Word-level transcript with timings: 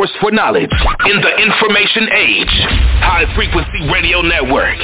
source 0.00 0.16
for 0.20 0.30
knowledge 0.30 0.72
in 1.06 1.20
the 1.20 1.32
information 1.42 2.08
age. 2.16 2.54
High 3.04 3.26
Frequency 3.34 3.84
Radio 3.92 4.22
Network. 4.22 4.76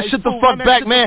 That 0.00 0.10
shit 0.10 0.22
the 0.22 0.38
fuck 0.40 0.58
back, 0.58 0.86
man. 0.86 1.06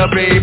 The 0.00 0.08
baby. 0.14 0.39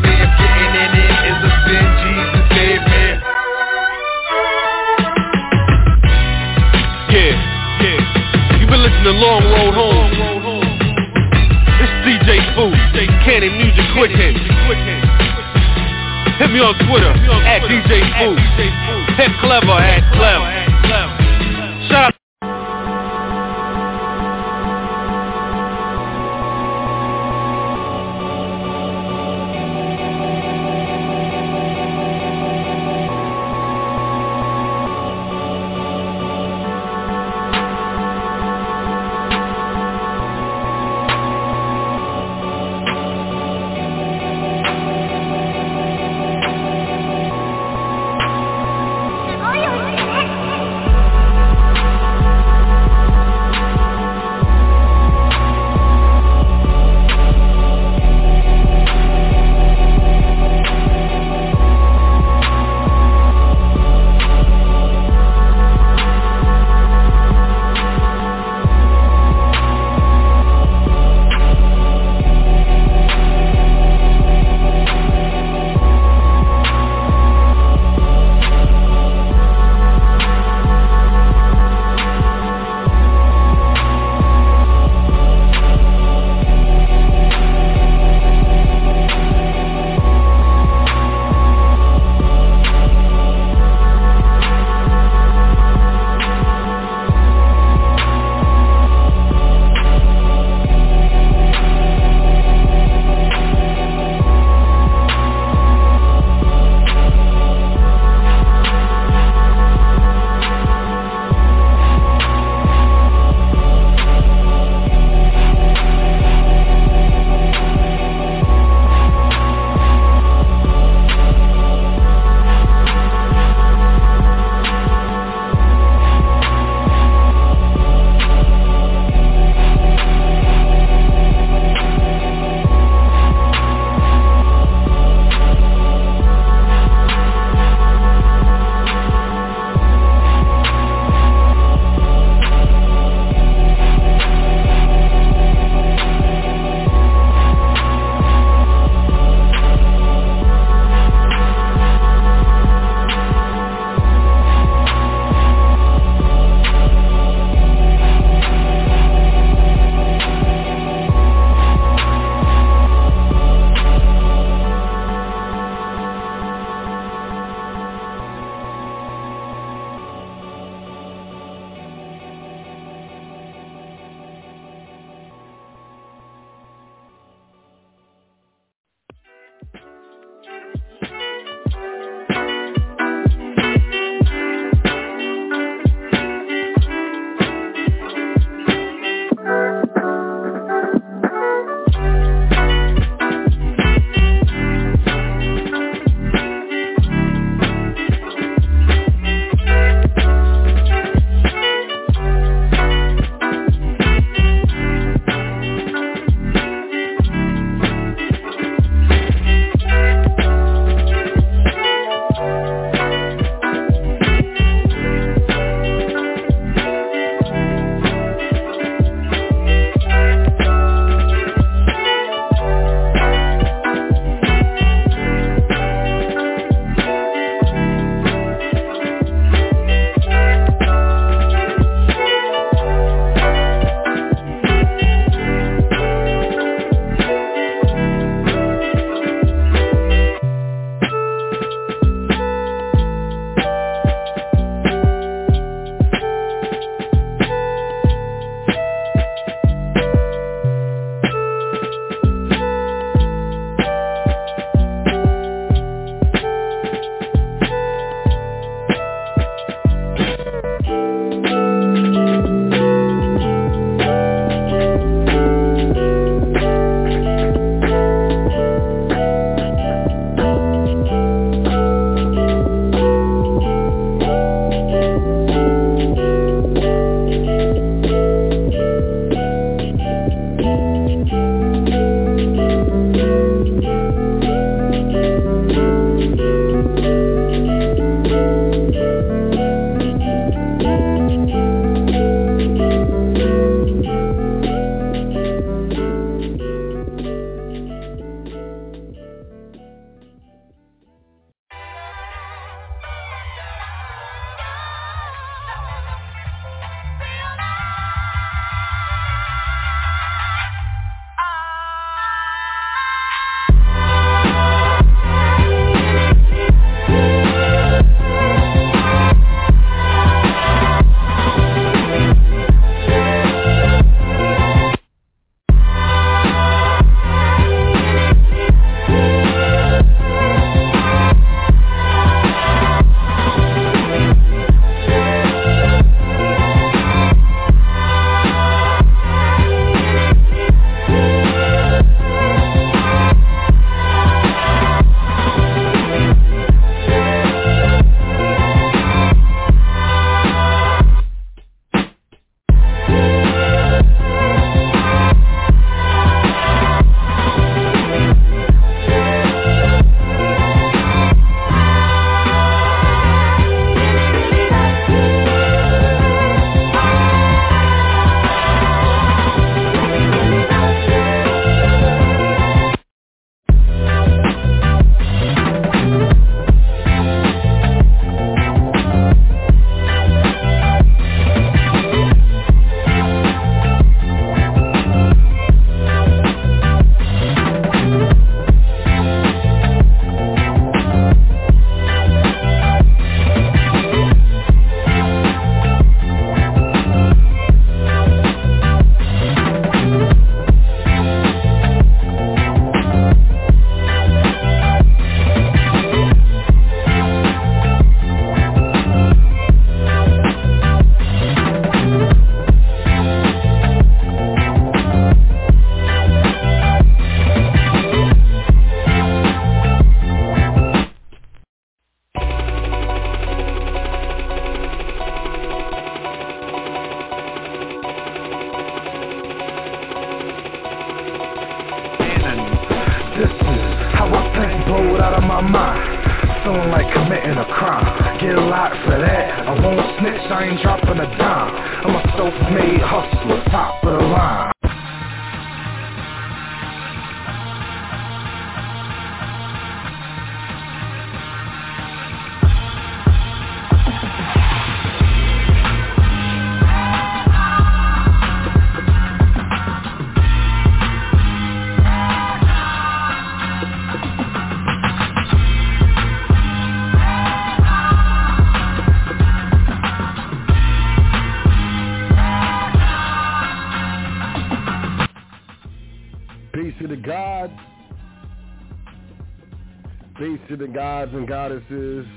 The 480.77 480.87
gods 480.87 481.33
and 481.33 481.47
goddesses. 481.47 482.27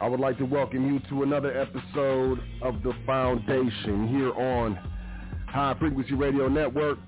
I 0.00 0.08
would 0.08 0.20
like 0.20 0.38
to 0.38 0.44
welcome 0.44 0.86
you 0.86 1.00
to 1.08 1.24
another 1.24 1.50
episode 1.58 2.38
of 2.62 2.80
The 2.84 2.92
Foundation 3.04 4.06
here 4.06 4.32
on 4.32 4.78
High 5.48 5.74
Frequency 5.80 6.14
Radio 6.14 6.46
Network. 6.46 6.98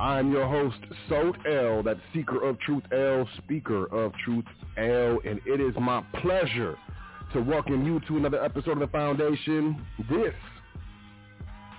I 0.00 0.18
am 0.18 0.32
your 0.32 0.48
host, 0.48 0.78
Sot 1.08 1.36
El, 1.46 1.84
that 1.84 1.98
seeker 2.12 2.42
of 2.42 2.58
truth 2.60 2.82
L, 2.90 3.28
speaker 3.38 3.84
of 3.94 4.12
truth 4.24 4.46
L, 4.76 5.20
and 5.24 5.40
it 5.46 5.60
is 5.60 5.74
my 5.80 6.02
pleasure 6.20 6.76
to 7.32 7.42
welcome 7.42 7.86
you 7.86 8.00
to 8.08 8.16
another 8.16 8.42
episode 8.42 8.72
of 8.72 8.80
The 8.80 8.88
Foundation. 8.88 9.86
This 10.10 10.34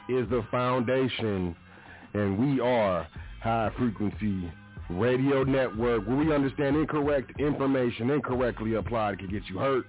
is 0.08 0.30
The 0.30 0.46
Foundation, 0.50 1.58
and 2.14 2.38
we 2.40 2.62
are 2.62 3.06
High 3.42 3.70
Frequency 3.78 4.50
radio 5.00 5.44
network 5.44 6.06
where 6.06 6.18
we 6.18 6.34
understand 6.34 6.76
incorrect 6.76 7.40
information 7.40 8.10
incorrectly 8.10 8.76
applied 8.76 9.20
can 9.20 9.30
get 9.30 9.44
you 9.50 9.58
hurt. 9.58 9.86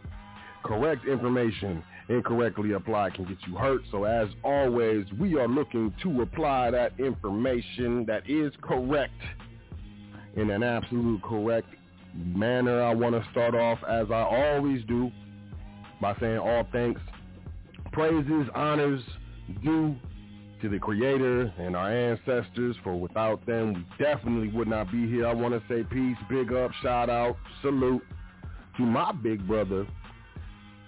Correct 0.64 1.06
information 1.06 1.82
incorrectly 2.09 2.73
applied 2.73 3.14
can 3.14 3.25
get 3.25 3.38
you 3.47 3.56
hurt. 3.56 3.82
So 3.90 4.04
as 4.04 4.28
always, 4.44 5.06
we 5.21 5.37
are 5.38 5.49
looking 5.49 5.94
to 6.02 6.23
apply 6.23 6.71
that 6.73 6.99
information 7.00 8.06
that 8.06 8.28
is 8.28 8.52
correct 8.62 9.12
in 10.37 10.50
an 10.50 10.62
absolute 10.62 11.23
correct 11.23 11.68
manner. 12.14 12.82
I 12.82 12.94
want 12.94 13.14
to 13.14 13.30
start 13.30 13.54
off 13.54 13.78
as 13.88 14.06
I 14.11 14.23
always 14.23 14.85
do 14.87 15.11
by 16.00 16.16
saying 16.21 16.38
all 16.38 16.66
thanks, 16.73 17.00
praises, 17.92 18.49
honors 18.54 19.02
due 19.62 19.97
to 20.62 20.69
the 20.69 20.78
creator 20.78 21.52
and 21.59 21.76
our 21.76 21.90
ancestors 21.90 22.76
for 22.85 22.95
without 22.95 23.45
them 23.47 23.75
we 23.75 23.85
definitely 24.02 24.49
would 24.49 24.69
not 24.69 24.90
be 24.92 25.09
here. 25.09 25.26
I 25.26 25.35
want 25.35 25.54
to 25.54 25.62
say 25.69 25.83
peace, 25.83 26.16
big 26.31 26.52
up, 26.52 26.71
shout 26.83 27.11
out, 27.11 27.37
salute 27.61 28.02
to 28.76 28.83
my 28.83 29.11
big 29.12 29.45
brother. 29.47 29.87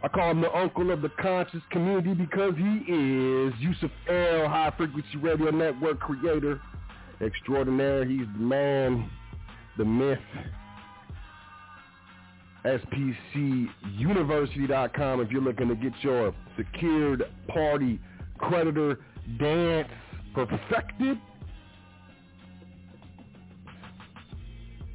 I 0.03 0.09
call 0.09 0.31
him 0.31 0.41
the 0.41 0.51
uncle 0.57 0.91
of 0.93 1.03
the 1.03 1.11
conscious 1.21 1.61
community 1.71 2.15
because 2.15 2.55
he 2.57 2.85
is 2.87 3.53
Yusuf 3.59 3.91
El, 4.09 4.49
High 4.49 4.73
Frequency 4.77 5.19
Radio 5.21 5.51
Network 5.51 5.99
creator 5.99 6.61
extraordinaire. 7.21 8.05
He's 8.05 8.29
the 8.39 8.45
man, 8.45 9.11
the 9.77 9.85
myth. 9.85 10.21
SPCUniversity.com 12.65 15.21
if 15.21 15.31
you're 15.31 15.43
looking 15.43 15.69
to 15.69 15.75
get 15.75 15.93
your 16.01 16.33
secured 16.57 17.25
party 17.49 18.01
creditor 18.39 19.01
dance 19.39 19.89
perfected. 20.35 21.19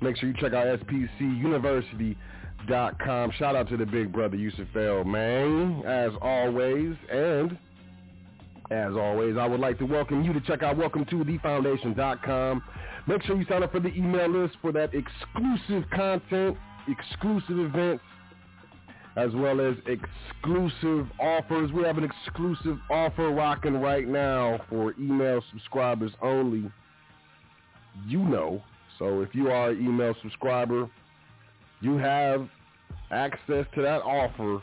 Make 0.01 0.17
sure 0.17 0.29
you 0.29 0.35
check 0.39 0.53
out 0.53 0.79
spcuniversity.com. 0.79 3.31
Shout 3.37 3.55
out 3.55 3.69
to 3.69 3.77
the 3.77 3.85
big 3.85 4.11
brother 4.13 4.37
Yusuf 4.37 4.67
El, 4.75 5.03
man, 5.03 5.83
as 5.85 6.11
always. 6.21 6.95
And 7.11 7.57
as 8.71 8.93
always, 8.93 9.35
I 9.37 9.47
would 9.47 9.59
like 9.59 9.77
to 9.79 9.85
welcome 9.85 10.23
you 10.23 10.31
to 10.31 10.39
check 10.41 10.63
out 10.63 10.77
welcome 10.77 11.03
to 11.05 11.15
thefoundation.com. 11.15 12.63
Make 13.07 13.23
sure 13.23 13.35
you 13.35 13.45
sign 13.49 13.63
up 13.63 13.71
for 13.71 13.79
the 13.79 13.91
email 13.93 14.29
list 14.29 14.55
for 14.61 14.71
that 14.71 14.91
exclusive 14.93 15.89
content, 15.89 16.55
exclusive 16.87 17.59
events, 17.59 18.03
as 19.19 19.33
well 19.33 19.59
as 19.59 19.75
exclusive 19.85 21.07
offers. 21.19 21.71
We 21.71 21.83
have 21.83 21.97
an 21.97 22.05
exclusive 22.05 22.77
offer 22.89 23.29
rocking 23.29 23.79
right 23.81 24.07
now 24.07 24.61
for 24.69 24.93
email 24.99 25.43
subscribers 25.51 26.11
only. 26.21 26.71
You 28.07 28.19
know. 28.19 28.63
So 28.97 29.21
if 29.21 29.33
you 29.33 29.49
are 29.49 29.71
an 29.71 29.85
email 29.85 30.15
subscriber, 30.21 30.89
you 31.81 31.97
have 31.97 32.47
access 33.11 33.65
to 33.75 33.81
that 33.81 34.01
offer. 34.03 34.61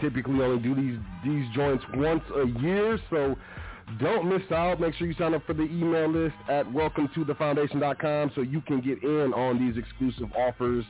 Typically 0.00 0.40
only 0.42 0.62
do 0.62 0.74
these 0.74 0.98
these 1.24 1.44
joints 1.54 1.84
once 1.94 2.22
a 2.36 2.60
year, 2.60 2.98
so 3.10 3.36
don't 3.98 4.28
miss 4.28 4.42
out. 4.52 4.80
Make 4.80 4.94
sure 4.94 5.06
you 5.06 5.14
sign 5.14 5.34
up 5.34 5.44
for 5.46 5.54
the 5.54 5.62
email 5.62 6.08
list 6.08 6.36
at 6.48 6.66
welcometothefoundation.com 6.66 8.32
so 8.34 8.42
you 8.42 8.60
can 8.60 8.80
get 8.80 9.02
in 9.02 9.32
on 9.34 9.58
these 9.58 9.82
exclusive 9.82 10.30
offers 10.36 10.84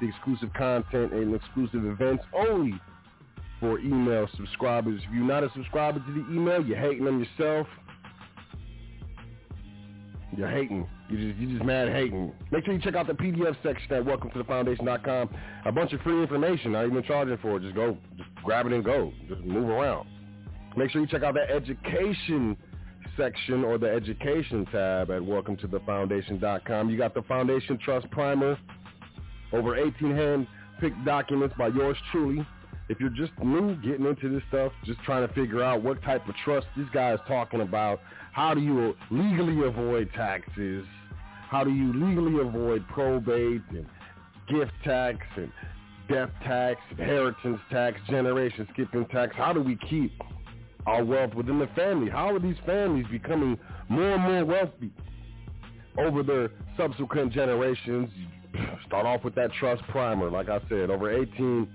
the 0.00 0.08
exclusive 0.08 0.52
content 0.54 1.12
and 1.12 1.34
exclusive 1.34 1.84
events 1.84 2.24
only 2.34 2.74
for 3.60 3.78
email 3.78 4.28
subscribers. 4.36 5.00
If 5.06 5.14
you're 5.14 5.24
not 5.24 5.44
a 5.44 5.50
subscriber 5.54 6.00
to 6.00 6.12
the 6.12 6.26
email, 6.34 6.64
you're 6.64 6.78
hating 6.78 7.06
on 7.06 7.18
yourself. 7.20 7.66
You're 10.36 10.48
hating. 10.48 10.88
You're 11.08 11.20
just, 11.20 11.40
you're 11.40 11.50
just 11.50 11.64
mad 11.64 11.88
hating. 11.88 12.32
Make 12.50 12.64
sure 12.64 12.74
you 12.74 12.80
check 12.80 12.94
out 12.94 13.06
the 13.06 13.12
PDF 13.12 13.56
section 13.62 13.92
at 13.92 14.04
welcometothefoundation.com. 14.04 15.30
A 15.66 15.72
bunch 15.72 15.92
of 15.92 16.00
free 16.00 16.22
information. 16.22 16.72
Not 16.72 16.86
even 16.86 17.02
charging 17.02 17.36
for 17.38 17.56
it. 17.56 17.62
Just 17.62 17.74
go, 17.74 17.98
just 18.16 18.30
grab 18.44 18.66
it 18.66 18.72
and 18.72 18.84
go. 18.84 19.12
Just 19.28 19.42
move 19.42 19.68
around. 19.68 20.08
Make 20.76 20.90
sure 20.90 21.00
you 21.00 21.06
check 21.08 21.24
out 21.24 21.34
the 21.34 21.50
education 21.50 22.56
section 23.16 23.64
or 23.64 23.76
the 23.76 23.90
education 23.90 24.64
tab 24.66 25.10
at 25.10 25.20
welcometothefoundation.com. 25.20 26.90
You 26.90 26.96
got 26.96 27.12
the 27.14 27.22
Foundation 27.22 27.76
Trust 27.84 28.08
Primer 28.10 28.56
over 29.52 29.76
18 29.76 30.14
hand-picked 30.14 31.04
documents 31.04 31.54
by 31.58 31.68
yours 31.68 31.96
truly. 32.12 32.46
If 32.88 32.98
you're 32.98 33.10
just 33.10 33.32
new 33.38 33.76
getting 33.76 34.06
into 34.06 34.28
this 34.28 34.42
stuff, 34.48 34.72
just 34.84 35.00
trying 35.04 35.26
to 35.26 35.32
figure 35.34 35.62
out 35.62 35.82
what 35.82 36.02
type 36.02 36.28
of 36.28 36.34
trust 36.44 36.66
this 36.76 36.88
guy 36.92 37.14
is 37.14 37.20
talking 37.28 37.60
about, 37.60 38.00
how 38.32 38.52
do 38.54 38.60
you 38.60 38.96
legally 39.10 39.66
avoid 39.66 40.10
taxes, 40.14 40.84
how 41.48 41.62
do 41.62 41.70
you 41.70 41.92
legally 41.92 42.40
avoid 42.40 42.86
probate 42.88 43.62
and 43.70 43.86
gift 44.48 44.72
tax 44.82 45.18
and 45.36 45.52
death 46.08 46.30
tax, 46.42 46.80
inheritance 46.90 47.60
tax, 47.70 48.00
generation 48.08 48.66
skipping 48.72 49.06
tax, 49.06 49.34
how 49.36 49.52
do 49.52 49.62
we 49.62 49.76
keep 49.88 50.12
our 50.86 51.04
wealth 51.04 51.34
within 51.34 51.58
the 51.60 51.68
family? 51.76 52.10
How 52.10 52.34
are 52.34 52.40
these 52.40 52.56
families 52.66 53.06
becoming 53.10 53.58
more 53.88 54.14
and 54.14 54.22
more 54.22 54.44
wealthy 54.44 54.92
over 55.98 56.22
their 56.24 56.50
subsequent 56.76 57.32
generations? 57.32 58.10
Start 58.86 59.06
off 59.06 59.24
with 59.24 59.34
that 59.36 59.52
trust 59.54 59.82
primer. 59.88 60.30
Like 60.30 60.48
I 60.48 60.60
said, 60.68 60.90
over 60.90 61.10
18 61.10 61.68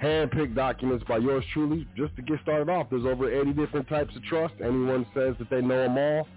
hand-picked 0.00 0.54
documents 0.54 1.04
by 1.08 1.18
yours 1.18 1.44
truly. 1.52 1.86
Just 1.96 2.16
to 2.16 2.22
get 2.22 2.40
started 2.42 2.68
off, 2.68 2.88
there's 2.90 3.04
over 3.04 3.30
80 3.30 3.52
different 3.52 3.88
types 3.88 4.14
of 4.16 4.22
trust. 4.24 4.54
Anyone 4.60 5.06
says 5.14 5.34
that 5.38 5.50
they 5.50 5.60
know 5.60 5.82
them 5.82 5.98
all, 5.98 6.28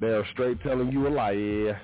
they 0.00 0.08
are 0.08 0.26
straight 0.32 0.62
telling 0.62 0.92
you 0.92 1.06
a 1.06 1.10
lie. 1.10 1.78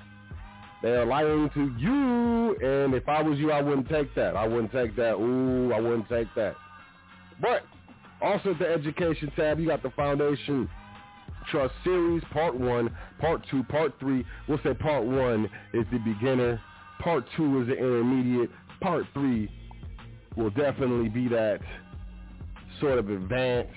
They 0.83 0.91
are 0.91 1.05
lying 1.05 1.49
to 1.53 1.75
you, 1.79 2.55
and 2.61 2.93
if 2.93 3.07
I 3.07 3.21
was 3.21 3.39
you, 3.39 3.51
I 3.51 3.61
wouldn't 3.61 3.89
take 3.89 4.13
that. 4.15 4.35
I 4.35 4.45
wouldn't 4.47 4.71
take 4.71 4.95
that. 4.97 5.13
Ooh, 5.13 5.71
I 5.73 5.79
wouldn't 5.79 6.09
take 6.09 6.27
that. 6.35 6.55
But 7.41 7.63
also 8.21 8.53
the 8.53 8.67
education 8.67 9.31
tab, 9.35 9.59
you 9.59 9.67
got 9.67 9.81
the 9.81 9.91
foundation 9.91 10.69
Trust 11.47 11.73
Series, 11.83 12.23
Part 12.31 12.57
1, 12.59 12.95
Part 13.19 13.45
2, 13.49 13.63
Part 13.63 13.99
3. 13.99 14.25
We'll 14.47 14.59
say 14.63 14.73
Part 14.73 15.05
1 15.05 15.45
is 15.73 15.85
the 15.91 15.99
beginner. 15.99 16.61
Part 16.99 17.25
2 17.37 17.61
is 17.61 17.67
the 17.67 17.75
intermediate. 17.75 18.49
Part 18.81 19.05
3 19.13 19.49
will 20.35 20.49
definitely 20.51 21.09
be 21.09 21.27
that 21.29 21.59
sort 22.79 22.99
of 22.99 23.09
advanced 23.09 23.73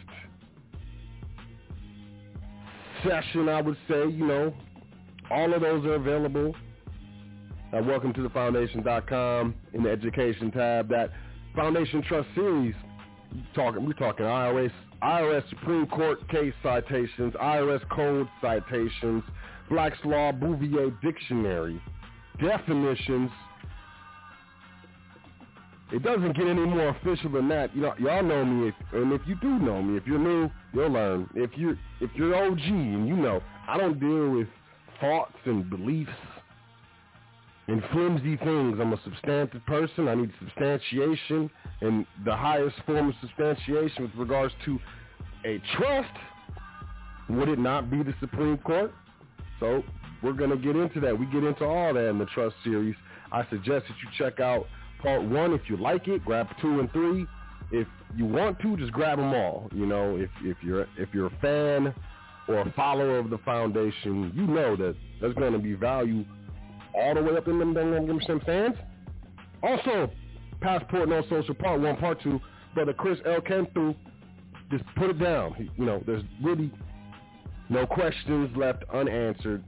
session, 3.06 3.48
I 3.48 3.60
would 3.60 3.76
say. 3.88 4.08
You 4.08 4.26
know, 4.26 4.54
all 5.30 5.52
of 5.52 5.60
those 5.60 5.84
are 5.84 5.94
available 5.94 6.54
at 7.72 7.84
welcome 7.84 8.12
to 8.14 8.22
the 8.22 8.30
foundation.com 8.30 9.54
in 9.72 9.82
the 9.82 9.90
education 9.90 10.50
tab. 10.50 10.88
That 10.88 11.10
Foundation 11.54 12.02
Trust 12.02 12.28
Series, 12.34 12.74
talking, 13.54 13.84
we're 13.84 13.92
talking 13.94 14.24
IRS 14.24 14.72
IRS 15.02 15.48
Supreme 15.50 15.86
Court 15.86 16.26
case 16.28 16.54
citations, 16.62 17.34
IRS 17.34 17.88
code 17.90 18.28
citations, 18.40 19.22
Black's 19.68 19.98
Law 20.04 20.32
Bouvier 20.32 20.90
Dictionary, 21.02 21.80
definitions, 22.40 23.30
it 25.92 26.02
doesn't 26.02 26.36
get 26.36 26.46
any 26.46 26.64
more 26.64 26.88
official 26.88 27.30
than 27.30 27.48
that. 27.48 27.74
You 27.74 27.82
know, 27.82 27.94
y'all 27.98 28.22
know 28.22 28.44
me, 28.44 28.68
if, 28.68 28.74
and 28.92 29.12
if 29.12 29.20
you 29.26 29.36
do 29.36 29.58
know 29.60 29.80
me, 29.80 29.96
if 29.96 30.06
you're 30.06 30.18
new, 30.18 30.50
you'll 30.74 30.90
learn. 30.90 31.28
If 31.34 31.50
you're 31.56 31.78
if 32.00 32.10
you're 32.16 32.34
OG 32.34 32.58
and 32.58 33.06
you 33.06 33.16
know, 33.16 33.40
I 33.68 33.78
don't 33.78 34.00
deal 34.00 34.30
with 34.30 34.48
thoughts 35.00 35.36
and 35.44 35.68
beliefs 35.70 36.10
and 37.68 37.82
flimsy 37.92 38.36
things. 38.36 38.78
I'm 38.80 38.92
a 38.92 39.00
substantive 39.02 39.64
person. 39.66 40.08
I 40.08 40.14
need 40.14 40.32
substantiation, 40.38 41.50
and 41.80 42.06
the 42.24 42.36
highest 42.36 42.76
form 42.86 43.08
of 43.08 43.14
substantiation 43.20 44.04
with 44.04 44.14
regards 44.14 44.54
to 44.64 44.78
a 45.44 45.60
trust 45.76 46.10
would 47.28 47.48
it 47.48 47.58
not 47.58 47.90
be 47.90 48.02
the 48.02 48.14
Supreme 48.20 48.58
Court? 48.58 48.92
So 49.58 49.82
we're 50.22 50.32
going 50.32 50.50
to 50.50 50.56
get 50.56 50.76
into 50.76 51.00
that. 51.00 51.18
We 51.18 51.26
get 51.26 51.44
into 51.44 51.64
all 51.64 51.94
that 51.94 52.08
in 52.08 52.18
the 52.18 52.26
trust 52.26 52.54
series. 52.62 52.94
I 53.32 53.42
suggest 53.50 53.86
that 53.88 53.96
you 54.02 54.08
check 54.16 54.40
out 54.40 54.66
part 55.02 55.22
one 55.22 55.52
if 55.52 55.62
you 55.68 55.76
like 55.76 56.08
it. 56.08 56.24
Grab 56.24 56.48
two 56.60 56.80
and 56.80 56.90
three. 56.92 57.26
If 57.72 57.88
you 58.16 58.26
want 58.26 58.60
to, 58.60 58.76
just 58.76 58.92
grab 58.92 59.18
them 59.18 59.34
all. 59.34 59.68
You 59.74 59.86
know, 59.86 60.16
if 60.16 60.30
if 60.42 60.56
you're 60.62 60.86
if 60.96 61.08
you're 61.12 61.26
a 61.26 61.38
fan 61.40 61.92
or 62.48 62.60
a 62.60 62.72
follower 62.72 63.18
of 63.18 63.28
the 63.30 63.38
foundation, 63.38 64.32
you 64.34 64.46
know 64.46 64.76
that 64.76 64.94
there's 65.20 65.34
going 65.34 65.52
to 65.52 65.58
be 65.58 65.74
value 65.74 66.24
all 66.96 67.14
the 67.14 67.22
way 67.22 67.36
up 67.36 67.46
in 67.48 67.58
them 67.58 67.74
them 67.74 68.20
some 68.26 68.40
fans. 68.40 68.76
Also, 69.62 70.10
passport 70.60 71.08
no 71.08 71.22
social 71.28 71.54
part 71.54 71.80
one, 71.80 71.96
part 71.96 72.20
two. 72.22 72.40
Brother 72.74 72.92
Chris 72.92 73.18
L 73.26 73.40
through. 73.72 73.94
Just 74.70 74.84
put 74.96 75.10
it 75.10 75.18
down. 75.18 75.54
He, 75.54 75.70
you 75.76 75.84
know, 75.84 76.02
there's 76.06 76.24
really 76.42 76.72
no 77.68 77.86
questions 77.86 78.54
left 78.56 78.84
unanswered 78.92 79.62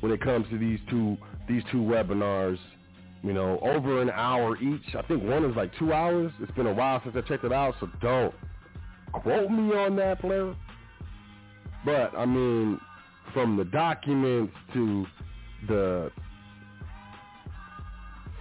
when 0.00 0.12
it 0.12 0.20
comes 0.20 0.48
to 0.50 0.58
these 0.58 0.80
two 0.90 1.16
these 1.48 1.62
two 1.70 1.78
webinars. 1.78 2.58
You 3.22 3.32
know, 3.32 3.60
over 3.62 4.02
an 4.02 4.10
hour 4.10 4.56
each. 4.56 4.96
I 4.98 5.02
think 5.02 5.22
one 5.22 5.44
is 5.44 5.54
like 5.56 5.70
two 5.78 5.92
hours. 5.92 6.32
It's 6.40 6.50
been 6.52 6.66
a 6.66 6.74
while 6.74 7.00
since 7.04 7.14
I 7.16 7.20
checked 7.20 7.44
it 7.44 7.52
out, 7.52 7.74
so 7.78 7.88
don't 8.00 8.34
quote 9.12 9.50
me 9.50 9.72
on 9.74 9.94
that, 9.96 10.20
player. 10.20 10.54
But 11.84 12.12
I 12.16 12.26
mean, 12.26 12.80
from 13.32 13.56
the 13.56 13.64
documents 13.64 14.54
to 14.74 15.06
the 15.68 16.10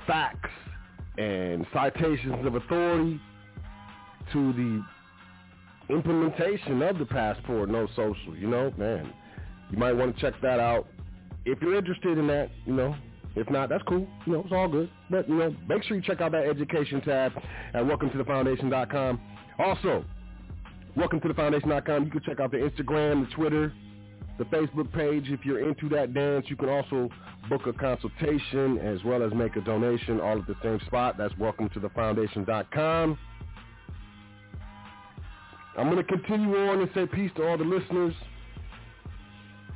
facts 0.08 0.50
and 1.18 1.66
citations 1.74 2.46
of 2.46 2.56
authority 2.56 3.20
to 4.34 4.54
the 4.54 5.94
implementation 5.94 6.82
of 6.82 6.98
the 6.98 7.06
passport 7.06 7.70
no 7.70 7.88
social 7.96 8.36
you 8.36 8.48
know 8.48 8.72
man. 8.78 9.14
You 9.72 9.78
might 9.78 9.94
want 9.94 10.16
to 10.16 10.22
check 10.22 10.40
that 10.42 10.60
out. 10.60 10.88
If 11.46 11.62
you're 11.62 11.78
interested 11.78 12.18
in 12.18 12.28
that 12.28 12.50
you 12.66 12.74
know. 12.74 12.96
If 13.34 13.50
not 13.50 13.70
that's 13.70 13.84
cool. 13.88 14.06
You 14.26 14.34
know 14.34 14.42
it's 14.42 14.52
all 14.52 14.68
good. 14.68 14.90
But 15.10 15.30
you 15.30 15.36
know 15.36 15.56
make 15.68 15.84
sure 15.84 15.96
you 15.96 16.04
check 16.04 16.20
out 16.22 16.34
that 16.34 16.46
education 16.46 17.02
tab 17.02 17.32
at 17.74 17.86
welcome 17.86 18.10
to 18.12 18.18
the 18.18 18.26
foundation.com 18.26 19.22
also 19.60 20.04
welcome 20.96 21.20
to 21.22 21.28
the 21.28 21.34
foundation.com 21.34 22.06
you 22.06 22.12
can 22.12 22.22
check 22.22 22.40
out 22.40 22.52
the 22.52 22.58
instagram 22.58 23.28
the 23.28 23.36
twitter 23.36 23.74
the 24.42 24.58
Facebook 24.58 24.92
page. 24.92 25.26
If 25.28 25.46
you're 25.46 25.68
into 25.68 25.88
that 25.90 26.16
dance, 26.16 26.46
you 26.50 26.56
can 26.56 26.70
also 26.70 27.10
book 27.48 27.68
a 27.68 27.74
consultation 27.74 28.80
as 28.80 29.04
well 29.04 29.22
as 29.22 29.32
make 29.34 29.56
a 29.56 29.62
donation 29.62 30.20
all 30.20 30.40
at 30.40 30.48
the 30.48 30.56
same 30.64 30.80
spot. 30.88 31.16
That's 31.16 31.38
welcome 31.38 31.70
to 31.70 31.80
the 31.80 31.90
foundation.com. 31.90 33.20
I'm 35.78 35.90
going 35.90 35.98
to 35.98 36.04
continue 36.04 36.58
on 36.58 36.82
and 36.82 36.90
say 36.96 37.06
peace 37.06 37.30
to 37.36 37.48
all 37.48 37.58
the 37.58 37.64
listeners, 37.64 38.16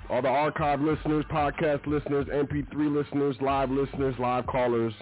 all 0.09 0.23
the 0.23 0.29
archive 0.29 0.81
listeners, 0.81 1.25
podcast 1.31 1.85
listeners, 1.85 2.25
MP3 2.25 2.91
listeners, 2.91 3.35
live 3.41 3.69
listeners, 3.69 4.15
live 4.17 4.47
callers, 4.47 4.93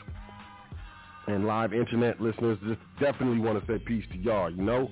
and 1.27 1.45
live 1.47 1.73
internet 1.73 2.19
listeners. 2.19 2.57
Just 2.67 2.81
definitely 2.99 3.39
want 3.39 3.65
to 3.65 3.71
say 3.71 3.79
peace 3.79 4.03
to 4.11 4.17
y'all, 4.17 4.51
you 4.51 4.61
know? 4.61 4.91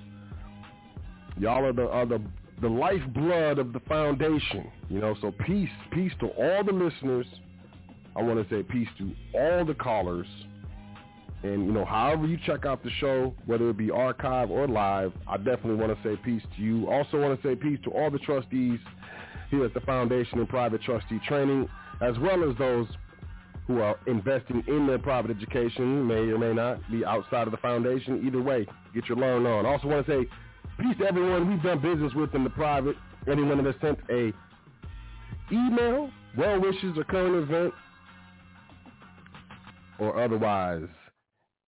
Y'all 1.38 1.66
are 1.66 1.74
the, 1.74 1.90
are 1.90 2.06
the 2.06 2.22
the 2.62 2.70
lifeblood 2.70 3.60
of 3.60 3.74
the 3.74 3.80
foundation. 3.82 4.72
You 4.90 5.00
know, 5.00 5.16
so 5.22 5.34
peace, 5.46 5.70
peace 5.92 6.12
to 6.20 6.28
all 6.28 6.64
the 6.64 6.72
listeners. 6.72 7.26
I 8.16 8.22
want 8.22 8.48
to 8.48 8.56
say 8.56 8.64
peace 8.64 8.90
to 9.00 9.12
all 9.34 9.66
the 9.66 9.74
callers. 9.74 10.28
And, 11.44 11.66
you 11.66 11.72
know, 11.72 11.86
however 11.86 12.28
you 12.28 12.38
check 12.46 12.66
out 12.66 12.84
the 12.84 12.92
show, 13.00 13.34
whether 13.48 13.70
it 13.70 13.78
be 13.78 13.90
archive 13.90 14.52
or 14.52 14.68
live, 14.68 15.12
I 15.28 15.38
definitely 15.38 15.76
want 15.76 15.96
to 15.96 16.08
say 16.08 16.22
peace 16.24 16.44
to 16.56 16.62
you. 16.62 16.88
Also 16.88 17.20
want 17.20 17.42
to 17.42 17.48
say 17.48 17.56
peace 17.56 17.80
to 17.86 17.90
all 17.92 18.12
the 18.12 18.20
trustees 18.20 18.80
here 19.50 19.66
at 19.66 19.74
the 19.74 19.82
Foundation 19.82 20.38
and 20.38 20.48
Private 20.48 20.84
Trustee 20.84 21.20
Training, 21.28 21.68
as 22.00 22.18
well 22.20 22.48
as 22.48 22.56
those 22.58 22.88
who 23.66 23.80
are 23.80 23.98
investing 24.06 24.64
in 24.68 24.86
their 24.86 25.00
private 25.00 25.32
education, 25.32 26.06
may 26.06 26.30
or 26.30 26.38
may 26.38 26.54
not 26.54 26.80
be 26.92 27.04
outside 27.06 27.48
of 27.48 27.52
the 27.52 27.58
foundation. 27.58 28.26
Either 28.26 28.42
way, 28.42 28.68
get 28.94 29.08
your 29.08 29.18
learn 29.18 29.46
on. 29.46 29.66
Also 29.66 29.88
want 29.88 30.06
to 30.06 30.12
say 30.12 30.30
Peace 30.80 30.98
to 31.00 31.06
everyone 31.06 31.50
we've 31.50 31.62
done 31.62 31.80
business 31.82 32.14
with 32.14 32.34
in 32.34 32.44
the 32.44 32.50
private. 32.50 32.96
Anyone 33.30 33.64
that 33.64 33.76
sent 33.82 34.00
a 34.10 34.34
email, 35.52 36.10
well 36.38 36.60
wishes, 36.60 36.98
or 36.98 37.04
current 37.04 37.36
event, 37.36 37.74
or 40.00 40.20
otherwise 40.20 40.88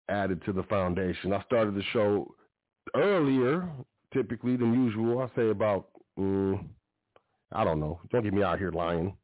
added 0.09 0.43
to 0.45 0.53
the 0.53 0.63
foundation. 0.65 1.33
I 1.33 1.43
started 1.45 1.75
the 1.75 1.83
show 1.93 2.35
earlier, 2.95 3.69
typically 4.13 4.57
than 4.57 4.85
usual. 4.85 5.21
I 5.21 5.29
say 5.37 5.49
about, 5.51 5.89
mm, 6.19 6.63
I 7.53 7.65
don't 7.65 7.81
know. 7.81 8.01
Don't 8.11 8.23
get 8.23 8.35
me 8.35 8.43
out 8.43 8.59
here 8.59 8.73
lying. 8.73 9.17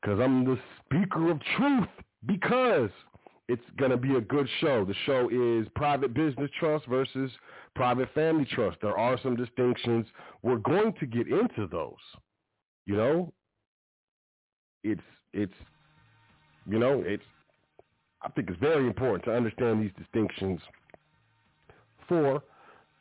Because 0.00 0.20
I'm 0.20 0.44
the 0.44 0.58
speaker 0.84 1.30
of 1.30 1.40
truth. 1.56 1.88
Because 2.26 2.90
it's 3.50 3.62
going 3.78 3.90
to 3.90 3.96
be 3.96 4.14
a 4.14 4.20
good 4.20 4.48
show. 4.60 4.84
The 4.84 4.94
show 5.06 5.28
is 5.28 5.66
private 5.74 6.14
business 6.14 6.48
trust 6.60 6.86
versus 6.86 7.32
private 7.74 8.08
family 8.14 8.44
trust. 8.44 8.78
There 8.80 8.96
are 8.96 9.18
some 9.22 9.34
distinctions. 9.34 10.06
We're 10.42 10.58
going 10.58 10.94
to 11.00 11.06
get 11.06 11.26
into 11.26 11.66
those. 11.66 11.94
You 12.86 12.96
know, 12.96 13.32
it's 14.84 15.02
it's 15.32 15.52
you 16.64 16.78
know 16.78 17.02
it's 17.04 17.24
I 18.22 18.28
think 18.28 18.50
it's 18.50 18.60
very 18.60 18.86
important 18.86 19.24
to 19.24 19.34
understand 19.34 19.82
these 19.82 19.92
distinctions 19.98 20.60
for 22.08 22.42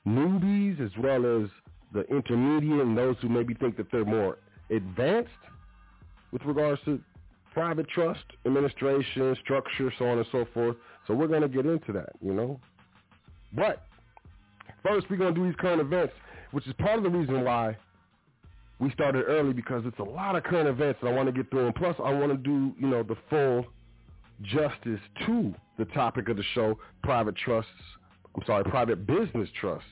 newbies 0.07 0.83
as 0.83 0.91
well 0.97 1.43
as 1.43 1.49
the 1.93 2.01
intermediate 2.09 2.81
and 2.81 2.97
those 2.97 3.17
who 3.21 3.29
maybe 3.29 3.53
think 3.53 3.77
that 3.77 3.91
they're 3.91 4.05
more 4.05 4.39
advanced 4.71 5.29
with 6.31 6.43
regards 6.43 6.81
to 6.85 6.99
private 7.53 7.87
trust, 7.89 8.23
administration, 8.45 9.35
structure, 9.41 9.91
so 9.97 10.05
on 10.05 10.17
and 10.17 10.27
so 10.31 10.45
forth. 10.53 10.75
So 11.07 11.13
we're 11.13 11.27
going 11.27 11.41
to 11.41 11.49
get 11.49 11.65
into 11.65 11.91
that, 11.93 12.09
you 12.21 12.33
know. 12.33 12.59
But 13.53 13.83
first, 14.83 15.07
we're 15.09 15.17
going 15.17 15.33
to 15.33 15.39
do 15.39 15.45
these 15.45 15.55
current 15.59 15.81
events, 15.81 16.13
which 16.51 16.67
is 16.67 16.73
part 16.73 16.97
of 16.97 17.03
the 17.03 17.09
reason 17.09 17.43
why 17.43 17.77
we 18.79 18.91
started 18.91 19.25
early 19.27 19.53
because 19.53 19.83
it's 19.85 19.99
a 19.99 20.03
lot 20.03 20.35
of 20.35 20.43
current 20.43 20.67
events 20.67 20.99
that 21.01 21.09
I 21.09 21.13
want 21.13 21.27
to 21.27 21.33
get 21.33 21.49
through. 21.49 21.65
And 21.65 21.75
plus, 21.75 21.95
I 22.03 22.13
want 22.13 22.31
to 22.31 22.37
do, 22.37 22.73
you 22.79 22.87
know, 22.87 23.03
the 23.03 23.17
full 23.29 23.65
justice 24.41 25.01
to 25.25 25.53
the 25.77 25.85
topic 25.85 26.29
of 26.29 26.37
the 26.37 26.43
show, 26.53 26.79
private 27.03 27.35
trusts. 27.35 27.71
I'm 28.35 28.43
sorry, 28.45 28.63
private 28.63 29.05
business 29.05 29.49
trusts 29.59 29.87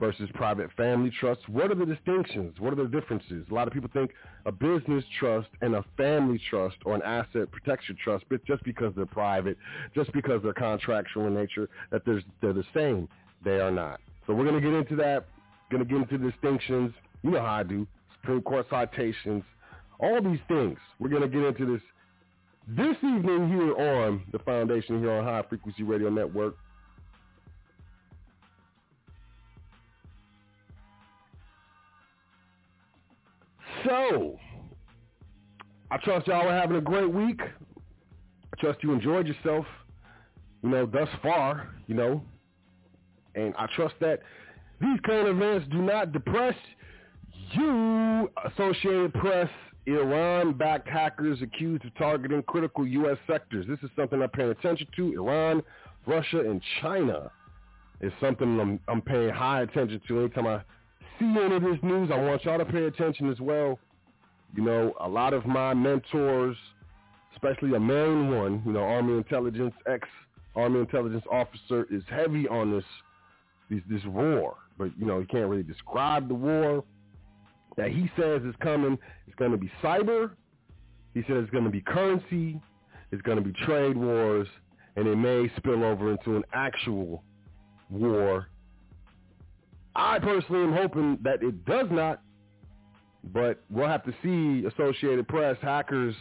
versus 0.00 0.28
private 0.34 0.70
family 0.76 1.10
trusts. 1.20 1.44
What 1.48 1.70
are 1.70 1.74
the 1.74 1.86
distinctions? 1.86 2.58
What 2.58 2.72
are 2.72 2.76
the 2.76 2.88
differences? 2.88 3.46
A 3.50 3.54
lot 3.54 3.68
of 3.68 3.74
people 3.74 3.90
think 3.92 4.10
a 4.44 4.52
business 4.52 5.04
trust 5.18 5.48
and 5.60 5.76
a 5.76 5.84
family 5.96 6.40
trust 6.50 6.76
or 6.84 6.94
an 6.94 7.02
asset 7.02 7.50
protection 7.50 7.96
trust, 8.02 8.24
but 8.28 8.44
just 8.44 8.64
because 8.64 8.92
they're 8.96 9.06
private, 9.06 9.56
just 9.94 10.12
because 10.12 10.42
they're 10.42 10.52
contractual 10.52 11.26
in 11.26 11.34
nature, 11.34 11.68
that 11.90 12.04
they're, 12.04 12.22
they're 12.42 12.52
the 12.52 12.64
same. 12.74 13.08
They 13.44 13.60
are 13.60 13.70
not. 13.70 14.00
So 14.26 14.34
we're 14.34 14.44
going 14.44 14.60
to 14.60 14.68
get 14.68 14.76
into 14.76 14.96
that, 14.96 15.26
going 15.70 15.82
to 15.82 15.88
get 15.88 15.98
into 15.98 16.18
the 16.18 16.30
distinctions. 16.30 16.92
You 17.22 17.30
know 17.32 17.40
how 17.40 17.54
I 17.54 17.62
do. 17.62 17.86
Supreme 18.20 18.42
Court 18.42 18.66
citations, 18.70 19.44
all 20.00 20.20
these 20.22 20.40
things. 20.48 20.78
We're 20.98 21.10
going 21.10 21.22
to 21.22 21.28
get 21.28 21.44
into 21.44 21.72
this 21.72 21.82
this 22.66 22.96
evening 23.02 23.48
here 23.50 23.76
on 23.76 24.22
the 24.32 24.38
Foundation 24.38 24.98
here 24.98 25.12
on 25.12 25.24
High 25.24 25.42
Frequency 25.48 25.82
Radio 25.82 26.08
Network. 26.08 26.56
So, 33.84 34.38
I 35.90 35.96
trust 35.98 36.26
y'all 36.26 36.48
are 36.48 36.58
having 36.58 36.76
a 36.76 36.80
great 36.80 37.12
week. 37.12 37.40
I 37.40 38.60
trust 38.60 38.82
you 38.82 38.92
enjoyed 38.92 39.26
yourself, 39.26 39.66
you 40.62 40.70
know, 40.70 40.86
thus 40.86 41.08
far, 41.22 41.74
you 41.86 41.94
know. 41.94 42.22
And 43.34 43.54
I 43.58 43.66
trust 43.74 43.94
that 44.00 44.20
these 44.80 44.98
current 45.04 45.28
events 45.28 45.66
do 45.70 45.82
not 45.82 46.12
depress 46.12 46.54
you, 47.52 48.30
Associated 48.44 49.12
Press, 49.14 49.50
Iran-backed 49.86 50.88
hackers 50.88 51.42
accused 51.42 51.84
of 51.84 51.94
targeting 51.96 52.42
critical 52.44 52.86
U.S. 52.86 53.18
sectors. 53.26 53.66
This 53.68 53.78
is 53.82 53.90
something 53.96 54.22
I'm 54.22 54.30
paying 54.30 54.50
attention 54.50 54.86
to. 54.96 55.12
Iran, 55.12 55.62
Russia, 56.06 56.40
and 56.40 56.60
China 56.80 57.30
is 58.00 58.12
something 58.20 58.58
I'm, 58.58 58.80
I'm 58.88 59.02
paying 59.02 59.30
high 59.30 59.62
attention 59.62 60.00
to 60.08 60.20
anytime 60.20 60.46
I 60.46 60.62
see 61.18 61.26
any 61.26 61.56
of 61.56 61.62
this 61.62 61.78
news, 61.82 62.10
I 62.12 62.20
want 62.20 62.44
y'all 62.44 62.58
to 62.58 62.64
pay 62.64 62.84
attention 62.84 63.30
as 63.30 63.40
well. 63.40 63.78
You 64.54 64.62
know, 64.62 64.94
a 65.00 65.08
lot 65.08 65.34
of 65.34 65.46
my 65.46 65.74
mentors, 65.74 66.56
especially 67.34 67.74
a 67.74 67.80
main 67.80 68.30
one, 68.30 68.62
you 68.64 68.72
know, 68.72 68.80
Army 68.80 69.16
intelligence, 69.16 69.74
ex-Army 69.86 70.80
intelligence 70.80 71.24
officer, 71.30 71.86
is 71.90 72.02
heavy 72.08 72.46
on 72.48 72.70
this, 72.70 72.84
this, 73.70 73.80
this 73.90 74.04
war. 74.06 74.56
But, 74.78 74.90
you 74.98 75.06
know, 75.06 75.20
he 75.20 75.26
can't 75.26 75.48
really 75.48 75.62
describe 75.62 76.28
the 76.28 76.34
war 76.34 76.84
that 77.76 77.90
he 77.90 78.10
says 78.16 78.42
is 78.42 78.54
coming. 78.60 78.98
It's 79.26 79.36
going 79.36 79.50
to 79.50 79.56
be 79.56 79.70
cyber. 79.82 80.30
He 81.14 81.20
says 81.22 81.38
it's 81.42 81.50
going 81.50 81.64
to 81.64 81.70
be 81.70 81.80
currency. 81.80 82.60
It's 83.12 83.22
going 83.22 83.38
to 83.38 83.44
be 83.44 83.52
trade 83.64 83.96
wars. 83.96 84.48
And 84.96 85.06
it 85.08 85.16
may 85.16 85.50
spill 85.56 85.84
over 85.84 86.12
into 86.12 86.36
an 86.36 86.44
actual 86.52 87.22
war. 87.90 88.48
I 89.96 90.18
personally 90.18 90.64
am 90.64 90.72
hoping 90.72 91.18
that 91.22 91.42
it 91.42 91.64
does 91.64 91.86
not, 91.90 92.20
but 93.32 93.62
we'll 93.70 93.88
have 93.88 94.04
to 94.04 94.14
see. 94.22 94.66
Associated 94.66 95.28
Press 95.28 95.56
hackers 95.62 96.14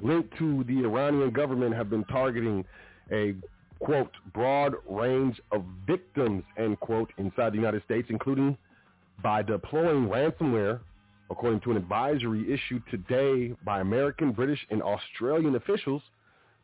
linked 0.00 0.36
to 0.38 0.64
the 0.64 0.84
Iranian 0.84 1.30
government 1.30 1.74
have 1.74 1.90
been 1.90 2.04
targeting 2.04 2.64
a 3.12 3.34
quote 3.80 4.10
broad 4.32 4.74
range 4.88 5.40
of 5.52 5.64
victims 5.86 6.42
end 6.56 6.80
quote 6.80 7.12
inside 7.18 7.52
the 7.52 7.56
United 7.56 7.82
States, 7.84 8.08
including 8.10 8.56
by 9.22 9.42
deploying 9.42 10.08
ransomware, 10.08 10.80
according 11.30 11.60
to 11.60 11.70
an 11.70 11.76
advisory 11.76 12.52
issued 12.52 12.82
today 12.90 13.54
by 13.64 13.80
American, 13.80 14.32
British, 14.32 14.64
and 14.70 14.82
Australian 14.82 15.56
officials. 15.56 16.02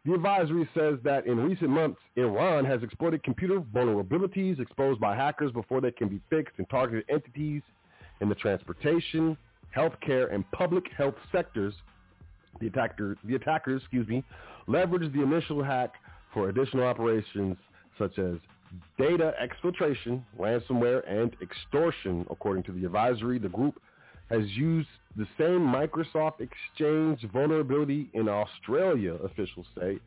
The 0.05 0.13
advisory 0.13 0.69
says 0.75 0.99
that 1.05 1.27
in 1.27 1.39
recent 1.39 1.71
months, 1.71 1.99
Iran 2.17 2.67
has 2.67 2.83
exploited 2.83 3.23
computer 3.23 3.61
vulnerabilities 3.61 4.61
exposed 4.61 5.01
by 5.01 5.17
hackers 5.17 5.51
before 5.51 5.81
they 5.81 5.93
can 5.93 6.09
be 6.09 6.21
fixed 6.29 6.55
and 6.59 6.69
targeted 6.69 7.05
entities 7.09 7.63
in 8.21 8.29
the 8.29 8.35
transportation, 8.35 9.37
healthcare, 9.75 10.33
and 10.33 10.49
public 10.53 10.85
health 10.97 11.15
sectors. 11.33 11.75
The, 12.61 12.67
attacker, 12.67 13.17
the 13.25 13.35
attackers, 13.35 13.81
excuse 13.81 14.07
me, 14.07 14.23
leveraged 14.69 15.13
the 15.15 15.23
initial 15.23 15.65
hack 15.65 15.95
for 16.35 16.51
additional 16.51 16.85
operations 16.85 17.57
such 17.99 18.19
as 18.19 18.37
data 18.99 19.33
exfiltration, 19.43 20.23
ransomware, 20.39 21.03
and 21.09 21.35
extortion. 21.41 22.27
According 22.31 22.65
to 22.65 22.73
the 22.73 22.85
advisory, 22.85 23.39
the 23.39 23.49
group 23.49 23.81
has 24.31 24.45
used 24.51 24.89
the 25.17 25.27
same 25.39 25.61
Microsoft 25.61 26.41
Exchange 26.41 27.21
vulnerability 27.33 28.11
in 28.15 28.29
Australia, 28.29 29.15
officials 29.25 29.67
say. 29.79 29.99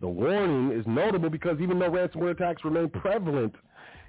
The 0.00 0.08
warning 0.08 0.76
is 0.76 0.86
notable 0.86 1.30
because 1.30 1.60
even 1.60 1.78
though 1.78 1.90
ransomware 1.90 2.32
attacks 2.32 2.64
remain 2.64 2.88
prevalent 2.88 3.54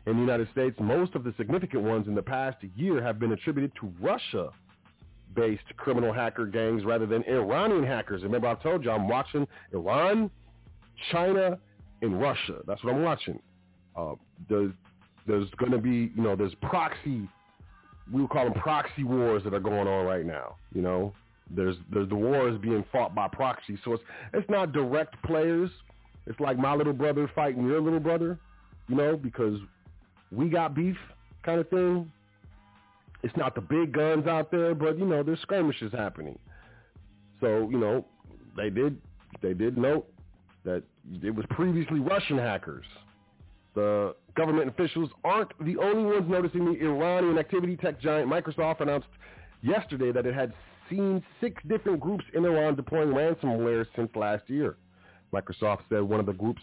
in 0.06 0.16
the 0.16 0.22
United 0.22 0.50
States, 0.52 0.76
most 0.80 1.16
of 1.16 1.24
the 1.24 1.34
significant 1.38 1.84
ones 1.84 2.08
in 2.08 2.16
the 2.16 2.22
past 2.22 2.58
year 2.76 3.02
have 3.02 3.20
been 3.20 3.32
attributed 3.32 3.72
to 3.80 3.92
Russia-based 4.02 5.78
criminal 5.78 6.12
hacker 6.12 6.46
gangs 6.46 6.84
rather 6.84 7.06
than 7.06 7.24
Iranian 7.24 7.84
hackers. 7.84 8.24
Remember, 8.24 8.48
I 8.48 8.56
told 8.56 8.84
you 8.84 8.92
I'm 8.92 9.08
watching 9.08 9.48
Iran, 9.72 10.30
China, 11.12 11.58
and 12.02 12.20
Russia. 12.20 12.60
That's 12.68 12.84
what 12.84 12.96
I'm 12.96 13.04
watching. 13.04 13.40
Uh, 13.96 14.16
there's 14.50 14.72
there's 15.26 15.50
going 15.52 15.72
to 15.72 15.78
be, 15.78 16.12
you 16.16 16.22
know, 16.22 16.36
there's 16.36 16.56
proxy 16.56 17.30
we 18.12 18.22
would 18.22 18.30
call 18.30 18.46
them 18.46 18.54
proxy 18.54 19.04
wars 19.04 19.44
that 19.44 19.54
are 19.54 19.60
going 19.60 19.88
on 19.88 20.06
right 20.06 20.26
now. 20.26 20.56
You 20.74 20.82
know, 20.82 21.14
there's 21.50 21.76
there's 21.92 22.10
the 22.10 22.16
wars 22.16 22.60
being 22.62 22.84
fought 22.92 23.16
by 23.16 23.28
proxy, 23.28 23.78
so 23.84 23.94
it's 23.94 24.04
it's 24.34 24.50
not 24.50 24.72
direct 24.72 25.22
players. 25.24 25.70
It's 26.26 26.40
like 26.40 26.58
my 26.58 26.74
little 26.74 26.94
brother 26.94 27.30
fighting 27.36 27.66
your 27.66 27.82
little 27.82 28.00
brother, 28.00 28.40
you 28.88 28.96
know, 28.96 29.18
because 29.18 29.60
we 30.32 30.50
got 30.50 30.74
beef 30.74 30.98
kind 31.44 31.60
of 31.60 31.70
thing. 31.70 32.12
It's 33.24 33.36
not 33.38 33.56
the 33.56 33.62
big 33.62 33.94
guns 33.94 34.28
out 34.28 34.52
there, 34.52 34.76
but 34.76 34.98
you 34.98 35.06
know, 35.06 35.24
there's 35.24 35.40
skirmishes 35.42 35.92
happening. 35.94 36.38
So 37.40 37.70
you 37.70 37.78
know, 37.78 38.06
they 38.56 38.70
did 38.70 39.00
they 39.42 39.54
did 39.54 39.78
note 39.78 40.08
that 40.66 40.84
it 41.22 41.36
was 41.36 41.46
previously 41.50 42.00
Russian 42.00 42.38
hackers 42.38 42.86
the 43.76 44.16
government 44.36 44.70
officials 44.70 45.10
aren't 45.24 45.52
the 45.66 45.78
only 45.78 46.04
ones 46.04 46.30
noticing 46.30 46.66
the 46.66 46.80
Iranian 46.86 47.38
activity. 47.38 47.76
Tech 47.76 48.00
giant 48.00 48.30
Microsoft 48.30 48.82
announced 48.82 49.08
yesterday 49.62 50.12
that 50.12 50.26
it 50.26 50.34
had 50.34 50.54
seen 50.90 51.24
six 51.42 51.62
different 51.68 52.00
groups 52.00 52.24
in 52.34 52.46
Iran 52.46 52.76
deploying 52.76 53.10
ransomware 53.10 53.86
since 53.96 54.10
last 54.16 54.44
year. 54.48 54.78
Microsoft 55.34 55.80
said 55.90 56.02
one 56.02 56.20
of 56.20 56.26
the 56.26 56.34
groups 56.34 56.62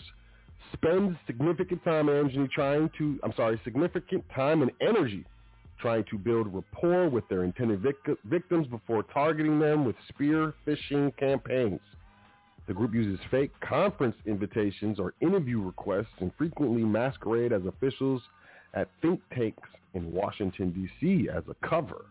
spends 0.73 1.17
significant 1.27 1.83
time 1.85 2.09
and 2.09 2.19
energy 2.19 2.49
trying 2.55 2.91
to, 2.99 3.19
I'm 3.25 3.33
sorry, 3.35 3.61
significant 3.65 4.25
time 4.35 4.63
and 4.63 4.71
energy 4.81 5.25
trying 5.81 6.05
to 6.11 6.19
build 6.19 6.53
rapport 6.55 7.09
with 7.09 7.27
their 7.29 7.45
intended 7.45 7.81
vic- 7.81 8.19
victims 8.25 8.67
before 8.67 9.03
targeting 9.03 9.59
them 9.59 9.85
with 9.85 9.97
spear 10.09 10.55
phishing 10.67 11.17
campaigns. 11.17 11.81
The 12.71 12.75
group 12.75 12.95
uses 12.95 13.19
fake 13.33 13.51
conference 13.59 14.15
invitations 14.27 15.01
or 15.01 15.13
interview 15.21 15.61
requests 15.61 16.15
and 16.21 16.31
frequently 16.39 16.85
masquerade 16.85 17.53
as 17.53 17.63
officials 17.67 18.23
at 18.75 18.89
think 19.03 19.21
tanks 19.35 19.69
in 19.95 20.13
Washington, 20.13 20.71
D.C. 20.71 21.29
as 21.35 21.43
a 21.49 21.67
cover. 21.67 22.05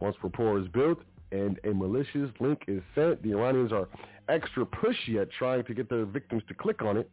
Once 0.00 0.16
rapport 0.22 0.58
is 0.58 0.68
built 0.68 1.00
and 1.32 1.60
a 1.64 1.74
malicious 1.74 2.30
link 2.40 2.62
is 2.66 2.82
sent, 2.94 3.22
the 3.22 3.32
Iranians 3.32 3.70
are 3.70 3.88
extra 4.30 4.64
pushy 4.64 5.20
at 5.20 5.30
trying 5.32 5.64
to 5.64 5.74
get 5.74 5.90
their 5.90 6.06
victims 6.06 6.42
to 6.48 6.54
click 6.54 6.80
on 6.80 6.96
it. 6.96 7.10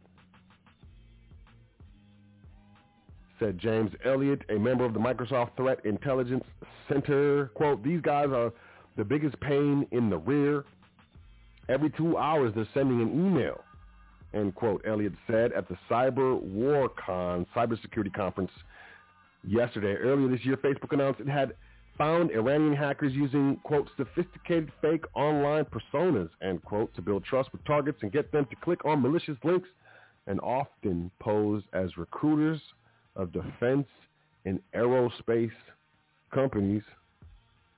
Said 3.38 3.58
James 3.58 3.90
Elliott, 4.02 4.40
a 4.48 4.58
member 4.58 4.86
of 4.86 4.94
the 4.94 5.00
Microsoft 5.00 5.58
Threat 5.58 5.84
Intelligence 5.84 6.44
Center. 6.88 7.50
Quote, 7.52 7.84
these 7.84 8.00
guys 8.00 8.28
are 8.30 8.50
the 8.96 9.04
biggest 9.04 9.38
pain 9.40 9.86
in 9.90 10.08
the 10.08 10.16
rear. 10.16 10.64
Every 11.68 11.90
two 11.90 12.16
hours, 12.16 12.52
they're 12.54 12.68
sending 12.74 13.00
an 13.02 13.10
email, 13.10 13.64
end 14.32 14.54
quote, 14.54 14.82
Elliott 14.86 15.14
said 15.26 15.52
at 15.52 15.68
the 15.68 15.76
Cyber 15.90 16.40
War 16.40 16.88
WarCon 17.08 17.46
cybersecurity 17.54 18.14
conference 18.14 18.50
yesterday. 19.46 19.94
Earlier 19.94 20.28
this 20.28 20.44
year, 20.44 20.56
Facebook 20.56 20.92
announced 20.92 21.20
it 21.20 21.28
had 21.28 21.54
found 21.98 22.30
Iranian 22.30 22.76
hackers 22.76 23.12
using, 23.14 23.56
quote, 23.64 23.88
sophisticated 23.96 24.70
fake 24.80 25.04
online 25.14 25.64
personas, 25.64 26.28
end 26.42 26.62
quote, 26.62 26.94
to 26.94 27.02
build 27.02 27.24
trust 27.24 27.50
with 27.52 27.64
targets 27.64 27.98
and 28.02 28.12
get 28.12 28.30
them 28.32 28.46
to 28.50 28.56
click 28.56 28.84
on 28.84 29.02
malicious 29.02 29.36
links 29.42 29.68
and 30.26 30.40
often 30.40 31.10
pose 31.20 31.62
as 31.72 31.96
recruiters 31.96 32.60
of 33.16 33.32
defense 33.32 33.86
and 34.44 34.60
aerospace 34.74 35.50
companies. 36.32 36.82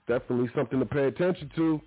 Definitely 0.07 0.51
something 0.55 0.79
to 0.79 0.87
pay 0.87 1.07
attention 1.07 1.51
to. 1.57 1.81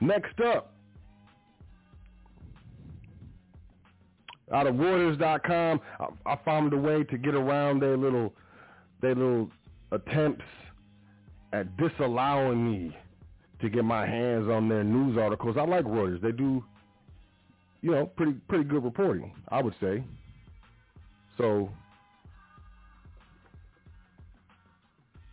Next 0.00 0.40
up, 0.40 0.72
out 4.52 4.66
of 4.66 4.74
Reuters.com, 4.76 5.80
I, 6.00 6.32
I 6.32 6.36
found 6.44 6.72
a 6.72 6.76
way 6.76 7.04
to 7.04 7.18
get 7.18 7.34
around 7.34 7.80
their 7.80 7.96
little, 7.96 8.32
their 9.00 9.14
little 9.14 9.50
attempts 9.92 10.44
at 11.52 11.76
disallowing 11.76 12.64
me 12.64 12.96
to 13.60 13.68
get 13.68 13.84
my 13.84 14.06
hands 14.06 14.48
on 14.48 14.68
their 14.68 14.84
news 14.84 15.18
articles. 15.18 15.56
I 15.58 15.64
like 15.64 15.84
Reuters. 15.84 16.20
They 16.22 16.32
do, 16.32 16.64
you 17.82 17.90
know, 17.90 18.06
pretty 18.06 18.32
pretty 18.48 18.64
good 18.64 18.84
reporting, 18.84 19.32
I 19.48 19.62
would 19.62 19.74
say. 19.80 20.02
So 21.36 21.70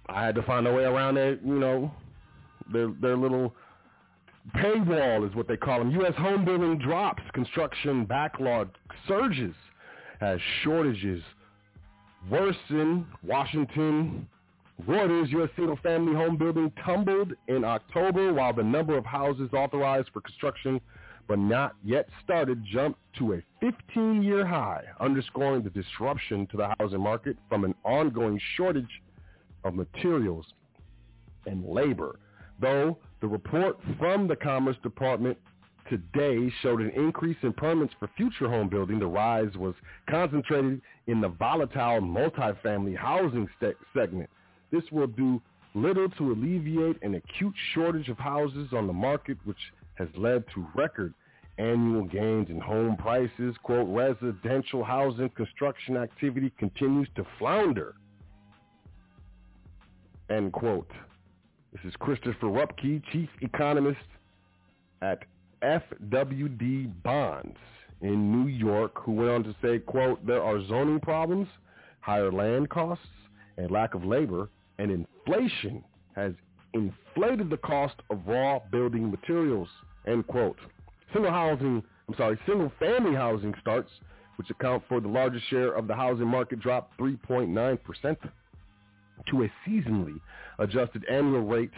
I 0.10 0.26
had 0.26 0.36
to 0.36 0.44
find 0.44 0.68
a 0.68 0.74
way 0.74 0.84
around 0.84 1.16
their, 1.16 1.36
you 1.36 1.60
know, 1.60 1.92
their 2.72 2.90
their 3.02 3.16
little 3.16 3.54
paywall 4.56 5.28
is 5.28 5.36
what 5.36 5.48
they 5.48 5.58
call 5.58 5.80
them. 5.80 5.92
U.S. 5.92 6.14
home 6.18 6.46
building 6.46 6.78
drops. 6.78 7.24
Construction 7.34 8.06
backlog 8.06 8.70
surges 9.08 9.56
as 10.22 10.40
shortages 10.64 11.22
worsen. 12.30 13.06
Washington 13.24 14.28
Reuters, 14.86 15.30
U.S. 15.30 15.50
single-family 15.56 16.14
home 16.14 16.38
building 16.38 16.72
tumbled 16.86 17.34
in 17.48 17.64
October 17.64 18.32
while 18.34 18.54
the 18.54 18.64
number 18.64 18.98
of 18.98 19.06
houses 19.06 19.50
authorized 19.54 20.10
for 20.14 20.22
construction 20.22 20.80
but 21.28 21.40
not 21.40 21.76
yet 21.84 22.08
started 22.24 22.64
jumped 22.72 23.00
to 23.20 23.34
a 23.34 23.44
15-year 23.62 24.46
high, 24.46 24.84
underscoring 25.00 25.62
the 25.62 25.70
disruption 25.70 26.48
to 26.48 26.58
the 26.58 26.74
housing 26.80 27.02
market 27.02 27.36
from 27.50 27.66
an 27.66 27.76
ongoing 27.84 28.40
shortage 28.56 29.02
of 29.66 29.74
materials 29.74 30.46
and 31.46 31.66
labor. 31.66 32.20
Though 32.62 32.98
the 33.22 33.28
report 33.28 33.78
from 34.00 34.28
the 34.28 34.36
Commerce 34.36 34.78
Department 34.84 35.38
today 35.90 36.52
showed 36.62 36.82
an 36.82 36.92
increase 36.92 37.38
in 37.44 37.54
permits 37.54 37.94
for 38.00 38.10
future 38.18 38.50
home 38.50 38.70
building. 38.70 39.00
The 39.00 39.08
rise 39.08 39.56
was 39.56 39.74
concentrated 40.10 40.82
in 41.08 41.22
the 41.22 41.30
volatile 41.30 42.02
multifamily 42.02 42.96
housing 42.96 43.48
segment. 43.94 44.30
This 44.72 44.84
will 44.92 45.08
do 45.08 45.42
little 45.74 46.10
to 46.10 46.32
alleviate 46.32 47.02
an 47.04 47.16
acute 47.16 47.54
shortage 47.74 48.10
of 48.10 48.18
houses 48.18 48.70
on 48.74 48.88
the 48.88 48.94
market, 48.94 49.38
which 49.46 49.58
has 49.96 50.10
led 50.16 50.44
to 50.54 50.68
record 50.76 51.14
annual 51.58 52.04
gains 52.04 52.50
in 52.50 52.60
home 52.60 52.96
prices. 52.98 53.56
Quote, 53.64 53.88
residential 53.88 54.84
housing 54.84 55.30
construction 55.30 55.98
activity 55.98 56.52
continues 56.60 57.08
to 57.16 57.26
flounder. 57.40 57.96
End 60.30 60.52
quote. 60.52 60.92
This 61.74 61.84
is 61.84 61.94
Christopher 62.00 62.48
Rupkey, 62.48 63.04
chief 63.12 63.30
economist 63.42 64.00
at 65.02 65.20
FWD 65.62 67.04
Bonds 67.04 67.58
in 68.02 68.32
New 68.32 68.48
York, 68.48 68.94
who 69.04 69.12
went 69.12 69.30
on 69.30 69.44
to 69.44 69.56
say, 69.62 69.80
quote, 69.80 70.26
there 70.26 70.42
are 70.42 70.66
zoning 70.68 71.00
problems, 71.00 71.48
higher 72.00 72.32
land 72.32 72.70
costs, 72.70 73.06
and 73.58 73.70
lack 73.70 73.96
of 73.96 74.06
labor, 74.06 74.50
and 74.80 74.92
inflation 74.92 75.84
has 76.16 76.34
inflated 76.74 77.50
the 77.50 77.58
cost 77.58 77.96
of 78.10 78.26
raw 78.26 78.60
building 78.72 79.12
materials, 79.12 79.68
end 80.08 80.26
quote. 80.28 80.58
Single 81.14 81.32
housing, 81.32 81.84
I'm 82.08 82.16
sorry, 82.16 82.40
single 82.48 82.72
family 82.80 83.16
housing 83.16 83.54
starts, 83.60 83.92
which 84.38 84.50
account 84.50 84.84
for 84.88 85.02
the 85.02 85.08
largest 85.08 85.50
share 85.50 85.74
of 85.74 85.88
the 85.88 85.96
housing 85.96 86.28
market, 86.28 86.60
dropped 86.60 86.98
3.9% 86.98 88.18
to 89.30 89.44
a 89.44 89.52
seasonally 89.68 90.20
adjusted 90.60 91.04
annual 91.10 91.42
rate 91.42 91.72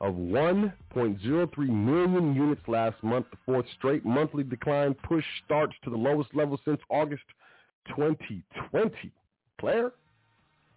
of 0.00 0.14
1.03 0.14 1.56
million 1.68 2.34
units 2.34 2.60
last 2.68 3.02
month. 3.02 3.26
The 3.30 3.38
fourth 3.46 3.66
straight 3.78 4.04
monthly 4.04 4.44
decline 4.44 4.94
pushed 4.94 5.26
starts 5.44 5.74
to 5.84 5.90
the 5.90 5.96
lowest 5.96 6.34
level 6.34 6.60
since 6.64 6.80
August 6.90 7.24
2020. 7.88 9.12
Claire? 9.60 9.92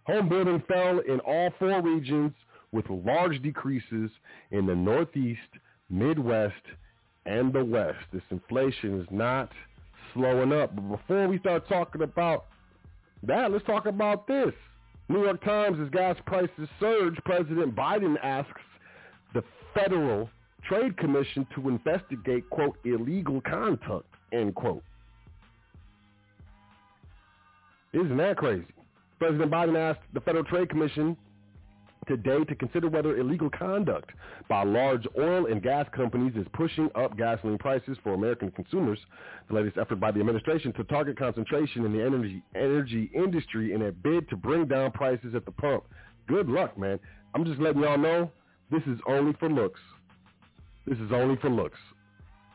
Home 0.04 0.28
building 0.28 0.62
fell 0.66 1.00
in 1.00 1.20
all 1.20 1.50
four 1.58 1.82
regions 1.82 2.32
with 2.72 2.86
large 2.88 3.40
decreases 3.42 4.10
in 4.50 4.66
the 4.66 4.74
Northeast, 4.74 5.40
Midwest, 5.90 6.54
and 7.26 7.52
the 7.52 7.64
West. 7.64 7.98
This 8.12 8.22
inflation 8.30 9.00
is 9.00 9.06
not 9.10 9.50
slowing 10.14 10.52
up. 10.52 10.74
But 10.74 10.96
before 10.96 11.28
we 11.28 11.38
start 11.38 11.68
talking 11.68 12.02
about 12.02 12.46
that, 13.22 13.52
let's 13.52 13.64
talk 13.66 13.86
about 13.86 14.26
this. 14.26 14.52
New 15.10 15.24
York 15.24 15.42
Times, 15.44 15.76
as 15.82 15.90
gas 15.90 16.16
prices 16.24 16.68
surge, 16.78 17.16
President 17.24 17.74
Biden 17.74 18.14
asks 18.22 18.60
the 19.34 19.42
Federal 19.74 20.30
Trade 20.62 20.96
Commission 20.98 21.44
to 21.56 21.68
investigate, 21.68 22.48
quote, 22.48 22.76
illegal 22.84 23.40
conduct, 23.40 24.06
end 24.32 24.54
quote. 24.54 24.84
Isn't 27.92 28.18
that 28.18 28.36
crazy? 28.36 28.64
President 29.18 29.50
Biden 29.50 29.76
asked 29.76 30.06
the 30.14 30.20
Federal 30.20 30.44
Trade 30.44 30.68
Commission 30.70 31.16
today 32.06 32.44
to 32.44 32.54
consider 32.54 32.88
whether 32.88 33.16
illegal 33.18 33.50
conduct 33.50 34.10
by 34.48 34.64
large 34.64 35.06
oil 35.18 35.46
and 35.46 35.62
gas 35.62 35.86
companies 35.94 36.32
is 36.36 36.46
pushing 36.52 36.90
up 36.94 37.16
gasoline 37.16 37.58
prices 37.58 37.96
for 38.02 38.14
American 38.14 38.50
consumers. 38.50 38.98
The 39.48 39.54
latest 39.54 39.78
effort 39.78 40.00
by 40.00 40.10
the 40.10 40.20
administration 40.20 40.72
to 40.74 40.84
target 40.84 41.18
concentration 41.18 41.84
in 41.84 41.92
the 41.92 42.04
energy 42.04 42.42
energy 42.54 43.10
industry 43.14 43.72
in 43.72 43.82
a 43.82 43.92
bid 43.92 44.28
to 44.30 44.36
bring 44.36 44.66
down 44.66 44.92
prices 44.92 45.34
at 45.34 45.44
the 45.44 45.52
pump. 45.52 45.84
Good 46.26 46.48
luck, 46.48 46.76
man. 46.78 46.98
I'm 47.34 47.44
just 47.44 47.60
letting 47.60 47.82
y'all 47.82 47.98
know 47.98 48.30
this 48.70 48.82
is 48.86 48.98
only 49.06 49.34
for 49.38 49.48
looks. 49.48 49.80
This 50.86 50.98
is 50.98 51.12
only 51.12 51.36
for 51.36 51.50
looks. 51.50 51.78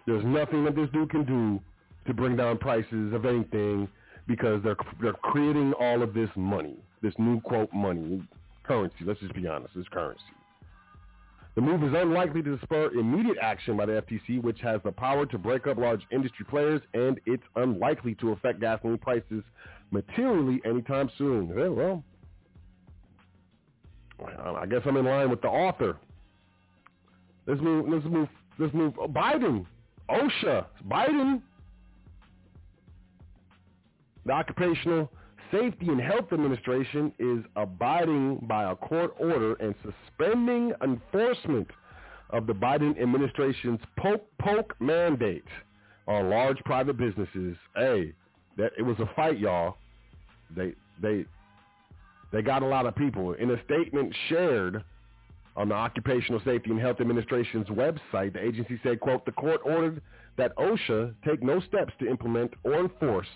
There's 0.05 0.25
nothing 0.25 0.65
that 0.65 0.75
this 0.75 0.89
dude 0.91 1.09
can 1.09 1.25
do 1.25 1.59
to 2.07 2.13
bring 2.13 2.35
down 2.35 2.57
prices 2.57 3.13
of 3.13 3.25
anything 3.25 3.87
because 4.27 4.61
they're 4.63 4.77
they're 5.01 5.13
creating 5.13 5.73
all 5.79 6.01
of 6.01 6.13
this 6.13 6.29
money, 6.35 6.75
this 7.01 7.13
new 7.17 7.39
quote 7.41 7.71
money, 7.73 8.23
currency. 8.65 8.97
Let's 9.05 9.19
just 9.19 9.33
be 9.33 9.47
honest, 9.47 9.73
it's 9.75 9.87
currency. 9.89 10.23
The 11.55 11.61
move 11.61 11.83
is 11.83 11.93
unlikely 11.95 12.43
to 12.43 12.59
spur 12.63 12.91
immediate 12.91 13.37
action 13.41 13.77
by 13.77 13.85
the 13.85 14.01
FTC, 14.01 14.41
which 14.41 14.59
has 14.59 14.81
the 14.83 14.91
power 14.91 15.25
to 15.27 15.37
break 15.37 15.67
up 15.67 15.77
large 15.77 16.01
industry 16.11 16.45
players, 16.49 16.81
and 16.93 17.19
it's 17.25 17.43
unlikely 17.55 18.15
to 18.15 18.31
affect 18.33 18.59
gasoline 18.59 18.97
prices 18.97 19.41
materially 19.91 20.61
anytime 20.65 21.09
soon. 21.17 21.47
Yeah, 21.57 21.69
well, 21.69 22.03
I 24.19 24.65
guess 24.65 24.81
I'm 24.85 24.97
in 24.97 25.05
line 25.05 25.29
with 25.29 25.41
the 25.41 25.47
author. 25.47 25.97
Let's 27.47 27.61
move. 27.61 27.87
Let's 27.87 28.05
move. 28.05 28.27
Let's 28.59 28.73
move. 28.73 28.93
Oh, 28.99 29.07
Biden, 29.07 29.65
OSHA, 30.09 30.65
Biden 30.89 31.41
the 34.25 34.31
Occupational 34.31 35.11
Safety 35.51 35.87
and 35.87 36.01
Health 36.01 36.31
Administration 36.31 37.13
is 37.19 37.45
abiding 37.55 38.45
by 38.47 38.71
a 38.71 38.75
court 38.75 39.15
order 39.19 39.53
and 39.55 39.75
suspending 39.83 40.73
enforcement 40.83 41.69
of 42.31 42.47
the 42.47 42.53
Biden 42.53 42.99
administration's 43.01 43.79
poke 43.97 44.25
poke 44.39 44.75
mandate 44.79 45.45
on 46.07 46.29
large 46.29 46.57
private 46.65 46.97
businesses. 46.97 47.57
Hey, 47.75 48.13
that 48.57 48.71
it 48.77 48.81
was 48.81 48.97
a 48.99 49.09
fight, 49.15 49.39
y'all. 49.39 49.77
They 50.55 50.73
they 51.01 51.25
they 52.31 52.41
got 52.41 52.63
a 52.63 52.67
lot 52.67 52.85
of 52.85 52.95
people. 52.95 53.33
In 53.33 53.51
a 53.51 53.63
statement 53.63 54.15
shared 54.29 54.83
on 55.55 55.69
the 55.69 55.75
Occupational 55.75 56.41
Safety 56.43 56.71
and 56.71 56.79
Health 56.79 56.99
Administration's 56.99 57.67
website, 57.67 58.33
the 58.33 58.43
agency 58.43 58.79
said, 58.83 58.99
quote, 58.99 59.25
the 59.25 59.31
court 59.31 59.61
ordered 59.63 60.01
that 60.37 60.55
OSHA 60.57 61.15
take 61.25 61.41
no 61.41 61.61
steps 61.61 61.93
to 61.99 62.09
implement 62.09 62.53
or 62.63 62.79
enforce 62.79 63.27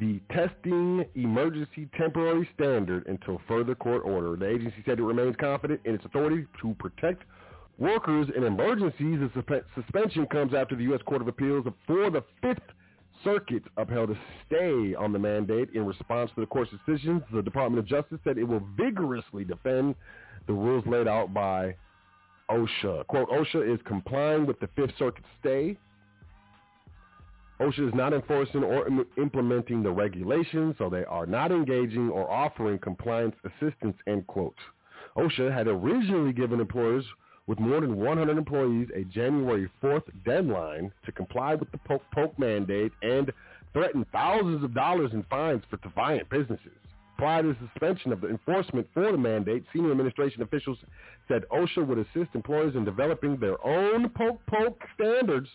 the 0.00 0.20
testing 0.32 1.04
emergency 1.14 1.88
temporary 1.96 2.48
standard 2.54 3.06
until 3.06 3.40
further 3.46 3.74
court 3.74 4.02
order. 4.04 4.36
The 4.36 4.48
agency 4.48 4.82
said 4.86 4.98
it 4.98 5.02
remains 5.02 5.36
confident 5.38 5.80
in 5.84 5.94
its 5.94 6.04
authority 6.04 6.46
to 6.62 6.74
protect 6.78 7.24
workers 7.78 8.28
in 8.34 8.44
emergencies. 8.44 9.18
The 9.20 9.62
suspension 9.74 10.26
comes 10.26 10.54
after 10.54 10.74
the 10.76 10.84
U.S. 10.84 11.00
Court 11.04 11.20
of 11.20 11.28
Appeals 11.28 11.66
for 11.86 12.10
the 12.10 12.24
Fifth 12.40 12.62
Circuit 13.22 13.62
upheld 13.76 14.10
a 14.10 14.18
stay 14.46 14.94
on 14.94 15.12
the 15.12 15.18
mandate 15.18 15.68
in 15.74 15.86
response 15.86 16.30
to 16.34 16.40
the 16.40 16.46
court's 16.46 16.72
decisions. 16.86 17.22
The 17.32 17.42
Department 17.42 17.78
of 17.78 17.86
Justice 17.86 18.18
said 18.24 18.38
it 18.38 18.44
will 18.44 18.66
vigorously 18.76 19.44
defend 19.44 19.94
the 20.46 20.52
rules 20.52 20.84
laid 20.86 21.06
out 21.06 21.32
by 21.32 21.76
OSHA. 22.50 23.06
Quote, 23.06 23.28
OSHA 23.28 23.74
is 23.74 23.80
complying 23.84 24.46
with 24.46 24.58
the 24.60 24.68
Fifth 24.74 24.92
Circuit 24.98 25.24
stay 25.40 25.78
OSHA 27.60 27.88
is 27.88 27.94
not 27.94 28.12
enforcing 28.12 28.64
or 28.64 28.86
Im- 28.88 29.06
implementing 29.16 29.82
the 29.82 29.90
regulations, 29.92 30.74
so 30.78 30.90
they 30.90 31.04
are 31.04 31.26
not 31.26 31.52
engaging 31.52 32.10
or 32.10 32.30
offering 32.30 32.78
compliance 32.78 33.36
assistance, 33.44 33.96
end 34.06 34.26
quote. 34.26 34.56
OSHA 35.16 35.52
had 35.52 35.68
originally 35.68 36.32
given 36.32 36.60
employers 36.60 37.04
with 37.46 37.60
more 37.60 37.80
than 37.80 37.96
100 37.96 38.38
employees 38.38 38.88
a 38.94 39.04
January 39.04 39.70
4th 39.82 40.04
deadline 40.24 40.92
to 41.04 41.12
comply 41.12 41.54
with 41.54 41.70
the 41.72 41.78
poke 41.78 42.02
poke 42.12 42.38
mandate 42.38 42.92
and 43.02 43.32
threatened 43.72 44.06
thousands 44.12 44.64
of 44.64 44.74
dollars 44.74 45.12
in 45.12 45.22
fines 45.24 45.62
for 45.68 45.76
defiant 45.78 46.28
businesses. 46.30 46.72
Prior 47.18 47.42
to 47.42 47.48
the 47.48 47.68
suspension 47.68 48.12
of 48.12 48.20
the 48.20 48.28
enforcement 48.28 48.88
for 48.94 49.12
the 49.12 49.18
mandate, 49.18 49.64
senior 49.72 49.92
administration 49.92 50.42
officials 50.42 50.78
said 51.28 51.44
OSHA 51.52 51.86
would 51.86 51.98
assist 51.98 52.34
employers 52.34 52.74
in 52.74 52.84
developing 52.84 53.36
their 53.38 53.64
own 53.64 54.08
poke 54.10 54.40
poke 54.46 54.80
standards 54.94 55.48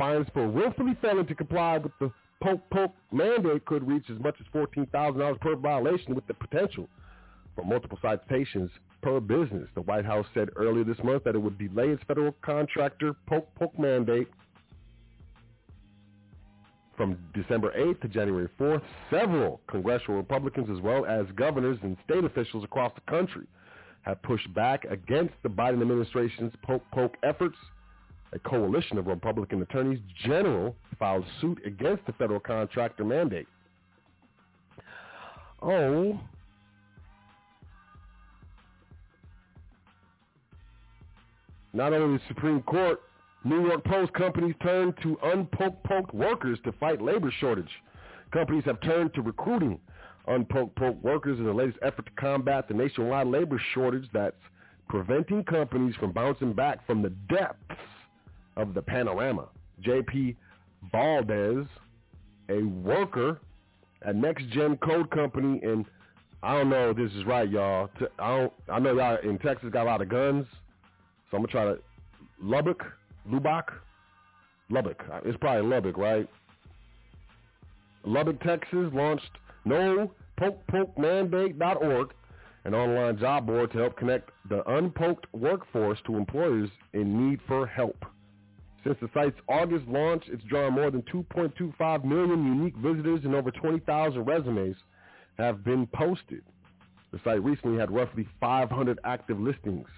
Fines 0.00 0.26
for 0.32 0.48
willfully 0.48 0.94
failing 1.02 1.26
to 1.26 1.34
comply 1.34 1.76
with 1.76 1.92
the 2.00 2.10
poke 2.42 2.62
poke 2.72 2.94
mandate 3.12 3.66
could 3.66 3.86
reach 3.86 4.06
as 4.10 4.18
much 4.18 4.34
as 4.40 4.46
$14,000 4.54 5.40
per 5.42 5.56
violation 5.56 6.14
with 6.14 6.26
the 6.26 6.32
potential 6.32 6.88
for 7.54 7.64
multiple 7.66 7.98
citations 8.00 8.70
per 9.02 9.20
business. 9.20 9.68
The 9.74 9.82
White 9.82 10.06
House 10.06 10.24
said 10.32 10.48
earlier 10.56 10.84
this 10.84 10.96
month 11.04 11.24
that 11.24 11.34
it 11.34 11.40
would 11.40 11.58
delay 11.58 11.90
its 11.90 12.02
federal 12.04 12.32
contractor 12.42 13.14
poke 13.28 13.54
poke 13.56 13.78
mandate 13.78 14.28
from 16.96 17.30
December 17.34 17.70
8th 17.78 18.00
to 18.00 18.08
January 18.08 18.48
4th. 18.58 18.82
Several 19.10 19.60
congressional 19.68 20.16
Republicans 20.16 20.70
as 20.70 20.82
well 20.82 21.04
as 21.04 21.26
governors 21.36 21.78
and 21.82 21.98
state 22.04 22.24
officials 22.24 22.64
across 22.64 22.94
the 22.94 23.02
country 23.02 23.46
have 24.02 24.22
pushed 24.22 24.54
back 24.54 24.84
against 24.84 25.34
the 25.42 25.50
Biden 25.50 25.82
administration's 25.82 26.54
poke 26.64 26.84
poke 26.90 27.16
efforts 27.22 27.58
a 28.32 28.38
coalition 28.38 28.98
of 28.98 29.06
Republican 29.06 29.62
attorneys 29.62 29.98
general 30.24 30.76
filed 30.98 31.24
suit 31.40 31.60
against 31.64 32.04
the 32.06 32.12
federal 32.12 32.40
contractor 32.40 33.04
mandate. 33.04 33.48
Oh, 35.62 36.18
not 41.72 41.92
only 41.92 42.18
the 42.18 42.22
Supreme 42.28 42.62
Court, 42.62 43.00
New 43.44 43.66
York 43.66 43.84
Post 43.84 44.12
companies 44.12 44.54
turned 44.62 44.94
to 45.02 45.18
unpoked 45.22 46.14
workers 46.14 46.58
to 46.64 46.72
fight 46.72 47.00
labor 47.00 47.32
shortage. 47.40 47.70
Companies 48.32 48.64
have 48.64 48.80
turned 48.80 49.12
to 49.14 49.22
recruiting 49.22 49.78
unpoked 50.28 50.78
workers 51.02 51.38
in 51.38 51.44
the 51.44 51.52
latest 51.52 51.78
effort 51.82 52.06
to 52.06 52.12
combat 52.12 52.68
the 52.68 52.74
nationwide 52.74 53.26
labor 53.26 53.60
shortage 53.74 54.06
that's 54.12 54.36
preventing 54.88 55.42
companies 55.44 55.94
from 55.96 56.12
bouncing 56.12 56.52
back 56.52 56.84
from 56.86 57.02
the 57.02 57.10
depths 57.28 57.80
of 58.56 58.74
the 58.74 58.82
panorama. 58.82 59.48
J.P. 59.80 60.36
Valdez, 60.92 61.66
a 62.48 62.62
worker 62.62 63.40
at 64.02 64.16
Next 64.16 64.48
Gen 64.48 64.76
Code 64.78 65.10
Company 65.10 65.60
in 65.62 65.86
I 66.42 66.54
don't 66.54 66.70
know 66.70 66.90
if 66.90 66.96
this 66.96 67.12
is 67.12 67.26
right, 67.26 67.48
y'all. 67.48 67.90
I 68.18 68.38
don't. 68.38 68.52
I 68.70 68.78
know 68.78 68.94
y'all 68.94 69.18
in 69.22 69.38
Texas 69.38 69.68
got 69.70 69.82
a 69.82 69.90
lot 69.90 70.00
of 70.00 70.08
guns, 70.08 70.46
so 71.30 71.36
I'm 71.36 71.42
gonna 71.42 71.48
try 71.48 71.64
to 71.64 71.78
Lubbock, 72.42 72.82
Lubbock, 73.30 73.72
Lubbock. 74.70 75.04
Uh, 75.12 75.20
it's 75.24 75.36
probably 75.38 75.68
Lubbock, 75.68 75.98
right? 75.98 76.26
Lubbock, 78.04 78.40
Texas 78.42 78.88
launched 78.94 79.30
No 79.66 80.10
Poke 80.38 80.66
Poke 80.68 80.96
Mandate.org, 80.96 82.14
an 82.64 82.74
online 82.74 83.18
job 83.18 83.46
board 83.46 83.70
to 83.72 83.78
help 83.78 83.98
connect 83.98 84.30
the 84.48 84.66
unpoked 84.70 85.26
workforce 85.34 85.98
to 86.06 86.16
employers 86.16 86.70
in 86.94 87.28
need 87.28 87.40
for 87.46 87.66
help. 87.66 88.06
Since 88.84 88.96
the 89.00 89.10
site's 89.12 89.38
August 89.48 89.86
launch, 89.86 90.24
it's 90.28 90.42
drawn 90.44 90.72
more 90.72 90.90
than 90.90 91.02
2.25 91.02 92.04
million 92.04 92.46
unique 92.46 92.76
visitors 92.76 93.20
and 93.24 93.34
over 93.34 93.50
20,000 93.50 94.24
resumes 94.24 94.76
have 95.38 95.62
been 95.64 95.86
posted. 95.86 96.42
The 97.12 97.20
site 97.24 97.42
recently 97.42 97.78
had 97.78 97.90
roughly 97.90 98.26
500 98.40 98.98
active 99.04 99.38
listings. 99.38 99.88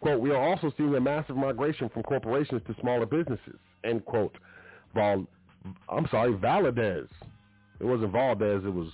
Quote, 0.00 0.20
we 0.20 0.30
are 0.30 0.42
also 0.42 0.72
seeing 0.76 0.94
a 0.94 1.00
massive 1.00 1.36
migration 1.36 1.88
from 1.88 2.02
corporations 2.02 2.60
to 2.66 2.74
smaller 2.80 3.06
businesses, 3.06 3.58
end 3.84 4.04
quote. 4.04 4.36
Val, 4.94 5.24
I'm 5.88 6.08
sorry, 6.10 6.34
Valadez. 6.34 7.08
It 7.78 7.84
wasn't 7.84 8.12
Valdez, 8.12 8.64
it 8.64 8.74
was 8.74 8.88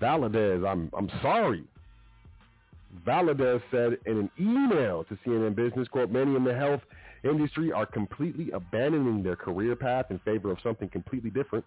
Valadez. 0.00 0.66
I'm, 0.66 0.90
I'm 0.96 1.10
sorry. 1.22 1.64
Valadez 3.06 3.60
said 3.70 3.98
in 4.06 4.18
an 4.18 4.30
email 4.40 5.04
to 5.04 5.18
CNN 5.26 5.54
Business, 5.54 5.86
quote, 5.88 6.10
many 6.10 6.34
in 6.34 6.44
the 6.44 6.54
health 6.54 6.80
industry 7.24 7.72
are 7.72 7.86
completely 7.86 8.50
abandoning 8.52 9.22
their 9.22 9.36
career 9.36 9.76
path 9.76 10.06
in 10.10 10.18
favor 10.20 10.50
of 10.50 10.58
something 10.62 10.88
completely 10.88 11.30
different. 11.30 11.64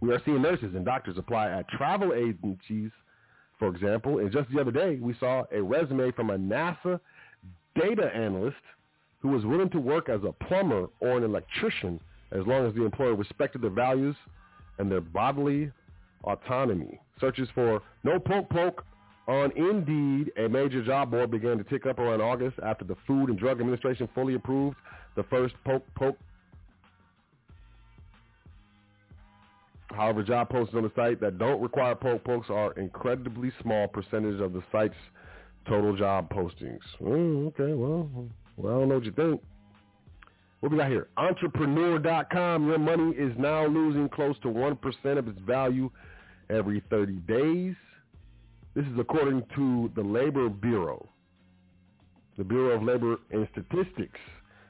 We 0.00 0.12
are 0.12 0.22
seeing 0.24 0.42
nurses 0.42 0.74
and 0.74 0.84
doctors 0.84 1.18
apply 1.18 1.50
at 1.50 1.68
travel 1.68 2.12
agencies, 2.14 2.90
for 3.58 3.68
example. 3.68 4.18
And 4.18 4.30
just 4.32 4.48
the 4.50 4.60
other 4.60 4.70
day, 4.70 4.96
we 5.00 5.14
saw 5.18 5.44
a 5.52 5.60
resume 5.60 6.12
from 6.12 6.30
a 6.30 6.38
NASA 6.38 7.00
data 7.74 8.14
analyst 8.14 8.56
who 9.20 9.28
was 9.28 9.44
willing 9.44 9.70
to 9.70 9.80
work 9.80 10.08
as 10.08 10.20
a 10.22 10.32
plumber 10.44 10.86
or 11.00 11.16
an 11.16 11.24
electrician 11.24 12.00
as 12.30 12.46
long 12.46 12.66
as 12.66 12.74
the 12.74 12.84
employer 12.84 13.14
respected 13.14 13.62
their 13.62 13.70
values 13.70 14.14
and 14.78 14.90
their 14.90 15.00
bodily 15.00 15.72
autonomy. 16.24 17.00
Searches 17.20 17.48
for 17.54 17.82
no 18.04 18.18
poke 18.18 18.48
poke 18.50 18.84
on 19.28 19.52
Indeed, 19.52 20.32
a 20.38 20.48
major 20.48 20.82
job 20.82 21.10
board 21.10 21.30
began 21.30 21.58
to 21.58 21.64
tick 21.64 21.84
up 21.84 21.98
around 21.98 22.22
August 22.22 22.58
after 22.64 22.84
the 22.84 22.96
Food 23.06 23.28
and 23.28 23.38
Drug 23.38 23.60
Administration 23.60 24.08
fully 24.14 24.34
approved 24.34 24.76
the 25.16 25.22
first 25.24 25.54
poke 25.64 25.84
poke. 25.94 26.18
However, 29.90 30.22
job 30.22 30.50
postings 30.50 30.76
on 30.76 30.82
the 30.82 30.92
site 30.96 31.20
that 31.20 31.38
don't 31.38 31.60
require 31.60 31.94
poke 31.94 32.24
pokes 32.24 32.48
are 32.50 32.72
incredibly 32.72 33.52
small 33.62 33.86
percentage 33.88 34.40
of 34.40 34.52
the 34.52 34.62
site's 34.72 34.94
total 35.66 35.94
job 35.96 36.30
postings. 36.30 36.80
Oh, 37.04 37.46
okay, 37.48 37.74
well, 37.74 38.08
well, 38.56 38.76
I 38.76 38.78
don't 38.78 38.88
know 38.88 38.94
what 38.96 39.04
you 39.04 39.12
think. 39.12 39.42
What 40.60 40.72
we 40.72 40.78
got 40.78 40.90
here? 40.90 41.08
Entrepreneur.com. 41.16 42.66
Your 42.66 42.78
money 42.78 43.12
is 43.12 43.32
now 43.38 43.66
losing 43.66 44.08
close 44.08 44.36
to 44.40 44.48
1% 44.48 45.18
of 45.18 45.28
its 45.28 45.38
value 45.40 45.90
every 46.50 46.82
30 46.90 47.12
days. 47.26 47.74
This 48.78 48.86
is 48.86 48.98
according 49.00 49.42
to 49.56 49.90
the 49.96 50.02
Labor 50.02 50.48
Bureau, 50.48 51.08
the 52.36 52.44
Bureau 52.44 52.76
of 52.76 52.84
Labor 52.84 53.16
and 53.32 53.48
Statistics. 53.50 54.20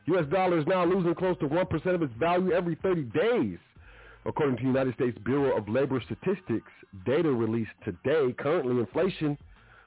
U.S. 0.07 0.25
dollar 0.31 0.59
is 0.59 0.67
now 0.67 0.87
losing 0.87 1.15
close 1.15 1.37
to 1.41 1.47
1% 1.47 1.95
of 1.95 2.01
its 2.01 2.15
value 2.19 2.53
every 2.53 2.75
30 2.77 3.03
days. 3.03 3.59
According 4.25 4.57
to 4.57 4.63
the 4.63 4.69
United 4.69 4.95
States 4.95 5.19
Bureau 5.27 5.55
of 5.55 5.69
Labor 5.69 6.03
Statistics 6.07 6.73
data 7.05 7.31
released 7.31 7.73
today, 7.85 8.35
currently 8.39 8.79
inflation 8.79 9.37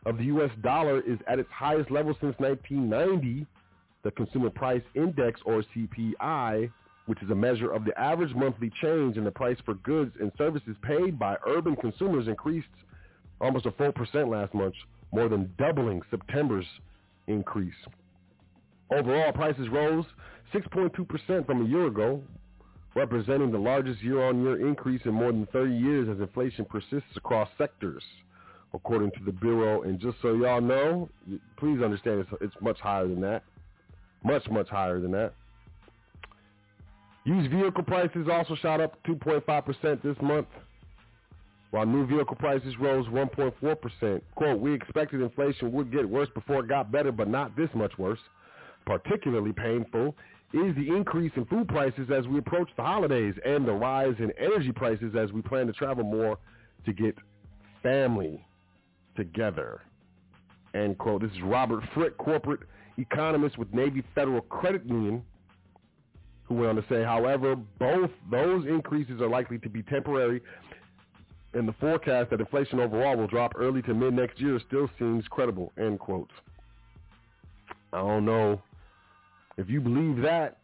of 0.06 0.20
the 0.20 0.26
U.S. 0.26 0.52
dollar 0.62 1.00
is 1.00 1.18
at 1.28 1.40
its 1.40 1.50
highest 1.52 1.90
level 1.90 2.14
since 2.22 2.36
1990. 2.38 3.48
The 4.04 4.12
Consumer 4.12 4.52
Price 4.52 4.84
Index, 4.94 5.42
or 5.46 5.64
CPI, 5.76 6.72
which 7.08 7.24
is 7.24 7.32
a 7.32 7.36
measure 7.36 7.72
of 7.72 7.86
the 7.86 8.00
average 8.00 8.36
monthly 8.36 8.72
change 8.84 9.18
in 9.18 9.24
the 9.24 9.32
price 9.32 9.58
for 9.66 9.74
goods 9.74 10.16
and 10.22 10.32
services 10.38 10.76
paid 10.84 11.18
by 11.18 11.38
urban 11.48 11.76
consumers, 11.76 12.28
increased 12.28 12.68
almost 13.42 13.66
a 13.66 13.72
full 13.72 13.92
percent 13.92 14.30
last 14.30 14.54
month, 14.54 14.76
more 15.12 15.28
than 15.28 15.54
doubling 15.58 16.02
September's 16.10 16.66
increase. 17.28 17.74
Overall, 18.92 19.32
prices 19.32 19.68
rose 19.70 20.06
6.2% 20.54 21.46
from 21.46 21.66
a 21.66 21.70
year 21.70 21.88
ago, 21.88 22.22
representing 22.94 23.52
the 23.52 23.58
largest 23.58 24.02
year-on-year 24.02 24.68
increase 24.68 25.02
in 25.06 25.14
more 25.14 25.32
than 25.32 25.48
30 25.48 25.74
years 25.74 26.10
as 26.10 26.20
inflation 26.20 26.66
persists 26.66 27.16
across 27.16 27.48
sectors, 27.58 28.04
according 28.74 29.12
to 29.12 29.20
the 29.26 29.32
Bureau. 29.32 29.84
And 29.84 30.00
just 30.00 30.18
so 30.22 30.34
y'all 30.34 30.62
know, 30.62 31.10
please 31.58 31.82
understand 31.82 32.20
it's, 32.20 32.30
it's 32.42 32.56
much 32.62 32.80
higher 32.80 33.08
than 33.08 33.22
that. 33.22 33.44
Much, 34.24 34.48
much 34.50 34.68
higher 34.68 35.00
than 35.00 35.12
that. 35.12 35.34
Used 37.24 37.52
vehicle 37.52 37.84
prices 37.84 38.28
also 38.32 38.56
shot 38.56 38.82
up 38.82 38.98
2.5% 39.04 40.02
this 40.02 40.18
month 40.22 40.48
while 41.72 41.86
new 41.86 42.06
vehicle 42.06 42.36
prices 42.36 42.76
rose 42.80 43.08
1.4%. 43.08 44.22
Quote, 44.36 44.60
we 44.60 44.74
expected 44.74 45.22
inflation 45.22 45.72
would 45.72 45.92
get 45.92 46.08
worse 46.08 46.30
before 46.34 46.60
it 46.60 46.68
got 46.68 46.92
better, 46.92 47.12
but 47.12 47.28
not 47.28 47.56
this 47.56 47.70
much 47.74 47.98
worse. 47.98 48.20
Particularly 48.86 49.54
painful 49.54 50.16
is 50.54 50.76
the 50.76 50.94
increase 50.94 51.32
in 51.38 51.46
food 51.46 51.68
prices 51.70 52.10
as 52.14 52.28
we 52.28 52.40
approach 52.40 52.70
the 52.76 52.84
holidays 52.84 53.34
and 53.46 53.66
the 53.66 53.72
rise 53.72 54.16
in 54.20 54.32
energy 54.38 54.74
prices 54.74 55.16
as 55.18 55.32
we 55.32 55.42
plan 55.42 55.66
to 55.68 55.74
travel 55.74 56.04
more 56.04 56.38
to 56.86 56.92
get 56.92 57.16
family 57.82 58.46
together. 59.16 59.82
End 60.74 60.98
quote. 60.98 61.22
This 61.22 61.32
is 61.32 61.42
Robert 61.44 61.84
Frick, 61.94 62.18
corporate 62.18 62.62
economist 62.98 63.58
with 63.58 63.74
Navy 63.74 64.04
Federal 64.14 64.42
Credit 64.42 64.86
Union, 64.86 65.24
who 66.44 66.56
went 66.56 66.70
on 66.70 66.76
to 66.76 66.86
say, 66.90 67.04
however, 67.04 67.56
both 67.56 68.10
those 68.30 68.66
increases 68.66 69.22
are 69.22 69.30
likely 69.30 69.58
to 69.60 69.70
be 69.70 69.84
temporary 69.84 70.42
and 71.54 71.68
the 71.68 71.74
forecast 71.74 72.30
that 72.30 72.40
inflation 72.40 72.80
overall 72.80 73.18
will 73.18 73.28
drop 73.28 73.54
early 73.58 73.82
to 73.84 73.94
mid 73.94 74.14
next 74.14 74.40
year 74.40 74.60
still 74.68 74.90
seems 74.98 75.26
credible, 75.30 75.72
end 75.78 76.00
quote. 76.00 76.32
I 77.94 77.98
don't 77.98 78.26
know 78.26 78.62
if 79.58 79.70
you 79.70 79.82
believe 79.82 80.22
that. 80.24 80.58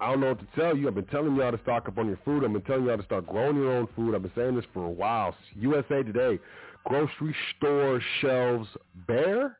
I 0.00 0.10
don't 0.10 0.20
know 0.20 0.28
what 0.30 0.40
to 0.40 0.60
tell 0.60 0.76
you. 0.76 0.88
I've 0.88 0.96
been 0.96 1.04
telling 1.06 1.36
y'all 1.36 1.52
to 1.52 1.60
stock 1.62 1.86
up 1.86 1.96
on 1.98 2.08
your 2.08 2.18
food. 2.24 2.44
I've 2.44 2.52
been 2.52 2.62
telling 2.62 2.86
y'all 2.86 2.96
to 2.96 3.04
start 3.04 3.26
growing 3.26 3.56
your 3.56 3.72
own 3.72 3.86
food. 3.94 4.14
I've 4.14 4.22
been 4.22 4.32
saying 4.34 4.56
this 4.56 4.64
for 4.74 4.84
a 4.84 4.90
while. 4.90 5.34
USA 5.54 6.02
Today, 6.02 6.40
grocery 6.84 7.34
store 7.56 8.00
shelves 8.20 8.68
bare. 9.06 9.58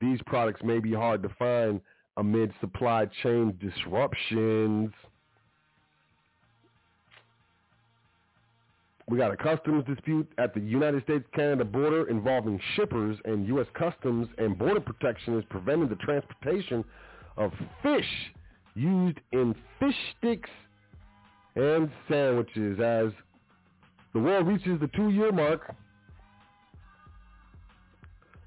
These 0.00 0.20
products 0.26 0.60
may 0.62 0.80
be 0.80 0.92
hard 0.92 1.22
to 1.22 1.30
find 1.38 1.80
amid 2.18 2.52
supply 2.60 3.06
chain 3.22 3.58
disruptions. 3.58 4.92
We 9.08 9.18
got 9.18 9.32
a 9.32 9.36
customs 9.36 9.84
dispute 9.84 10.30
at 10.38 10.54
the 10.54 10.60
United 10.60 11.02
States-Canada 11.04 11.64
border 11.66 12.08
involving 12.08 12.58
shippers 12.74 13.18
and 13.26 13.46
U.S. 13.48 13.66
Customs 13.78 14.28
and 14.38 14.56
Border 14.58 14.80
Protection 14.80 15.38
is 15.38 15.44
preventing 15.50 15.88
the 15.90 15.96
transportation 15.96 16.84
of 17.36 17.52
fish 17.82 18.08
used 18.74 19.18
in 19.32 19.54
fish 19.78 19.94
sticks 20.18 20.50
and 21.54 21.90
sandwiches 22.08 22.80
as 22.80 23.12
the 24.14 24.20
world 24.20 24.46
reaches 24.46 24.80
the 24.80 24.88
two-year 24.96 25.32
mark. 25.32 25.74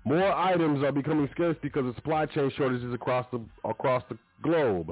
More 0.05 0.33
items 0.33 0.83
are 0.83 0.91
becoming 0.91 1.29
scarce 1.33 1.57
because 1.61 1.85
of 1.85 1.95
supply 1.95 2.25
chain 2.25 2.51
shortages 2.57 2.93
across 2.93 3.27
the 3.31 3.45
across 3.63 4.03
the 4.09 4.17
globe. 4.41 4.91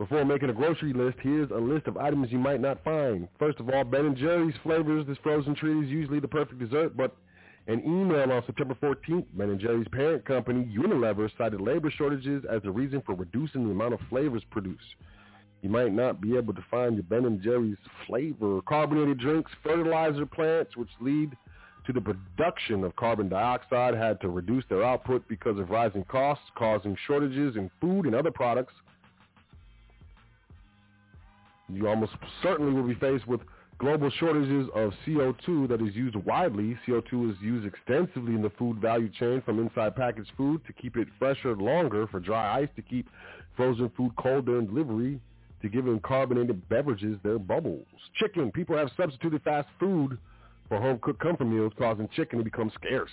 Before 0.00 0.24
making 0.24 0.48
a 0.48 0.54
grocery 0.54 0.94
list, 0.94 1.18
here's 1.20 1.50
a 1.50 1.56
list 1.56 1.86
of 1.86 1.98
items 1.98 2.32
you 2.32 2.38
might 2.38 2.62
not 2.62 2.82
find. 2.82 3.28
First 3.38 3.60
of 3.60 3.68
all, 3.68 3.84
Ben 3.84 4.16
& 4.16 4.18
Jerry's 4.18 4.54
flavors 4.62 5.06
this 5.06 5.18
frozen 5.22 5.54
treat 5.54 5.84
is 5.84 5.90
usually 5.90 6.20
the 6.20 6.26
perfect 6.26 6.58
dessert, 6.58 6.96
but 6.96 7.14
an 7.66 7.82
email 7.84 8.32
on 8.32 8.42
September 8.46 8.74
14th, 8.82 9.26
Ben 9.34 9.58
& 9.58 9.60
Jerry's 9.60 9.86
parent 9.92 10.24
company, 10.24 10.64
Unilever, 10.74 11.28
cited 11.36 11.60
labor 11.60 11.90
shortages 11.90 12.46
as 12.50 12.62
a 12.64 12.70
reason 12.70 13.02
for 13.04 13.14
reducing 13.14 13.66
the 13.66 13.72
amount 13.72 13.92
of 13.92 14.00
flavors 14.08 14.42
produced. 14.50 14.82
You 15.60 15.68
might 15.68 15.92
not 15.92 16.22
be 16.22 16.34
able 16.34 16.54
to 16.54 16.64
find 16.70 16.94
your 16.94 17.02
Ben 17.02 17.38
& 17.40 17.44
Jerry's 17.44 17.76
flavor 18.06 18.62
carbonated 18.62 19.18
drinks, 19.18 19.52
fertilizer 19.62 20.24
plants, 20.24 20.78
which 20.78 20.88
lead 21.02 21.36
to 21.84 21.92
the 21.92 22.00
production 22.00 22.84
of 22.84 22.96
carbon 22.96 23.28
dioxide, 23.28 23.94
had 23.94 24.18
to 24.22 24.30
reduce 24.30 24.64
their 24.70 24.82
output 24.82 25.28
because 25.28 25.58
of 25.58 25.68
rising 25.68 26.04
costs, 26.04 26.46
causing 26.56 26.96
shortages 27.06 27.56
in 27.56 27.70
food 27.82 28.06
and 28.06 28.14
other 28.14 28.30
products– 28.30 28.72
you 31.72 31.88
almost 31.88 32.12
certainly 32.42 32.72
will 32.72 32.86
be 32.86 32.94
faced 32.94 33.26
with 33.26 33.40
global 33.78 34.10
shortages 34.10 34.68
of 34.74 34.92
CO2 35.06 35.68
that 35.68 35.80
is 35.80 35.94
used 35.94 36.14
widely. 36.16 36.78
CO2 36.86 37.32
is 37.32 37.36
used 37.40 37.66
extensively 37.66 38.34
in 38.34 38.42
the 38.42 38.50
food 38.50 38.78
value 38.78 39.10
chain 39.18 39.42
from 39.42 39.58
inside 39.58 39.96
packaged 39.96 40.30
food 40.36 40.60
to 40.66 40.72
keep 40.74 40.96
it 40.96 41.08
fresher 41.18 41.56
longer, 41.56 42.06
for 42.06 42.20
dry 42.20 42.60
ice 42.60 42.68
to 42.76 42.82
keep 42.82 43.08
frozen 43.56 43.90
food 43.96 44.12
cold 44.18 44.46
during 44.46 44.66
delivery, 44.66 45.20
to 45.62 45.68
giving 45.68 45.98
carbonated 46.00 46.68
beverages 46.68 47.18
their 47.22 47.38
bubbles. 47.38 47.86
Chicken. 48.18 48.50
People 48.52 48.76
have 48.76 48.90
substituted 48.96 49.42
fast 49.42 49.68
food 49.78 50.18
for 50.68 50.80
home-cooked 50.80 51.20
comfort 51.20 51.46
meals, 51.46 51.72
causing 51.78 52.08
chicken 52.14 52.38
to 52.38 52.44
become 52.44 52.70
scarce. 52.74 53.10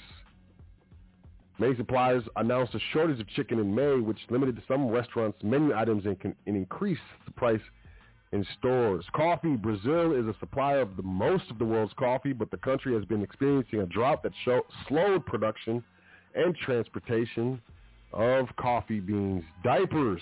Many 1.60 1.76
suppliers 1.76 2.24
announced 2.36 2.76
a 2.76 2.80
shortage 2.94 3.20
of 3.20 3.28
chicken 3.30 3.60
in 3.60 3.74
May, 3.74 3.96
which 3.96 4.20
limited 4.30 4.62
some 4.68 4.90
restaurants' 4.90 5.42
menu 5.44 5.74
items 5.74 6.06
and, 6.06 6.20
can, 6.20 6.36
and 6.46 6.56
increased 6.56 7.02
the 7.26 7.32
price 7.32 7.62
in 8.32 8.46
stores. 8.58 9.06
Coffee. 9.14 9.56
Brazil 9.56 10.14
is 10.14 10.26
a 10.26 10.38
supplier 10.40 10.82
of 10.82 10.98
the 10.98 11.04
most 11.04 11.50
of 11.50 11.60
the 11.60 11.66
world's 11.66 11.94
coffee, 11.94 12.34
but 12.34 12.52
the 12.52 12.58
country 12.58 12.94
has 12.94 13.06
been 13.06 13.22
experiencing 13.22 13.80
a 13.80 13.86
drought 13.86 14.24
that 14.24 14.34
show, 14.44 14.62
slowed 14.88 15.26
production 15.26 15.84
and 16.36 16.56
transportation 16.56 17.62
of 18.14 18.48
coffee 18.58 19.00
beans. 19.00 19.44
Diapers. 19.64 20.22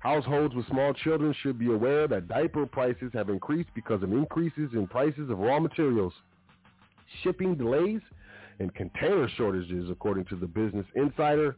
Households 0.00 0.54
with 0.54 0.66
small 0.68 0.94
children 0.94 1.34
should 1.42 1.58
be 1.58 1.70
aware 1.70 2.08
that 2.08 2.26
diaper 2.26 2.64
prices 2.64 3.10
have 3.12 3.28
increased 3.28 3.68
because 3.74 4.02
of 4.02 4.12
increases 4.12 4.70
in 4.72 4.86
prices 4.86 5.28
of 5.28 5.38
raw 5.38 5.60
materials. 5.60 6.14
Shipping 7.22 7.54
delays 7.54 8.00
and 8.60 8.74
container 8.74 9.28
shortages, 9.36 9.90
according 9.90 10.24
to 10.26 10.36
the 10.36 10.46
Business 10.46 10.86
Insider. 10.94 11.56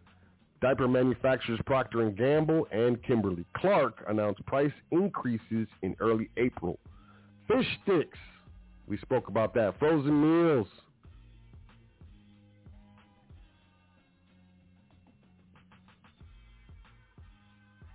Diaper 0.62 0.86
manufacturers 0.86 1.58
Procter 1.66 2.08
& 2.10 2.12
Gamble 2.12 2.68
and 2.70 3.02
Kimberly-Clark 3.02 4.04
announced 4.08 4.46
price 4.46 4.72
increases 4.92 5.66
in 5.82 5.96
early 5.98 6.30
April. 6.36 6.78
Fish 7.48 7.66
sticks. 7.82 8.18
We 8.86 8.96
spoke 8.98 9.26
about 9.26 9.54
that. 9.54 9.76
Frozen 9.80 10.22
meals. 10.22 10.68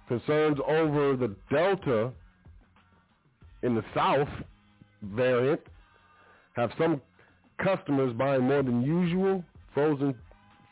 Concerns 0.09 0.57
over 0.67 1.15
the 1.15 1.33
Delta 1.49 2.11
in 3.63 3.75
the 3.75 3.83
South 3.95 4.29
variant 5.01 5.61
have 6.53 6.71
some 6.77 7.01
customers 7.63 8.13
buying 8.13 8.41
more 8.41 8.63
than 8.63 8.81
usual 8.81 9.41
frozen 9.73 10.13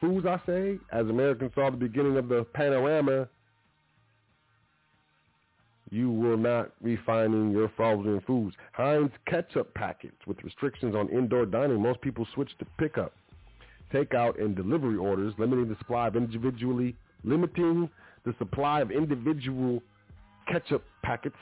foods, 0.05 0.25
I 0.25 0.39
say, 0.45 0.79
as 0.91 1.07
Americans 1.07 1.51
saw 1.55 1.69
the 1.69 1.77
beginning 1.77 2.17
of 2.17 2.29
the 2.29 2.45
panorama, 2.53 3.27
you 5.91 6.11
will 6.11 6.37
not 6.37 6.71
be 6.83 6.97
finding 7.05 7.51
your 7.51 7.71
frozen 7.75 8.21
foods. 8.25 8.55
Heinz 8.73 9.11
ketchup 9.27 9.73
packets 9.73 10.17
with 10.25 10.43
restrictions 10.43 10.95
on 10.95 11.09
indoor 11.09 11.45
dining. 11.45 11.81
Most 11.81 12.01
people 12.01 12.27
switch 12.33 12.49
to 12.59 12.65
pickup, 12.77 13.13
takeout, 13.93 14.41
and 14.43 14.55
delivery 14.55 14.97
orders, 14.97 15.33
limiting 15.37 15.69
the 15.69 15.77
supply 15.77 16.07
of 16.07 16.15
individually 16.15 16.95
limiting 17.23 17.89
the 18.23 18.35
supply 18.37 18.81
of 18.81 18.91
individual 18.91 19.81
ketchup 20.47 20.83
packets. 21.03 21.35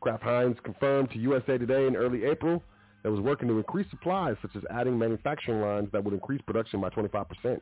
Kraft 0.00 0.22
Heinz 0.22 0.56
confirmed 0.62 1.10
to 1.10 1.18
USA 1.18 1.58
Today 1.58 1.86
in 1.86 1.96
early 1.96 2.24
April 2.24 2.62
that 3.02 3.10
was 3.10 3.20
working 3.20 3.48
to 3.48 3.58
increase 3.58 3.88
supplies, 3.90 4.36
such 4.42 4.56
as 4.56 4.62
adding 4.70 4.98
manufacturing 4.98 5.60
lines 5.60 5.88
that 5.92 6.02
would 6.02 6.14
increase 6.14 6.40
production 6.42 6.80
by 6.80 6.90
25%. 6.90 7.60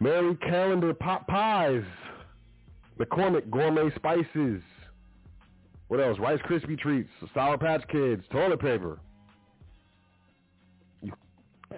Mary 0.00 0.36
Callender 0.36 0.94
pot 0.94 1.26
pies. 1.26 1.82
McCormick 2.98 3.50
gourmet 3.50 3.94
spices. 3.94 4.62
What 5.88 6.00
else? 6.00 6.18
Rice 6.18 6.40
Krispie 6.48 6.78
treats, 6.78 7.08
Sour 7.32 7.58
Patch 7.58 7.82
Kids, 7.88 8.22
toilet 8.30 8.60
paper. 8.60 8.98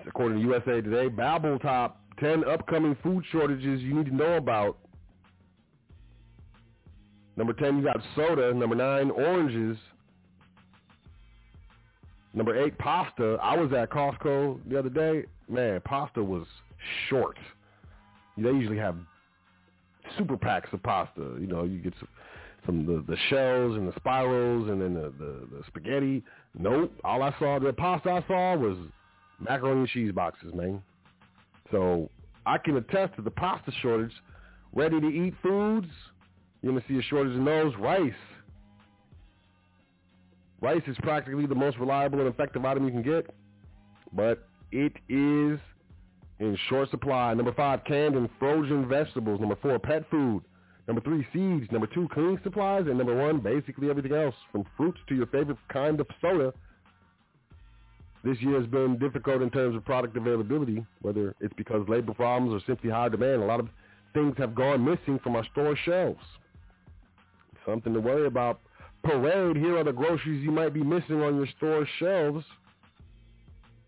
According 0.06 0.38
to 0.38 0.44
USA 0.44 0.80
Today, 0.80 1.08
Babble 1.08 1.58
Top, 1.58 2.00
10 2.18 2.44
upcoming 2.44 2.96
food 3.02 3.24
shortages 3.30 3.80
you 3.80 3.94
need 3.94 4.06
to 4.06 4.14
know 4.14 4.36
about. 4.36 4.78
Number 7.36 7.52
10, 7.52 7.78
you 7.78 7.84
got 7.84 8.00
soda. 8.14 8.52
Number 8.52 8.74
9, 8.74 9.10
oranges. 9.10 9.76
Number 12.32 12.64
8, 12.64 12.78
pasta. 12.78 13.38
I 13.42 13.56
was 13.56 13.72
at 13.72 13.90
Costco 13.90 14.60
the 14.68 14.78
other 14.78 14.88
day. 14.88 15.24
Man, 15.48 15.80
pasta 15.84 16.22
was 16.22 16.46
short. 17.08 17.36
They 18.36 18.48
usually 18.50 18.78
have 18.78 18.96
super 20.16 20.36
packs 20.36 20.68
of 20.72 20.82
pasta. 20.82 21.36
You 21.40 21.46
know, 21.46 21.64
you 21.64 21.78
get 21.78 21.94
some, 21.98 22.08
some 22.66 22.86
the, 22.86 23.04
the 23.06 23.18
shells 23.28 23.76
and 23.76 23.88
the 23.88 23.94
spirals 23.96 24.68
and 24.68 24.80
then 24.80 24.94
the, 24.94 25.12
the, 25.18 25.46
the 25.50 25.62
spaghetti. 25.66 26.22
Nope. 26.58 26.92
All 27.04 27.22
I 27.22 27.34
saw, 27.38 27.58
the 27.58 27.72
pasta 27.72 28.10
I 28.10 28.24
saw 28.28 28.56
was 28.56 28.76
macaroni 29.40 29.80
and 29.80 29.88
cheese 29.88 30.12
boxes, 30.12 30.54
man. 30.54 30.82
So 31.70 32.08
I 32.46 32.58
can 32.58 32.76
attest 32.76 33.16
to 33.16 33.22
the 33.22 33.30
pasta 33.30 33.72
shortage. 33.82 34.12
Ready 34.72 35.00
to 35.00 35.06
eat 35.08 35.34
foods, 35.42 35.88
you're 36.62 36.72
going 36.72 36.82
to 36.82 36.88
see 36.88 36.98
a 36.98 37.02
shortage 37.02 37.34
in 37.34 37.44
those. 37.44 37.74
Rice. 37.76 38.12
Rice 40.60 40.82
is 40.86 40.96
practically 41.02 41.46
the 41.46 41.54
most 41.54 41.78
reliable 41.78 42.20
and 42.20 42.28
effective 42.28 42.64
item 42.64 42.84
you 42.84 42.90
can 42.90 43.02
get, 43.02 43.30
but 44.12 44.46
it 44.72 44.92
is 45.08 45.58
in 46.38 46.56
short 46.68 46.90
supply. 46.90 47.32
Number 47.34 47.52
five, 47.52 47.84
canned 47.84 48.14
and 48.14 48.28
frozen 48.38 48.88
vegetables. 48.88 49.40
Number 49.40 49.56
four, 49.62 49.78
pet 49.78 50.04
food. 50.10 50.42
Number 50.86 51.00
three, 51.02 51.26
seeds. 51.32 51.70
Number 51.70 51.86
two, 51.86 52.08
cleaning 52.12 52.40
supplies. 52.42 52.86
And 52.86 52.98
number 52.98 53.14
one, 53.14 53.40
basically 53.40 53.90
everything 53.90 54.12
else, 54.12 54.34
from 54.50 54.64
fruits 54.76 54.98
to 55.08 55.14
your 55.14 55.26
favorite 55.26 55.58
kind 55.68 56.00
of 56.00 56.06
soda. 56.20 56.52
This 58.22 58.38
year 58.40 58.58
has 58.58 58.66
been 58.66 58.98
difficult 58.98 59.40
in 59.40 59.50
terms 59.50 59.76
of 59.76 59.84
product 59.84 60.16
availability, 60.16 60.84
whether 61.00 61.34
it's 61.40 61.54
because 61.56 61.88
labor 61.88 62.12
problems 62.12 62.52
or 62.52 62.66
simply 62.66 62.90
high 62.90 63.08
demand. 63.08 63.42
A 63.42 63.46
lot 63.46 63.60
of 63.60 63.68
things 64.12 64.34
have 64.36 64.54
gone 64.54 64.84
missing 64.84 65.18
from 65.22 65.36
our 65.36 65.44
store 65.52 65.76
shelves. 65.84 66.24
Something 67.66 67.94
to 67.94 68.00
worry 68.00 68.26
about. 68.26 68.60
Parade, 69.02 69.56
here 69.56 69.78
are 69.78 69.84
the 69.84 69.92
groceries 69.92 70.42
you 70.42 70.50
might 70.50 70.74
be 70.74 70.82
missing 70.82 71.22
on 71.22 71.36
your 71.36 71.46
store 71.56 71.86
shelves. 71.98 72.44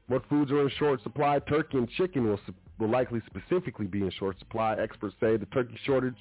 What 0.08 0.26
foods 0.28 0.50
are 0.50 0.62
in 0.62 0.70
short 0.78 1.02
supply? 1.02 1.38
Turkey 1.38 1.78
and 1.78 1.88
chicken 1.90 2.24
will, 2.24 2.40
will 2.78 2.90
likely 2.90 3.20
specifically 3.26 3.86
be 3.86 4.00
in 4.00 4.10
short 4.18 4.38
supply. 4.38 4.76
Experts 4.76 5.14
say 5.20 5.36
the 5.36 5.46
turkey 5.46 5.78
shortage 5.84 6.16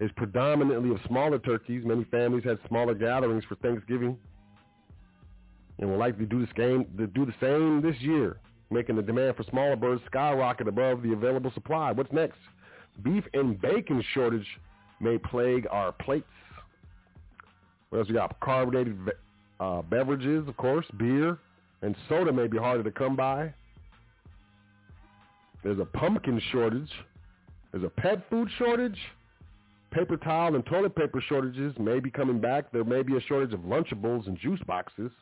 is 0.00 0.10
predominantly 0.16 0.90
of 0.90 0.98
smaller 1.06 1.38
turkeys. 1.38 1.84
Many 1.84 2.04
families 2.04 2.44
had 2.44 2.58
smaller 2.68 2.94
gatherings 2.94 3.44
for 3.44 3.54
Thanksgiving 3.56 4.18
and 5.78 5.90
will 5.90 5.98
likely 5.98 6.26
do, 6.26 6.40
this 6.40 6.52
game, 6.54 6.86
do 7.14 7.26
the 7.26 7.34
same 7.40 7.80
this 7.82 8.00
year, 8.00 8.38
making 8.70 8.96
the 8.96 9.02
demand 9.02 9.36
for 9.36 9.42
smaller 9.44 9.76
birds 9.76 10.02
skyrocket 10.06 10.68
above 10.68 11.02
the 11.02 11.12
available 11.12 11.50
supply. 11.52 11.92
What's 11.92 12.12
next? 12.12 12.38
Beef 13.02 13.24
and 13.34 13.60
bacon 13.60 14.02
shortage 14.14 14.46
may 15.00 15.18
plague 15.18 15.66
our 15.70 15.92
plates. 15.92 16.26
What 17.92 17.98
else 17.98 18.08
we 18.08 18.14
got? 18.14 18.40
Carbonated 18.40 18.96
uh, 19.60 19.82
beverages, 19.82 20.48
of 20.48 20.56
course, 20.56 20.86
beer, 20.96 21.36
and 21.82 21.94
soda 22.08 22.32
may 22.32 22.46
be 22.46 22.56
harder 22.56 22.82
to 22.82 22.90
come 22.90 23.16
by. 23.16 23.52
There's 25.62 25.78
a 25.78 25.84
pumpkin 25.84 26.40
shortage. 26.52 26.88
There's 27.70 27.84
a 27.84 27.90
pet 27.90 28.24
food 28.30 28.48
shortage. 28.56 28.96
Paper 29.90 30.16
towel 30.16 30.54
and 30.54 30.64
toilet 30.64 30.96
paper 30.96 31.22
shortages 31.28 31.74
may 31.78 32.00
be 32.00 32.10
coming 32.10 32.40
back. 32.40 32.72
There 32.72 32.82
may 32.82 33.02
be 33.02 33.18
a 33.18 33.20
shortage 33.20 33.52
of 33.52 33.60
Lunchables 33.60 34.26
and 34.26 34.38
juice 34.38 34.60
boxes. 34.66 35.12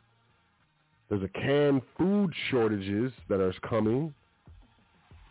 There's 1.09 1.23
a 1.23 1.27
canned 1.27 1.81
food 1.97 2.31
shortages 2.51 3.11
that 3.27 3.41
are 3.41 3.51
coming 3.67 4.13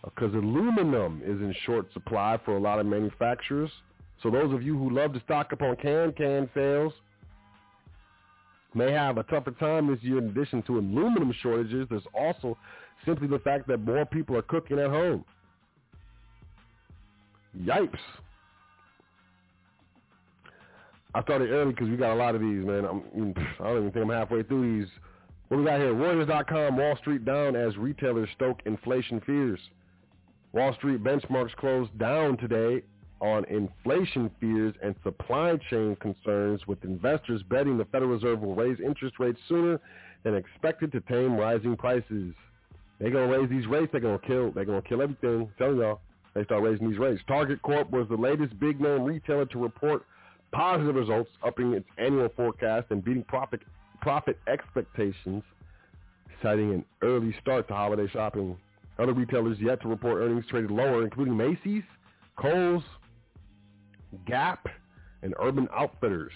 because 0.05 0.35
aluminum 0.35 1.23
is 1.25 1.41
in 1.41 1.55
short 1.65 1.91
supply 1.95 2.39
for 2.45 2.59
a 2.59 2.61
lot 2.61 2.81
of 2.81 2.85
manufacturers. 2.85 3.71
So 4.23 4.29
those 4.29 4.53
of 4.53 4.63
you 4.63 4.77
who 4.77 4.91
love 4.91 5.15
to 5.15 5.21
stock 5.21 5.55
up 5.55 5.63
on 5.63 5.77
can 5.77 6.13
can 6.13 6.51
sales– 6.53 6.93
may 8.75 8.93
have 8.93 9.19
a 9.19 9.23
tougher 9.25 9.53
time 9.53 9.89
this 9.89 10.03
year 10.03 10.19
in 10.19 10.29
addition 10.29 10.63
to 10.65 10.79
aluminum 10.79 11.33
shortages. 11.43 11.87
There's 11.91 12.03
also 12.15 12.57
simply 13.05 13.27
the 13.29 13.39
fact 13.41 13.67
that 13.69 13.79
more 13.79 14.05
people 14.05 14.37
are 14.37 14.43
cooking 14.43 14.79
at 14.79 14.91
home. 14.91 15.25
Yipes. 17.59 17.99
I 21.15 21.23
started 21.23 21.51
early 21.51 21.73
because 21.73 21.89
we 21.89 21.97
got 21.97 22.13
a 22.13 22.15
lot 22.15 22.37
of 22.37 22.41
these, 22.41 22.65
man. 22.65 22.85
I'm, 22.85 23.35
I 23.59 23.65
don't 23.65 23.79
even 23.79 23.93
think 23.93 24.05
I'm 24.05 24.11
halfway 24.11 24.45
through 24.45 24.81
these. 24.81 24.91
What 25.49 25.59
we 25.59 25.65
got 25.65 25.81
here? 25.81 25.93
Reuters.com, 25.93 26.77
Wall 26.77 26.97
Street 26.99 27.25
down 27.25 27.57
as 27.57 27.77
retailers 27.77 28.29
stoke 28.37 28.61
inflation 28.67 29.21
fears. 29.27 29.59
Wall 30.53 30.73
Street 30.75 31.03
benchmarks 31.03 31.55
closed 31.57 31.97
down 31.99 32.37
today 32.37 32.85
on 33.21 33.45
inflation 33.47 34.31
fears 34.41 34.75
and 34.83 34.95
supply 35.03 35.59
chain 35.69 35.97
concerns 35.97 36.67
with 36.67 36.83
investors 36.85 37.43
betting 37.51 37.77
the 37.77 37.85
Federal 37.87 38.11
Reserve 38.11 38.41
will 38.41 38.55
raise 38.55 38.79
interest 38.81 39.19
rates 39.19 39.39
sooner 39.49 39.79
than 40.25 40.35
expected 40.35 40.93
to 40.93 41.01
tame 41.03 41.37
rising 41.37 41.77
prices. 41.77 42.35
They're 42.99 43.11
to 43.11 43.39
raise 43.39 43.49
these 43.49 43.67
rates. 43.67 43.91
They're 43.93 44.01
to 44.01 44.19
kill. 44.27 44.51
They're 44.53 44.65
to 44.65 44.83
kill 44.83 45.03
everything. 45.03 45.43
I'm 45.43 45.53
telling 45.59 45.79
y'all, 45.79 46.01
they 46.35 46.45
start 46.45 46.63
raising 46.63 46.91
these 46.91 46.99
rates. 46.99 47.23
Target 47.27 47.63
Corp 47.63 47.91
was 47.91 48.07
the 48.09 48.17
latest 48.17 48.59
big 48.61 48.81
name 48.81 49.05
retailer 49.05 49.47
to 49.47 49.59
report 49.59 50.05
positive 50.53 50.95
results, 50.95 51.31
upping 51.45 51.73
its 51.73 51.87
annual 51.99 52.29
forecast 52.37 52.87
and 52.91 53.05
beating 53.05 53.25
profit 53.25 53.61
profit 54.01 54.39
expectations, 54.49 55.43
citing 56.43 56.73
an 56.73 56.85
early 57.03 57.35
start 57.41 57.69
to 57.69 57.75
holiday 57.75 58.09
shopping. 58.13 58.57
Other 58.99 59.13
retailers 59.13 59.59
yet 59.61 59.81
to 59.83 59.89
report 59.89 60.23
earnings 60.23 60.45
traded 60.49 60.71
lower, 60.71 61.05
including 61.05 61.37
Macy's, 61.37 61.83
Kohl's, 62.37 62.83
Gap, 64.27 64.69
and 65.23 65.35
Urban 65.41 65.69
Outfitters. 65.77 66.33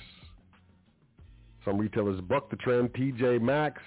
Some 1.65 1.79
retailers 1.79 2.21
bucked 2.21 2.51
the 2.51 2.57
trend. 2.57 2.93
TJ 2.93 3.41
Maxx 3.41 3.81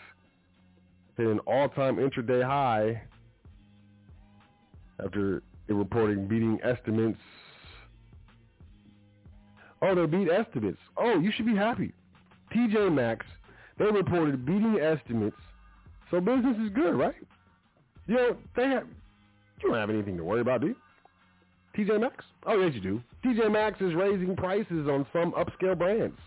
hit 1.18 1.28
an 1.28 1.40
all-time 1.40 1.98
intraday 1.98 2.44
high 2.44 3.02
after 5.04 5.38
it 5.68 5.74
reporting 5.74 6.28
beating 6.28 6.60
estimates. 6.64 7.20
Oh, 9.82 9.94
they 9.94 10.06
beat 10.06 10.30
estimates. 10.32 10.80
Oh, 10.98 11.20
you 11.20 11.32
should 11.32 11.46
be 11.46 11.56
happy. 11.56 11.94
TJ 12.56 12.94
Maxx, 12.94 13.26
they 13.78 13.86
reported 13.86 14.46
beating 14.46 14.80
estimates, 14.80 15.38
so 16.10 16.20
business 16.20 16.58
is 16.58 16.70
good, 16.70 16.96
right? 16.96 17.16
You 18.08 18.16
know, 18.16 18.38
they 18.56 18.70
have, 18.70 18.88
you 19.62 19.70
don't 19.70 19.78
have 19.78 19.90
anything 19.90 20.18
to 20.18 20.24
worry 20.24 20.42
about, 20.42 20.62
do 20.62 20.68
you? 20.68 20.76
TJ 21.78 22.00
Maxx? 22.02 22.26
Oh, 22.46 22.60
yes, 22.60 22.74
you 22.74 22.82
do. 22.82 23.02
TJ 23.24 23.52
Maxx 23.52 23.80
is 23.82 23.94
raising 23.94 24.36
prices 24.36 24.88
on 24.88 25.06
some 25.14 25.32
upscale 25.34 25.78
brands. 25.78 26.18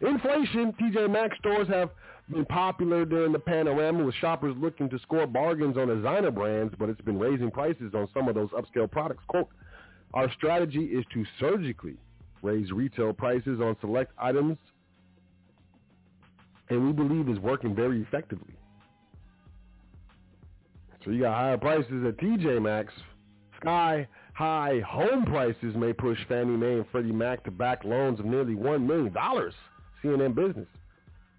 Inflation, 0.00 0.72
TJ 0.80 1.10
Maxx 1.10 1.36
stores 1.38 1.68
have 1.68 1.90
been 2.30 2.44
popular 2.46 3.04
during 3.04 3.32
the 3.32 3.38
panorama 3.38 4.04
with 4.04 4.14
shoppers 4.14 4.54
looking 4.58 4.88
to 4.90 4.98
score 5.00 5.26
bargains 5.26 5.76
on 5.76 5.88
designer 5.88 6.30
brands, 6.30 6.74
but 6.78 6.88
it's 6.88 7.00
been 7.02 7.18
raising 7.18 7.50
prices 7.50 7.92
on 7.94 8.08
some 8.14 8.28
of 8.28 8.34
those 8.34 8.48
upscale 8.50 8.90
products. 8.90 9.22
Quote, 9.28 9.48
our 10.14 10.32
strategy 10.32 10.84
is 10.84 11.04
to 11.12 11.24
surgically 11.38 11.96
raise 12.42 12.70
retail 12.70 13.12
prices 13.12 13.60
on 13.60 13.76
select 13.80 14.12
items, 14.18 14.56
and 16.70 16.86
we 16.86 16.92
believe 16.92 17.28
is 17.28 17.38
working 17.40 17.74
very 17.74 18.00
effectively. 18.02 18.54
So 21.04 21.10
you 21.10 21.22
got 21.22 21.34
higher 21.34 21.58
prices 21.58 22.04
at 22.06 22.16
TJ 22.18 22.62
Maxx. 22.62 22.92
Sky 23.60 24.06
high 24.38 24.78
home 24.86 25.24
prices 25.24 25.74
may 25.74 25.92
push 25.92 26.16
Fannie 26.28 26.56
Mae 26.56 26.74
and 26.74 26.86
Freddie 26.92 27.10
Mac 27.10 27.42
to 27.42 27.50
back 27.50 27.82
loans 27.82 28.20
of 28.20 28.24
nearly 28.24 28.54
$1 28.54 28.86
million. 28.86 29.12
CNN 30.00 30.32
Business. 30.36 30.68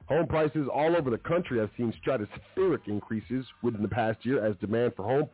Home 0.09 0.27
prices 0.27 0.67
all 0.73 0.97
over 0.97 1.09
the 1.09 1.17
country 1.17 1.59
have 1.59 1.69
seen 1.77 1.93
stratospheric 2.05 2.89
increases 2.89 3.45
within 3.63 3.83
the 3.83 3.87
past 3.87 4.25
year 4.25 4.45
as 4.45 4.57
demand 4.57 4.91
for 4.97 5.05
home 5.05 5.29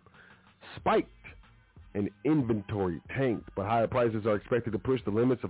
spiked 0.75 1.09
and 1.95 2.11
inventory 2.23 3.01
tanked. 3.17 3.49
But 3.55 3.65
higher 3.65 3.87
prices 3.87 4.27
are 4.27 4.35
expected 4.35 4.73
to 4.73 4.79
push 4.79 5.01
the 5.03 5.09
limits 5.09 5.43
of 5.43 5.49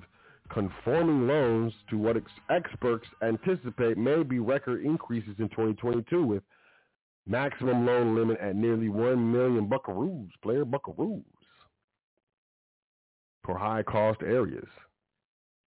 conforming 0.49 1.28
loans 1.28 1.74
to 1.89 1.97
what 1.97 2.16
ex- 2.16 2.32
experts 2.49 3.07
anticipate 3.24 3.97
may 3.97 4.24
be 4.24 4.39
record 4.39 4.86
increases 4.86 5.36
in 5.39 5.49
2022 5.49 6.26
with 6.26 6.43
maximum 7.28 7.86
loan 7.86 8.16
limit 8.16 8.39
at 8.39 8.55
nearly 8.55 8.88
1 8.88 9.34
million 9.34 9.68
buckaroos, 9.68 10.30
player 10.41 10.63
buckaroos, 10.63 11.26
for 13.46 13.58
high-cost 13.58 14.22
areas. 14.22 14.68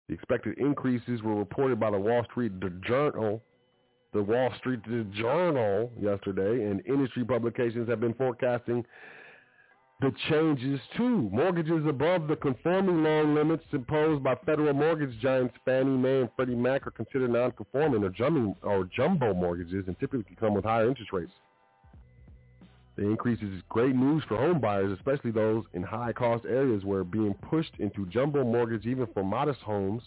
The 0.07 0.15
expected 0.15 0.57
increases 0.57 1.21
were 1.21 1.35
reported 1.35 1.79
by 1.79 1.91
the 1.91 1.99
Wall 1.99 2.23
Street 2.31 2.53
Journal, 2.81 3.41
the 4.13 4.23
Wall 4.23 4.51
Street 4.57 4.81
Journal 5.13 5.91
yesterday, 5.99 6.65
and 6.65 6.81
industry 6.85 7.23
publications 7.23 7.87
have 7.87 7.99
been 7.99 8.15
forecasting 8.15 8.83
the 10.01 10.11
changes 10.29 10.79
too. 10.95 11.29
Mortgages 11.31 11.85
above 11.85 12.27
the 12.27 12.37
conforming 12.37 13.03
loan 13.03 13.35
limits 13.35 13.65
imposed 13.71 14.23
by 14.23 14.33
federal 14.45 14.73
mortgage 14.73 15.17
giants 15.19 15.53
Fannie 15.65 15.97
Mae 15.97 16.21
and 16.21 16.29
Freddie 16.35 16.55
Mac 16.55 16.87
are 16.87 16.91
considered 16.91 17.31
non-conforming 17.31 18.03
or, 18.03 18.09
jumbo, 18.09 18.55
or 18.63 18.85
jumbo 18.85 19.33
mortgages 19.33 19.83
and 19.87 19.99
typically 19.99 20.35
come 20.39 20.53
with 20.53 20.63
higher 20.63 20.87
interest 20.87 21.11
rates. 21.11 21.33
The 22.99 23.05
increase 23.05 23.41
is 23.41 23.61
great 23.69 23.95
news 23.95 24.23
for 24.27 24.35
home 24.35 24.59
buyers, 24.59 24.91
especially 24.91 25.31
those 25.31 25.63
in 25.73 25.81
high-cost 25.81 26.43
areas 26.43 26.83
where 26.83 27.05
being 27.05 27.33
pushed 27.49 27.71
into 27.79 28.05
jumbo 28.07 28.43
mortgage 28.43 28.85
even 28.85 29.07
for 29.13 29.23
modest 29.23 29.61
homes 29.61 30.03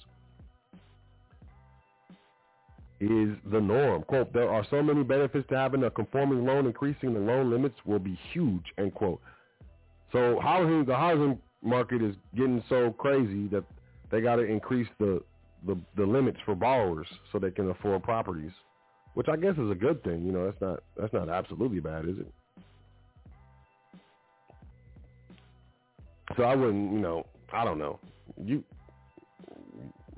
is 3.00 3.30
the 3.50 3.58
norm. 3.58 4.02
Quote, 4.02 4.34
there 4.34 4.50
are 4.50 4.66
so 4.68 4.82
many 4.82 5.02
benefits 5.04 5.48
to 5.48 5.56
having 5.56 5.84
a 5.84 5.90
conforming 5.90 6.44
loan. 6.44 6.66
Increasing 6.66 7.14
the 7.14 7.20
loan 7.20 7.50
limits 7.50 7.76
will 7.86 7.98
be 7.98 8.18
huge, 8.30 8.74
end 8.76 8.92
quote. 8.92 9.22
So 10.12 10.38
housing, 10.42 10.84
the 10.84 10.94
housing 10.94 11.38
market 11.62 12.02
is 12.02 12.14
getting 12.36 12.62
so 12.68 12.90
crazy 12.98 13.48
that 13.48 13.64
they 14.10 14.20
got 14.20 14.36
to 14.36 14.42
increase 14.42 14.88
the, 14.98 15.22
the, 15.66 15.78
the 15.96 16.04
limits 16.04 16.40
for 16.44 16.54
borrowers 16.54 17.06
so 17.32 17.38
they 17.38 17.52
can 17.52 17.70
afford 17.70 18.02
properties, 18.02 18.52
which 19.14 19.28
I 19.30 19.36
guess 19.36 19.54
is 19.56 19.70
a 19.70 19.74
good 19.74 20.04
thing. 20.04 20.26
You 20.26 20.32
know, 20.32 20.44
that's 20.44 20.60
not, 20.60 20.82
that's 20.94 21.14
not 21.14 21.30
absolutely 21.30 21.80
bad, 21.80 22.06
is 22.06 22.18
it? 22.18 22.30
So 26.36 26.44
I 26.44 26.54
wouldn't, 26.54 26.92
you 26.92 26.98
know, 26.98 27.26
I 27.52 27.64
don't 27.64 27.78
know. 27.78 27.98
You, 28.42 28.64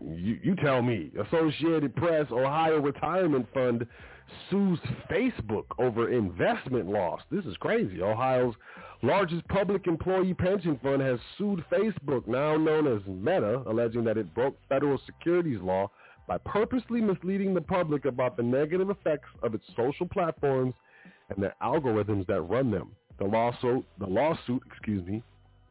you, 0.01 0.39
you 0.43 0.57
tell 0.57 0.83
me. 0.83 1.11
Associated 1.27 1.95
Press, 1.97 2.27
Ohio 2.31 2.79
Retirement 2.81 3.47
Fund 3.53 3.87
sues 4.51 4.79
Facebook 5.11 5.65
over 5.79 6.11
investment 6.11 6.87
loss. 6.87 7.21
This 7.31 7.45
is 7.45 7.57
crazy. 7.59 8.03
Ohio's 8.03 8.55
largest 9.03 9.47
public 9.49 9.87
employee 9.87 10.35
pension 10.35 10.79
fund 10.83 11.03
has 11.03 11.19
sued 11.37 11.65
Facebook, 11.71 12.27
now 12.27 12.57
known 12.57 12.87
as 12.87 13.03
Meta, 13.07 13.63
alleging 13.67 14.05
that 14.05 14.17
it 14.17 14.33
broke 14.35 14.57
federal 14.69 14.99
securities 15.05 15.61
law 15.61 15.91
by 16.27 16.39
purposely 16.39 17.01
misleading 17.01 17.53
the 17.53 17.61
public 17.61 18.07
about 18.07 18.37
the 18.37 18.43
negative 18.43 18.89
effects 18.89 19.29
of 19.43 19.55
its 19.55 19.65
social 19.77 20.07
platforms 20.09 20.75
and 21.29 21.43
the 21.43 21.53
algorithms 21.63 22.27
that 22.27 22.41
run 22.43 22.71
them. 22.71 22.93
The 23.19 23.27
lawsuit, 23.27 23.85
the 23.99 24.07
lawsuit, 24.07 24.63
excuse 24.67 25.07
me, 25.07 25.23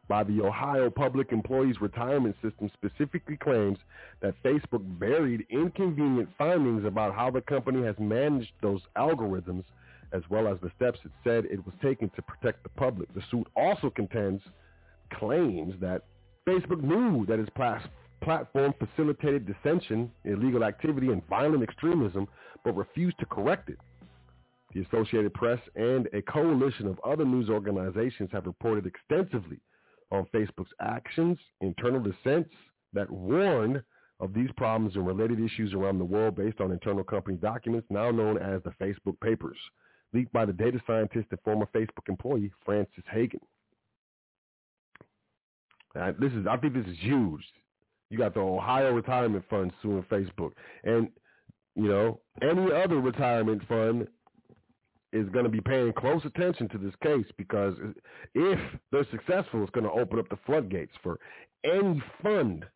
by 0.08 0.24
the 0.24 0.40
Ohio 0.40 0.90
Public 0.90 1.32
Employees 1.32 1.80
Retirement 1.80 2.36
System 2.42 2.70
specifically 2.74 3.36
claims 3.36 3.78
that 4.20 4.34
Facebook 4.42 4.82
buried 4.98 5.46
inconvenient 5.50 6.28
findings 6.36 6.84
about 6.84 7.14
how 7.14 7.30
the 7.30 7.40
company 7.40 7.84
has 7.84 7.96
managed 7.98 8.52
those 8.62 8.80
algorithms 8.96 9.64
as 10.12 10.22
well 10.30 10.46
as 10.46 10.58
the 10.62 10.70
steps 10.76 10.98
it 11.04 11.10
said 11.24 11.44
it 11.46 11.64
was 11.64 11.74
taking 11.82 12.08
to 12.10 12.22
protect 12.22 12.62
the 12.62 12.68
public. 12.70 13.12
The 13.14 13.22
suit 13.30 13.46
also 13.56 13.90
contends 13.90 14.42
claims 15.12 15.74
that 15.80 16.02
Facebook 16.46 16.82
knew 16.82 17.26
that 17.26 17.38
its 17.38 17.50
platform 18.22 18.74
facilitated 18.78 19.46
dissension, 19.46 20.10
illegal 20.24 20.64
activity, 20.64 21.08
and 21.08 21.26
violent 21.28 21.62
extremism, 21.62 22.28
but 22.64 22.76
refused 22.76 23.18
to 23.18 23.26
correct 23.26 23.70
it. 23.70 23.78
The 24.72 24.82
Associated 24.82 25.32
Press 25.34 25.60
and 25.76 26.08
a 26.12 26.22
coalition 26.22 26.86
of 26.86 27.00
other 27.04 27.24
news 27.24 27.48
organizations 27.48 28.30
have 28.32 28.46
reported 28.46 28.86
extensively 28.86 29.58
on 30.14 30.26
Facebook's 30.34 30.72
actions, 30.80 31.38
internal 31.60 32.00
dissents 32.00 32.50
that 32.92 33.10
warn 33.10 33.82
of 34.20 34.32
these 34.32 34.50
problems 34.56 34.94
and 34.94 35.06
related 35.06 35.40
issues 35.40 35.74
around 35.74 35.98
the 35.98 36.04
world 36.04 36.36
based 36.36 36.60
on 36.60 36.70
internal 36.70 37.04
company 37.04 37.36
documents 37.36 37.86
now 37.90 38.10
known 38.10 38.38
as 38.38 38.62
the 38.62 38.70
Facebook 38.80 39.18
Papers, 39.20 39.58
leaked 40.12 40.32
by 40.32 40.44
the 40.44 40.52
data 40.52 40.80
scientist 40.86 41.26
and 41.30 41.40
former 41.44 41.66
Facebook 41.74 42.08
employee 42.08 42.52
Frances 42.64 43.04
Haugen. 43.14 43.40
Uh, 45.98 46.12
this 46.18 46.32
is, 46.32 46.46
I 46.48 46.56
think 46.56 46.74
this 46.74 46.86
is 46.86 46.96
huge. 47.00 47.42
You 48.10 48.18
got 48.18 48.34
the 48.34 48.40
Ohio 48.40 48.92
Retirement 48.92 49.44
Fund 49.48 49.72
suing 49.82 50.04
Facebook, 50.04 50.52
and 50.84 51.08
you 51.74 51.88
know 51.88 52.20
any 52.42 52.70
other 52.72 53.00
retirement 53.00 53.62
fund 53.68 54.06
is 55.14 55.28
going 55.28 55.44
to 55.44 55.50
be 55.50 55.60
paying 55.60 55.92
close 55.92 56.20
attention 56.24 56.68
to 56.68 56.76
this 56.76 56.92
case 57.00 57.24
because 57.38 57.74
if 58.34 58.58
they're 58.90 59.06
successful, 59.12 59.62
it's 59.62 59.70
going 59.70 59.86
to 59.86 59.92
open 59.92 60.18
up 60.18 60.28
the 60.28 60.38
floodgates 60.44 60.92
for 61.02 61.20
any 61.64 62.02
fund, 62.20 62.66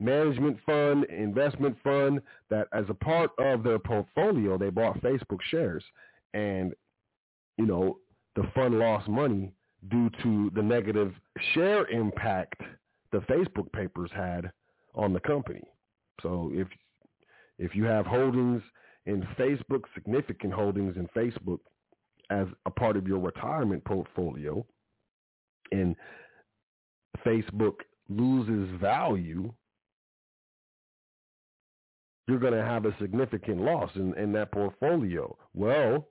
management 0.00 0.56
fund, 0.64 1.04
investment 1.04 1.76
fund, 1.84 2.22
that 2.48 2.66
as 2.72 2.86
a 2.88 2.94
part 2.94 3.30
of 3.38 3.62
their 3.62 3.78
portfolio, 3.78 4.56
they 4.56 4.70
bought 4.70 5.00
Facebook 5.02 5.40
shares. 5.50 5.84
And, 6.32 6.72
you 7.58 7.66
know, 7.66 7.98
the 8.36 8.50
fund 8.54 8.78
lost 8.78 9.06
money 9.06 9.52
due 9.90 10.08
to 10.22 10.50
the 10.54 10.62
negative 10.62 11.12
share 11.52 11.86
impact 11.88 12.62
the 13.12 13.18
Facebook 13.18 13.70
papers 13.72 14.10
had 14.14 14.50
on 14.94 15.12
the 15.12 15.20
company. 15.20 15.62
So 16.22 16.50
if 16.54 16.68
if 17.58 17.74
you 17.74 17.84
have 17.84 18.06
holdings– 18.06 18.62
in 19.06 19.26
Facebook, 19.38 19.82
significant 19.94 20.52
holdings 20.52 20.96
in 20.96 21.08
Facebook 21.16 21.60
as 22.30 22.46
a 22.66 22.70
part 22.70 22.96
of 22.96 23.06
your 23.08 23.18
retirement 23.18 23.84
portfolio, 23.84 24.64
and 25.72 25.96
Facebook 27.26 27.74
loses 28.08 28.68
value, 28.80 29.52
you're 32.26 32.38
going 32.38 32.52
to 32.52 32.64
have 32.64 32.84
a 32.84 32.96
significant 33.00 33.60
loss 33.60 33.90
in, 33.96 34.14
in 34.16 34.32
that 34.32 34.52
portfolio. 34.52 35.36
Well, 35.54 36.06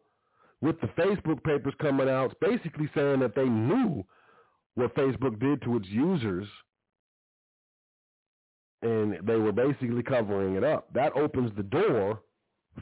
with 0.62 0.80
the 0.82 0.88
Facebook 0.88 1.44
papers 1.44 1.74
coming 1.80 2.10
out, 2.10 2.32
it's 2.32 2.40
basically 2.42 2.90
saying 2.94 3.22
that 3.22 3.36
they 3.36 3.46
knew 3.46 4.04
what 4.76 4.96
Facebook 4.96 5.40
did 5.40 5.62
to 5.62 5.78
its 5.78 5.88
users 5.88 6.48
and 8.82 9.18
they 9.24 9.36
were 9.36 9.52
basically 9.52 10.04
covering 10.04 10.56
it 10.56 10.64
up. 10.64 10.92
That 10.94 11.16
opens 11.16 11.52
the 11.56 11.64
door 11.64 12.22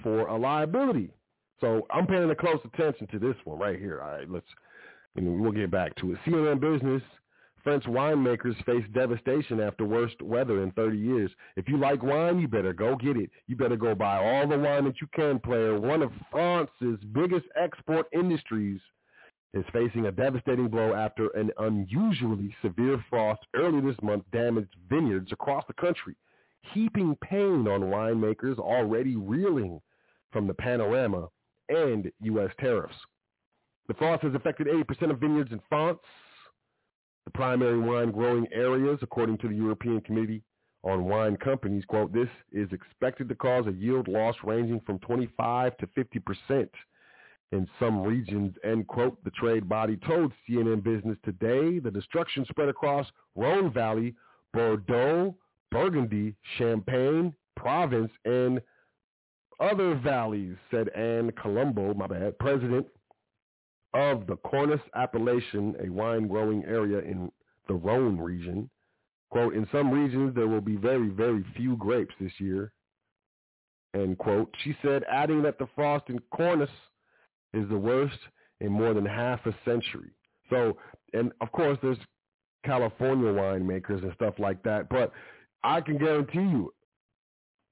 for 0.04 0.28
a 0.28 0.38
liability. 0.38 1.12
So 1.60 1.88
I'm 1.90 2.08
paying 2.08 2.30
a 2.30 2.36
close 2.36 2.60
attention 2.66 3.08
to 3.08 3.20
this 3.20 3.36
one 3.44 3.60
right 3.60 3.80
here. 3.80 4.02
All 4.02 4.12
right, 4.12 4.30
let's, 4.30 4.46
know, 5.16 5.32
we'll 5.32 5.52
get 5.52 5.72
back 5.72 5.96
to 5.98 6.12
it. 6.12 6.20
CNN 6.26 6.60
Business, 6.60 7.02
French 7.64 7.84
winemakers 7.86 8.56
face 8.66 8.86
devastation 8.94 9.60
after 9.60 9.86
worst 9.86 10.22
weather 10.22 10.64
in 10.64 10.72
30 10.72 10.98
years. 10.98 11.32
If 11.56 11.68
you 11.68 11.78
like 11.78 12.04
wine, 12.04 12.40
you 12.40 12.48
better 12.48 12.74
go 12.74 12.96
get 12.96 13.18
it. 13.18 13.30
You 13.48 13.56
better 13.56 13.76
go 13.76 13.96
buy 13.96 14.18
all 14.18 14.48
the 14.48 14.58
wine 14.58 14.86
that 14.86 15.02
you 15.02 15.08
can, 15.14 15.40
player. 15.40 15.80
One 15.80 16.02
of 16.02 16.12
France's 16.32 17.00
biggest 17.12 17.46
export 17.62 18.06
industries 18.14 18.80
is 19.54 19.66
facing 19.74 20.06
a 20.06 20.12
devastating 20.12 20.68
blow 20.68 20.94
after 20.94 21.30
an 21.30 21.52
unusually 21.58 22.56
severe 22.62 23.04
frost 23.10 23.42
early 23.56 23.82
this 23.82 24.02
month 24.02 24.24
damaged 24.32 24.76
vineyards 24.90 25.32
across 25.32 25.64
the 25.68 25.74
country, 25.74 26.16
heaping 26.74 27.18
pain 27.22 27.68
on 27.68 27.82
winemakers 27.82 28.60
already 28.60 29.16
reeling 29.16 29.82
from 30.32 30.48
the 30.48 30.54
panorama 30.54 31.28
and 31.70 32.12
U.S. 32.22 32.52
tariffs. 32.60 32.96
The 33.88 33.94
frost 33.94 34.24
has 34.24 34.36
affected 34.36 34.68
80% 34.68 35.12
of 35.12 35.20
vineyards 35.20 35.52
in 35.52 35.62
France, 35.70 36.00
the 37.26 37.32
primary 37.32 37.80
wine 37.80 38.12
growing 38.12 38.48
areas, 38.52 39.00
according 39.02 39.38
to 39.40 39.48
the 39.48 39.56
European 39.56 40.02
Committee 40.02 40.44
on 40.84 41.06
Wine 41.06 41.38
Companies. 41.38 41.86
Quote, 41.86 42.14
this 42.14 42.30
is 42.52 42.70
expected 42.72 43.30
to 43.30 43.36
cause 43.36 43.68
a 43.68 43.72
yield 43.72 44.08
loss 44.08 44.36
ranging 44.44 44.82
from 44.86 45.00
25 45.00 45.78
to 45.78 45.88
50 45.96 46.20
percent 46.20 46.72
in 47.52 47.68
some 47.80 48.04
regions, 48.04 48.54
end 48.64 48.88
quote. 48.88 49.24
The 49.24 49.32
trade 49.32 49.70
body 49.70 49.98
told 49.98 50.34
CNN 50.48 50.84
Business 50.84 51.18
today 51.24 51.80
the 51.80 51.92
destruction 51.92 52.46
spread 52.50 52.70
across 52.70 53.08
Rhone 53.36 53.72
Valley, 53.72 54.16
Bordeaux, 54.54 55.36
Burgundy, 55.72 56.36
Champagne, 56.58 57.34
Provence, 57.56 58.12
and 58.26 58.62
other 59.60 59.96
valleys, 59.96 60.56
said 60.72 60.90
Anne 60.90 61.32
Colombo, 61.42 61.94
my 61.94 62.08
bad, 62.08 62.38
president 62.40 62.88
of 63.94 64.28
the 64.28 64.38
Cornas 64.38 64.82
appellation, 64.96 65.76
a 65.84 65.90
wine 65.90 66.28
growing 66.28 66.64
area 66.66 67.00
in 67.00 67.32
the 67.68 67.74
Rhone 67.74 68.18
region. 68.18 68.70
Quote, 69.30 69.56
in 69.56 69.68
some 69.72 69.92
regions 69.92 70.36
there 70.36 70.48
will 70.48 70.62
be 70.62 70.76
very, 70.76 71.10
very 71.10 71.44
few 71.56 71.76
grapes 71.78 72.14
this 72.20 72.32
year. 72.40 72.72
End 73.94 74.18
quote. 74.18 74.54
She 74.64 74.76
said, 74.82 75.04
adding 75.10 75.42
that 75.44 75.58
the 75.58 75.68
frost 75.76 76.10
in 76.10 76.20
Cornas 76.34 76.70
is 77.54 77.68
the 77.70 77.78
worst 77.78 78.20
in 78.60 78.72
more 78.72 78.94
than 78.94 79.06
half 79.06 79.46
a 79.46 79.56
century. 79.66 80.12
So, 80.50 80.78
and 81.14 81.32
of 81.42 81.52
course, 81.52 81.78
there's 81.82 81.98
California 82.66 83.32
winemakers 83.32 84.04
and 84.04 84.14
stuff 84.16 84.36
like 84.38 84.62
that, 84.64 84.90
but 84.90 85.12
I 85.64 85.82
can 85.82 85.98
guarantee 85.98 86.40
you 86.40 86.74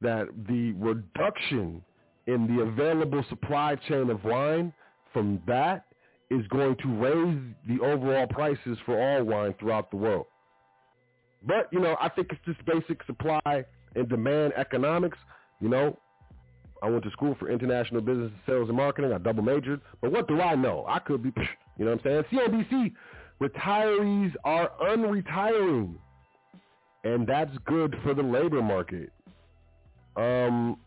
that 0.01 0.27
the 0.47 0.73
reduction 0.73 1.81
in 2.27 2.47
the 2.55 2.63
available 2.63 3.23
supply 3.29 3.75
chain 3.87 4.09
of 4.09 4.23
wine 4.23 4.73
from 5.13 5.41
that 5.47 5.85
is 6.29 6.45
going 6.47 6.75
to 6.77 6.87
raise 6.87 7.39
the 7.67 7.83
overall 7.83 8.27
prices 8.27 8.77
for 8.85 8.99
all 8.99 9.23
wine 9.23 9.53
throughout 9.59 9.91
the 9.91 9.97
world. 9.97 10.25
But, 11.47 11.69
you 11.71 11.79
know, 11.79 11.95
I 12.01 12.09
think 12.09 12.31
it's 12.31 12.41
just 12.45 12.65
basic 12.65 13.03
supply 13.05 13.65
and 13.95 14.09
demand 14.09 14.53
economics. 14.57 15.17
You 15.61 15.69
know, 15.69 15.99
I 16.81 16.89
went 16.89 17.03
to 17.03 17.11
school 17.11 17.35
for 17.39 17.49
international 17.49 18.01
business 18.01 18.31
sales 18.45 18.67
and 18.67 18.77
marketing. 18.77 19.13
I 19.13 19.19
double 19.19 19.43
majored. 19.43 19.81
But 20.01 20.11
what 20.11 20.27
do 20.27 20.41
I 20.41 20.55
know? 20.55 20.85
I 20.87 20.99
could 20.99 21.21
be, 21.21 21.31
you 21.77 21.85
know 21.85 21.95
what 21.95 22.05
I'm 22.05 22.25
saying? 22.31 22.67
CNBC, 22.69 22.93
retirees 23.41 24.33
are 24.43 24.71
unretiring. 24.81 25.95
And 27.03 27.27
that's 27.27 27.55
good 27.65 27.95
for 28.03 28.15
the 28.15 28.23
labor 28.23 28.63
market. 28.63 29.11
Um, 30.15 30.77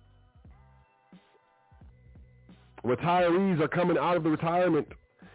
retirees 2.84 3.60
are 3.60 3.68
coming 3.68 3.98
out 3.98 4.16
of 4.16 4.24
the 4.24 4.30
retirement, 4.30 4.88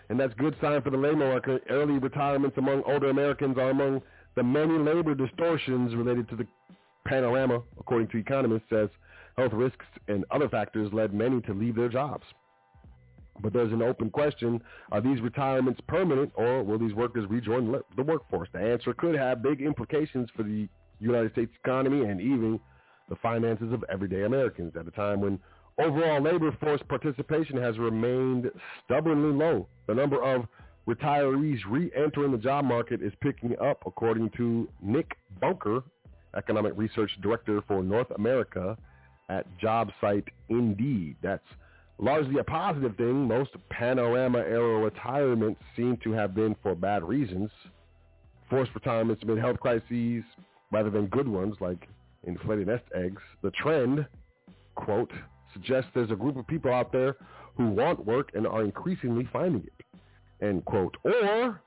and 0.09 0.19
that's 0.19 0.33
good 0.35 0.55
sign 0.61 0.81
for 0.81 0.89
the 0.89 0.97
labor 0.97 1.17
market. 1.17 1.63
Early 1.69 1.99
retirements 1.99 2.57
among 2.57 2.83
older 2.83 3.09
Americans 3.09 3.57
are 3.57 3.69
among 3.69 4.01
the 4.35 4.43
many 4.43 4.77
labor 4.77 5.13
distortions 5.13 5.95
related 5.95 6.27
to 6.29 6.35
the 6.35 6.47
panorama, 7.05 7.61
according 7.79 8.07
to 8.09 8.17
economists, 8.17 8.69
says 8.69 8.89
health 9.37 9.53
risks 9.53 9.85
and 10.07 10.25
other 10.31 10.49
factors 10.49 10.91
led 10.93 11.13
many 11.13 11.41
to 11.41 11.53
leave 11.53 11.75
their 11.75 11.89
jobs. 11.89 12.23
But 13.41 13.53
there's 13.53 13.73
an 13.73 13.81
open 13.81 14.09
question, 14.09 14.61
are 14.91 15.01
these 15.01 15.19
retirements 15.19 15.81
permanent 15.87 16.31
or 16.35 16.63
will 16.63 16.77
these 16.77 16.93
workers 16.93 17.27
rejoin 17.29 17.75
the 17.95 18.03
workforce? 18.03 18.49
The 18.53 18.59
answer 18.59 18.93
could 18.93 19.15
have 19.15 19.41
big 19.41 19.61
implications 19.61 20.29
for 20.35 20.43
the 20.43 20.67
United 20.99 21.31
States 21.31 21.51
economy 21.63 22.05
and 22.05 22.21
even 22.21 22.59
the 23.09 23.15
finances 23.17 23.71
of 23.73 23.83
everyday 23.91 24.23
Americans 24.23 24.73
at 24.79 24.87
a 24.87 24.91
time 24.91 25.21
when 25.21 25.39
overall 25.77 26.21
labor 26.21 26.51
force 26.59 26.81
participation 26.87 27.57
has 27.57 27.77
remained 27.77 28.49
stubbornly 28.85 29.35
low. 29.37 29.67
The 29.87 29.95
number 29.95 30.21
of 30.23 30.45
retirees 30.87 31.59
re-entering 31.69 32.31
the 32.31 32.37
job 32.37 32.65
market 32.65 33.01
is 33.01 33.13
picking 33.21 33.57
up, 33.59 33.83
according 33.85 34.29
to 34.37 34.69
Nick 34.81 35.17
Bunker, 35.39 35.83
Economic 36.35 36.73
Research 36.75 37.11
Director 37.21 37.61
for 37.67 37.83
North 37.83 38.09
America 38.11 38.77
at 39.29 39.45
job 39.59 39.91
site 40.01 40.27
Indeed. 40.49 41.15
That's 41.21 41.43
largely 41.97 42.39
a 42.39 42.43
positive 42.43 42.95
thing. 42.97 43.27
Most 43.27 43.51
panorama-era 43.69 44.79
retirements 44.79 45.61
seem 45.75 45.97
to 46.03 46.11
have 46.11 46.35
been 46.35 46.55
for 46.61 46.75
bad 46.75 47.03
reasons. 47.03 47.49
Forced 48.49 48.73
retirements 48.75 49.23
amid 49.23 49.37
health 49.37 49.59
crises 49.59 50.23
rather 50.71 50.89
than 50.89 51.07
good 51.07 51.27
ones 51.27 51.55
like 51.61 51.87
inflated 52.23 52.67
nest 52.67 52.83
eggs. 52.95 53.21
The 53.41 53.51
trend, 53.51 54.05
quote, 54.75 55.11
suggests 55.53 55.89
there's 55.93 56.11
a 56.11 56.15
group 56.15 56.37
of 56.37 56.47
people 56.47 56.73
out 56.73 56.91
there 56.91 57.15
who 57.55 57.67
want 57.69 58.05
work 58.05 58.31
and 58.33 58.47
are 58.47 58.63
increasingly 58.63 59.27
finding 59.31 59.63
it, 59.63 60.45
end 60.45 60.65
quote. 60.65 60.95
Or 61.03 61.61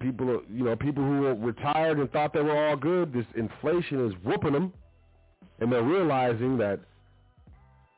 people, 0.00 0.42
you 0.52 0.64
know, 0.64 0.76
people 0.76 1.04
who 1.04 1.20
were 1.20 1.34
retired 1.34 1.98
and 1.98 2.10
thought 2.10 2.32
they 2.32 2.42
were 2.42 2.68
all 2.68 2.76
good, 2.76 3.12
this 3.12 3.26
inflation 3.36 4.06
is 4.06 4.12
whooping 4.24 4.52
them, 4.52 4.72
and 5.60 5.72
they're 5.72 5.82
realizing 5.82 6.58
that 6.58 6.80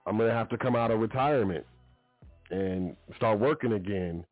I'm 0.07 0.17
going 0.17 0.29
to 0.29 0.35
have 0.35 0.49
to 0.51 0.59
come 0.59 0.77
out 0.77 0.91
of 0.91 1.01
retirement 1.01 1.65
and 2.51 2.97
start 3.17 3.39
working 3.39 3.73
again. 3.73 4.25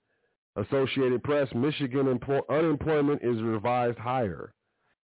Associated 0.57 1.23
Press, 1.23 1.49
Michigan 1.55 2.19
unemployment 2.49 3.23
is 3.23 3.43
revised 3.43 3.99
higher 3.99 4.55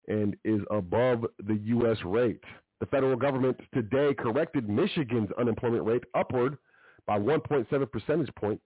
and 0.09 0.37
is 0.45 0.61
above 0.71 1.25
the 1.47 1.57
U.S. 1.65 1.99
rate. 2.05 2.43
The 2.81 2.87
federal 2.87 3.17
government 3.17 3.59
today 3.73 4.15
corrected 4.15 4.69
Michigan's 4.69 5.31
unemployment 5.39 5.85
rate 5.85 6.05
upward 6.15 6.59
by 7.07 7.19
1.7 7.19 7.91
percentage 7.91 8.35
points 8.37 8.63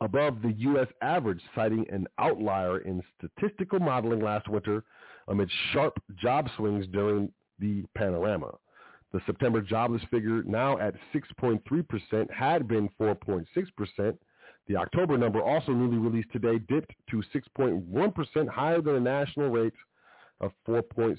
above 0.00 0.42
the 0.42 0.52
U.S. 0.52 0.86
average, 1.02 1.40
citing 1.54 1.84
an 1.90 2.06
outlier 2.18 2.78
in 2.78 3.02
statistical 3.18 3.80
modeling 3.80 4.20
last 4.20 4.48
winter 4.48 4.84
amid 5.28 5.50
sharp 5.72 6.00
job 6.16 6.48
swings 6.56 6.86
during 6.92 7.30
the 7.58 7.84
panorama. 7.96 8.52
The 9.12 9.20
September 9.26 9.60
jobless 9.60 10.02
figure, 10.10 10.42
now 10.44 10.78
at 10.78 10.94
6.3%, 11.14 12.30
had 12.30 12.68
been 12.68 12.88
4.6%. 13.00 14.18
The 14.66 14.76
October 14.76 15.16
number, 15.16 15.42
also 15.42 15.72
newly 15.72 15.96
released 15.96 16.30
today, 16.30 16.58
dipped 16.58 16.92
to 17.10 17.22
6.1%, 17.34 18.48
higher 18.48 18.82
than 18.82 18.94
the 18.94 19.00
national 19.00 19.48
rate 19.48 19.72
of 20.40 20.52
4.6%. 20.68 21.18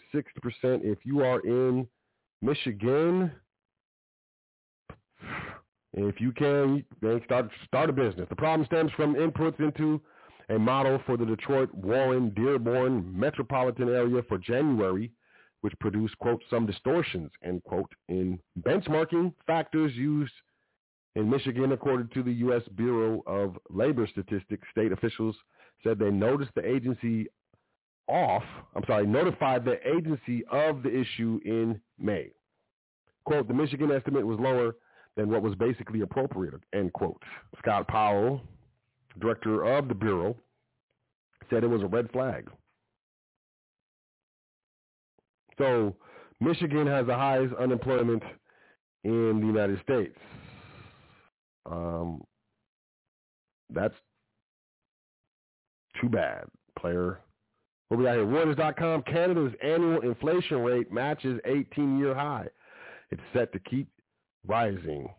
If 0.63 0.99
you 1.03 1.23
are 1.23 1.39
in 1.41 1.87
Michigan, 2.41 3.31
if 5.93 6.21
you 6.21 6.31
can, 6.31 6.85
then 7.01 7.21
start 7.25 7.49
start 7.65 7.89
a 7.89 7.93
business. 7.93 8.27
The 8.29 8.35
problem 8.35 8.65
stems 8.65 8.91
from 8.93 9.15
inputs 9.15 9.59
into 9.59 10.01
a 10.49 10.57
model 10.57 11.01
for 11.05 11.17
the 11.17 11.25
Detroit, 11.25 11.73
Warren, 11.73 12.31
Dearborn 12.31 13.17
metropolitan 13.17 13.89
area 13.89 14.21
for 14.27 14.37
January, 14.37 15.11
which 15.61 15.73
produced, 15.79 16.17
quote, 16.19 16.41
some 16.49 16.65
distortions, 16.65 17.31
end 17.43 17.63
quote, 17.63 17.91
in 18.07 18.39
benchmarking 18.61 19.33
factors 19.45 19.93
used 19.93 20.33
in 21.15 21.29
Michigan, 21.29 21.71
according 21.71 22.09
to 22.13 22.23
the 22.23 22.33
U.S. 22.33 22.63
Bureau 22.75 23.21
of 23.27 23.57
Labor 23.69 24.07
Statistics. 24.07 24.67
State 24.71 24.91
officials 24.91 25.35
said 25.83 25.99
they 25.99 26.11
noticed 26.11 26.51
the 26.55 26.65
agency 26.65 27.27
off, 28.09 28.43
I'm 28.75 28.83
sorry, 28.85 29.05
notified 29.05 29.63
the 29.63 29.77
agency 29.87 30.43
of 30.51 30.83
the 30.83 30.89
issue 30.89 31.39
in 31.45 31.79
May. 31.97 32.31
Quote, 33.25 33.47
the 33.47 33.53
Michigan 33.53 33.91
estimate 33.91 34.25
was 34.25 34.39
lower 34.39 34.75
than 35.15 35.29
what 35.29 35.41
was 35.41 35.55
basically 35.55 36.01
appropriate, 36.01 36.55
end 36.73 36.93
quote. 36.93 37.21
Scott 37.59 37.87
Powell, 37.87 38.41
director 39.19 39.63
of 39.63 39.87
the 39.87 39.93
Bureau, 39.93 40.35
said 41.49 41.63
it 41.63 41.67
was 41.67 41.81
a 41.81 41.87
red 41.87 42.11
flag. 42.11 42.49
So 45.57 45.95
Michigan 46.39 46.87
has 46.87 47.05
the 47.05 47.15
highest 47.15 47.53
unemployment 47.55 48.23
in 49.03 49.39
the 49.39 49.45
United 49.45 49.81
States. 49.83 50.17
Um, 51.69 52.23
that's 53.69 53.95
too 56.01 56.09
bad, 56.09 56.45
player. 56.77 57.19
What 57.89 57.97
we 57.97 58.05
got 58.05 58.15
here? 58.15 58.25
Reuters.com, 58.25 59.03
Canada's 59.03 59.53
annual 59.63 60.01
inflation 60.01 60.59
rate 60.59 60.91
matches 60.91 61.39
18-year 61.47 62.13
high. 62.13 62.47
It's 63.09 63.21
set 63.33 63.51
to 63.53 63.59
keep 63.59 63.89
rising. 64.45 65.09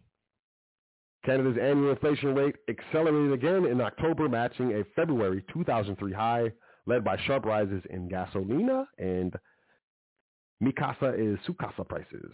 Canada's 1.25 1.59
annual 1.61 1.91
inflation 1.91 2.35
rate 2.35 2.57
accelerated 2.69 3.33
again 3.33 3.67
in 3.67 3.81
October, 3.81 4.29
matching 4.29 4.73
a 4.73 4.85
February 4.97 5.45
2003 5.53 6.13
high, 6.13 6.51
led 6.87 7.05
by 7.05 7.17
sharp 7.27 7.45
rises 7.45 7.83
in 7.91 8.09
gasolina 8.09 8.87
and 8.99 9.35
Mikasa 10.63 11.15
is 11.19 11.39
Sukasa 11.47 11.87
prices. 11.89 12.33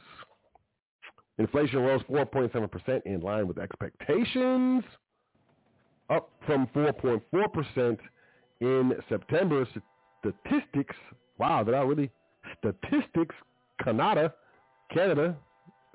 Inflation 1.38 1.80
rose 1.80 2.02
4.7% 2.10 3.02
in 3.06 3.20
line 3.20 3.46
with 3.46 3.58
expectations, 3.58 4.84
up 6.10 6.30
from 6.46 6.66
4.4% 6.68 7.98
in 8.60 8.92
September. 9.08 9.66
Statistics, 10.44 10.96
wow, 11.38 11.62
did 11.62 11.74
I 11.74 11.82
really? 11.82 12.10
Statistics, 12.58 13.34
Canada, 13.82 14.32
Canada, 14.92 15.36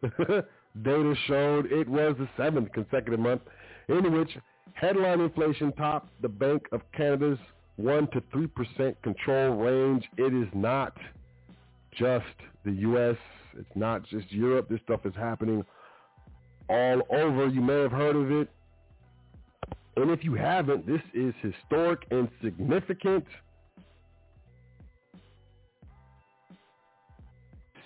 data 0.84 1.16
showed 1.28 1.72
it 1.72 1.88
was 1.88 2.16
the 2.18 2.28
seventh 2.38 2.72
consecutive 2.72 3.20
month 3.20 3.42
in 3.88 4.12
which 4.12 4.30
headline 4.74 5.22
inflation 5.22 5.72
topped 5.74 6.10
the 6.22 6.30
Bank 6.30 6.64
of 6.72 6.82
Canada's 6.94 7.40
1 7.78 8.08
to 8.12 8.22
3% 8.22 8.96
control 9.02 9.56
range. 9.56 10.06
It 10.18 10.34
is 10.34 10.48
not 10.54 10.96
just 11.98 12.26
the 12.64 12.72
U.S. 12.72 13.18
It's 13.58 13.76
not 13.76 14.04
just 14.04 14.32
Europe. 14.32 14.70
This 14.70 14.80
stuff 14.84 15.06
is 15.06 15.14
happening 15.16 15.66
all 16.70 17.02
over. 17.10 17.48
You 17.48 17.62
may 17.62 17.82
have 17.82 17.92
heard 17.92 18.16
of 18.16 18.32
it. 18.32 18.50
And 19.98 20.10
if 20.10 20.24
you 20.24 20.36
haven't, 20.36 20.88
this 20.88 21.02
is 21.14 21.34
historic 21.42 22.06
and 22.12 22.30
significant. 22.42 23.26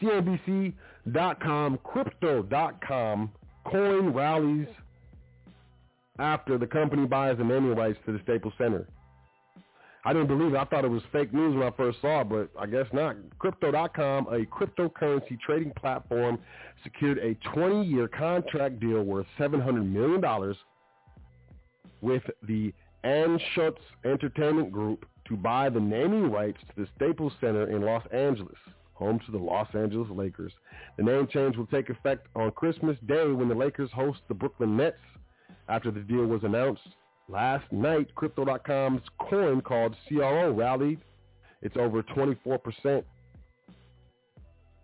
CNBC.com, 0.01 1.79
Crypto.com, 1.83 3.31
coin 3.65 4.13
rallies 4.13 4.67
after 6.19 6.57
the 6.57 6.67
company 6.67 7.05
buys 7.05 7.37
the 7.37 7.43
naming 7.43 7.75
rights 7.75 7.99
to 8.05 8.13
the 8.13 8.19
Staples 8.23 8.53
Center. 8.57 8.87
I 10.07 10.13
didn't 10.13 10.27
believe 10.27 10.53
it. 10.53 10.57
I 10.57 10.65
thought 10.65 10.85
it 10.85 10.91
was 10.91 11.01
fake 11.11 11.33
news 11.33 11.55
when 11.55 11.67
I 11.67 11.71
first 11.71 11.99
saw 11.99 12.21
it, 12.21 12.29
but 12.29 12.49
I 12.59 12.67
guess 12.67 12.85
not. 12.93 13.15
Crypto.com, 13.39 14.27
a 14.27 14.45
cryptocurrency 14.45 15.39
trading 15.39 15.71
platform, 15.71 16.37
secured 16.83 17.17
a 17.17 17.33
20-year 17.49 18.07
contract 18.09 18.79
deal 18.79 19.01
worth 19.01 19.25
$700 19.39 19.91
million 19.91 20.55
with 22.01 22.21
the 22.47 22.71
Anschutz 23.03 23.79
Entertainment 24.03 24.71
Group 24.71 25.05
to 25.27 25.35
buy 25.35 25.69
the 25.69 25.79
naming 25.79 26.31
rights 26.31 26.59
to 26.69 26.83
the 26.83 26.87
Staples 26.95 27.33
Center 27.41 27.75
in 27.75 27.81
Los 27.81 28.05
Angeles, 28.13 28.57
home 28.95 29.19
to 29.25 29.31
the 29.31 29.37
Los 29.37 29.67
Angeles 29.73 30.09
Lakers. 30.09 30.51
The 30.97 31.03
name 31.03 31.27
change 31.27 31.55
will 31.55 31.67
take 31.67 31.89
effect 31.89 32.27
on 32.35 32.51
Christmas 32.51 32.97
Day 33.05 33.27
when 33.27 33.47
the 33.47 33.55
Lakers 33.55 33.91
host 33.93 34.19
the 34.27 34.33
Brooklyn 34.33 34.75
Nets. 34.75 34.97
After 35.69 35.91
the 35.91 36.01
deal 36.01 36.25
was 36.25 36.43
announced, 36.43 36.87
Last 37.27 37.71
night, 37.71 38.13
Crypto.com's 38.13 39.01
coin 39.19 39.61
called 39.61 39.95
CRO 40.07 40.51
rallied. 40.51 40.99
It's 41.61 41.75
over 41.75 42.03
24% 42.03 43.03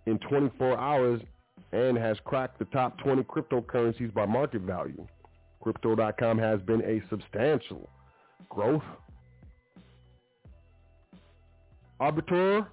in 0.07 0.17
24 0.17 0.77
hours 0.79 1.21
and 1.71 1.95
has 1.97 2.17
cracked 2.25 2.57
the 2.57 2.65
top 2.65 2.97
20 2.99 3.23
cryptocurrencies 3.23 4.11
by 4.13 4.25
market 4.25 4.61
value. 4.61 5.05
Crypto.com 5.61 6.39
has 6.39 6.59
been 6.61 6.81
a 6.81 7.01
substantial 7.09 7.87
growth 8.49 8.81
arbiter 11.99 12.65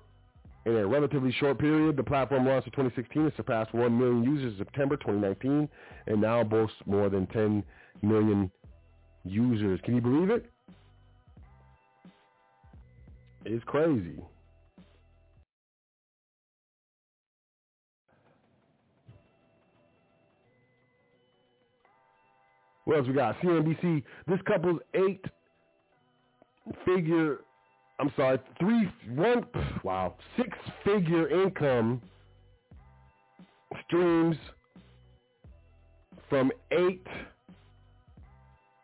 in 0.68 0.76
a 0.76 0.86
relatively 0.86 1.32
short 1.32 1.58
period. 1.58 1.96
The 1.96 2.02
platform 2.02 2.46
launched 2.46 2.66
in 2.66 2.72
2016 2.72 3.22
and 3.22 3.32
surpassed 3.36 3.72
1 3.74 3.98
million 3.98 4.22
users 4.22 4.52
in 4.52 4.58
September 4.58 4.96
2019 4.96 5.68
and 6.06 6.20
now 6.20 6.44
boasts 6.44 6.76
more 6.86 7.08
than 7.08 7.26
10 7.28 7.64
million 8.02 8.50
users. 9.24 9.80
Can 9.84 9.94
you 9.94 10.00
believe 10.00 10.30
it? 10.30 10.50
It's 13.44 13.64
crazy. 13.64 14.20
What 22.84 22.98
else 22.98 23.06
we 23.06 23.14
got? 23.14 23.38
CNBC. 23.40 24.02
This 24.26 24.40
couple's 24.46 24.80
eight 24.94 25.24
figure, 26.86 27.40
I'm 28.00 28.12
sorry, 28.16 28.38
three, 28.60 28.88
one, 29.14 29.44
wow, 29.82 30.14
six 30.36 30.56
figure 30.84 31.28
income 31.28 32.00
streams 33.86 34.36
from 36.28 36.52
eight 36.70 37.06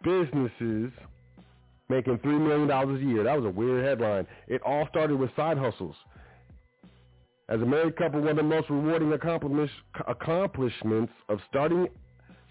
businesses 0.03 0.91
making 1.89 2.19
$3 2.19 2.41
million 2.41 2.71
a 2.71 2.99
year. 2.99 3.25
That 3.25 3.37
was 3.37 3.47
a 3.47 3.51
weird 3.51 3.85
headline. 3.85 4.27
It 4.49 4.63
all 4.65 4.87
started 4.89 5.19
with 5.19 5.31
side 5.37 5.59
hustles. 5.59 5.95
As 7.49 7.61
a 7.61 7.67
married 7.67 7.97
couple, 7.97 8.21
one 8.21 8.31
of 8.31 8.37
the 8.37 8.43
most 8.43 8.71
rewarding 8.71 9.13
accomplishments 9.13 9.73
of 11.29 11.39
starting 11.51 11.89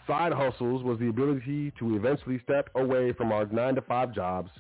side 0.05 0.33
hustles 0.33 0.83
was 0.83 0.99
the 0.99 1.07
ability 1.09 1.71
to 1.79 1.95
eventually 1.95 2.39
step 2.43 2.69
away 2.75 3.11
from 3.13 3.31
our 3.31 3.45
9 3.45 3.75
to 3.75 3.81
5 3.81 4.13
jobs. 4.13 4.51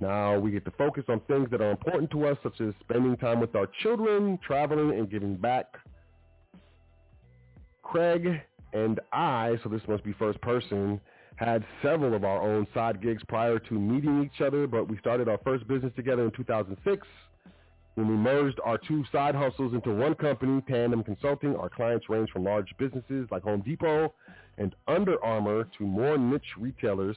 Now 0.00 0.38
we 0.38 0.50
get 0.50 0.64
to 0.64 0.70
focus 0.72 1.04
on 1.08 1.20
things 1.28 1.50
that 1.50 1.60
are 1.60 1.70
important 1.70 2.10
to 2.12 2.26
us, 2.26 2.38
such 2.42 2.60
as 2.60 2.72
spending 2.80 3.16
time 3.18 3.38
with 3.38 3.54
our 3.54 3.66
children, 3.82 4.38
traveling, 4.44 4.98
and 4.98 5.10
giving 5.10 5.36
back. 5.36 5.76
Craig 7.82 8.40
and 8.72 8.98
I, 9.12 9.58
so 9.62 9.68
this 9.68 9.82
must 9.86 10.02
be 10.02 10.12
first 10.14 10.40
person, 10.40 11.00
had 11.36 11.64
several 11.82 12.14
of 12.14 12.24
our 12.24 12.40
own 12.40 12.66
side 12.72 13.02
gigs 13.02 13.22
prior 13.28 13.58
to 13.58 13.74
meeting 13.74 14.24
each 14.24 14.40
other, 14.40 14.66
but 14.66 14.88
we 14.88 14.96
started 14.98 15.28
our 15.28 15.38
first 15.44 15.66
business 15.68 15.92
together 15.96 16.24
in 16.24 16.30
2006 16.30 17.06
when 17.94 18.08
we 18.08 18.14
merged 18.14 18.58
our 18.64 18.78
two 18.78 19.04
side 19.12 19.34
hustles 19.34 19.74
into 19.74 19.92
one 19.92 20.14
company, 20.14 20.62
Tandem 20.68 21.02
Consulting. 21.02 21.56
Our 21.56 21.68
clients 21.68 22.08
range 22.08 22.30
from 22.30 22.44
large 22.44 22.72
businesses 22.78 23.28
like 23.30 23.42
Home 23.42 23.60
Depot 23.60 24.14
and 24.56 24.74
Under 24.88 25.22
Armour 25.22 25.68
to 25.76 25.84
more 25.84 26.16
niche 26.16 26.56
retailers 26.58 27.16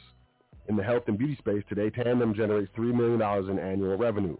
in 0.69 0.75
the 0.77 0.83
health 0.83 1.03
and 1.07 1.17
beauty 1.17 1.35
space. 1.37 1.63
Today, 1.69 1.89
Tandem 1.89 2.33
generates 2.33 2.71
$3 2.77 2.93
million 2.93 3.21
in 3.51 3.59
annual 3.59 3.97
revenue. 3.97 4.37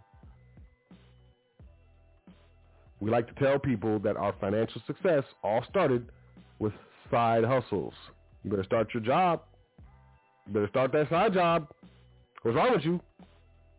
We 3.00 3.10
like 3.10 3.26
to 3.28 3.44
tell 3.44 3.58
people 3.58 3.98
that 4.00 4.16
our 4.16 4.34
financial 4.40 4.82
success 4.86 5.24
all 5.42 5.64
started 5.68 6.10
with 6.58 6.72
side 7.10 7.44
hustles. 7.44 7.94
You 8.44 8.50
better 8.50 8.64
start 8.64 8.88
your 8.94 9.02
job 9.02 9.42
You 10.46 10.54
better 10.54 10.68
start 10.68 10.92
that 10.92 11.10
side 11.10 11.34
job. 11.34 11.68
What's 12.42 12.56
wrong 12.56 12.72
with 12.74 12.84
you? 12.84 13.00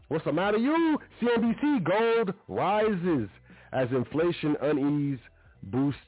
What's 0.10 0.26
the 0.26 0.34
matter 0.34 0.58
you? 0.58 1.00
CNBC 1.22 1.84
gold 1.84 2.34
rises 2.48 3.30
as 3.74 3.90
inflation 3.92 4.56
unease 4.62 5.20
boosts 5.64 6.00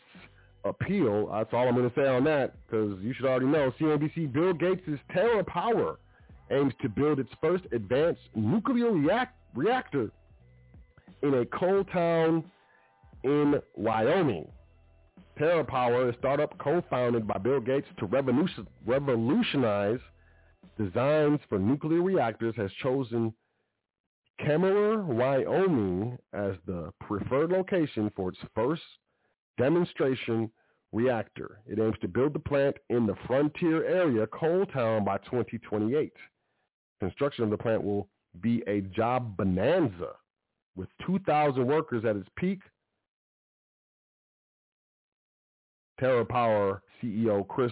appeal. 0.65 1.29
That's 1.31 1.53
all 1.53 1.67
I'm 1.67 1.75
going 1.75 1.89
to 1.89 1.95
say 1.95 2.07
on 2.07 2.23
that 2.25 2.55
because 2.67 2.99
you 3.01 3.13
should 3.13 3.25
already 3.25 3.47
know. 3.47 3.71
CNBC 3.79 4.31
Bill 4.33 4.53
Gates' 4.53 4.99
TerraPower 5.15 5.97
aims 6.51 6.73
to 6.81 6.89
build 6.89 7.19
its 7.19 7.31
first 7.41 7.65
advanced 7.71 8.21
nuclear 8.35 8.91
react- 8.91 9.37
reactor 9.55 10.11
in 11.23 11.33
a 11.35 11.45
coal 11.45 11.83
town 11.85 12.43
in 13.23 13.61
Wyoming. 13.75 14.47
TerraPower, 15.39 16.13
a 16.13 16.17
startup 16.17 16.57
co-founded 16.57 17.27
by 17.27 17.37
Bill 17.37 17.59
Gates 17.59 17.87
to 17.97 18.05
revolution- 18.05 18.67
revolutionize 18.85 19.99
Designs 20.77 21.39
for 21.49 21.57
Nuclear 21.57 22.01
Reactors 22.01 22.55
has 22.55 22.71
chosen 22.83 23.33
Kemmerer, 24.39 25.03
Wyoming 25.03 26.17
as 26.33 26.53
the 26.67 26.93
preferred 26.99 27.51
location 27.51 28.11
for 28.15 28.29
its 28.29 28.37
first 28.53 28.83
demonstration 29.57 30.51
reactor. 30.91 31.59
It 31.65 31.79
aims 31.79 31.97
to 32.01 32.07
build 32.07 32.33
the 32.33 32.39
plant 32.39 32.77
in 32.89 33.07
the 33.07 33.15
frontier 33.25 33.83
area, 33.85 34.27
Coal 34.27 34.67
Town, 34.67 35.03
by 35.03 35.17
2028. 35.19 36.13
Construction 36.99 37.43
of 37.43 37.49
the 37.49 37.57
plant 37.57 37.83
will 37.83 38.07
be 38.41 38.63
a 38.67 38.81
job 38.81 39.37
bonanza 39.37 40.13
with 40.75 40.89
2,000 41.05 41.65
workers 41.65 42.05
at 42.05 42.15
its 42.15 42.29
peak. 42.37 42.59
TerraPower 45.99 46.81
CEO 47.01 47.47
Chris 47.47 47.71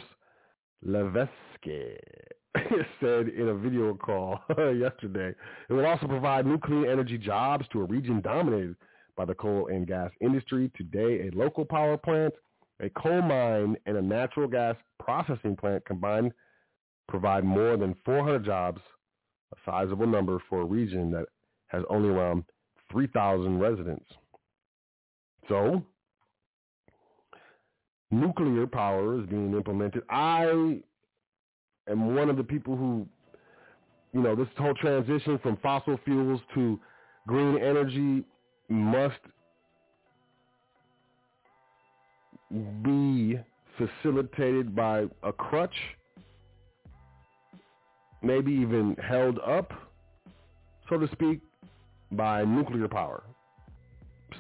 Levesque 0.84 1.30
said 3.00 3.30
in 3.30 3.50
a 3.50 3.56
video 3.56 3.94
call 3.94 4.40
yesterday. 4.58 5.34
It 5.70 5.74
will 5.74 5.86
also 5.86 6.08
provide 6.08 6.46
new 6.46 6.58
clean 6.58 6.86
energy 6.86 7.18
jobs 7.18 7.66
to 7.72 7.82
a 7.82 7.86
region 7.86 8.22
dominated 8.22 8.76
by 9.16 9.26
the 9.26 9.36
coal 9.36 9.68
and 9.68 9.88
gas 9.88 10.12
industry. 10.22 10.72
Today, 10.76 11.28
a 11.28 11.38
local 11.38 11.66
power 11.66 11.98
plant, 11.98 12.34
a 12.82 12.90
coal 12.90 13.22
mine, 13.22 13.78
and 13.86 13.98
a 13.98 14.02
natural 14.02 14.48
gas 14.48 14.76
processing 15.00 15.56
plant 15.56 15.86
combined 15.86 16.32
provide 17.08 17.44
more 17.44 17.78
than 17.78 17.96
400 18.04 18.44
jobs, 18.44 18.82
a 19.54 19.56
sizable 19.66 20.08
number 20.08 20.42
for 20.50 20.62
a 20.62 20.66
region 20.66 21.12
that 21.12 21.26
has 21.68 21.84
only 21.90 22.10
around 22.10 22.44
3,000 22.92 23.60
residents. 23.60 24.06
So, 25.50 25.84
nuclear 28.12 28.68
power 28.68 29.20
is 29.20 29.26
being 29.28 29.54
implemented. 29.54 30.04
I 30.10 30.82
am 31.90 32.16
one 32.16 32.30
of 32.30 32.38
the 32.38 32.44
people 32.44 32.76
who, 32.76 33.06
you 34.14 34.22
know, 34.22 34.36
this 34.36 34.48
whole 34.58 34.74
transition 34.76 35.38
from 35.40 35.58
fossil 35.58 36.00
fuels 36.06 36.42
to 36.54 36.80
green 37.28 37.58
energy 37.58 38.24
must 38.70 39.20
be 42.84 43.40
facilitated 43.78 44.76
by 44.76 45.06
a 45.24 45.34
crutch, 45.34 45.76
maybe 48.26 48.52
even 48.52 48.96
held 48.96 49.40
up, 49.40 49.72
so 50.90 50.98
to 50.98 51.08
speak, 51.12 51.40
by 52.12 52.44
nuclear 52.44 52.88
power. 52.88 53.24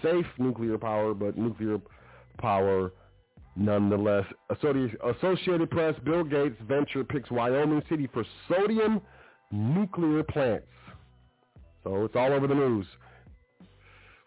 Safe 0.01 0.25
nuclear 0.37 0.77
power, 0.77 1.13
but 1.13 1.37
nuclear 1.37 1.79
power 2.37 2.91
nonetheless. 3.55 4.25
Associated 4.49 5.69
Press, 5.69 5.95
Bill 6.03 6.23
Gates 6.23 6.57
venture 6.67 7.03
picks 7.03 7.31
Wyoming 7.31 7.81
City 7.89 8.09
for 8.13 8.25
sodium 8.49 9.01
nuclear 9.51 10.23
plants. 10.23 10.67
So 11.83 12.03
it's 12.05 12.15
all 12.15 12.33
over 12.33 12.47
the 12.47 12.55
news. 12.55 12.85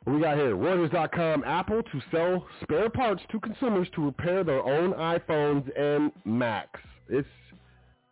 What 0.04 0.16
we 0.16 0.22
got 0.22 0.38
here? 0.38 0.54
Reuters.com, 0.56 1.44
Apple 1.44 1.82
to 1.82 2.00
sell 2.10 2.46
spare 2.62 2.88
parts 2.88 3.20
to 3.30 3.40
consumers 3.40 3.88
to 3.94 4.06
repair 4.06 4.44
their 4.44 4.62
own 4.62 4.94
iPhones 4.94 5.68
and 5.78 6.12
Macs. 6.24 6.80
This 7.10 7.26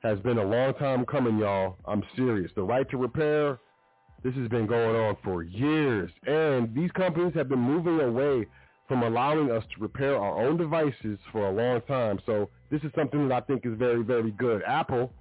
has 0.06 0.20
been 0.20 0.38
a 0.38 0.44
long 0.44 0.72
time 0.74 1.04
coming, 1.04 1.38
y'all. 1.38 1.76
I'm 1.84 2.02
serious. 2.14 2.50
The 2.54 2.62
right 2.62 2.88
to 2.90 2.96
repair, 2.96 3.58
this 4.22 4.34
has 4.34 4.48
been 4.48 4.66
going 4.66 4.94
on 4.94 5.16
for 5.24 5.42
years. 5.42 6.10
And 6.26 6.74
these 6.74 6.90
companies 6.92 7.34
have 7.34 7.48
been 7.48 7.58
moving 7.58 8.00
away 8.00 8.46
from 8.86 9.02
allowing 9.02 9.50
us 9.50 9.64
to 9.74 9.82
repair 9.82 10.16
our 10.16 10.46
own 10.46 10.56
devices 10.56 11.18
for 11.32 11.48
a 11.48 11.52
long 11.52 11.80
time. 11.82 12.20
So 12.24 12.48
this 12.70 12.80
is 12.82 12.92
something 12.94 13.28
that 13.28 13.34
I 13.34 13.40
think 13.46 13.66
is 13.66 13.76
very, 13.76 14.02
very 14.02 14.30
good. 14.30 14.62
Apple 14.66 15.12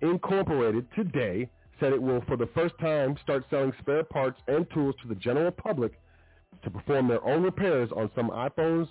Incorporated 0.00 0.86
today 0.94 1.50
said 1.80 1.92
it 1.92 2.00
will, 2.00 2.22
for 2.28 2.36
the 2.36 2.48
first 2.54 2.74
time, 2.78 3.16
start 3.20 3.44
selling 3.50 3.72
spare 3.80 4.04
parts 4.04 4.40
and 4.46 4.64
tools 4.70 4.94
to 5.02 5.08
the 5.08 5.16
general 5.16 5.50
public 5.50 5.98
to 6.62 6.70
perform 6.70 7.08
their 7.08 7.24
own 7.24 7.42
repairs 7.42 7.90
on 7.96 8.08
some 8.14 8.30
iPhones 8.30 8.86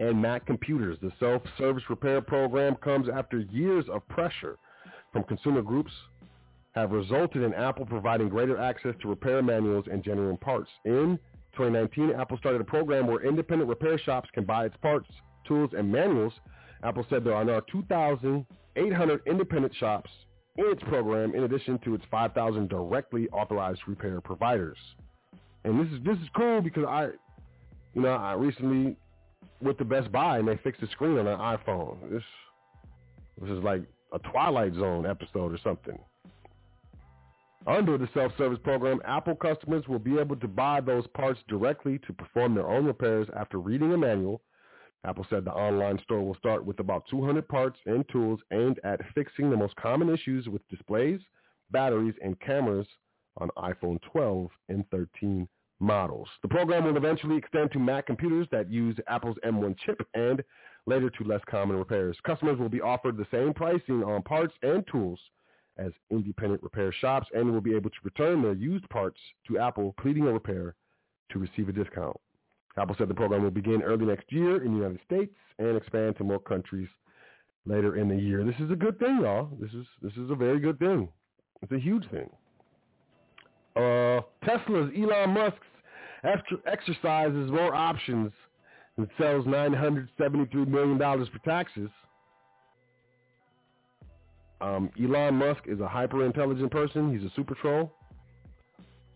and 0.00 0.20
Mac 0.20 0.46
computers. 0.46 0.98
The 1.00 1.12
self-service 1.20 1.84
repair 1.88 2.20
program 2.20 2.76
comes 2.76 3.08
after 3.08 3.40
years 3.40 3.84
of 3.92 4.06
pressure 4.08 4.58
from 5.12 5.24
consumer 5.24 5.62
groups 5.62 5.92
have 6.74 6.90
resulted 6.90 7.42
in 7.42 7.52
Apple 7.54 7.84
providing 7.84 8.28
greater 8.28 8.58
access 8.58 8.94
to 9.02 9.08
repair 9.08 9.42
manuals 9.42 9.84
and 9.90 10.02
genuine 10.02 10.38
parts. 10.38 10.70
In 10.84 11.18
2019, 11.52 12.12
Apple 12.18 12.38
started 12.38 12.60
a 12.60 12.64
program 12.64 13.06
where 13.06 13.22
independent 13.22 13.68
repair 13.68 13.98
shops 13.98 14.28
can 14.32 14.44
buy 14.44 14.64
its 14.64 14.76
parts, 14.78 15.08
tools, 15.46 15.70
and 15.76 15.90
manuals. 15.90 16.32
Apple 16.82 17.06
said 17.10 17.24
there 17.24 17.34
are 17.34 17.44
now 17.44 17.60
2,800 17.70 19.22
independent 19.26 19.74
shops 19.76 20.10
in 20.56 20.66
its 20.66 20.82
program 20.84 21.34
in 21.34 21.44
addition 21.44 21.78
to 21.80 21.94
its 21.94 22.04
5,000 22.10 22.68
directly 22.68 23.28
authorized 23.28 23.80
repair 23.86 24.20
providers. 24.20 24.78
And 25.64 25.78
this 25.78 25.92
is 25.92 26.04
this 26.04 26.16
is 26.18 26.28
cool 26.34 26.60
because 26.60 26.84
I, 26.88 27.10
you 27.94 28.02
know, 28.02 28.08
I 28.08 28.32
recently 28.32 28.96
with 29.60 29.78
the 29.78 29.84
Best 29.84 30.10
Buy 30.12 30.38
and 30.38 30.48
they 30.48 30.56
fixed 30.58 30.80
the 30.80 30.86
screen 30.88 31.18
on 31.18 31.26
an 31.26 31.38
iPhone. 31.38 32.10
This 32.10 32.22
this 33.40 33.50
is 33.50 33.62
like 33.62 33.82
a 34.12 34.18
Twilight 34.18 34.74
Zone 34.74 35.06
episode 35.06 35.52
or 35.52 35.58
something. 35.64 35.98
Under 37.66 37.96
the 37.96 38.08
self-service 38.12 38.58
program, 38.64 39.00
Apple 39.04 39.36
customers 39.36 39.86
will 39.86 40.00
be 40.00 40.18
able 40.18 40.36
to 40.36 40.48
buy 40.48 40.80
those 40.80 41.06
parts 41.08 41.40
directly 41.48 41.98
to 42.06 42.12
perform 42.12 42.54
their 42.54 42.68
own 42.68 42.84
repairs 42.84 43.28
after 43.36 43.58
reading 43.58 43.92
a 43.92 43.96
manual 43.96 44.42
Apple 45.04 45.26
said 45.28 45.44
the 45.44 45.52
online 45.52 45.98
store 46.04 46.24
will 46.24 46.36
start 46.36 46.64
with 46.64 46.78
about 46.78 47.04
200 47.10 47.48
parts 47.48 47.78
and 47.86 48.08
tools 48.08 48.40
aimed 48.52 48.78
at 48.84 49.00
fixing 49.14 49.50
the 49.50 49.56
most 49.56 49.74
common 49.76 50.08
issues 50.08 50.48
with 50.48 50.66
displays, 50.68 51.20
batteries, 51.70 52.14
and 52.22 52.38
cameras 52.38 52.86
on 53.38 53.50
iPhone 53.56 54.00
12 54.12 54.48
and 54.68 54.88
13 54.90 55.48
models. 55.82 56.28
The 56.42 56.48
program 56.48 56.84
will 56.84 56.96
eventually 56.96 57.36
extend 57.36 57.72
to 57.72 57.78
Mac 57.78 58.06
computers 58.06 58.46
that 58.52 58.70
use 58.70 58.96
Apple's 59.08 59.36
M1 59.44 59.76
chip 59.84 60.00
and 60.14 60.42
later 60.86 61.10
to 61.10 61.24
less 61.24 61.40
common 61.50 61.76
repairs. 61.76 62.16
Customers 62.24 62.58
will 62.58 62.68
be 62.68 62.80
offered 62.80 63.16
the 63.16 63.26
same 63.30 63.52
pricing 63.52 64.02
on 64.04 64.22
parts 64.22 64.54
and 64.62 64.86
tools 64.90 65.18
as 65.78 65.90
independent 66.10 66.62
repair 66.62 66.92
shops 66.92 67.26
and 67.34 67.50
will 67.50 67.60
be 67.60 67.74
able 67.74 67.90
to 67.90 67.96
return 68.04 68.42
their 68.42 68.52
used 68.52 68.88
parts 68.90 69.18
to 69.48 69.58
Apple, 69.58 69.94
pleading 70.00 70.26
a 70.26 70.32
repair 70.32 70.74
to 71.30 71.38
receive 71.38 71.68
a 71.68 71.72
discount. 71.72 72.16
Apple 72.78 72.94
said 72.96 73.08
the 73.08 73.14
program 73.14 73.42
will 73.42 73.50
begin 73.50 73.82
early 73.82 74.06
next 74.06 74.30
year 74.32 74.64
in 74.64 74.72
the 74.72 74.78
United 74.78 75.00
States 75.04 75.34
and 75.58 75.76
expand 75.76 76.16
to 76.16 76.24
more 76.24 76.38
countries 76.38 76.88
later 77.66 77.96
in 77.96 78.08
the 78.08 78.16
year. 78.16 78.44
This 78.44 78.58
is 78.60 78.70
a 78.70 78.76
good 78.76 78.98
thing, 78.98 79.20
y'all. 79.22 79.48
This 79.60 79.72
is 79.72 79.86
this 80.00 80.12
is 80.12 80.30
a 80.30 80.34
very 80.34 80.60
good 80.60 80.78
thing. 80.78 81.08
It's 81.60 81.72
a 81.72 81.78
huge 81.78 82.08
thing. 82.10 82.30
Uh, 83.76 84.20
Tesla's 84.44 84.90
Elon 84.96 85.30
Musk's 85.30 85.66
exercises 86.24 87.50
more 87.50 87.74
options 87.74 88.32
and 88.96 89.08
sells 89.18 89.44
$973 89.46 90.68
million 90.68 90.98
for 90.98 91.38
taxes. 91.44 91.88
Um, 94.60 94.90
Elon 95.02 95.34
Musk 95.34 95.62
is 95.66 95.80
a 95.80 95.88
hyper 95.88 96.24
intelligent 96.24 96.70
person. 96.70 97.16
He's 97.16 97.28
a 97.28 97.32
super 97.34 97.54
troll. 97.54 97.92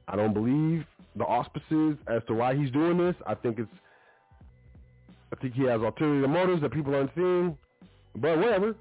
I 0.08 0.16
don't 0.16 0.34
believe 0.34 0.84
the 1.14 1.24
auspices 1.24 1.96
as 2.08 2.22
to 2.26 2.34
why 2.34 2.56
he's 2.56 2.70
doing 2.70 2.98
this. 2.98 3.14
I 3.26 3.34
think 3.34 3.58
it's, 3.58 3.70
I 5.32 5.36
think 5.36 5.54
he 5.54 5.62
has 5.64 5.80
ulterior 5.80 6.26
motives 6.26 6.62
that 6.62 6.72
people 6.72 6.94
aren't 6.94 7.10
seeing. 7.14 7.56
But 8.16 8.38
whatever. 8.38 8.74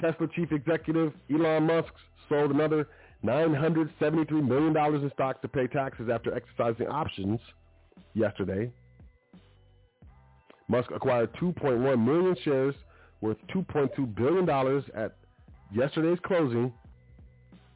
Tesla 0.00 0.28
chief 0.34 0.52
executive 0.52 1.12
Elon 1.32 1.64
Musk 1.64 1.92
sold 2.28 2.50
another 2.50 2.86
$973 3.26 4.30
million 4.46 4.76
in 4.76 5.10
stock 5.10 5.42
to 5.42 5.48
pay 5.48 5.66
taxes 5.66 6.08
after 6.12 6.32
exercising 6.34 6.86
options 6.88 7.40
yesterday. 8.14 8.70
Musk 10.68 10.90
acquired 10.94 11.32
2.1 11.34 12.04
million 12.04 12.36
shares 12.44 12.74
worth 13.20 13.36
$2.2 13.54 14.14
billion 14.14 14.48
at 14.94 15.16
yesterday's 15.72 16.18
closing, 16.24 16.72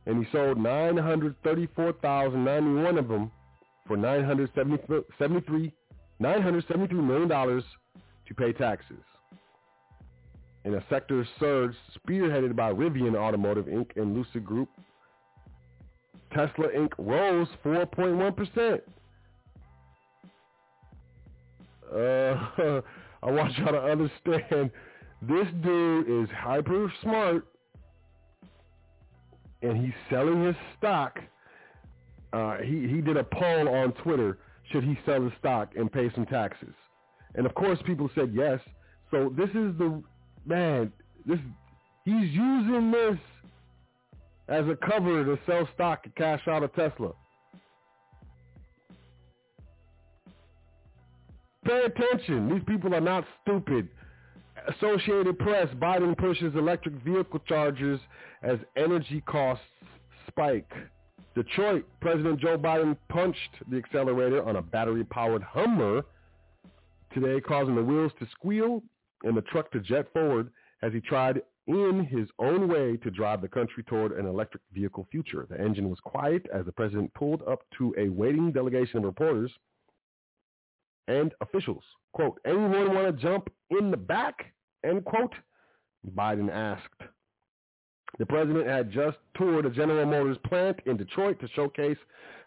and 0.06 0.24
he 0.24 0.32
sold 0.32 0.56
934,091 0.58 2.98
of 2.98 3.08
them 3.08 3.30
for 3.86 3.96
$973 3.96 5.72
million 6.92 7.28
to 7.28 7.62
pay 8.36 8.52
taxes. 8.52 8.96
In 10.64 10.74
a 10.74 10.84
sector 10.90 11.26
surge 11.38 11.74
spearheaded 11.96 12.54
by 12.54 12.70
Rivian 12.72 13.16
Automotive 13.16 13.64
Inc. 13.66 13.96
and 13.96 14.14
Lucid 14.14 14.44
Group, 14.44 14.68
Tesla 16.30 16.68
Inc. 16.68 16.92
rose 16.98 17.48
4.1%. 17.64 18.80
Uh, 21.92 22.80
I 23.22 23.30
want 23.30 23.56
y'all 23.58 23.72
to 23.72 23.82
understand 23.82 24.70
this 25.22 25.46
dude 25.62 26.08
is 26.08 26.30
hyper 26.34 26.92
smart 27.02 27.46
and 29.62 29.76
he's 29.76 29.94
selling 30.08 30.44
his 30.44 30.56
stock 30.78 31.18
uh, 32.32 32.58
he 32.58 32.86
he 32.86 33.00
did 33.00 33.16
a 33.16 33.24
poll 33.24 33.68
on 33.68 33.92
Twitter. 33.92 34.38
Should 34.70 34.84
he 34.84 34.96
sell 35.04 35.22
his 35.22 35.32
stock 35.38 35.72
and 35.76 35.90
pay 35.90 36.10
some 36.14 36.26
taxes? 36.26 36.74
And 37.34 37.44
of 37.44 37.54
course, 37.54 37.78
people 37.84 38.08
said 38.14 38.32
yes. 38.34 38.60
So 39.10 39.32
this 39.36 39.48
is 39.50 39.76
the 39.78 40.02
man. 40.46 40.92
This 41.26 41.38
he's 42.04 42.30
using 42.30 42.92
this 42.92 43.18
as 44.50 44.66
a 44.66 44.76
cover 44.84 45.24
to 45.24 45.38
sell 45.46 45.66
stock 45.74 46.00
and 46.04 46.14
cash 46.16 46.40
out 46.48 46.64
of 46.64 46.74
Tesla. 46.74 47.12
Pay 51.64 51.84
attention. 51.84 52.52
These 52.52 52.64
people 52.66 52.94
are 52.94 53.00
not 53.00 53.24
stupid. 53.42 53.88
Associated 54.68 55.38
Press, 55.38 55.68
Biden 55.76 56.18
pushes 56.18 56.54
electric 56.54 56.94
vehicle 56.96 57.40
chargers 57.46 58.00
as 58.42 58.58
energy 58.76 59.22
costs 59.26 59.64
spike. 60.26 60.70
Detroit, 61.34 61.86
President 62.00 62.40
Joe 62.40 62.58
Biden 62.58 62.96
punched 63.08 63.38
the 63.70 63.76
accelerator 63.76 64.42
on 64.42 64.56
a 64.56 64.62
battery-powered 64.62 65.42
Hummer 65.42 66.02
today, 67.14 67.40
causing 67.40 67.76
the 67.76 67.82
wheels 67.82 68.12
to 68.18 68.26
squeal 68.32 68.82
and 69.22 69.36
the 69.36 69.42
truck 69.42 69.70
to 69.72 69.80
jet 69.80 70.12
forward 70.12 70.50
as 70.82 70.92
he 70.92 71.00
tried 71.00 71.40
in 71.70 72.04
his 72.04 72.28
own 72.40 72.68
way 72.68 72.96
to 72.96 73.10
drive 73.10 73.40
the 73.40 73.48
country 73.48 73.84
toward 73.84 74.12
an 74.12 74.26
electric 74.26 74.62
vehicle 74.72 75.06
future. 75.10 75.46
The 75.48 75.60
engine 75.60 75.88
was 75.88 76.00
quiet 76.00 76.46
as 76.52 76.66
the 76.66 76.72
president 76.72 77.14
pulled 77.14 77.42
up 77.42 77.60
to 77.78 77.94
a 77.96 78.08
waiting 78.08 78.50
delegation 78.50 78.98
of 78.98 79.04
reporters 79.04 79.52
and 81.06 81.32
officials. 81.40 81.84
Quote, 82.12 82.40
anyone 82.44 82.94
want 82.94 83.06
to 83.06 83.22
jump 83.22 83.48
in 83.70 83.90
the 83.90 83.96
back? 83.96 84.52
End 84.84 85.04
quote. 85.04 85.34
Biden 86.16 86.50
asked. 86.50 87.02
The 88.18 88.26
president 88.26 88.66
had 88.66 88.90
just 88.90 89.18
toured 89.36 89.66
a 89.66 89.70
General 89.70 90.06
Motors 90.06 90.38
plant 90.44 90.80
in 90.86 90.96
Detroit 90.96 91.38
to 91.40 91.48
showcase 91.54 91.98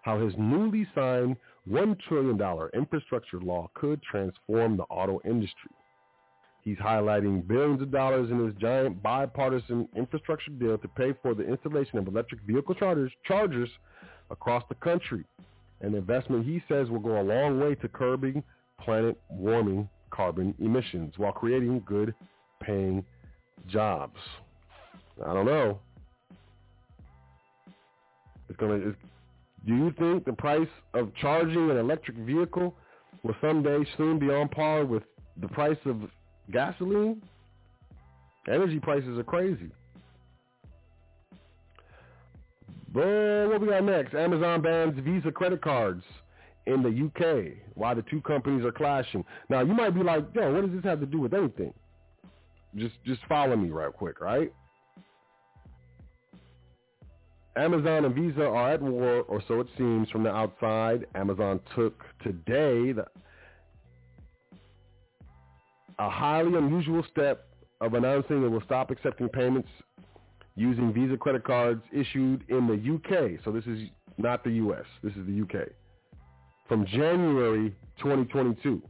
how 0.02 0.20
his 0.20 0.34
newly 0.38 0.86
signed 0.94 1.38
$1 1.70 1.98
trillion 2.10 2.70
infrastructure 2.74 3.40
law 3.40 3.70
could 3.74 4.02
transform 4.04 4.76
the 4.76 4.84
auto 4.84 5.22
industry. 5.24 5.72
He's 6.64 6.78
highlighting 6.78 7.46
billions 7.46 7.82
of 7.82 7.92
dollars 7.92 8.32
in 8.32 8.46
his 8.46 8.56
giant 8.56 9.04
bipartisan 9.04 9.88
infrastructure 9.96 10.52
deal 10.52 10.78
to 10.78 10.88
pay 10.88 11.14
for 11.22 11.34
the 11.34 11.44
installation 11.44 11.98
of 11.98 12.08
electric 12.08 12.42
vehicle 12.42 12.76
chargers, 12.76 13.12
chargers 13.26 13.70
across 14.32 14.64
the 14.70 14.76
country. 14.76 15.26
An 15.82 15.94
investment 15.94 16.46
he 16.46 16.64
says 16.70 16.90
will 16.90 17.00
go 17.00 17.20
a 17.20 17.22
long 17.22 17.60
way 17.60 17.76
to 17.76 17.88
curbing 17.90 18.42
planet 18.80 19.20
warming 19.30 19.90
carbon 20.10 20.56
emissions 20.60 21.14
while 21.18 21.34
creating 21.34 21.84
good 21.86 22.16
paying 22.62 23.04
jobs. 23.68 24.18
I 25.26 25.34
don't 25.34 25.46
know. 25.46 25.80
It's 28.48 28.58
gonna. 28.58 28.76
It's, 28.76 28.98
do 29.66 29.76
you 29.76 29.94
think 29.98 30.26
the 30.26 30.34
price 30.34 30.68
of 30.94 31.14
charging 31.20 31.72
an 31.72 31.78
electric 31.78 32.18
vehicle 32.18 32.76
will 33.24 33.36
someday 33.42 33.80
soon 33.98 34.20
be 34.20 34.28
on 34.28 34.50
par 34.50 34.86
with 34.86 35.04
the 35.42 35.48
price 35.48 35.78
of 35.86 36.02
gasoline? 36.52 37.22
Energy 38.48 38.80
prices 38.80 39.18
are 39.18 39.24
crazy. 39.24 39.72
But 42.94 43.48
what 43.50 43.62
we 43.62 43.68
got 43.68 43.84
next? 43.84 44.14
Amazon 44.14 44.62
bans 44.62 45.00
Visa 45.00 45.32
credit 45.32 45.62
cards 45.62 46.04
in 46.68 46.84
the 46.84 46.90
UK. 46.90 47.58
Why 47.74 47.94
the 47.94 48.04
two 48.04 48.22
companies 48.22 48.64
are 48.66 48.72
clashing. 48.72 49.26
Now 49.50 49.62
you 49.62 49.74
might 49.74 49.92
be 49.92 50.04
like, 50.04 50.26
yo, 50.34 50.54
what 50.54 50.62
does 50.62 50.76
this 50.76 50.84
have 50.84 51.00
to 51.00 51.06
do 51.06 51.20
with 51.20 51.34
anything? 51.34 51.74
Just 52.76 52.96
just 53.06 53.22
follow 53.28 53.56
me 53.56 53.70
right 53.70 53.94
quick, 53.94 54.20
right? 54.20 54.52
Amazon 57.56 58.06
and 58.06 58.16
Visa 58.16 58.44
are 58.44 58.74
at 58.74 58.82
war, 58.82 59.22
or 59.22 59.42
so 59.48 59.60
it 59.60 59.68
seems 59.78 60.10
from 60.10 60.24
the 60.24 60.30
outside. 60.30 61.06
Amazon 61.14 61.60
took 61.76 62.04
today 62.24 62.92
the, 62.94 63.06
a 66.00 66.10
highly 66.10 66.56
unusual 66.58 67.04
step 67.12 67.48
of 67.82 67.94
announcing 67.94 68.44
it 68.44 68.48
will 68.48 68.62
stop 68.62 68.92
accepting 68.92 69.30
payments 69.30 69.70
using 70.56 70.94
Visa 70.94 71.18
credit 71.18 71.44
cards 71.44 71.82
issued 71.92 72.44
in 72.50 72.68
the 72.68 72.96
UK. 72.96 73.40
So 73.44 73.52
this 73.52 73.66
is 73.66 73.90
not 74.18 74.44
the 74.44 74.52
US. 74.52 74.86
This 75.04 75.14
is 75.14 75.26
the 75.26 75.42
UK. 75.42 75.68
From 76.68 76.86
January 76.86 77.76
2022. 77.98 78.82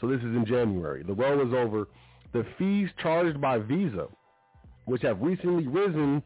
So 0.00 0.06
this 0.06 0.18
is 0.18 0.24
in 0.24 0.44
January. 0.46 1.02
The 1.02 1.14
roll 1.14 1.46
is 1.46 1.54
over 1.54 1.88
the 2.32 2.44
fees 2.58 2.88
charged 3.02 3.40
by 3.40 3.58
Visa, 3.58 4.08
which 4.84 5.02
have 5.02 5.20
recently 5.22 5.66
risen 5.66 6.22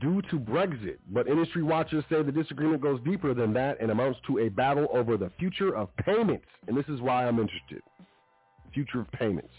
due 0.00 0.22
to 0.30 0.38
Brexit. 0.38 0.98
But 1.08 1.28
industry 1.28 1.62
watchers 1.62 2.04
say 2.10 2.22
the 2.22 2.32
disagreement 2.32 2.82
goes 2.82 3.00
deeper 3.04 3.34
than 3.34 3.52
that 3.54 3.80
and 3.80 3.90
amounts 3.90 4.20
to 4.26 4.38
a 4.38 4.48
battle 4.48 4.88
over 4.92 5.16
the 5.16 5.30
future 5.38 5.74
of 5.74 5.94
payments. 5.96 6.46
And 6.66 6.76
this 6.76 6.86
is 6.88 7.00
why 7.00 7.26
I'm 7.26 7.38
interested. 7.38 7.82
Future 8.72 9.00
of 9.00 9.10
payments. 9.12 9.52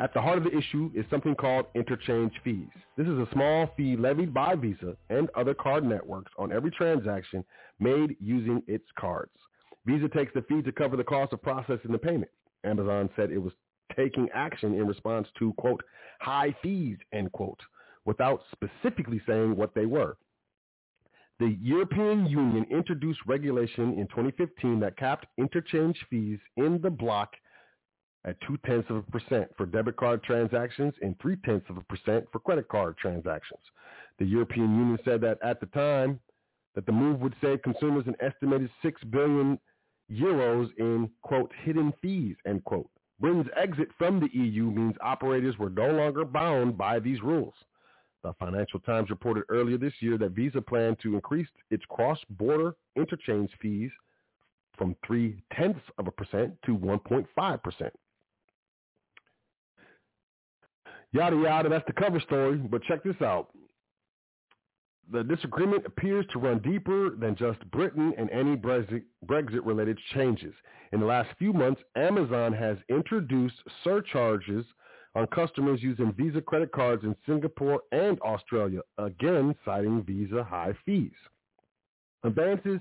At 0.00 0.14
the 0.14 0.20
heart 0.20 0.38
of 0.38 0.44
the 0.44 0.56
issue 0.56 0.92
is 0.94 1.04
something 1.10 1.34
called 1.34 1.66
interchange 1.74 2.32
fees. 2.44 2.68
This 2.96 3.08
is 3.08 3.18
a 3.18 3.26
small 3.32 3.68
fee 3.76 3.96
levied 3.96 4.32
by 4.32 4.54
Visa 4.54 4.96
and 5.10 5.28
other 5.34 5.54
card 5.54 5.84
networks 5.84 6.30
on 6.38 6.52
every 6.52 6.70
transaction 6.70 7.44
made 7.80 8.16
using 8.20 8.62
its 8.68 8.84
cards. 8.96 9.32
Visa 9.86 10.08
takes 10.08 10.32
the 10.34 10.42
fee 10.42 10.62
to 10.62 10.70
cover 10.70 10.96
the 10.96 11.02
cost 11.02 11.32
of 11.32 11.42
processing 11.42 11.90
the 11.90 11.98
payment. 11.98 12.30
Amazon 12.62 13.10
said 13.16 13.32
it 13.32 13.38
was 13.38 13.52
taking 13.96 14.28
action 14.32 14.74
in 14.74 14.86
response 14.86 15.26
to, 15.38 15.52
quote, 15.54 15.82
high 16.20 16.54
fees, 16.62 16.98
end 17.12 17.32
quote, 17.32 17.58
without 18.04 18.42
specifically 18.52 19.20
saying 19.26 19.56
what 19.56 19.74
they 19.74 19.86
were. 19.86 20.16
The 21.38 21.56
European 21.60 22.26
Union 22.26 22.66
introduced 22.70 23.20
regulation 23.26 23.98
in 23.98 24.08
2015 24.08 24.80
that 24.80 24.96
capped 24.96 25.26
interchange 25.36 25.96
fees 26.10 26.40
in 26.56 26.80
the 26.82 26.90
bloc 26.90 27.34
at 28.24 28.40
two-tenths 28.40 28.90
of 28.90 28.96
a 28.96 29.02
percent 29.02 29.48
for 29.56 29.64
debit 29.64 29.96
card 29.96 30.22
transactions 30.24 30.94
and 31.00 31.18
three-tenths 31.20 31.70
of 31.70 31.76
a 31.76 31.82
percent 31.82 32.26
for 32.32 32.40
credit 32.40 32.68
card 32.68 32.96
transactions. 32.98 33.60
The 34.18 34.24
European 34.26 34.74
Union 34.76 34.98
said 35.04 35.20
that 35.20 35.38
at 35.42 35.60
the 35.60 35.66
time 35.66 36.20
that 36.74 36.86
the 36.86 36.92
move 36.92 37.20
would 37.20 37.36
save 37.40 37.62
consumers 37.62 38.06
an 38.06 38.16
estimated 38.20 38.70
6 38.82 39.04
billion 39.04 39.58
euros 40.10 40.68
in, 40.78 41.10
quote, 41.22 41.52
hidden 41.62 41.92
fees, 42.02 42.36
end 42.46 42.64
quote. 42.64 42.90
Britain's 43.20 43.48
exit 43.56 43.88
from 43.96 44.20
the 44.20 44.30
EU 44.32 44.64
means 44.70 44.94
operators 45.00 45.58
were 45.58 45.70
no 45.70 45.90
longer 45.90 46.24
bound 46.24 46.76
by 46.78 46.98
these 46.98 47.20
rules. 47.22 47.54
The 48.22 48.32
Financial 48.34 48.80
Times 48.80 49.10
reported 49.10 49.44
earlier 49.48 49.78
this 49.78 49.92
year 50.00 50.18
that 50.18 50.32
Visa 50.32 50.60
planned 50.60 50.98
to 51.02 51.14
increase 51.14 51.48
its 51.70 51.84
cross-border 51.88 52.74
interchange 52.96 53.50
fees 53.60 53.90
from 54.76 54.96
three-tenths 55.06 55.80
of 55.98 56.06
a 56.06 56.10
percent 56.10 56.52
to 56.66 56.76
1.5 56.76 57.62
percent. 57.62 57.92
Yada 61.12 61.36
yada, 61.36 61.68
that's 61.68 61.86
the 61.86 61.92
cover 61.92 62.20
story. 62.20 62.56
But 62.56 62.82
check 62.84 63.02
this 63.02 63.20
out 63.22 63.50
the 65.10 65.24
disagreement 65.24 65.86
appears 65.86 66.26
to 66.32 66.38
run 66.38 66.58
deeper 66.58 67.10
than 67.16 67.34
just 67.34 67.58
Britain 67.70 68.12
and 68.18 68.30
any 68.30 68.56
Brexit-related 68.56 69.98
changes. 70.14 70.54
In 70.92 71.00
the 71.00 71.06
last 71.06 71.30
few 71.38 71.52
months, 71.52 71.80
Amazon 71.96 72.52
has 72.52 72.76
introduced 72.88 73.56
surcharges 73.84 74.64
on 75.14 75.26
customers 75.28 75.82
using 75.82 76.12
Visa 76.12 76.40
credit 76.40 76.72
cards 76.72 77.04
in 77.04 77.16
Singapore 77.26 77.80
and 77.92 78.20
Australia, 78.20 78.80
again 78.98 79.54
citing 79.64 80.02
Visa 80.02 80.44
high 80.44 80.74
fees. 80.84 81.12
Advances 82.24 82.80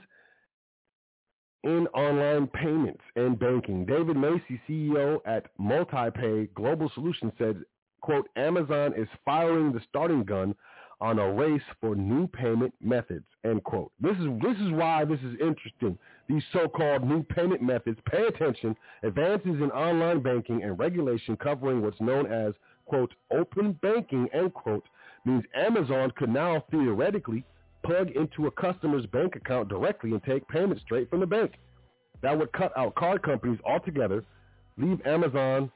in 1.64 1.88
online 1.88 2.48
payments 2.48 3.02
and 3.16 3.38
banking. 3.38 3.86
David 3.86 4.18
Macy, 4.18 4.62
CEO 4.68 5.20
at 5.26 5.48
MultiPay 5.60 6.54
Global 6.54 6.90
Solutions 6.94 7.34
said, 7.38 7.64
quote, 8.02 8.30
Amazon 8.36 8.94
is 8.96 9.08
firing 9.26 9.72
the 9.72 9.82
starting 9.90 10.24
gun 10.24 10.56
on 11.02 11.20
a 11.20 11.34
race 11.34 11.62
for 11.80 11.96
new 11.96 12.28
payment 12.28 12.74
methods, 12.82 13.26
end 13.44 13.64
quote. 13.64 13.92
This 14.00 14.18
is, 14.18 14.28
this 14.42 14.58
is 14.58 14.72
why 14.72 15.06
this 15.06 15.20
is 15.20 15.36
interesting. 15.40 15.98
These 16.28 16.44
so-called 16.52 17.08
new 17.08 17.24
payment 17.24 17.62
methods, 17.62 18.00
pay 18.06 18.28
attention, 18.28 18.76
advances 19.04 19.62
in 19.62 19.72
online 19.72 20.22
banking 20.22 20.64
and 20.64 20.78
regulation 20.78 21.38
covering 21.38 21.82
what's 21.82 22.02
known 22.02 22.30
as, 22.32 22.54
quote, 22.86 23.14
open 23.32 23.74
banking, 23.82 24.28
end 24.34 24.54
quote, 24.54 24.86
means 25.26 25.44
Amazon 25.56 26.12
could 26.18 26.30
now 26.30 26.64
theoretically 26.70 27.46
plug 27.84 28.12
into 28.12 28.48
a 28.48 28.52
customer's 28.52 29.06
bank 29.06 29.36
account 29.36 29.70
directly 29.70 30.12
and 30.12 30.24
take 30.24 30.48
payments 30.50 30.82
straight 30.84 31.10
from 31.10 31.22
the 31.22 31.26
bank. 31.26 31.54
That 32.22 32.38
would 32.38 32.52
cut 32.52 32.78
out 32.78 32.96
card 32.96 33.24
companies 33.24 33.60
altogether, 33.64 34.26
leave 34.78 35.00
Amazon, 35.06 35.72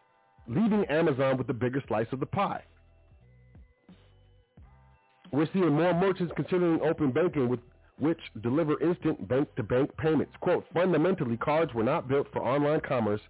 leaving 0.47 0.83
Amazon 0.85 1.37
with 1.37 1.47
the 1.47 1.53
bigger 1.53 1.81
slice 1.87 2.07
of 2.11 2.19
the 2.19 2.25
pie. 2.25 2.63
We're 5.31 5.47
seeing 5.53 5.69
more 5.69 5.93
merchants 5.93 6.33
considering 6.35 6.81
open 6.81 7.11
banking 7.11 7.47
with 7.47 7.61
which 8.01 8.19
deliver 8.41 8.81
instant 8.81 9.27
bank-to-bank 9.27 9.95
payments. 9.97 10.33
Quote, 10.41 10.65
fundamentally, 10.73 11.37
cards 11.37 11.71
were 11.73 11.83
not 11.83 12.07
built 12.07 12.27
for 12.33 12.41
online 12.41 12.81
commerce 12.81 13.21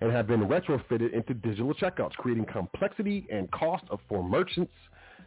and 0.00 0.12
have 0.12 0.28
been 0.28 0.46
retrofitted 0.46 1.12
into 1.12 1.34
digital 1.34 1.74
checkouts, 1.74 2.12
creating 2.12 2.46
complexity 2.46 3.26
and 3.30 3.50
cost 3.50 3.84
for 4.08 4.22
merchants 4.22 4.72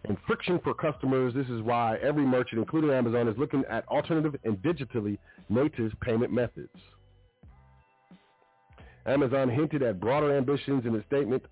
and 0.05 0.17
friction 0.25 0.57
for 0.63 0.73
customers. 0.73 1.33
This 1.33 1.47
is 1.49 1.61
why 1.61 1.97
every 2.01 2.23
merchant, 2.23 2.59
including 2.59 2.91
Amazon, 2.91 3.27
is 3.27 3.37
looking 3.37 3.65
at 3.69 3.85
alternative 3.89 4.39
and 4.45 4.55
digitally 4.57 5.17
native 5.49 5.91
payment 5.99 6.31
methods. 6.31 6.69
Amazon 9.05 9.49
hinted 9.49 9.83
at 9.83 9.99
broader 9.99 10.35
ambitions 10.35 10.85
in 10.85 10.95
a 10.95 11.03
statement 11.07 11.43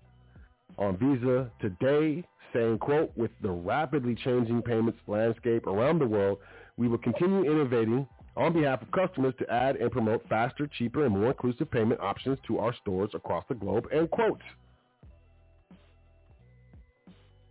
on 0.78 0.96
Visa 0.96 1.50
today 1.60 2.24
saying, 2.54 2.78
quote, 2.78 3.12
with 3.14 3.30
the 3.42 3.50
rapidly 3.50 4.14
changing 4.14 4.62
payments 4.62 4.98
landscape 5.06 5.66
around 5.66 5.98
the 5.98 6.06
world, 6.06 6.38
we 6.76 6.88
will 6.88 6.98
continue 6.98 7.50
innovating 7.50 8.06
on 8.36 8.52
behalf 8.52 8.80
of 8.82 8.90
customers 8.92 9.34
to 9.38 9.52
add 9.52 9.76
and 9.76 9.90
promote 9.90 10.26
faster, 10.28 10.66
cheaper, 10.78 11.04
and 11.04 11.16
more 11.16 11.28
inclusive 11.28 11.70
payment 11.70 12.00
options 12.00 12.38
to 12.46 12.58
our 12.58 12.74
stores 12.80 13.10
across 13.14 13.44
the 13.48 13.54
globe, 13.54 13.86
end 13.92 14.10
quote. 14.10 14.40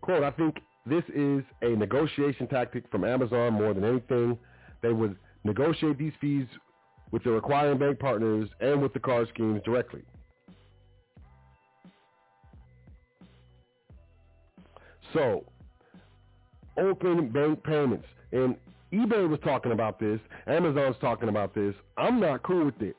Quote, 0.02 0.24
I 0.24 0.32
think 0.32 0.58
this 0.86 1.04
is 1.14 1.44
a 1.62 1.70
negotiation 1.70 2.48
tactic 2.48 2.90
from 2.90 3.04
Amazon 3.04 3.54
more 3.54 3.74
than 3.74 3.84
anything. 3.84 4.38
They 4.82 4.92
would 4.92 5.16
negotiate 5.44 6.00
these 6.00 6.14
fees 6.20 6.48
with 7.12 7.24
their 7.24 7.38
acquiring 7.38 7.78
bank 7.78 8.00
partners 8.00 8.50
and 8.60 8.82
with 8.82 8.94
the 8.94 9.00
card 9.00 9.28
schemes 9.30 9.62
directly. 9.64 10.02
So, 15.14 15.46
open 16.78 17.30
bank 17.30 17.64
payments. 17.64 18.08
And 18.32 18.56
eBay 18.94 19.28
was 19.30 19.40
talking 19.44 19.72
about 19.72 20.00
this. 20.00 20.20
Amazon's 20.48 20.96
talking 21.00 21.30
about 21.30 21.56
this. 21.56 21.74
I'm 21.98 22.20
not 22.20 22.44
cool 22.44 22.66
with 22.66 22.82
it. 22.82 22.96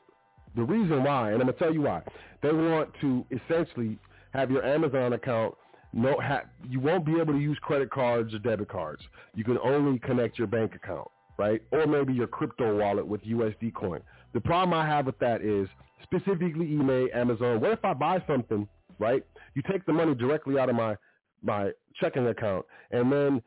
The 0.55 0.63
reason 0.63 1.03
why, 1.03 1.31
and 1.31 1.41
I'm 1.41 1.47
going 1.47 1.53
to 1.53 1.59
tell 1.59 1.73
you 1.73 1.81
why. 1.81 2.01
They 2.41 2.51
want 2.51 2.89
to 3.01 3.25
essentially 3.31 3.97
have 4.33 4.51
your 4.51 4.65
Amazon 4.65 5.13
account 5.13 5.55
no 5.93 6.19
ha, 6.19 6.41
you 6.67 6.79
won't 6.79 7.05
be 7.05 7.19
able 7.19 7.33
to 7.33 7.39
use 7.39 7.57
credit 7.61 7.91
cards 7.91 8.33
or 8.33 8.39
debit 8.39 8.67
cards. 8.67 9.03
You 9.35 9.43
can 9.43 9.59
only 9.59 9.99
connect 9.99 10.37
your 10.37 10.47
bank 10.47 10.73
account, 10.75 11.07
right? 11.37 11.61
Or 11.71 11.85
maybe 11.85 12.13
your 12.13 12.27
crypto 12.27 12.75
wallet 12.77 13.05
with 13.05 13.23
USD 13.23 13.73
coin. 13.75 14.01
The 14.33 14.41
problem 14.41 14.73
I 14.73 14.87
have 14.87 15.05
with 15.05 15.19
that 15.19 15.41
is 15.41 15.67
specifically 16.01 16.65
eBay, 16.65 17.15
Amazon. 17.15 17.61
What 17.61 17.71
if 17.71 17.85
I 17.85 17.93
buy 17.93 18.23
something, 18.27 18.67
right? 18.97 19.23
You 19.53 19.61
take 19.69 19.85
the 19.85 19.93
money 19.93 20.15
directly 20.15 20.57
out 20.57 20.69
of 20.69 20.75
my 20.75 20.95
my 21.43 21.71
checking 21.99 22.25
account, 22.27 22.65
and 22.91 23.11
then 23.11 23.41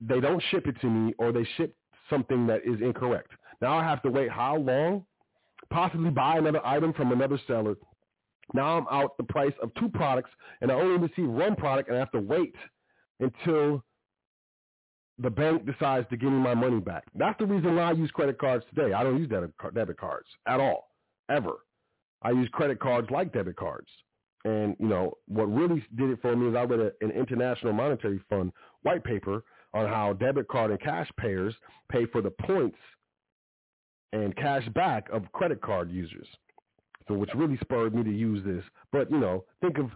they 0.00 0.20
don't 0.20 0.42
ship 0.50 0.66
it 0.66 0.80
to 0.80 0.88
me, 0.88 1.14
or 1.18 1.32
they 1.32 1.46
ship 1.56 1.76
something 2.12 2.46
that 2.46 2.60
is 2.64 2.80
incorrect. 2.80 3.32
Now 3.60 3.78
I 3.78 3.84
have 3.84 4.02
to 4.02 4.10
wait 4.10 4.30
how 4.30 4.56
long? 4.56 5.04
Possibly 5.70 6.10
buy 6.10 6.36
another 6.36 6.64
item 6.66 6.92
from 6.92 7.12
another 7.12 7.40
seller. 7.46 7.76
Now 8.54 8.76
I'm 8.76 8.86
out 8.90 9.16
the 9.16 9.24
price 9.24 9.54
of 9.62 9.72
two 9.74 9.88
products, 9.88 10.30
and 10.60 10.70
I 10.70 10.74
only 10.74 10.98
receive 10.98 11.28
one 11.28 11.56
product, 11.56 11.88
and 11.88 11.96
I 11.96 12.00
have 12.00 12.12
to 12.12 12.20
wait 12.20 12.54
until 13.20 13.82
the 15.18 15.30
bank 15.30 15.64
decides 15.64 16.08
to 16.10 16.16
give 16.16 16.30
me 16.30 16.38
my 16.38 16.54
money 16.54 16.80
back. 16.80 17.04
That's 17.14 17.38
the 17.38 17.46
reason 17.46 17.76
why 17.76 17.84
I 17.84 17.92
use 17.92 18.10
credit 18.10 18.38
cards 18.38 18.64
today. 18.74 18.92
I 18.92 19.02
don't 19.02 19.18
use 19.18 19.28
debit, 19.28 19.96
cards 19.96 20.26
at 20.46 20.60
all, 20.60 20.88
ever. 21.30 21.64
I 22.22 22.30
use 22.30 22.48
credit 22.52 22.80
cards 22.80 23.08
like 23.10 23.32
debit 23.32 23.56
cards. 23.56 23.88
And, 24.44 24.74
you 24.80 24.88
know, 24.88 25.14
what 25.28 25.44
really 25.44 25.84
did 25.96 26.10
it 26.10 26.18
for 26.20 26.34
me 26.34 26.48
is 26.48 26.56
I 26.56 26.64
read 26.64 26.80
a, 26.80 26.92
an 27.00 27.12
International 27.12 27.72
Monetary 27.72 28.20
Fund 28.28 28.52
white 28.82 29.04
paper 29.04 29.44
on 29.74 29.88
how 29.88 30.12
debit 30.14 30.48
card 30.48 30.70
and 30.70 30.80
cash 30.80 31.08
payers 31.18 31.54
pay 31.90 32.06
for 32.06 32.20
the 32.20 32.30
points 32.30 32.78
and 34.12 34.36
cash 34.36 34.68
back 34.70 35.08
of 35.10 35.30
credit 35.32 35.60
card 35.62 35.90
users. 35.90 36.28
So 37.08 37.14
which 37.14 37.30
really 37.34 37.58
spurred 37.58 37.94
me 37.94 38.04
to 38.04 38.10
use 38.10 38.44
this. 38.44 38.64
But, 38.92 39.10
you 39.10 39.18
know, 39.18 39.44
think 39.60 39.78
of 39.78 39.90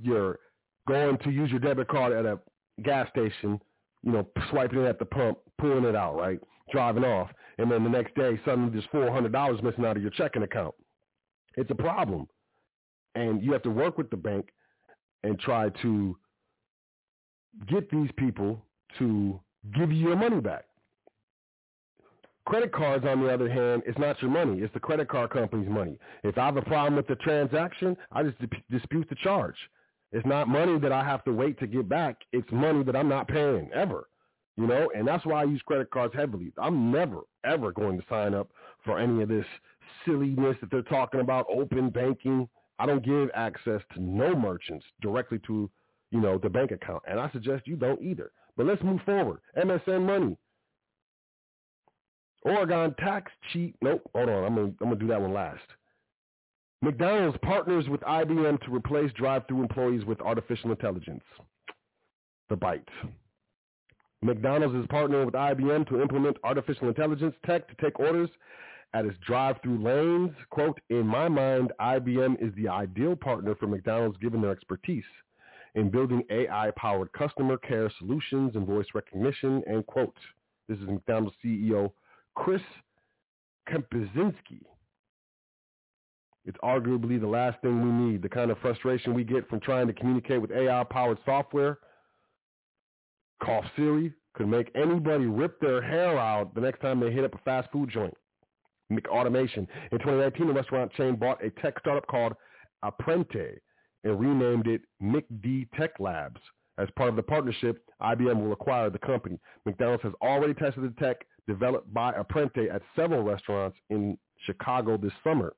your 0.00 0.38
going 0.86 1.18
to 1.18 1.30
use 1.30 1.50
your 1.50 1.60
debit 1.60 1.88
card 1.88 2.12
at 2.12 2.26
a 2.26 2.38
gas 2.82 3.08
station 3.08 3.60
you 4.04 4.12
know, 4.12 4.26
swiping 4.50 4.80
it 4.80 4.86
at 4.86 4.98
the 4.98 5.04
pump, 5.04 5.38
pulling 5.58 5.84
it 5.84 5.96
out, 5.96 6.14
right? 6.16 6.38
Driving 6.70 7.04
off. 7.04 7.30
And 7.58 7.70
then 7.70 7.82
the 7.82 7.90
next 7.90 8.14
day, 8.14 8.38
suddenly 8.44 8.70
there's 8.70 8.86
$400 8.92 9.62
missing 9.62 9.84
out 9.84 9.96
of 9.96 10.02
your 10.02 10.10
checking 10.10 10.42
account. 10.42 10.74
It's 11.56 11.70
a 11.70 11.74
problem. 11.74 12.28
And 13.14 13.42
you 13.42 13.52
have 13.52 13.62
to 13.62 13.70
work 13.70 13.96
with 13.96 14.10
the 14.10 14.16
bank 14.16 14.50
and 15.22 15.38
try 15.38 15.70
to 15.82 16.16
get 17.66 17.90
these 17.90 18.10
people 18.16 18.60
to 18.98 19.40
give 19.74 19.90
you 19.92 20.08
your 20.08 20.16
money 20.16 20.40
back. 20.40 20.64
Credit 22.46 22.72
cards, 22.72 23.06
on 23.06 23.22
the 23.22 23.32
other 23.32 23.48
hand, 23.48 23.82
is 23.86 23.96
not 23.98 24.20
your 24.20 24.30
money. 24.30 24.60
It's 24.60 24.74
the 24.74 24.80
credit 24.80 25.08
card 25.08 25.30
company's 25.30 25.68
money. 25.68 25.98
If 26.24 26.36
I 26.36 26.44
have 26.44 26.58
a 26.58 26.62
problem 26.62 26.96
with 26.96 27.06
the 27.06 27.16
transaction, 27.16 27.96
I 28.12 28.22
just 28.22 28.36
dispute 28.70 29.08
the 29.08 29.16
charge. 29.16 29.56
It's 30.12 30.26
not 30.26 30.46
money 30.46 30.78
that 30.78 30.92
I 30.92 31.02
have 31.02 31.24
to 31.24 31.32
wait 31.32 31.58
to 31.60 31.66
get 31.66 31.88
back. 31.88 32.16
It's 32.32 32.50
money 32.52 32.84
that 32.84 32.94
I'm 32.94 33.08
not 33.08 33.28
paying 33.28 33.70
ever. 33.74 34.08
You 34.56 34.66
know, 34.66 34.90
and 34.94 35.08
that's 35.08 35.26
why 35.26 35.40
I 35.40 35.44
use 35.44 35.60
credit 35.66 35.90
cards 35.90 36.14
heavily. 36.14 36.52
I'm 36.58 36.92
never, 36.92 37.22
ever 37.44 37.72
going 37.72 37.98
to 37.98 38.06
sign 38.08 38.34
up 38.34 38.48
for 38.84 38.98
any 38.98 39.22
of 39.22 39.28
this 39.28 39.46
silliness 40.04 40.56
that 40.60 40.70
they're 40.70 40.82
talking 40.82 41.20
about, 41.20 41.46
open 41.52 41.90
banking. 41.90 42.48
I 42.78 42.86
don't 42.86 43.04
give 43.04 43.30
access 43.34 43.80
to 43.94 44.02
no 44.02 44.36
merchants 44.36 44.84
directly 45.00 45.40
to, 45.46 45.68
you 46.12 46.20
know, 46.20 46.38
the 46.38 46.50
bank 46.50 46.70
account. 46.70 47.02
And 47.08 47.18
I 47.18 47.30
suggest 47.32 47.66
you 47.66 47.74
don't 47.74 48.00
either. 48.00 48.30
But 48.56 48.66
let's 48.66 48.82
move 48.82 49.00
forward. 49.04 49.40
MSN 49.56 50.06
money. 50.06 50.36
Oregon 52.42 52.94
tax 52.98 53.32
cheat. 53.52 53.74
Nope. 53.80 54.08
Hold 54.14 54.28
on. 54.28 54.44
I'm 54.44 54.54
gonna 54.54 54.66
I'm 54.80 54.88
gonna 54.88 54.96
do 54.96 55.06
that 55.08 55.20
one 55.20 55.32
last. 55.32 55.62
McDonald's 56.82 57.38
partners 57.42 57.88
with 57.88 58.02
IBM 58.02 58.62
to 58.62 58.74
replace 58.74 59.10
drive-through 59.14 59.62
employees 59.62 60.04
with 60.04 60.20
artificial 60.20 60.70
intelligence. 60.70 61.24
The 62.50 62.56
bite. 62.56 62.86
McDonald's 64.20 64.74
is 64.74 64.86
partnering 64.86 65.24
with 65.24 65.34
IBM 65.34 65.88
to 65.88 66.02
implement 66.02 66.36
artificial 66.44 66.88
intelligence 66.88 67.34
tech 67.46 67.66
to 67.68 67.74
take 67.82 67.98
orders 67.98 68.28
at 68.92 69.06
its 69.06 69.16
drive-through 69.26 69.82
lanes. 69.82 70.36
Quote, 70.50 70.78
in 70.90 71.06
my 71.06 71.26
mind, 71.26 71.72
IBM 71.80 72.42
is 72.46 72.54
the 72.54 72.68
ideal 72.68 73.16
partner 73.16 73.54
for 73.54 73.66
McDonald's 73.66 74.18
given 74.18 74.42
their 74.42 74.52
expertise 74.52 75.04
in 75.74 75.90
building 75.90 76.22
AI-powered 76.30 77.12
customer 77.12 77.56
care 77.56 77.90
solutions 77.98 78.52
and 78.54 78.66
voice 78.66 78.86
recognition, 78.94 79.62
end 79.66 79.86
quote. 79.86 80.16
This 80.68 80.78
is 80.78 80.86
McDonald's 80.86 81.36
CEO 81.44 81.92
Chris 82.36 82.62
Kempczynski 83.68 84.60
it's 86.46 86.58
arguably 86.58 87.18
the 87.18 87.26
last 87.26 87.60
thing 87.62 87.80
we 87.80 88.06
need. 88.10 88.22
The 88.22 88.28
kind 88.28 88.50
of 88.50 88.58
frustration 88.58 89.14
we 89.14 89.24
get 89.24 89.48
from 89.48 89.60
trying 89.60 89.86
to 89.86 89.92
communicate 89.92 90.42
with 90.42 90.50
AI-powered 90.50 91.18
software, 91.24 91.78
cough 93.42 93.64
Siri, 93.76 94.12
could 94.34 94.48
make 94.48 94.70
anybody 94.74 95.24
rip 95.26 95.58
their 95.60 95.80
hair 95.80 96.18
out 96.18 96.54
the 96.54 96.60
next 96.60 96.80
time 96.80 97.00
they 97.00 97.10
hit 97.10 97.24
up 97.24 97.34
a 97.34 97.38
fast 97.38 97.70
food 97.72 97.88
joint. 97.88 98.14
Automation. 99.08 99.66
In 99.90 99.98
2019, 99.98 100.48
the 100.48 100.52
restaurant 100.52 100.92
chain 100.92 101.16
bought 101.16 101.42
a 101.42 101.50
tech 101.50 101.78
startup 101.80 102.06
called 102.06 102.34
Apprente 102.84 103.58
and 104.04 104.20
renamed 104.20 104.66
it 104.66 104.82
McD 105.02 105.68
Tech 105.76 105.98
Labs. 105.98 106.40
As 106.76 106.88
part 106.96 107.10
of 107.10 107.16
the 107.16 107.22
partnership, 107.22 107.84
IBM 108.02 108.42
will 108.42 108.52
acquire 108.52 108.90
the 108.90 108.98
company. 108.98 109.38
McDonald's 109.64 110.02
has 110.02 110.12
already 110.20 110.54
tested 110.54 110.82
the 110.82 111.00
tech 111.00 111.24
developed 111.46 111.92
by 111.92 112.12
Apprente 112.12 112.68
at 112.68 112.82
several 112.96 113.22
restaurants 113.22 113.76
in 113.90 114.18
Chicago 114.44 114.96
this 114.96 115.12
summer. 115.22 115.54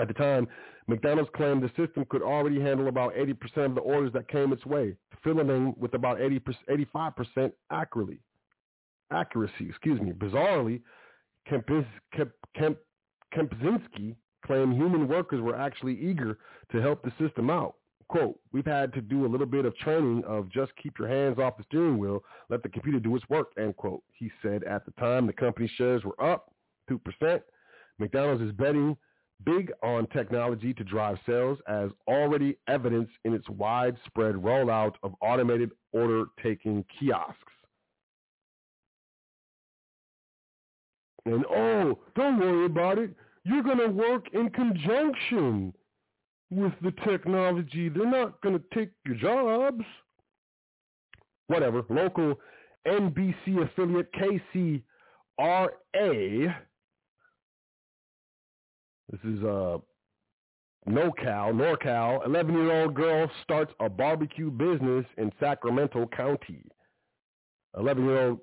At 0.00 0.08
the 0.08 0.14
time, 0.14 0.48
McDonald's 0.88 1.30
claimed 1.36 1.62
the 1.62 1.68
system 1.76 2.04
could 2.08 2.22
already 2.22 2.60
handle 2.60 2.88
about 2.88 3.14
80% 3.14 3.66
of 3.66 3.74
the 3.74 3.80
orders 3.82 4.12
that 4.14 4.28
came 4.28 4.52
its 4.52 4.64
way, 4.66 4.96
filling 5.22 5.50
in 5.50 5.74
with 5.76 5.94
about 5.94 6.20
80 6.20 6.40
85% 6.94 7.52
accurately. 7.70 8.20
Accuracy, 9.12 9.68
excuse 9.68 10.00
me. 10.00 10.12
Bizarrely, 10.12 10.82
Kempis, 11.48 11.86
Kemp, 12.12 12.32
Kemp, 12.56 12.78
Kempczynski 13.34 14.16
claimed 14.50 14.74
human 14.74 15.06
workers 15.06 15.40
were 15.40 15.54
actually 15.54 15.96
eager 16.00 16.36
to 16.72 16.82
help 16.82 17.04
the 17.04 17.12
system 17.24 17.50
out. 17.50 17.76
Quote, 18.08 18.36
we've 18.50 18.66
had 18.66 18.92
to 18.94 19.00
do 19.00 19.24
a 19.24 19.28
little 19.28 19.46
bit 19.46 19.64
of 19.64 19.76
training 19.76 20.24
of 20.26 20.50
just 20.50 20.72
keep 20.82 20.98
your 20.98 21.06
hands 21.06 21.38
off 21.38 21.56
the 21.56 21.62
steering 21.68 21.98
wheel, 21.98 22.24
let 22.48 22.60
the 22.64 22.68
computer 22.68 22.98
do 22.98 23.14
its 23.14 23.28
work, 23.28 23.52
end 23.56 23.76
quote. 23.76 24.02
He 24.12 24.28
said 24.42 24.64
at 24.64 24.84
the 24.84 24.90
time 24.98 25.28
the 25.28 25.32
company 25.32 25.70
shares 25.76 26.02
were 26.02 26.20
up 26.20 26.52
2%. 26.90 27.40
McDonald's 28.00 28.42
is 28.42 28.50
betting 28.50 28.96
big 29.46 29.70
on 29.84 30.08
technology 30.08 30.74
to 30.74 30.82
drive 30.82 31.16
sales 31.24 31.58
as 31.68 31.90
already 32.08 32.56
evidenced 32.66 33.12
in 33.24 33.32
its 33.32 33.48
widespread 33.50 34.34
rollout 34.34 34.94
of 35.04 35.14
automated 35.22 35.70
order-taking 35.92 36.84
kiosks. 36.98 37.36
And 41.24 41.44
oh, 41.48 42.00
don't 42.16 42.40
worry 42.40 42.66
about 42.66 42.98
it. 42.98 43.14
You're 43.44 43.62
going 43.62 43.78
to 43.78 43.88
work 43.88 44.26
in 44.32 44.50
conjunction 44.50 45.72
with 46.50 46.72
the 46.82 46.92
technology. 47.04 47.88
They're 47.88 48.10
not 48.10 48.40
going 48.42 48.58
to 48.58 48.64
take 48.74 48.90
your 49.06 49.16
jobs. 49.16 49.84
Whatever. 51.46 51.82
Local 51.88 52.38
NBC 52.86 53.62
affiliate 53.62 54.12
KCRA 54.12 54.84
this 59.10 59.20
is 59.24 59.42
uh, 59.42 59.78
NorCal, 60.88 61.52
NorCal. 61.52 62.24
11-year-old 62.26 62.94
girl 62.94 63.28
starts 63.42 63.72
a 63.80 63.88
barbecue 63.88 64.50
business 64.50 65.04
in 65.18 65.32
Sacramento 65.40 66.08
County. 66.16 66.62
11-year-old 67.76 68.38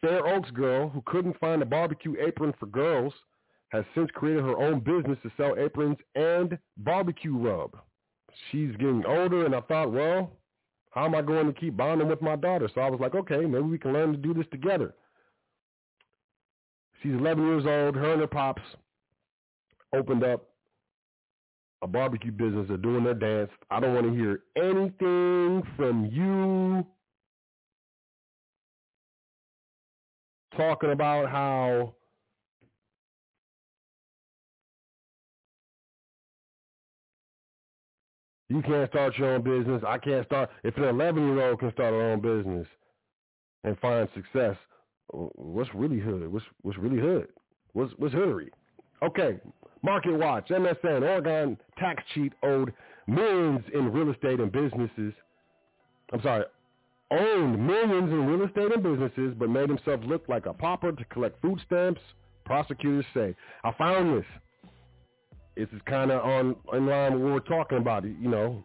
Fair 0.00 0.26
Oaks 0.26 0.50
girl 0.50 0.88
who 0.88 1.02
couldn't 1.06 1.38
find 1.38 1.62
a 1.62 1.66
barbecue 1.66 2.14
apron 2.20 2.52
for 2.58 2.66
girls 2.66 3.12
has 3.70 3.84
since 3.94 4.10
created 4.12 4.44
her 4.44 4.56
own 4.56 4.80
business 4.80 5.18
to 5.22 5.30
sell 5.36 5.54
aprons 5.58 5.96
and 6.14 6.58
barbecue 6.78 7.36
rub. 7.36 7.76
She's 8.50 8.72
getting 8.72 9.04
older, 9.06 9.46
and 9.46 9.54
I 9.54 9.60
thought, 9.62 9.92
well, 9.92 10.32
how 10.90 11.04
am 11.04 11.14
I 11.14 11.22
going 11.22 11.46
to 11.46 11.52
keep 11.52 11.76
bonding 11.76 12.08
with 12.08 12.20
my 12.20 12.36
daughter? 12.36 12.68
So 12.74 12.80
I 12.80 12.90
was 12.90 13.00
like, 13.00 13.14
okay, 13.14 13.40
maybe 13.40 13.62
we 13.62 13.78
can 13.78 13.92
learn 13.92 14.12
to 14.12 14.18
do 14.18 14.34
this 14.34 14.46
together. 14.50 14.94
She's 17.02 17.12
11 17.12 17.46
years 17.46 17.64
old. 17.66 17.94
Her 17.94 18.12
and 18.12 18.20
her 18.20 18.26
pops 18.26 18.62
opened 19.94 20.24
up 20.24 20.50
a 21.82 21.86
barbecue 21.86 22.32
business. 22.32 22.66
They're 22.68 22.76
doing 22.76 23.04
their 23.04 23.14
dance. 23.14 23.50
I 23.70 23.80
don't 23.80 23.94
want 23.94 24.06
to 24.06 24.12
hear 24.12 24.40
anything 24.56 25.62
from 25.76 26.06
you 26.12 26.84
talking 30.56 30.90
about 30.90 31.30
how 31.30 31.94
you 38.50 38.62
can't 38.62 38.90
start 38.90 39.16
your 39.16 39.34
own 39.34 39.42
business. 39.42 39.82
I 39.86 39.98
can't 39.98 40.26
start. 40.26 40.50
If 40.62 40.76
an 40.76 40.84
11 40.84 41.26
year 41.26 41.48
old 41.48 41.60
can 41.60 41.72
start 41.72 41.94
her 41.94 42.12
own 42.12 42.20
business 42.20 42.66
and 43.64 43.78
find 43.78 44.08
success, 44.14 44.56
what's 45.08 45.74
really 45.74 46.00
hood? 46.00 46.30
What's 46.30 46.44
what's 46.62 46.78
really 46.78 47.00
hood? 47.00 47.28
What's 47.72 47.92
what's 47.96 48.14
hoodery? 48.14 48.48
Okay, 49.02 49.38
Market 49.82 50.18
Watch, 50.18 50.48
MSN, 50.48 51.02
Oregon 51.02 51.56
tax 51.78 52.02
cheat 52.14 52.34
owed 52.42 52.72
millions 53.06 53.64
in 53.72 53.90
real 53.90 54.10
estate 54.12 54.40
and 54.40 54.52
businesses. 54.52 55.14
I'm 56.12 56.20
sorry, 56.22 56.44
owned 57.10 57.66
millions 57.66 58.10
in 58.10 58.26
real 58.26 58.46
estate 58.46 58.72
and 58.72 58.82
businesses, 58.82 59.34
but 59.38 59.48
made 59.48 59.70
himself 59.70 60.00
look 60.04 60.28
like 60.28 60.44
a 60.44 60.52
pauper 60.52 60.92
to 60.92 61.04
collect 61.06 61.40
food 61.40 61.60
stamps 61.64 62.00
Prosecutors 62.50 63.04
say, 63.14 63.36
I 63.62 63.72
found 63.78 64.18
this. 64.18 64.26
This 65.56 65.68
is 65.72 65.80
kind 65.86 66.10
of 66.10 66.24
on 66.24 66.56
in 66.72 66.86
line 66.86 67.14
with 67.14 67.22
what 67.22 67.32
we're 67.32 67.40
talking 67.40 67.78
about. 67.78 68.04
You 68.04 68.28
know, 68.28 68.64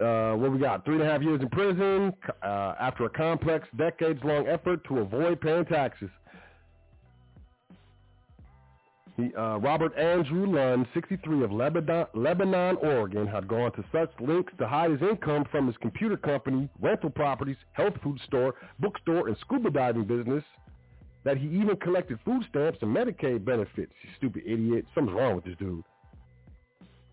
uh, 0.00 0.36
what 0.36 0.52
we 0.52 0.58
got? 0.58 0.84
Three 0.84 0.94
and 0.94 1.02
a 1.02 1.06
half 1.06 1.22
years 1.22 1.40
in 1.40 1.48
prison 1.48 2.12
uh, 2.42 2.74
after 2.80 3.04
a 3.04 3.10
complex, 3.10 3.66
decades-long 3.76 4.46
effort 4.48 4.84
to 4.88 4.98
avoid 4.98 5.40
paying 5.40 5.64
taxes. 5.64 6.10
He, 9.16 9.34
uh, 9.34 9.58
Robert 9.58 9.96
Andrew 9.98 10.46
Lund, 10.46 10.86
63 10.94 11.44
of 11.44 11.52
Lebanon, 11.52 12.06
Lebanon, 12.14 12.76
Oregon, 12.76 13.26
had 13.26 13.46
gone 13.46 13.70
to 13.72 13.84
such 13.92 14.10
lengths 14.20 14.54
to 14.58 14.66
hide 14.66 14.90
his 14.90 15.02
income 15.02 15.44
from 15.50 15.66
his 15.66 15.76
computer 15.76 16.16
company, 16.16 16.70
rental 16.80 17.10
properties, 17.10 17.58
health 17.72 17.94
food 18.02 18.18
store, 18.26 18.54
bookstore, 18.80 19.28
and 19.28 19.36
scuba 19.38 19.70
diving 19.70 20.04
business 20.04 20.44
that 21.24 21.36
he 21.36 21.46
even 21.46 21.76
collected 21.76 22.18
food 22.24 22.42
stamps 22.48 22.78
and 22.82 22.94
Medicaid 22.94 23.44
benefits. 23.44 23.92
You 24.02 24.10
stupid 24.16 24.42
idiot. 24.44 24.86
Something's 24.94 25.16
wrong 25.16 25.36
with 25.36 25.44
this 25.44 25.56
dude. 25.58 25.84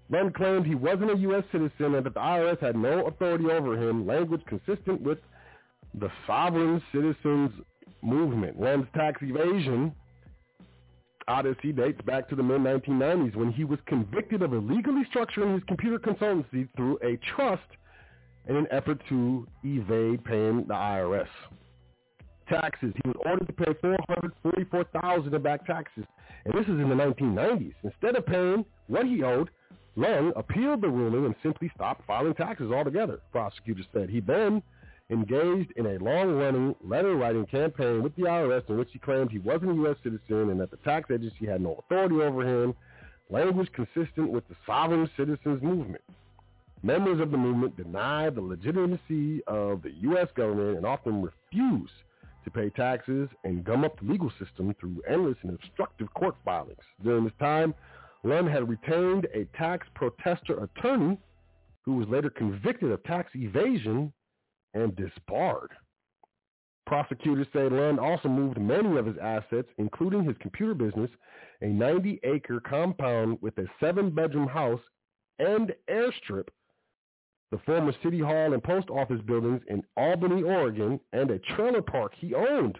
Lund 0.10 0.34
claimed 0.34 0.66
he 0.66 0.76
wasn't 0.76 1.12
a 1.12 1.18
U.S. 1.18 1.44
citizen 1.52 1.94
and 1.94 2.06
that 2.06 2.16
the 2.16 2.20
IRS 2.20 2.60
had 2.60 2.76
no 2.76 3.06
authority 3.06 3.46
over 3.46 3.78
him, 3.78 4.08
language 4.08 4.42
consistent 4.48 5.02
with 5.02 5.20
the 5.94 6.10
sovereign 6.26 6.82
citizens 6.92 7.52
movement. 8.02 8.60
Lund's 8.60 8.88
tax 8.96 9.22
evasion 9.22 9.94
odyssey 11.28 11.72
dates 11.72 12.02
back 12.02 12.28
to 12.28 12.36
the 12.36 12.42
mid-1990s 12.42 13.36
when 13.36 13.52
he 13.52 13.64
was 13.64 13.78
convicted 13.86 14.42
of 14.42 14.52
illegally 14.52 15.04
structuring 15.14 15.54
his 15.54 15.64
computer 15.68 16.00
consultancy 16.00 16.68
through 16.76 16.98
a 17.04 17.18
trust 17.36 17.62
in 18.48 18.56
an 18.56 18.66
effort 18.72 19.00
to 19.08 19.48
evade 19.64 20.24
paying 20.26 20.66
the 20.68 20.74
IRS 20.74 21.28
taxes. 22.50 22.94
He 23.04 23.08
was 23.08 23.18
ordered 23.26 23.48
to 23.48 23.54
pay 23.54 23.74
444000 23.82 25.34
in 25.34 25.42
back 25.42 25.66
taxes, 25.66 26.06
and 26.46 26.54
this 26.54 26.64
is 26.64 26.80
in 26.80 26.90
the 26.90 26.96
1990s. 26.96 27.74
Instead 27.84 28.16
of 28.16 28.26
paying 28.26 28.66
what 28.88 29.06
he 29.06 29.24
owed, 29.24 29.50
Lund 29.96 30.34
appealed 30.36 30.82
the 30.82 30.90
ruling 30.90 31.26
and 31.26 31.36
simply 31.44 31.72
stopped 31.76 32.06
filing 32.06 32.34
taxes 32.34 32.72
altogether, 32.72 33.20
prosecutors 33.32 33.86
said. 33.94 34.10
He 34.10 34.20
then 34.20 34.62
engaged 35.10 35.74
in 35.76 35.86
a 35.88 36.00
long-running 36.00 36.76
letter-writing 36.86 37.46
campaign 37.48 38.04
with 38.04 38.16
the 38.16 38.24
IRS 38.24 38.70
in 38.70 38.78
which 38.78 38.90
he 38.94 39.00
claimed 39.00 39.32
he 39.32 39.40
wasn't 39.40 39.72
a 39.72 39.76
U.S. 39.76 39.98
citizen 40.04 40.52
and 40.52 40.60
that 40.60 40.72
the 40.72 40.78
tax 40.78 41.10
agency 41.12 41.46
had 41.48 41.62
no 41.62 41.84
authority 41.84 42.16
over 42.16 42.44
him, 42.44 42.76
language 43.30 43.70
consistent 43.74 44.30
with 44.30 44.48
the 44.48 44.56
sovereign 44.66 45.10
citizens 45.18 45.62
movement. 45.62 46.04
Members 46.82 47.20
of 47.20 47.32
the 47.32 47.38
movement 47.38 47.76
deny 47.76 48.30
the 48.30 48.40
legitimacy 48.40 49.44
of 49.48 49.82
the 49.82 49.92
U.S. 50.02 50.28
government 50.36 50.78
and 50.78 50.86
often 50.86 51.22
refused 51.22 51.92
to 52.44 52.52
pay 52.52 52.70
taxes 52.70 53.30
and 53.44 53.64
gum 53.64 53.84
up 53.84 54.00
the 54.00 54.12
legal 54.12 54.32
system 54.44 54.74
through 54.80 55.02
endless 55.10 55.38
and 55.44 55.54
obstructive 55.54 56.14
court 56.14 56.36
filings. 56.46 56.78
During 57.04 57.24
this 57.24 57.34
time, 57.40 57.74
Lund 58.24 58.50
had 58.50 58.68
retained 58.68 59.28
a 59.34 59.46
tax 59.58 59.88
protester 59.96 60.64
attorney 60.64 61.18
who 61.84 61.96
was 61.96 62.08
later 62.10 62.30
convicted 62.30 62.92
of 62.92 63.04
tax 63.04 63.32
evasion 63.36 64.14
and 64.74 64.96
disbarred. 64.96 65.72
Prosecutors 66.86 67.48
say 67.54 67.70
Lund 67.70 68.00
also 68.00 68.28
moved 68.28 68.60
many 68.60 68.98
of 68.98 69.06
his 69.06 69.18
assets, 69.22 69.70
including 69.78 70.24
his 70.24 70.36
computer 70.40 70.74
business, 70.74 71.12
a 71.62 71.66
90-acre 71.66 72.62
compound 72.62 73.38
with 73.42 73.58
a 73.60 73.66
seven-bedroom 73.80 74.48
house 74.48 74.82
and 75.38 75.74
airstrip, 75.90 76.48
the 77.52 77.58
former 77.66 77.94
city 78.04 78.20
hall 78.20 78.54
and 78.54 78.64
post 78.64 78.90
office 78.90 79.22
buildings 79.26 79.62
in 79.68 79.84
Albany, 79.98 80.44
Oregon, 80.44 81.00
and 81.14 81.32
a 81.32 81.40
trailer 81.40 81.82
park 81.82 82.14
he 82.18 82.34
owned 82.36 82.78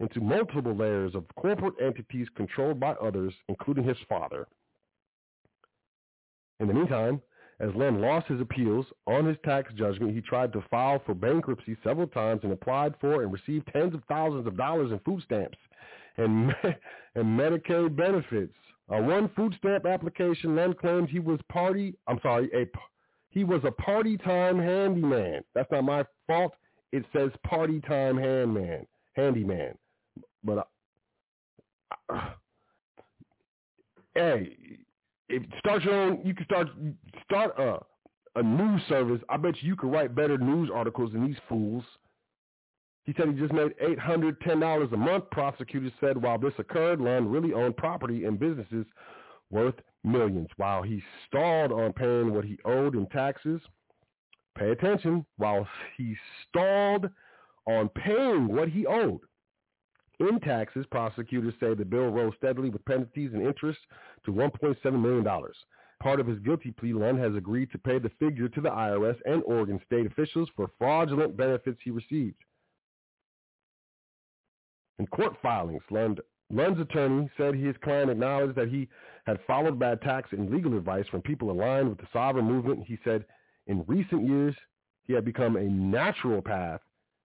into 0.00 0.20
multiple 0.20 0.74
layers 0.74 1.14
of 1.14 1.24
corporate 1.36 1.74
entities 1.80 2.28
controlled 2.36 2.78
by 2.78 2.92
others, 2.92 3.34
including 3.48 3.84
his 3.84 3.96
father. 4.08 4.46
In 6.60 6.68
the 6.68 6.74
meantime, 6.74 7.20
as 7.60 7.74
Lund 7.74 8.00
lost 8.00 8.28
his 8.28 8.40
appeals 8.40 8.86
on 9.06 9.26
his 9.26 9.36
tax 9.44 9.72
judgment, 9.74 10.14
he 10.14 10.20
tried 10.20 10.52
to 10.52 10.64
file 10.70 11.02
for 11.04 11.14
bankruptcy 11.14 11.76
several 11.82 12.06
times 12.06 12.40
and 12.44 12.52
applied 12.52 12.94
for 13.00 13.22
and 13.22 13.32
received 13.32 13.68
tens 13.72 13.94
of 13.94 14.02
thousands 14.08 14.46
of 14.46 14.56
dollars 14.56 14.92
in 14.92 15.00
food 15.00 15.22
stamps 15.24 15.58
and, 16.18 16.54
and 17.14 17.24
Medicaid 17.24 17.96
benefits. 17.96 18.54
On 18.88 19.06
one 19.06 19.28
food 19.34 19.54
stamp 19.58 19.86
application, 19.86 20.56
Lund 20.56 20.78
claimed 20.78 21.08
he 21.08 21.18
was 21.18 21.40
party, 21.50 21.94
I'm 22.06 22.20
sorry, 22.22 22.48
a, 22.54 22.64
he 23.30 23.44
was 23.44 23.60
a 23.64 23.70
party 23.70 24.16
time 24.16 24.58
handyman. 24.58 25.42
That's 25.54 25.70
not 25.70 25.84
my 25.84 26.04
fault. 26.26 26.52
It 26.92 27.04
says 27.14 27.30
party 27.46 27.80
time 27.80 28.16
handman, 28.16 28.86
handyman. 29.14 29.74
But 30.42 30.68
uh, 32.08 32.30
hey, 34.14 34.56
if 35.28 35.42
start 35.58 35.84
your 35.84 35.94
own, 35.94 36.20
you 36.24 36.34
can 36.34 36.44
start 36.46 36.68
start 37.24 37.58
a 37.58 37.78
a 38.38 38.42
news 38.42 38.80
service. 38.88 39.20
I 39.28 39.36
bet 39.36 39.54
you, 39.60 39.68
you 39.68 39.76
could 39.76 39.92
write 39.92 40.14
better 40.14 40.38
news 40.38 40.70
articles 40.72 41.12
than 41.12 41.26
these 41.26 41.36
fools. 41.48 41.84
He 43.04 43.14
said 43.16 43.28
he 43.28 43.34
just 43.34 43.52
made 43.52 43.72
eight 43.80 43.98
hundred 43.98 44.40
ten 44.40 44.60
dollars 44.60 44.88
a 44.92 44.96
month. 44.96 45.24
Prosecutors 45.30 45.92
said 46.00 46.22
while 46.22 46.38
this 46.38 46.52
occurred, 46.58 47.00
Lund 47.00 47.30
really 47.30 47.52
owned 47.52 47.76
property 47.76 48.24
and 48.24 48.38
businesses 48.38 48.86
worth 49.50 49.74
millions. 50.04 50.48
While 50.56 50.82
he 50.82 51.02
stalled 51.26 51.72
on 51.72 51.92
paying 51.92 52.32
what 52.32 52.44
he 52.44 52.58
owed 52.64 52.94
in 52.94 53.06
taxes, 53.08 53.60
pay 54.56 54.70
attention. 54.70 55.24
While 55.36 55.66
he 55.96 56.16
stalled 56.48 57.08
on 57.66 57.88
paying 57.90 58.48
what 58.48 58.68
he 58.68 58.86
owed 58.86 59.20
in 60.20 60.40
taxes, 60.40 60.84
prosecutors 60.90 61.54
say 61.60 61.74
the 61.74 61.84
bill 61.84 62.08
rose 62.08 62.34
steadily 62.38 62.70
with 62.70 62.84
penalties 62.84 63.30
and 63.32 63.46
interest 63.46 63.78
to 64.24 64.32
$1.7 64.32 65.00
million. 65.00 65.24
Part 66.02 66.20
of 66.20 66.26
his 66.26 66.38
guilty 66.40 66.72
plea, 66.72 66.92
Lund 66.92 67.18
has 67.18 67.34
agreed 67.34 67.70
to 67.72 67.78
pay 67.78 67.98
the 67.98 68.10
figure 68.20 68.48
to 68.48 68.60
the 68.60 68.70
IRS 68.70 69.16
and 69.26 69.42
Oregon 69.44 69.80
state 69.84 70.06
officials 70.06 70.48
for 70.56 70.70
fraudulent 70.78 71.36
benefits 71.36 71.78
he 71.82 71.90
received. 71.90 72.36
In 74.98 75.06
court 75.08 75.36
filings, 75.40 75.82
Lund, 75.90 76.20
Lund's 76.50 76.80
attorney 76.80 77.30
said 77.36 77.54
his 77.54 77.76
client 77.82 78.10
acknowledged 78.10 78.56
that 78.56 78.68
he 78.68 78.88
had 79.26 79.38
followed 79.46 79.78
bad 79.78 80.00
tax 80.00 80.30
and 80.32 80.50
legal 80.50 80.76
advice 80.76 81.06
from 81.08 81.20
people 81.20 81.50
aligned 81.50 81.88
with 81.88 81.98
the 81.98 82.08
sovereign 82.12 82.46
movement. 82.46 82.84
He 82.86 82.98
said 83.04 83.24
in 83.66 83.84
recent 83.86 84.26
years, 84.26 84.54
he 85.04 85.12
had 85.12 85.24
become 85.24 85.56
a 85.56 85.60
naturopath 85.60 86.80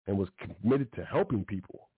and 0.08 0.18
was 0.18 0.30
committed 0.40 0.92
to 0.94 1.06
helping 1.06 1.46
people. 1.46 1.90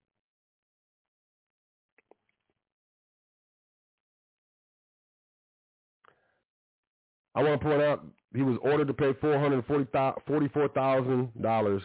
I 7.33 7.43
want 7.43 7.59
to 7.59 7.67
point 7.67 7.81
out 7.81 8.05
he 8.33 8.43
was 8.43 8.57
ordered 8.61 8.87
to 8.87 8.93
pay 8.93 9.13
four 9.19 9.37
hundred 9.37 9.65
forty-four 9.65 10.67
thousand 10.69 11.31
dollars 11.41 11.81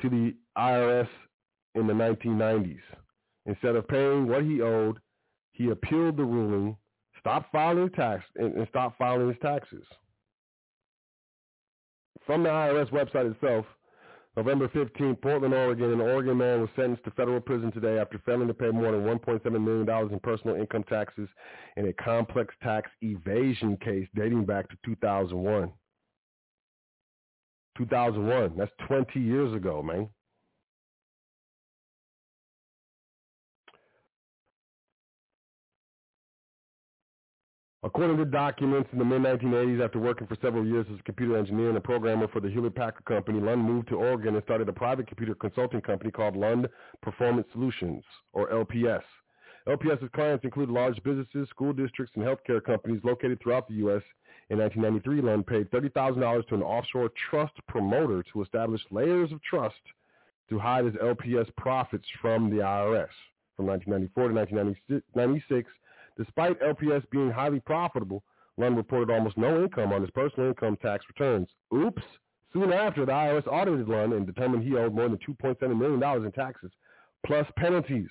to 0.00 0.08
the 0.08 0.34
IRS 0.58 1.08
in 1.74 1.86
the 1.86 1.92
1990s. 1.92 2.80
Instead 3.46 3.76
of 3.76 3.86
paying 3.88 4.26
what 4.26 4.42
he 4.42 4.60
owed, 4.60 4.98
he 5.52 5.70
appealed 5.70 6.16
the 6.16 6.24
ruling, 6.24 6.76
stopped 7.20 7.52
filing 7.52 7.90
tax, 7.90 8.24
and, 8.36 8.54
and 8.54 8.66
stopped 8.68 8.98
filing 8.98 9.28
his 9.28 9.36
taxes. 9.42 9.84
From 12.26 12.42
the 12.42 12.48
IRS 12.48 12.90
website 12.90 13.30
itself, 13.30 13.66
November 14.36 14.68
15, 14.68 15.14
Portland, 15.16 15.54
Oregon, 15.54 15.92
an 15.92 16.00
Oregon 16.00 16.38
man 16.38 16.60
was 16.60 16.70
sentenced 16.74 17.04
to 17.04 17.10
federal 17.12 17.40
prison 17.40 17.70
today 17.70 17.98
after 17.98 18.18
failing 18.26 18.48
to 18.48 18.54
pay 18.54 18.70
more 18.70 18.90
than 18.90 19.02
$1.7 19.02 19.44
million 19.64 20.12
in 20.12 20.20
personal 20.20 20.56
income 20.56 20.82
taxes 20.88 21.28
in 21.76 21.86
a 21.86 21.92
complex 21.92 22.52
tax 22.60 22.90
evasion 23.00 23.76
case 23.76 24.08
dating 24.16 24.44
back 24.44 24.68
to 24.70 24.76
2001. 24.84 25.70
2001, 27.78 28.56
that's 28.56 28.72
20 28.88 29.20
years 29.20 29.54
ago, 29.54 29.82
man. 29.82 30.08
According 37.84 38.16
to 38.16 38.24
documents 38.24 38.88
in 38.94 38.98
the 38.98 39.04
mid-1980s, 39.04 39.84
after 39.84 39.98
working 39.98 40.26
for 40.26 40.38
several 40.40 40.64
years 40.64 40.86
as 40.90 40.98
a 40.98 41.02
computer 41.02 41.36
engineer 41.36 41.68
and 41.68 41.76
a 41.76 41.82
programmer 41.82 42.26
for 42.26 42.40
the 42.40 42.48
Hewlett-Packard 42.48 43.04
Company, 43.04 43.40
Lund 43.40 43.62
moved 43.62 43.88
to 43.88 43.96
Oregon 43.96 44.34
and 44.34 44.42
started 44.42 44.70
a 44.70 44.72
private 44.72 45.06
computer 45.06 45.34
consulting 45.34 45.82
company 45.82 46.10
called 46.10 46.34
Lund 46.34 46.66
Performance 47.02 47.46
Solutions, 47.52 48.02
or 48.32 48.48
LPS. 48.48 49.02
LPS's 49.68 50.08
clients 50.14 50.44
include 50.44 50.70
large 50.70 51.02
businesses, 51.02 51.46
school 51.50 51.74
districts, 51.74 52.16
and 52.16 52.24
healthcare 52.24 52.64
companies 52.64 53.02
located 53.04 53.38
throughout 53.42 53.68
the 53.68 53.74
U.S. 53.74 54.02
In 54.48 54.58
1993, 54.60 55.20
Lund 55.20 55.46
paid 55.46 55.70
$30,000 55.70 56.48
to 56.48 56.54
an 56.54 56.62
offshore 56.62 57.10
trust 57.28 57.52
promoter 57.68 58.24
to 58.32 58.42
establish 58.42 58.80
layers 58.90 59.30
of 59.30 59.42
trust 59.42 59.74
to 60.48 60.58
hide 60.58 60.86
his 60.86 60.94
LPS 60.94 61.54
profits 61.56 62.06
from 62.22 62.48
the 62.48 62.62
IRS. 62.62 63.12
From 63.58 63.66
1994 63.66 64.28
to 64.28 64.34
1996, 64.34 65.70
Despite 66.16 66.60
LPS 66.60 67.08
being 67.10 67.30
highly 67.30 67.60
profitable, 67.60 68.22
Lund 68.56 68.76
reported 68.76 69.12
almost 69.12 69.36
no 69.36 69.62
income 69.62 69.92
on 69.92 70.00
his 70.00 70.10
personal 70.10 70.48
income 70.48 70.76
tax 70.76 71.04
returns. 71.08 71.48
Oops. 71.74 72.02
Soon 72.52 72.72
after, 72.72 73.04
the 73.04 73.12
IRS 73.12 73.48
audited 73.48 73.88
Lund 73.88 74.12
and 74.12 74.26
determined 74.26 74.62
he 74.62 74.76
owed 74.76 74.94
more 74.94 75.08
than 75.08 75.18
$2.7 75.18 75.76
million 75.76 76.24
in 76.24 76.32
taxes, 76.32 76.70
plus 77.26 77.46
penalties. 77.56 78.08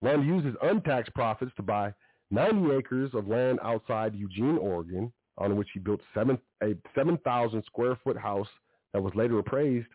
Lund 0.00 0.26
used 0.26 0.46
his 0.46 0.54
untaxed 0.62 1.14
profits 1.14 1.52
to 1.56 1.62
buy 1.62 1.92
90 2.30 2.74
acres 2.74 3.10
of 3.14 3.28
land 3.28 3.58
outside 3.62 4.14
Eugene, 4.14 4.56
Oregon, 4.56 5.12
on 5.38 5.56
which 5.56 5.68
he 5.74 5.80
built 5.80 6.00
seven, 6.14 6.38
a 6.62 6.74
7,000 6.94 7.62
square 7.64 7.98
foot 8.02 8.16
house 8.16 8.48
that 8.92 9.02
was 9.02 9.14
later 9.14 9.38
appraised 9.38 9.88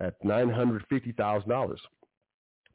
at 0.00 0.22
$950,000. 0.22 1.76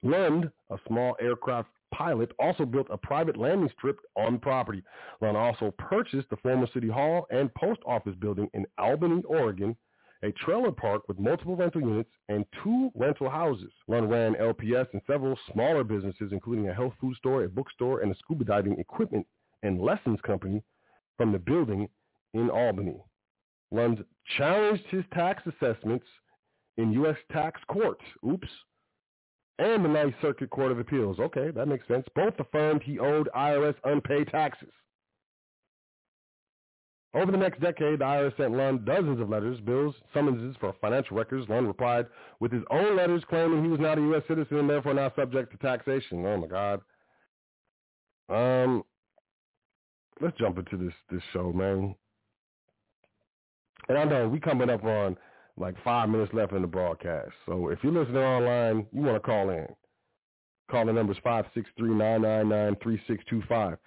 Lund, 0.04 0.52
a 0.70 0.78
small 0.88 1.16
aircraft 1.22 1.70
pilot, 1.94 2.32
also 2.40 2.66
built 2.66 2.88
a 2.90 2.98
private 2.98 3.38
landing 3.38 3.70
strip 3.78 4.00
on 4.16 4.40
property. 4.40 4.84
Lund 5.22 5.38
also 5.38 5.72
purchased 5.78 6.30
the 6.30 6.38
former 6.38 6.68
city 6.74 6.88
hall 6.88 7.28
and 7.32 7.54
post 7.56 7.82
office 7.86 8.16
building 8.20 8.50
in 8.54 8.66
Albany, 8.78 9.24
Oregon, 9.28 9.76
a 10.24 10.32
trailer 10.34 10.72
park 10.72 11.04
with 11.08 11.20
multiple 11.20 11.56
rental 11.56 11.82
units 11.82 12.10
and 12.28 12.46
two 12.64 12.92
rental 12.96 13.30
houses. 13.30 13.72
Lund 13.88 14.10
ran 14.10 14.36
LPS 14.36 14.88
and 14.94 15.02
several 15.08 15.38
smaller 15.54 15.84
businesses, 15.84 16.32
including 16.32 16.68
a 16.70 16.74
health 16.74 16.94
food 17.00 17.16
store, 17.16 17.44
a 17.44 17.50
bookstore, 17.50 18.02
and 18.02 18.12
a 18.12 18.18
scuba 18.18 18.44
diving 18.44 18.78
equipment 18.80 19.26
and 19.64 19.82
lessons 19.82 20.20
company 20.24 20.62
from 21.18 21.32
the 21.32 21.40
building 21.40 21.88
in 22.34 22.50
Albany. 22.50 22.98
Lund 23.72 24.04
challenged 24.38 24.84
his 24.90 25.04
tax 25.14 25.44
assessments 25.46 26.06
in 26.78 26.92
U.S. 26.94 27.18
tax 27.32 27.62
courts. 27.68 28.04
Oops. 28.28 28.48
And 29.60 29.84
the 29.84 29.90
Ninth 29.90 30.16
Circuit 30.22 30.50
Court 30.50 30.72
of 30.72 30.80
Appeals. 30.80 31.20
Okay, 31.20 31.52
that 31.52 31.68
makes 31.68 31.86
sense. 31.88 32.08
Both 32.16 32.40
affirmed 32.40 32.82
he 32.82 32.98
owed 32.98 33.28
IRS 33.36 33.76
unpaid 33.84 34.30
taxes. 34.30 34.72
Over 37.14 37.32
the 37.32 37.38
next 37.38 37.60
decade, 37.60 38.00
the 38.00 38.06
IRS 38.06 38.38
sent 38.38 38.56
Lund 38.56 38.86
dozens 38.86 39.20
of 39.20 39.30
letters, 39.30 39.60
bills, 39.60 39.96
summonses 40.14 40.56
for 40.62 40.74
financial 40.80 41.18
records. 41.18 41.50
Lund 41.50 41.68
replied 41.68 42.06
with 42.40 42.54
his 42.54 42.64
own 42.72 42.96
letters 42.96 43.24
claiming 43.30 43.62
he 43.64 43.70
was 43.70 43.82
not 43.82 43.98
a 43.98 44.02
U.S. 44.02 44.24
citizen 44.30 44.58
and 44.60 44.70
therefore 44.70 44.94
not 44.94 45.16
subject 45.16 45.52
to 45.52 45.58
taxation. 45.58 46.26
Oh, 46.26 46.38
my 46.38 46.48
God. 46.48 46.82
Um, 48.30 48.84
let's 50.22 50.38
jump 50.38 50.58
into 50.58 50.78
this, 50.78 50.94
this 51.12 51.24
show, 51.34 51.52
man. 51.52 51.96
And 53.90 53.98
I 53.98 54.06
know 54.06 54.30
we 54.30 54.40
coming 54.40 54.70
up 54.70 54.86
on 54.86 55.18
like 55.60 55.76
five 55.84 56.10
minutes 56.10 56.34
left 56.34 56.54
in 56.54 56.62
the 56.62 56.68
broadcast. 56.68 57.32
So 57.46 57.68
if 57.70 57.80
you're 57.84 57.92
listening 57.92 58.18
online, 58.18 58.86
you 58.92 59.02
want 59.02 59.18
to 59.18 59.20
call 59.20 59.50
in. 59.50 59.68
Call 60.72 60.86
the 60.86 60.94
numbers 60.94 61.18
563-999-3625. 61.26 63.78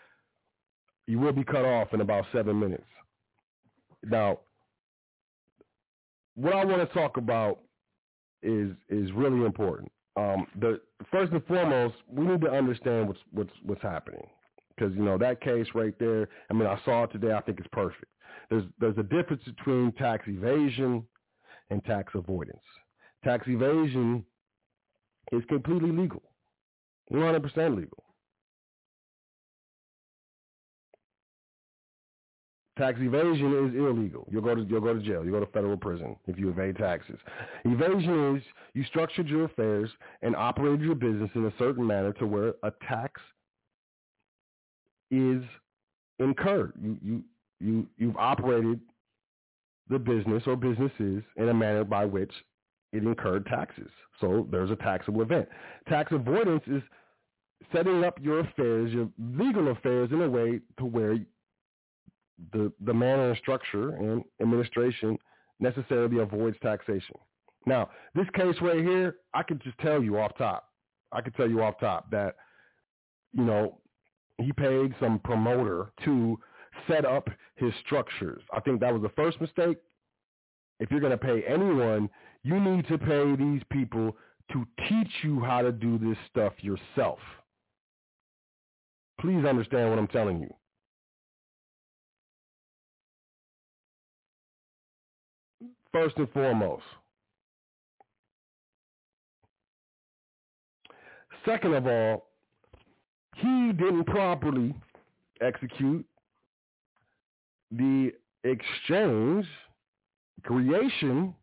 You 1.07 1.19
will 1.19 1.33
be 1.33 1.45
cut 1.45 1.65
off 1.65 1.95
in 1.95 2.03
about 2.03 2.27
seven 2.33 2.61
minutes. 2.61 2.85
Now, 4.05 4.41
what 6.35 6.55
I 6.55 6.65
want 6.65 6.87
to 6.87 6.95
talk 6.95 7.17
about 7.17 7.61
is 8.43 8.71
is 8.89 9.11
really 9.13 9.45
important. 9.45 9.91
Um, 10.17 10.47
the 10.61 10.81
first 11.11 11.33
and 11.33 11.45
foremost, 11.47 11.95
we 12.09 12.27
need 12.27 12.41
to 12.43 12.51
understand 12.51 13.09
what's 13.09 13.21
what's 13.31 13.53
what's 13.63 13.83
happening 13.83 14.27
because 14.75 14.95
you 14.95 15.03
know 15.03 15.19
that 15.19 15.41
case 15.41 15.67
right 15.75 15.99
there. 15.99 16.29
I 16.51 16.55
mean, 16.55 16.67
I 16.67 16.79
saw 16.85 17.05
it 17.05 17.13
today. 17.13 17.33
I 17.33 17.41
think 17.43 17.61
it's 17.61 17.69
perfect. 17.73 18.07
There's 18.51 18.65
there's 18.81 18.99
a 18.99 19.05
difference 19.05 19.45
between 19.45 19.93
tax 19.93 20.27
evasion 20.27 21.07
and 21.73 21.83
tax 21.85 22.13
avoidance. 22.15 22.63
Tax 23.25 23.47
evasion 23.49 24.25
is 25.33 25.43
completely 25.49 25.91
legal, 25.91 26.23
100% 27.11 27.77
legal. 27.77 28.05
Tax 32.79 32.99
evasion 33.01 33.69
is 33.69 33.75
illegal. 33.75 34.27
You'll 34.31 34.43
go 34.43 34.55
to 34.55 34.63
you'll 34.63 34.81
go 34.81 34.95
to 34.95 35.01
jail. 35.01 35.25
You 35.25 35.31
go 35.31 35.41
to 35.41 35.47
federal 35.47 35.77
prison 35.77 36.17
if 36.27 36.39
you 36.39 36.49
evade 36.49 36.77
taxes. 36.77 37.19
Evasion 37.67 38.37
is 38.37 38.43
you 38.73 38.83
structured 38.85 39.29
your 39.29 39.45
affairs 39.45 39.91
and 40.23 40.35
operated 40.35 40.81
your 40.81 40.95
business 40.95 41.31
in 41.35 41.45
a 41.45 41.53
certain 41.59 41.87
manner 41.87 42.15
to 42.15 42.27
where 42.27 42.55
a 42.63 42.73
tax 42.89 43.21
is 45.11 45.43
incurred. 46.19 46.73
You 46.83 46.97
you 47.03 47.23
you 47.61 47.87
you've 47.99 48.17
operated 48.17 48.81
the 49.93 49.99
business 49.99 50.43
or 50.47 50.57
businesses 50.57 51.23
in 51.37 51.49
a 51.49 51.55
manner 51.55 51.85
by 51.85 52.05
which 52.05 52.33
it 52.93 53.03
incurred 53.03 53.47
taxes. 53.47 53.91
So 54.21 54.47
there's 54.51 54.71
a 54.71 54.77
taxable 54.77 55.23
event. 55.23 55.49
Tax 55.89 56.13
avoidance 56.13 56.63
is 56.67 56.83
setting 57.73 58.05
up 58.05 58.19
your 58.21 58.41
affairs, 58.41 58.93
your 58.93 59.09
legal 59.19 59.71
affairs 59.71 60.11
in 60.13 60.21
a 60.21 60.29
way 60.29 60.61
to 60.79 60.85
where 60.85 61.19
the, 62.53 62.73
the 62.81 62.95
manner 62.95 63.31
and 63.31 63.39
structure 63.39 63.91
and 63.97 64.25
administration 64.41 65.19
necessarily 65.61 66.19
avoids 66.19 66.57
taxation. 66.61 67.17
Now, 67.67 67.91
this 68.15 68.27
case 68.35 68.57
right 68.61 68.83
here, 68.83 69.17
I 69.33 69.43
could 69.43 69.63
just 69.63 69.79
tell 69.79 70.03
you 70.03 70.19
off 70.19 70.37
top. 70.37 70.69
I 71.13 71.21
could 71.21 71.35
tell 71.35 71.49
you 71.49 71.63
off 71.63 71.79
top 71.79 72.11
that, 72.11 72.37
you 73.33 73.45
know, 73.45 73.79
he 74.39 74.53
paid 74.53 74.95
some 74.99 75.21
promoter 75.21 75.93
to 76.05 76.39
set 76.89 77.05
up 77.05 77.29
his 77.57 77.73
structures. 77.85 78.43
I 78.53 78.61
think 78.61 78.81
that 78.81 78.93
was 78.93 79.03
the 79.03 79.11
first 79.11 79.41
mistake. 79.41 79.79
If 80.81 80.91
you're 80.91 81.01
going 81.01 81.13
to 81.13 81.19
pay 81.19 81.43
anyone, 81.47 82.11
you 82.43 82.59
need 82.59 82.87
to 82.89 82.99
pay 82.99 83.37
these 83.37 83.63
people 83.71 84.17
to 84.53 84.67
teach 84.89 85.11
you 85.23 85.41
how 85.41 85.63
to 85.63 85.73
do 85.73 85.99
this 85.99 86.17
stuff 86.31 86.53
yourself. 86.61 87.19
Please 89.21 89.45
understand 89.45 89.91
what 89.91 89.99
I'm 89.99 90.09
telling 90.09 90.41
you. 90.41 90.53
First 95.93 96.17
and 96.17 96.31
foremost. 96.33 96.83
Second 101.45 101.75
of 101.75 101.87
all, 101.87 102.27
he 103.37 103.73
didn't 103.73 104.05
properly 104.05 104.75
execute 105.41 106.07
the 107.73 108.13
exchange, 108.45 109.47
creation, 110.45 111.35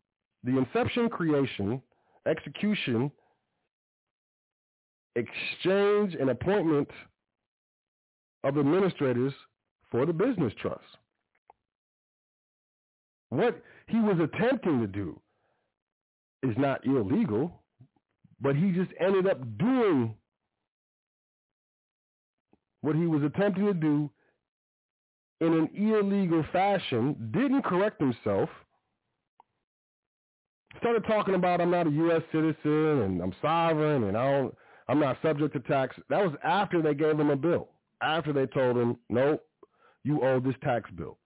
the 0.44 0.58
inception, 0.58 1.08
creation, 1.08 1.82
execution, 2.26 3.10
exchange, 5.16 6.14
and 6.14 6.30
appointment 6.30 6.88
of 8.44 8.58
administrators 8.58 9.32
for 9.90 10.06
the 10.06 10.12
business 10.12 10.52
trust. 10.60 10.80
What 13.30 13.62
he 13.88 13.98
was 14.00 14.18
attempting 14.20 14.80
to 14.80 14.86
do 14.86 15.20
is 16.42 16.54
not 16.56 16.84
illegal, 16.86 17.52
but 18.40 18.56
he 18.56 18.70
just 18.70 18.90
ended 18.98 19.26
up 19.26 19.40
doing 19.58 20.14
what 22.82 22.96
he 22.96 23.06
was 23.06 23.22
attempting 23.22 23.66
to 23.66 23.74
do 23.74 24.10
in 25.40 25.52
an 25.54 25.68
illegal 25.74 26.44
fashion, 26.52 27.30
didn't 27.32 27.64
correct 27.64 28.00
himself, 28.00 28.48
started 30.78 31.04
talking 31.06 31.34
about 31.34 31.60
I'm 31.60 31.70
not 31.70 31.86
a 31.86 31.90
U.S. 31.90 32.22
citizen 32.30 33.02
and 33.02 33.20
I'm 33.20 33.34
sovereign 33.40 34.04
and 34.04 34.16
I 34.16 34.30
don't, 34.30 34.54
I'm 34.88 35.00
not 35.00 35.16
subject 35.22 35.52
to 35.54 35.60
tax. 35.60 35.96
That 36.08 36.22
was 36.22 36.34
after 36.44 36.82
they 36.82 36.94
gave 36.94 37.18
him 37.18 37.30
a 37.30 37.36
bill. 37.36 37.68
After 38.02 38.32
they 38.32 38.46
told 38.46 38.76
him, 38.76 38.96
nope, 39.08 39.44
you 40.04 40.22
owe 40.22 40.40
this 40.40 40.54
tax 40.62 40.90
bill. 40.90 41.18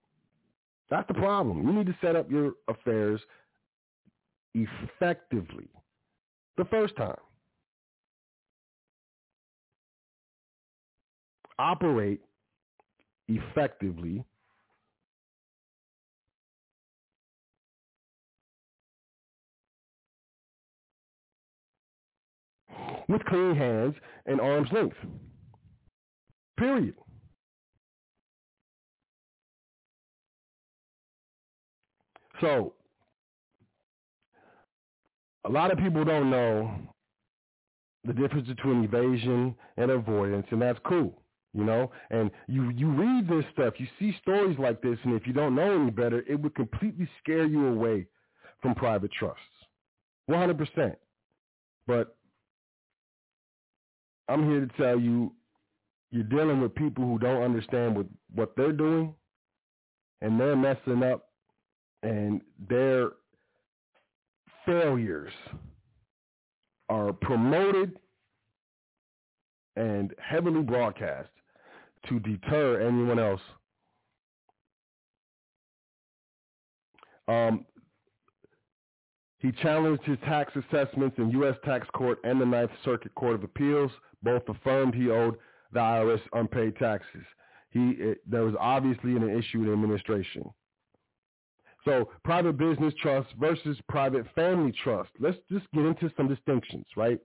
That's 0.91 1.07
the 1.09 1.15
problem. 1.15 1.67
You 1.67 1.73
need 1.73 1.87
to 1.87 1.97
set 2.01 2.17
up 2.17 2.31
your 2.31 2.53
affairs 2.69 3.21
effectively 4.55 5.69
the 6.57 6.65
first 6.67 6.97
time. 6.97 7.17
Operate 11.59 12.21
effectively 13.29 14.25
with 23.09 23.25
clean 23.27 23.55
hands 23.55 23.95
and 24.27 24.41
arm's 24.41 24.71
length. 24.73 24.97
Period. 26.59 26.95
So, 32.41 32.75
a 35.45 35.49
lot 35.49 35.73
of 35.73 35.79
people 35.79 36.05
don't 36.05 36.31
know 36.31 36.71
the 38.05 38.13
difference 38.13 38.49
between 38.49 38.85
evasion 38.85 39.55
and 39.77 39.91
avoidance, 39.91 40.47
and 40.51 40.61
that's 40.61 40.79
cool 40.85 41.24
you 41.55 41.65
know? 41.65 41.91
And 42.11 42.31
you 42.49 42.71
you 42.71 42.91
read 42.91 43.29
this 43.29 43.45
stuff 43.53 43.75
you 43.79 43.87
see 43.99 44.17
stories 44.21 44.59
like 44.59 44.83
this 44.83 44.99
and 45.05 45.15
if 45.15 45.27
you 45.27 45.33
don't 45.33 45.55
know 45.55 45.81
any 45.83 45.91
better 45.91 46.25
it 46.29 46.41
would 46.41 46.55
completely 46.55 47.09
scare 47.23 47.47
you 47.47 47.69
away 47.69 48.07
from 48.61 48.75
private 48.75 49.13
trusts. 49.13 49.41
100% 50.31 50.97
but 51.87 52.17
i'm 54.29 54.49
here 54.49 54.61
to 54.65 54.83
tell 54.83 54.99
you 54.99 55.33
you're 56.11 56.23
dealing 56.23 56.61
with 56.61 56.75
people 56.75 57.05
who 57.05 57.19
don't 57.19 57.43
understand 57.43 57.95
what 57.95 58.07
what 58.35 58.57
they're 58.57 58.73
doing 58.73 59.15
and 60.23 60.41
they're 60.41 60.57
messing 60.57 61.03
up 61.03 61.29
and 62.03 62.41
their 62.71 63.11
failures 64.65 65.33
are 66.89 67.13
promoted 67.13 67.99
and 69.77 70.15
heavily 70.19 70.63
broadcast 70.63 71.29
to 72.09 72.21
deter 72.21 72.81
anyone 72.81 73.19
else. 73.19 73.41
Um, 77.27 77.65
he 79.39 79.53
challenged 79.53 80.03
his 80.05 80.19
tax 80.25 80.53
assessments 80.57 81.19
in 81.19 81.31
U.S. 81.33 81.57
Tax 81.65 81.87
Court 81.95 82.19
and 82.25 82.41
the 82.41 82.47
Ninth 82.47 82.71
Circuit 82.85 83.15
Court 83.15 83.35
of 83.35 83.45
Appeals. 83.45 83.91
Both 84.23 84.49
affirmed 84.49 84.95
he 84.95 85.11
owed 85.11 85.37
the 85.73 85.81
IRS 85.81 86.21
unpaid 86.33 86.77
taxes. 86.77 87.25
He 87.71 87.91
it, 87.99 88.19
there 88.27 88.45
was 88.45 88.55
obviously 88.59 89.17
an 89.17 89.29
issue 89.29 89.63
in 89.63 89.73
administration. 89.73 90.51
So 91.85 92.11
private 92.25 92.57
business 92.57 92.95
trust 93.03 93.29
versus 93.39 93.77
private 93.89 94.27
family 94.35 94.73
trust. 94.83 95.11
Let's 95.21 95.37
just 95.51 95.71
get 95.73 95.85
into 95.85 96.11
some 96.17 96.29
distinctions, 96.29 96.87
right? 96.97 97.21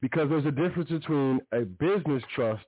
Because 0.00 0.30
there's 0.30 0.46
a 0.46 0.50
difference 0.50 0.88
between 0.88 1.40
a 1.52 1.60
business 1.60 2.22
trust 2.34 2.64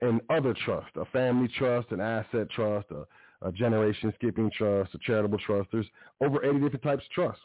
and 0.00 0.20
other 0.30 0.54
trust, 0.64 0.88
a 0.96 1.04
family 1.06 1.48
trust, 1.58 1.90
an 1.90 2.00
asset 2.00 2.48
trust, 2.50 2.86
a, 2.90 3.04
a 3.46 3.52
generation 3.52 4.12
skipping 4.16 4.50
trust, 4.56 4.94
a 4.94 4.98
charitable 4.98 5.38
trust. 5.38 5.68
There's 5.72 5.86
over 6.20 6.44
80 6.44 6.60
different 6.60 6.82
types 6.82 7.04
of 7.04 7.10
trust. 7.10 7.40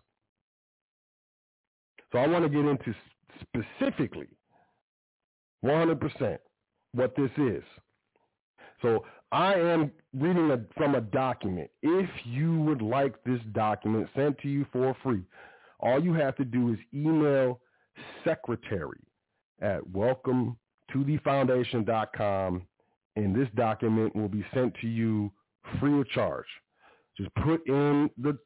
So 2.12 2.20
I 2.20 2.28
want 2.28 2.46
to 2.46 2.50
get 2.50 2.66
into 2.66 2.94
specifically 3.42 4.28
100% 5.66 6.38
what 6.94 7.16
this 7.16 7.32
is. 7.38 7.64
So 8.82 9.04
I 9.32 9.56
am 9.56 9.92
reading 10.14 10.52
a, 10.52 10.60
from 10.78 10.96
a 10.96 11.02
document. 11.02 11.72
If 11.82 12.10
you 12.24 12.60
would 12.62 12.82
like 12.82 13.16
this 13.24 13.40
document 13.54 14.10
sent 14.16 14.38
to 14.40 14.48
you 14.48 14.66
for 14.72 14.96
free, 15.02 15.24
all 15.80 16.04
you 16.04 16.14
have 16.14 16.36
to 16.36 16.46
do 16.46 16.72
is 16.72 16.78
email 16.94 17.60
secretary 18.24 19.00
at 19.62 19.88
welcome 19.90 20.58
to 20.94 21.00
thefoundation.com 21.00 22.68
and 23.16 23.36
this 23.36 23.48
document 23.56 24.16
will 24.16 24.30
be 24.30 24.46
sent 24.54 24.74
to 24.82 24.88
you 24.88 25.32
free 25.80 26.00
of 26.00 26.08
charge. 26.10 26.46
Just 27.18 27.34
put 27.36 27.66
in 27.68 28.10
the 28.18 28.38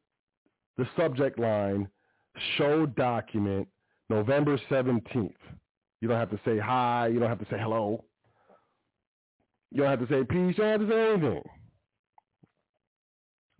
the 0.77 0.87
subject 0.95 1.39
line 1.39 1.87
show 2.57 2.85
document 2.85 3.67
November 4.09 4.59
17th. 4.69 5.33
You 6.01 6.07
don't 6.07 6.19
have 6.19 6.29
to 6.29 6.39
say 6.45 6.59
hi, 6.59 7.07
you 7.07 7.19
don't 7.19 7.29
have 7.29 7.39
to 7.39 7.47
say 7.49 7.57
hello. 7.59 8.03
You 9.71 9.81
don't 9.81 9.89
have 9.89 10.07
to 10.07 10.13
say 10.13 10.23
peace, 10.23 10.55
you 10.57 10.63
don't 10.63 10.79
have 10.79 10.81
to 10.81 10.89
say 10.89 11.11
anything. 11.13 11.43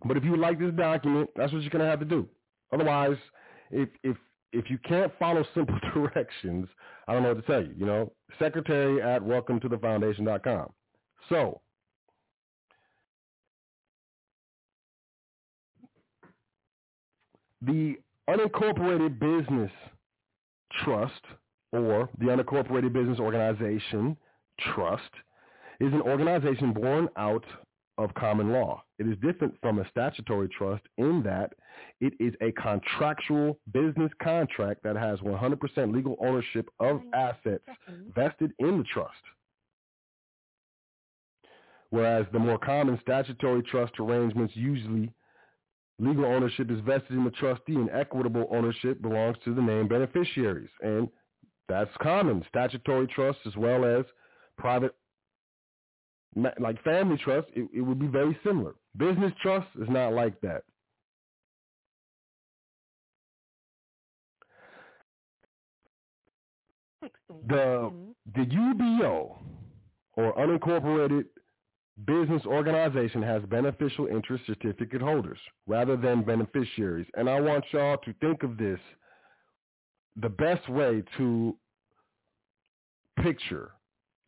But 0.04 0.16
if 0.16 0.24
you 0.24 0.36
like 0.36 0.60
this 0.60 0.72
document, 0.74 1.30
that's 1.34 1.52
what 1.52 1.62
you're 1.62 1.70
gonna 1.70 1.86
have 1.86 1.98
to 1.98 2.04
do. 2.04 2.28
Otherwise, 2.72 3.16
if 3.70 3.88
if 4.04 4.16
if 4.52 4.70
you 4.70 4.78
can't 4.78 5.12
follow 5.18 5.44
simple 5.54 5.78
directions, 5.94 6.68
I 7.06 7.12
don't 7.14 7.22
know 7.22 7.34
what 7.34 7.46
to 7.46 7.52
tell 7.52 7.62
you. 7.62 7.74
You 7.76 7.86
know, 7.86 8.12
secretary 8.38 9.02
at 9.02 9.22
welcome 9.22 9.60
to 9.60 9.68
the 9.68 9.78
foundation.com. 9.78 10.70
So, 11.28 11.60
the 17.62 17.96
unincorporated 18.28 19.18
business 19.18 19.70
trust 20.84 21.20
or 21.72 22.08
the 22.18 22.26
unincorporated 22.26 22.92
business 22.92 23.18
organization 23.18 24.16
trust 24.74 25.10
is 25.80 25.92
an 25.92 26.02
organization 26.02 26.72
born 26.72 27.08
out 27.16 27.44
of 27.98 28.14
common 28.14 28.52
law. 28.52 28.82
It 28.98 29.06
is 29.06 29.16
different 29.22 29.54
from 29.60 29.78
a 29.78 29.88
statutory 29.90 30.48
trust 30.48 30.82
in 30.98 31.22
that 31.24 31.52
it 32.00 32.12
is 32.20 32.34
a 32.40 32.52
contractual 32.52 33.58
business 33.72 34.10
contract 34.22 34.82
that 34.84 34.96
has 34.96 35.18
100% 35.20 35.94
legal 35.94 36.16
ownership 36.20 36.68
of 36.80 37.00
assets 37.14 37.64
vested 38.14 38.52
in 38.58 38.78
the 38.78 38.84
trust. 38.92 39.12
Whereas 41.90 42.26
the 42.32 42.38
more 42.38 42.58
common 42.58 42.98
statutory 43.02 43.62
trust 43.62 43.92
arrangements 43.98 44.54
usually 44.54 45.12
legal 45.98 46.24
ownership 46.26 46.70
is 46.70 46.80
vested 46.80 47.16
in 47.16 47.24
the 47.24 47.30
trustee 47.32 47.74
and 47.74 47.90
equitable 47.90 48.46
ownership 48.50 49.02
belongs 49.02 49.36
to 49.44 49.54
the 49.54 49.62
named 49.62 49.88
beneficiaries. 49.88 50.68
And 50.82 51.08
that's 51.68 51.90
common. 52.00 52.44
Statutory 52.48 53.06
trusts 53.08 53.42
as 53.46 53.56
well 53.56 53.84
as 53.84 54.04
private 54.56 54.94
like 56.60 56.82
family 56.84 57.16
trust, 57.16 57.48
it, 57.54 57.68
it 57.74 57.80
would 57.80 57.98
be 57.98 58.06
very 58.06 58.38
similar. 58.44 58.74
Business 58.96 59.32
trust 59.42 59.66
is 59.80 59.88
not 59.88 60.12
like 60.12 60.40
that. 60.42 60.62
The 67.48 67.92
the 68.34 68.42
UBO 68.42 69.36
or 70.16 70.34
unincorporated 70.34 71.24
business 72.06 72.42
organization 72.46 73.22
has 73.22 73.42
beneficial 73.44 74.06
interest 74.06 74.44
certificate 74.46 75.02
holders 75.02 75.38
rather 75.66 75.96
than 75.96 76.22
beneficiaries. 76.22 77.06
And 77.16 77.28
I 77.28 77.40
want 77.40 77.64
y'all 77.72 77.98
to 77.98 78.12
think 78.20 78.42
of 78.42 78.56
this 78.56 78.78
the 80.20 80.28
best 80.28 80.68
way 80.68 81.02
to 81.16 81.56
picture 83.22 83.72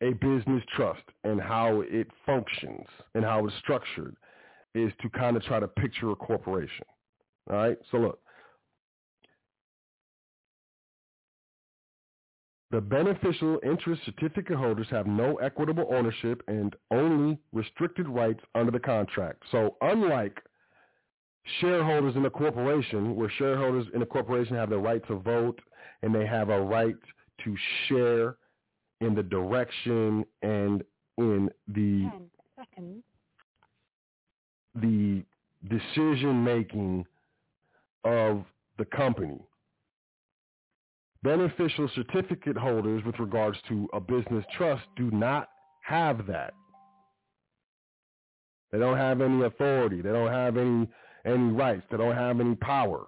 a 0.01 0.13
business 0.13 0.63
trust 0.75 1.03
and 1.23 1.39
how 1.39 1.81
it 1.81 2.07
functions 2.25 2.85
and 3.13 3.23
how 3.23 3.45
it's 3.45 3.55
structured 3.59 4.15
is 4.73 4.91
to 5.01 5.09
kind 5.09 5.37
of 5.37 5.43
try 5.43 5.59
to 5.59 5.67
picture 5.67 6.11
a 6.11 6.15
corporation. 6.15 6.85
All 7.49 7.57
right? 7.57 7.77
So 7.91 7.97
look. 7.97 8.19
The 12.71 12.79
beneficial 12.79 13.59
interest 13.63 14.01
certificate 14.05 14.57
holders 14.57 14.87
have 14.91 15.05
no 15.05 15.35
equitable 15.37 15.87
ownership 15.91 16.41
and 16.47 16.73
only 16.89 17.37
restricted 17.51 18.07
rights 18.07 18.39
under 18.55 18.71
the 18.71 18.79
contract. 18.79 19.43
So 19.51 19.75
unlike 19.81 20.41
shareholders 21.59 22.15
in 22.15 22.25
a 22.25 22.29
corporation, 22.29 23.15
where 23.15 23.29
shareholders 23.37 23.87
in 23.93 24.01
a 24.01 24.05
corporation 24.05 24.55
have 24.55 24.69
the 24.69 24.77
right 24.77 25.05
to 25.07 25.15
vote 25.15 25.59
and 26.01 26.15
they 26.15 26.25
have 26.25 26.49
a 26.49 26.61
right 26.61 26.95
to 27.43 27.55
share 27.87 28.37
in 29.01 29.15
the 29.15 29.23
direction 29.23 30.23
and 30.41 30.83
in 31.17 31.49
the 31.67 32.09
the 34.75 35.25
decision 35.67 36.41
making 36.43 37.05
of 38.05 38.45
the 38.77 38.85
company. 38.85 39.39
Beneficial 41.23 41.89
certificate 41.93 42.57
holders 42.57 43.03
with 43.05 43.19
regards 43.19 43.57
to 43.69 43.87
a 43.93 43.99
business 43.99 44.43
trust 44.57 44.83
do 44.95 45.11
not 45.11 45.49
have 45.83 46.25
that. 46.27 46.53
They 48.71 48.79
don't 48.79 48.97
have 48.97 49.21
any 49.21 49.43
authority. 49.43 50.01
They 50.01 50.11
don't 50.11 50.31
have 50.31 50.57
any 50.57 50.87
any 51.25 51.51
rights. 51.51 51.83
They 51.91 51.97
don't 51.97 52.15
have 52.15 52.39
any 52.39 52.55
power. 52.55 53.07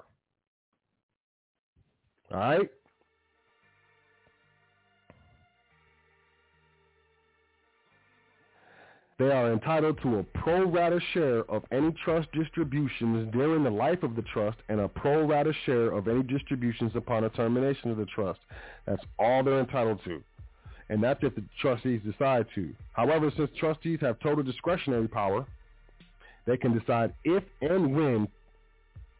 All 2.31 2.37
right? 2.39 2.69
They 9.19 9.29
are 9.29 9.53
entitled 9.53 10.01
to 10.01 10.17
a 10.17 10.23
pro 10.23 10.63
rata 10.63 10.99
share 11.13 11.49
of 11.49 11.63
any 11.71 11.91
trust 12.03 12.31
distributions 12.31 13.31
during 13.31 13.63
the 13.63 13.69
life 13.69 14.01
of 14.01 14.15
the 14.15 14.23
trust 14.23 14.57
and 14.69 14.79
a 14.79 14.87
pro 14.87 15.25
rata 15.25 15.53
share 15.65 15.91
of 15.91 16.07
any 16.07 16.23
distributions 16.23 16.93
upon 16.95 17.23
a 17.23 17.29
termination 17.29 17.91
of 17.91 17.97
the 17.97 18.07
trust. 18.07 18.39
That's 18.87 19.03
all 19.19 19.43
they're 19.43 19.59
entitled 19.59 19.99
to. 20.05 20.23
And 20.89 21.01
that's 21.01 21.23
if 21.23 21.35
the 21.35 21.43
trustees 21.61 22.01
decide 22.03 22.47
to. 22.55 22.73
However, 22.93 23.31
since 23.37 23.51
trustees 23.57 23.99
have 24.01 24.19
total 24.19 24.43
discretionary 24.43 25.07
power, 25.07 25.45
they 26.45 26.57
can 26.57 26.77
decide 26.77 27.13
if 27.23 27.43
and 27.61 27.95
when 27.95 28.27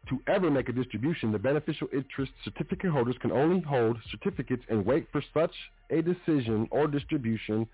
to 0.08 0.20
ever 0.26 0.50
make 0.50 0.68
a 0.68 0.72
distribution. 0.72 1.32
The 1.32 1.38
beneficial 1.38 1.88
interest 1.92 2.32
certificate 2.42 2.90
holders 2.90 3.16
can 3.20 3.32
only 3.32 3.60
hold 3.60 3.96
certificates 4.10 4.64
and 4.68 4.84
wait 4.84 5.06
for 5.12 5.22
such 5.32 5.54
a 5.90 6.02
decision 6.02 6.68
or 6.70 6.88
distribution 6.88 7.66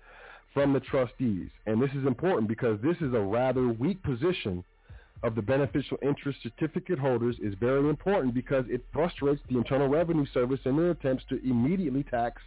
from 0.53 0.73
the 0.73 0.79
trustees. 0.79 1.49
And 1.65 1.81
this 1.81 1.91
is 1.91 2.05
important 2.05 2.47
because 2.47 2.79
this 2.81 2.97
is 2.97 3.13
a 3.13 3.19
rather 3.19 3.67
weak 3.67 4.01
position 4.03 4.63
of 5.23 5.35
the 5.35 5.41
beneficial 5.41 5.97
interest 6.01 6.39
certificate 6.41 6.97
holders 6.97 7.35
is 7.41 7.53
very 7.59 7.87
important 7.89 8.33
because 8.33 8.65
it 8.67 8.83
frustrates 8.91 9.41
the 9.49 9.57
Internal 9.57 9.87
Revenue 9.87 10.25
Service 10.33 10.59
in 10.65 10.75
their 10.77 10.91
attempts 10.91 11.23
to 11.29 11.39
immediately 11.47 12.03
tax 12.03 12.41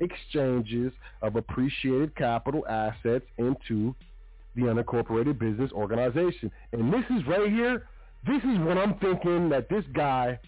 exchanges 0.00 0.92
of 1.22 1.36
appreciated 1.36 2.14
capital 2.16 2.66
assets 2.68 3.24
into 3.38 3.94
the 4.56 4.62
unincorporated 4.62 5.38
business 5.38 5.72
organization. 5.72 6.50
And 6.72 6.92
this 6.92 7.04
is 7.10 7.26
right 7.26 7.50
here, 7.50 7.86
this 8.26 8.42
is 8.42 8.58
what 8.58 8.76
I'm 8.76 8.98
thinking 8.98 9.48
that 9.48 9.68
this 9.70 9.84
guy 9.94 10.38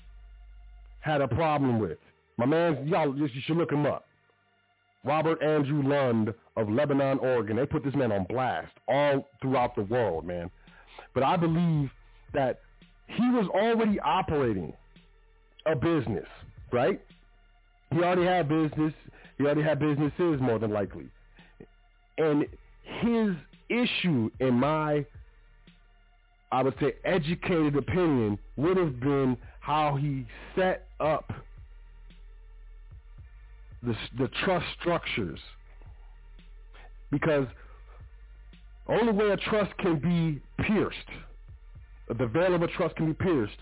had 1.01 1.23
a 1.23 1.28
problem 1.28 1.78
with. 1.78 1.99
My 2.37 2.47
man, 2.47 2.87
y'all, 2.87 3.16
you 3.16 3.28
should 3.47 3.57
look 3.57 3.73
him 3.73 3.87
up. 3.87 4.07
Robert 5.05 5.43
Andrew 5.43 5.82
Lund 5.82 6.35
of 6.56 6.68
Lebanon, 6.68 7.18
Oregon. 7.20 7.56
They 7.56 7.66
put 7.66 7.85
this 7.85 7.94
man 7.94 8.12
on 8.12 8.24
blast 8.24 8.72
all 8.86 9.28
throughout 9.40 9.74
the 9.74 9.82
world, 9.82 10.27
man. 10.27 10.51
But 11.14 11.22
I 11.22 11.36
believe 11.36 11.90
that 12.35 12.60
he 13.06 13.28
was 13.31 13.47
already 13.48 13.98
operating 14.01 14.72
a 15.66 15.74
business, 15.74 16.27
right? 16.72 17.01
He 17.90 17.98
already 17.98 18.24
had 18.24 18.48
business. 18.48 18.93
He 19.39 19.44
already 19.44 19.62
had 19.62 19.78
businesses 19.78 20.40
more 20.40 20.59
than 20.59 20.70
likely. 20.70 21.09
And 22.18 22.47
his 22.82 23.35
issue, 23.68 24.31
in 24.40 24.55
my, 24.55 25.05
I 26.52 26.62
would 26.62 26.74
say, 26.81 26.94
educated 27.05 27.77
opinion, 27.77 28.39
would 28.56 28.77
have 28.77 29.01
been 29.01 29.36
how 29.60 29.97
he 29.97 30.27
set 30.55 30.89
up 31.01 31.32
the, 33.82 33.94
the 34.19 34.28
trust 34.44 34.66
structures. 34.81 35.39
Because 37.11 37.47
only 38.89 39.12
way 39.12 39.31
a 39.31 39.36
trust 39.36 39.77
can 39.78 39.98
be 39.98 40.40
pierced, 40.65 40.97
the 42.09 42.27
veil 42.27 42.55
of 42.55 42.62
a 42.62 42.69
trust 42.69 42.97
can 42.97 43.07
be 43.07 43.15
pierced, 43.15 43.57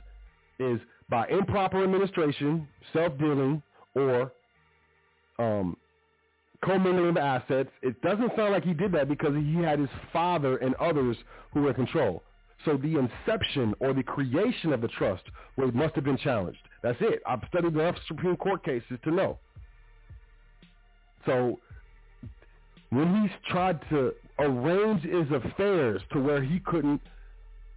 is 0.59 0.81
by 1.09 1.27
improper 1.29 1.83
administration, 1.83 2.67
self-dealing, 2.93 3.63
or 3.95 4.33
um, 5.39 5.77
commingling 6.63 7.11
of 7.11 7.17
assets. 7.17 7.71
It 7.83 8.01
doesn't 8.03 8.33
sound 8.37 8.53
like 8.53 8.65
he 8.65 8.75
did 8.75 8.93
that 8.93 9.09
because 9.09 9.35
he 9.35 9.57
had 9.63 9.79
his 9.79 9.89
father 10.13 10.57
and 10.59 10.75
others 10.77 11.17
who 11.53 11.63
were 11.63 11.71
in 11.71 11.75
control. 11.75 12.23
So 12.65 12.77
the 12.77 12.99
inception 12.99 13.75
or 13.81 13.95
the 13.95 14.03
creation 14.03 14.73
of 14.73 14.81
the 14.81 14.89
trust 14.89 15.23
was, 15.57 15.71
must 15.73 15.95
have 15.95 16.05
been 16.05 16.19
challenged. 16.19 16.59
That's 16.83 16.99
it. 17.01 17.23
I've 17.27 17.41
studied 17.49 17.75
enough 17.75 17.95
Supreme 18.09 18.37
Court 18.37 18.65
cases 18.65 18.99
to 19.05 19.11
know. 19.11 19.39
So 21.27 21.59
when 22.91 23.23
he's 23.23 23.31
tried 23.51 23.81
to 23.91 24.13
arrange 24.39 25.03
his 25.03 25.31
affairs 25.31 26.01
to 26.13 26.21
where 26.21 26.43
he 26.43 26.61
couldn't 26.61 27.01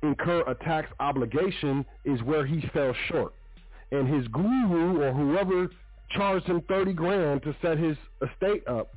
incur 0.04 0.42
a 0.48 0.56
tax 0.56 0.92
obligation 1.00 1.86
is 2.06 2.22
where 2.24 2.46
he 2.46 2.62
fell 2.74 2.94
short. 3.10 3.34
And 3.92 4.08
his 4.08 4.28
guru 4.30 5.02
or 5.02 5.12
whoever 5.12 5.70
charged 6.12 6.46
him 6.46 6.62
30 6.68 6.94
grand 6.94 7.44
to 7.44 7.56
set 7.62 7.78
his 7.78 7.98
estate 8.22 8.68
up 8.68 8.94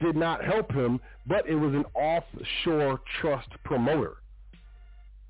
did 0.00 0.16
not 0.16 0.44
help 0.44 0.72
him, 0.72 1.00
but 1.26 1.48
it 1.48 1.54
was 1.54 1.74
an 1.74 1.84
offshore 1.94 3.00
trust 3.20 3.48
promoter. 3.64 4.16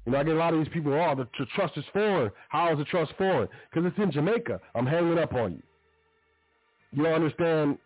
You 0.05 0.13
know, 0.13 0.19
I 0.19 0.25
get 0.25 0.35
a 0.35 0.39
lot 0.39 0.55
of 0.55 0.61
these 0.61 0.73
people, 0.73 0.93
oh, 0.93 1.15
the, 1.17 1.29
the 1.39 1.47
trust 1.55 1.77
is 1.77 1.85
foreign. 1.93 2.31
How 2.49 2.73
is 2.73 2.79
the 2.79 2.85
trust 2.85 3.13
foreign? 3.19 3.49
Because 3.71 3.91
it's 3.91 3.99
in 3.99 4.13
Jamaica. 4.13 4.61
I'm 4.75 4.87
hanging 4.87 5.19
up 5.19 5.35
on 5.35 5.53
you. 5.53 5.63
You 6.93 7.03
don't 7.03 7.15
understand 7.15 7.79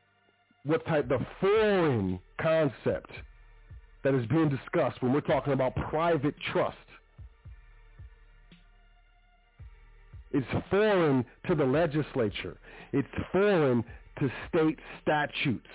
what 0.65 0.85
type, 0.87 1.09
the 1.09 1.25
foreign 1.41 2.19
concept 2.41 3.11
that 4.05 4.15
is 4.15 4.27
being 4.27 4.49
discussed 4.49 5.03
when 5.03 5.13
we're 5.13 5.21
talking 5.21 5.53
about 5.53 5.75
private 5.75 6.35
trust. 6.53 6.77
It's 10.33 10.47
foreign 10.71 11.25
to 11.49 11.55
the 11.55 11.65
legislature. 11.65 12.57
It's 12.93 13.09
foreign 13.33 13.85
to 14.21 14.31
state 14.49 14.79
statutes. 15.03 15.67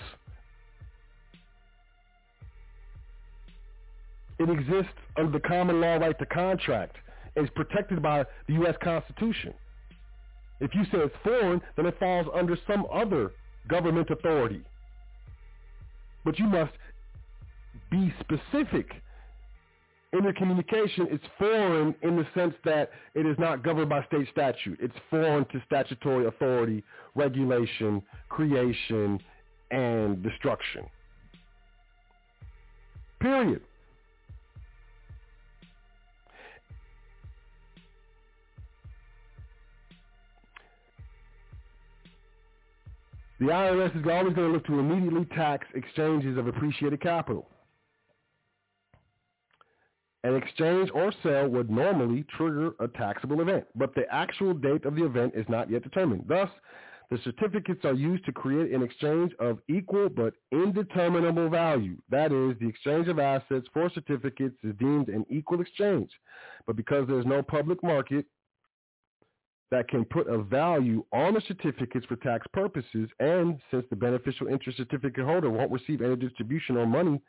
It 4.37 4.49
exists 4.49 4.93
under 5.17 5.31
the 5.31 5.39
common 5.39 5.81
law 5.81 5.95
right 5.95 6.17
to 6.19 6.25
contract. 6.25 6.97
It's 7.35 7.51
protected 7.55 8.01
by 8.01 8.25
the 8.47 8.53
U.S. 8.55 8.75
Constitution. 8.81 9.53
If 10.61 10.73
you 10.73 10.83
say 10.85 10.99
it's 10.99 11.15
foreign, 11.23 11.61
then 11.75 11.85
it 11.85 11.97
falls 11.99 12.27
under 12.33 12.57
some 12.67 12.85
other 12.91 13.31
government 13.67 14.09
authority. 14.09 14.63
But 16.25 16.37
you 16.39 16.47
must 16.47 16.73
be 17.91 18.13
specific 18.19 18.91
intercommunication 20.15 21.13
is 21.13 21.19
foreign 21.37 21.93
in 22.01 22.15
the 22.15 22.25
sense 22.33 22.53
that 22.63 22.89
it 23.13 23.25
is 23.25 23.37
not 23.37 23.63
governed 23.63 23.89
by 23.89 24.03
state 24.05 24.27
statute. 24.31 24.79
It's 24.81 24.95
foreign 25.09 25.45
to 25.45 25.61
statutory 25.65 26.25
authority, 26.25 26.83
regulation, 27.15 28.01
creation, 28.29 29.19
and 29.71 30.23
destruction. 30.23 30.85
Period. 33.19 33.61
The 43.45 43.51
IRS 43.51 43.95
is 43.95 44.03
always 44.09 44.33
going 44.33 44.47
to 44.47 44.53
look 44.53 44.65
to 44.65 44.79
immediately 44.79 45.23
tax 45.35 45.67
exchanges 45.75 46.35
of 46.35 46.47
appreciated 46.47 46.99
capital. 46.99 47.47
An 50.23 50.35
exchange 50.35 50.89
or 50.95 51.13
sale 51.21 51.47
would 51.49 51.69
normally 51.69 52.25
trigger 52.35 52.71
a 52.79 52.87
taxable 52.87 53.41
event, 53.41 53.67
but 53.75 53.93
the 53.93 54.11
actual 54.11 54.55
date 54.55 54.83
of 54.85 54.95
the 54.95 55.05
event 55.05 55.33
is 55.35 55.45
not 55.47 55.69
yet 55.69 55.83
determined. 55.83 56.25
Thus, 56.27 56.49
the 57.11 57.19
certificates 57.19 57.85
are 57.85 57.93
used 57.93 58.25
to 58.25 58.31
create 58.31 58.71
an 58.71 58.81
exchange 58.81 59.31
of 59.39 59.59
equal 59.69 60.09
but 60.09 60.33
indeterminable 60.51 61.47
value. 61.49 61.97
That 62.09 62.31
is, 62.31 62.57
the 62.59 62.67
exchange 62.67 63.07
of 63.09 63.19
assets 63.19 63.67
for 63.71 63.91
certificates 63.91 64.57
is 64.63 64.73
deemed 64.79 65.09
an 65.09 65.23
equal 65.29 65.61
exchange. 65.61 66.09
But 66.65 66.77
because 66.77 67.07
there's 67.07 67.27
no 67.27 67.43
public 67.43 67.83
market 67.83 68.25
that 69.71 69.87
can 69.87 70.05
put 70.05 70.27
a 70.27 70.43
value 70.43 71.03
on 71.11 71.33
the 71.33 71.41
certificates 71.47 72.05
for 72.05 72.15
tax 72.17 72.45
purposes, 72.53 73.09
and 73.19 73.59
since 73.71 73.85
the 73.89 73.95
beneficial 73.95 74.47
interest 74.47 74.77
certificate 74.77 75.25
holder 75.25 75.49
won't 75.49 75.71
receive 75.71 76.01
any 76.01 76.15
distribution 76.15 76.77
or 76.77 76.85
money 76.85 77.21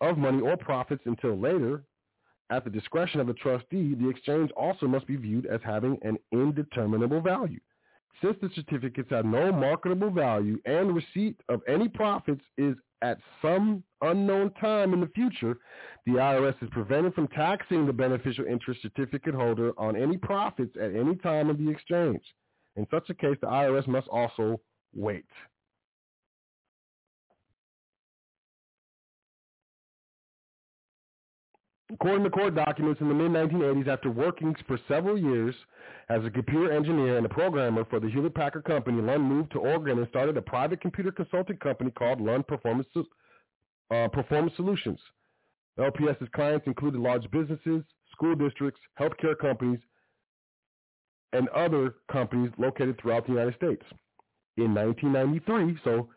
of 0.00 0.18
money 0.18 0.40
or 0.40 0.56
profits 0.56 1.02
until 1.06 1.38
later, 1.38 1.84
at 2.50 2.64
the 2.64 2.70
discretion 2.70 3.20
of 3.20 3.26
the 3.26 3.34
trustee, 3.34 3.94
the 3.94 4.08
exchange 4.08 4.50
also 4.52 4.86
must 4.86 5.06
be 5.06 5.16
viewed 5.16 5.46
as 5.46 5.60
having 5.64 5.98
an 6.02 6.18
indeterminable 6.32 7.20
value. 7.22 7.60
Since 8.22 8.36
the 8.40 8.50
certificates 8.54 9.10
have 9.10 9.24
no 9.24 9.52
marketable 9.52 10.10
value 10.10 10.60
and 10.64 10.94
receipt 10.94 11.40
of 11.48 11.62
any 11.68 11.88
profits 11.88 12.42
is 12.56 12.76
at 13.02 13.18
some 13.42 13.84
unknown 14.00 14.52
time 14.54 14.94
in 14.94 15.00
the 15.00 15.08
future, 15.08 15.56
the 16.06 16.12
IRS 16.12 16.62
is 16.62 16.70
prevented 16.70 17.14
from 17.14 17.28
taxing 17.28 17.86
the 17.86 17.92
beneficial 17.92 18.46
interest 18.46 18.82
certificate 18.82 19.34
holder 19.34 19.72
on 19.78 19.96
any 19.96 20.16
profits 20.16 20.74
at 20.80 20.94
any 20.94 21.16
time 21.16 21.50
of 21.50 21.58
the 21.58 21.68
exchange. 21.68 22.22
In 22.76 22.86
such 22.90 23.10
a 23.10 23.14
case, 23.14 23.36
the 23.40 23.46
IRS 23.48 23.86
must 23.86 24.08
also 24.08 24.60
wait. 24.94 25.26
According 31.94 32.24
to 32.24 32.30
court 32.30 32.56
documents 32.56 33.00
in 33.00 33.08
the 33.08 33.14
mid-1980s, 33.14 33.86
after 33.86 34.10
working 34.10 34.54
for 34.66 34.78
several 34.88 35.16
years 35.16 35.54
as 36.08 36.24
a 36.24 36.30
computer 36.30 36.72
engineer 36.72 37.16
and 37.16 37.24
a 37.24 37.28
programmer 37.28 37.84
for 37.84 38.00
the 38.00 38.10
Hewlett-Packard 38.10 38.64
Company, 38.64 39.00
Lund 39.00 39.22
moved 39.22 39.52
to 39.52 39.60
Oregon 39.60 39.98
and 39.98 40.08
started 40.08 40.36
a 40.36 40.42
private 40.42 40.80
computer 40.80 41.12
consulting 41.12 41.56
company 41.58 41.92
called 41.92 42.20
Lund 42.20 42.48
Performance, 42.48 42.88
uh, 43.92 44.08
Performance 44.08 44.56
Solutions. 44.56 44.98
LPS's 45.78 46.28
clients 46.34 46.66
included 46.66 47.00
large 47.00 47.30
businesses, 47.30 47.84
school 48.10 48.34
districts, 48.34 48.80
healthcare 48.98 49.38
companies, 49.38 49.78
and 51.32 51.48
other 51.50 51.94
companies 52.10 52.50
located 52.58 53.00
throughout 53.00 53.24
the 53.26 53.32
United 53.32 53.54
States. 53.54 53.84
In 54.56 54.74
1993, 54.74 55.78
so 55.84 56.08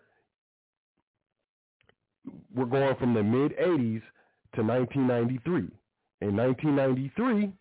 we're 2.53 2.65
going 2.65 2.95
from 2.97 3.13
the 3.13 3.23
mid-80s 3.23 4.01
to 4.55 4.63
1993. 4.63 5.69
In 6.21 6.35
1993, 6.35 7.53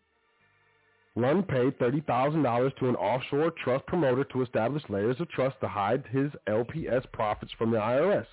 Lund 1.17 1.49
paid 1.49 1.79
$30,000 1.79 2.77
to 2.77 2.89
an 2.89 2.97
offshore 2.97 3.51
trust 3.63 3.87
promoter 3.87 4.25
to 4.25 4.43
establish 4.43 4.83
layers 4.89 5.21
of 5.21 5.29
trust 5.31 5.57
to 5.61 5.69
hide 5.69 6.05
his 6.11 6.31
LPS 6.47 7.11
profits 7.13 7.53
from 7.59 7.71
the 7.71 7.79
IRS. 7.79 8.27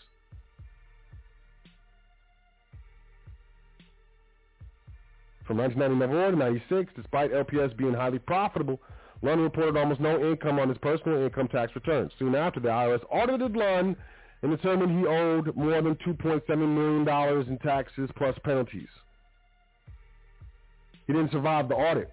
From 5.48 5.58
1994 5.58 6.32
to 6.32 6.38
96, 6.38 6.94
despite 6.96 7.32
LPS 7.32 7.76
being 7.76 7.94
highly 7.94 8.20
profitable, 8.20 8.80
Lund 9.22 9.42
reported 9.42 9.78
almost 9.78 10.02
no 10.02 10.20
income 10.30 10.60
on 10.60 10.68
his 10.70 10.78
personal 10.80 11.24
income 11.24 11.48
tax 11.48 11.74
returns. 11.76 12.12
Soon 12.20 12.36
after, 12.36 12.60
the 12.60 12.70
IRS 12.70 13.04
audited 13.10 13.56
Lund 13.56 13.96
and 14.44 14.52
determined 14.52 14.99
he 14.99 15.07
owed 15.07 15.56
more 15.56 15.82
than 15.82 15.95
$2.7 15.95 16.48
million 16.49 17.48
in 17.48 17.57
taxes 17.60 18.10
plus 18.18 18.38
penalties. 18.44 18.90
He 21.07 21.14
didn't 21.14 21.32
survive 21.32 21.70
the 21.70 21.76
audit. 21.76 22.11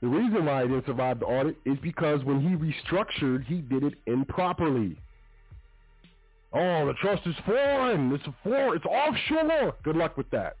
The 0.00 0.08
reason 0.08 0.46
why 0.46 0.62
he 0.62 0.68
didn't 0.68 0.86
survive 0.86 1.20
the 1.20 1.26
audit 1.26 1.56
is 1.66 1.76
because 1.82 2.24
when 2.24 2.40
he 2.40 2.56
restructured, 2.56 3.44
he 3.44 3.56
did 3.56 3.84
it 3.84 3.94
improperly. 4.06 4.98
Oh, 6.54 6.86
the 6.86 6.94
trust 6.94 7.26
is 7.26 7.34
foreign. 7.44 8.12
It's 8.12 8.24
foreign. 8.42 8.76
It's 8.76 8.86
offshore. 8.86 9.74
Good 9.84 9.96
luck 9.96 10.16
with 10.16 10.30
that. 10.30 10.56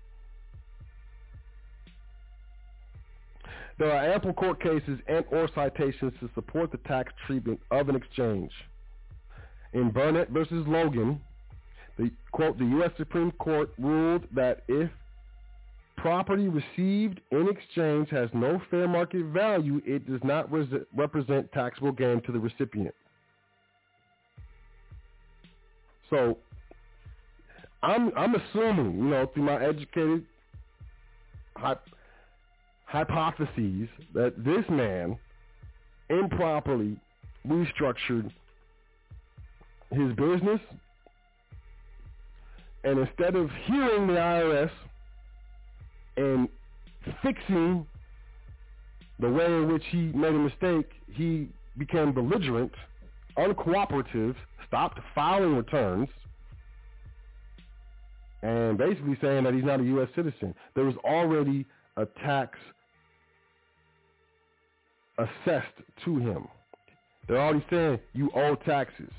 There 3.78 3.90
are 3.90 4.12
ample 4.12 4.34
court 4.34 4.62
cases 4.62 4.98
and 5.06 5.24
or 5.30 5.48
citations 5.54 6.12
to 6.20 6.30
support 6.34 6.72
the 6.72 6.78
tax 6.78 7.12
treatment 7.26 7.60
of 7.70 7.88
an 7.88 7.96
exchange 7.96 8.50
in 9.76 9.90
Burnet 9.90 10.30
versus 10.30 10.66
Logan, 10.66 11.20
the 11.98 12.10
quote, 12.32 12.58
the 12.58 12.64
U.S. 12.64 12.90
Supreme 12.96 13.30
Court 13.32 13.70
ruled 13.78 14.26
that 14.34 14.64
if 14.68 14.90
property 15.98 16.48
received 16.48 17.20
in 17.30 17.48
exchange 17.48 18.08
has 18.10 18.30
no 18.34 18.60
fair 18.70 18.88
market 18.88 19.26
value, 19.26 19.80
it 19.86 20.06
does 20.06 20.20
not 20.24 20.50
res- 20.50 20.68
represent 20.94 21.50
taxable 21.52 21.92
gain 21.92 22.22
to 22.22 22.32
the 22.32 22.38
recipient. 22.40 22.94
So 26.10 26.38
I'm 27.82 28.12
I'm 28.16 28.34
assuming, 28.34 28.96
you 28.98 29.04
know, 29.04 29.30
through 29.34 29.44
my 29.44 29.62
educated 29.64 30.26
hy- 31.56 31.76
hypotheses 32.86 33.88
that 34.14 34.34
this 34.38 34.64
man 34.70 35.18
improperly 36.10 36.98
restructured 37.46 38.32
his 39.96 40.12
business 40.14 40.60
and 42.86 43.00
instead 43.00 43.34
of 43.34 43.50
hearing 43.64 44.06
the 44.06 44.12
IRS 44.14 44.70
and 46.16 46.48
fixing 47.20 47.84
the 49.18 49.28
way 49.28 49.46
in 49.46 49.72
which 49.72 49.82
he 49.90 50.12
made 50.12 50.34
a 50.34 50.38
mistake, 50.38 50.88
he 51.12 51.48
became 51.76 52.12
belligerent, 52.12 52.70
uncooperative, 53.36 54.36
stopped 54.68 55.00
filing 55.16 55.56
returns, 55.56 56.08
and 58.42 58.78
basically 58.78 59.18
saying 59.20 59.42
that 59.42 59.52
he's 59.52 59.64
not 59.64 59.80
a 59.80 59.84
U.S. 59.84 60.08
citizen. 60.14 60.54
There 60.76 60.84
was 60.84 60.94
already 61.04 61.66
a 61.96 62.06
tax 62.24 62.56
assessed 65.18 65.66
to 66.04 66.18
him. 66.18 66.46
They're 67.26 67.40
already 67.40 67.64
saying 67.68 67.98
you 68.12 68.30
owe 68.36 68.54
taxes. 68.54 69.10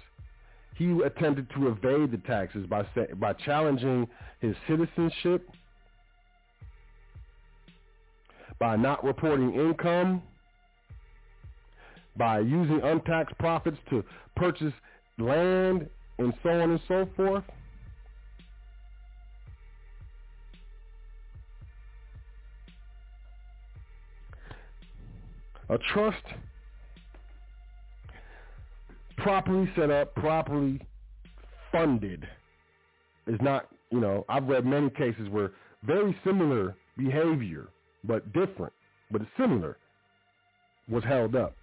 He 0.77 0.91
attempted 1.03 1.49
to 1.55 1.69
evade 1.69 2.11
the 2.11 2.21
taxes 2.27 2.67
by 2.67 2.85
by 3.15 3.33
challenging 3.33 4.07
his 4.39 4.55
citizenship, 4.67 5.49
by 8.59 8.75
not 8.75 9.03
reporting 9.03 9.55
income, 9.55 10.21
by 12.15 12.39
using 12.39 12.79
untaxed 12.83 13.35
profits 13.39 13.77
to 13.89 14.03
purchase 14.35 14.73
land, 15.17 15.89
and 16.19 16.31
so 16.43 16.49
on 16.49 16.69
and 16.71 16.79
so 16.87 17.09
forth. 17.15 17.43
A 25.69 25.77
trust 25.91 26.23
properly 29.17 29.69
set 29.75 29.91
up, 29.91 30.13
properly 30.15 30.79
funded 31.71 32.25
is 33.27 33.39
not, 33.41 33.67
you 33.91 33.99
know, 33.99 34.25
I've 34.29 34.47
read 34.47 34.65
many 34.65 34.89
cases 34.89 35.27
where 35.29 35.51
very 35.83 36.15
similar 36.25 36.75
behavior, 36.97 37.67
but 38.03 38.31
different, 38.33 38.73
but 39.11 39.21
similar, 39.37 39.77
was 40.89 41.03
held 41.03 41.35
up. 41.35 41.53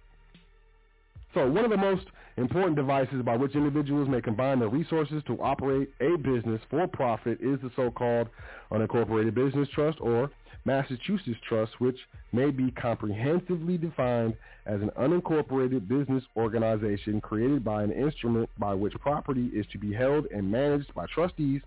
So 1.35 1.45
one 1.51 1.65
of 1.65 1.69
the 1.69 1.77
most 1.77 2.05
important 2.37 2.77
devices 2.77 3.21
by 3.21 3.35
which 3.35 3.55
individuals 3.55 4.07
may 4.07 4.21
combine 4.21 4.59
their 4.59 4.69
resources 4.69 5.21
to 5.27 5.37
operate 5.41 5.89
a 5.99 6.15
business 6.17 6.61
for 6.69 6.87
profit 6.87 7.39
is 7.41 7.59
the 7.61 7.69
so-called 7.75 8.29
unincorporated 8.71 9.33
business 9.35 9.67
trust 9.75 9.97
or 9.99 10.31
Massachusetts 10.63 11.37
Trust, 11.47 11.73
which 11.79 11.97
may 12.31 12.51
be 12.51 12.71
comprehensively 12.71 13.77
defined 13.77 14.37
as 14.65 14.81
an 14.81 14.89
unincorporated 14.97 15.89
business 15.89 16.23
organization 16.37 17.19
created 17.19 17.65
by 17.65 17.83
an 17.83 17.91
instrument 17.91 18.49
by 18.57 18.73
which 18.73 18.93
property 18.93 19.47
is 19.53 19.65
to 19.73 19.77
be 19.77 19.93
held 19.93 20.27
and 20.33 20.49
managed 20.49 20.93
by 20.93 21.05
trustees 21.13 21.61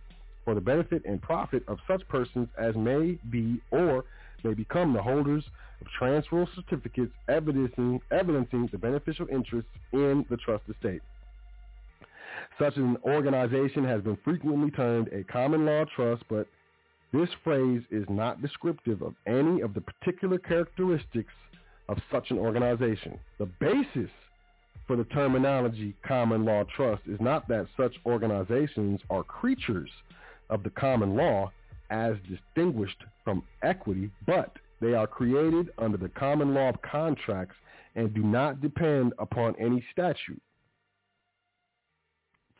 for 0.47 0.55
the 0.55 0.61
benefit 0.63 1.03
and 1.05 1.21
profit 1.21 1.63
of 1.69 1.79
such 1.87 2.09
persons 2.09 2.49
as 2.59 2.75
may 2.75 3.19
be 3.31 3.61
or 3.71 4.03
may 4.45 4.55
become 4.55 4.93
the 4.93 5.03
holders 5.03 5.45
of 5.81 5.87
transferable 5.99 6.49
certificates 6.55 7.13
evidencing, 7.29 8.01
evidencing 8.11 8.69
the 8.73 8.79
beneficial 8.79 9.27
interests 9.29 9.71
in 9.93 10.25
the 10.31 10.37
trust 10.37 10.65
estate. 10.69 11.03
Such 12.59 12.77
an 12.77 12.97
organization 13.05 13.85
has 13.85 14.03
been 14.03 14.19
frequently 14.25 14.71
termed 14.73 15.09
a 15.13 15.25
common 15.25 15.65
law 15.65 15.85
trust, 15.95 16.25
but 16.29 16.47
this 17.13 17.29
phrase 17.45 17.83
is 17.91 18.05
not 18.09 18.43
descriptive 18.43 19.03
of 19.03 19.15
any 19.27 19.61
of 19.61 19.75
the 19.75 19.81
particular 19.81 20.39
characteristics 20.39 21.33
of 21.89 21.99
such 22.11 22.31
an 22.31 22.39
organization. 22.39 23.19
The 23.39 23.47
basis 23.47 24.11
for 24.87 24.97
the 24.97 25.05
terminology 25.05 25.95
common 26.07 26.45
law 26.45 26.65
trust 26.77 27.03
is 27.07 27.21
not 27.21 27.47
that 27.49 27.67
such 27.77 27.95
organizations 28.05 29.01
are 29.11 29.23
creatures 29.23 29.91
of 30.51 30.63
the 30.63 30.71
common 30.71 31.15
law 31.17 31.53
as 31.91 32.15
distinguished 32.29 33.03
from 33.25 33.43
equity, 33.63 34.11
but 34.27 34.57
they 34.81 34.95
are 34.95 35.07
created 35.07 35.71
under 35.79 35.97
the 35.97 36.09
common 36.11 36.55
law 36.55 36.69
of 36.71 36.83
contracts 36.83 37.57
and 37.95 38.15
do 38.15 38.23
not 38.23 38.61
depend 38.61 39.13
upon 39.19 39.55
any 39.59 39.85
statute 39.93 40.41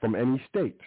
from 0.01 0.15
any 0.15 0.43
state. 0.49 0.81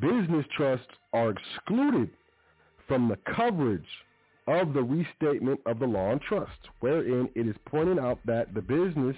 Business 0.00 0.44
trusts 0.56 0.86
are 1.12 1.30
excluded 1.30 2.10
from 2.88 3.08
the 3.08 3.18
coverage 3.34 3.86
of 4.46 4.74
the 4.74 4.82
restatement 4.82 5.60
of 5.66 5.78
the 5.78 5.86
law 5.86 6.10
on 6.10 6.20
trust, 6.20 6.58
wherein 6.80 7.28
it 7.34 7.46
is 7.46 7.56
pointed 7.66 7.98
out 7.98 8.18
that 8.26 8.52
the 8.54 8.60
business 8.60 9.16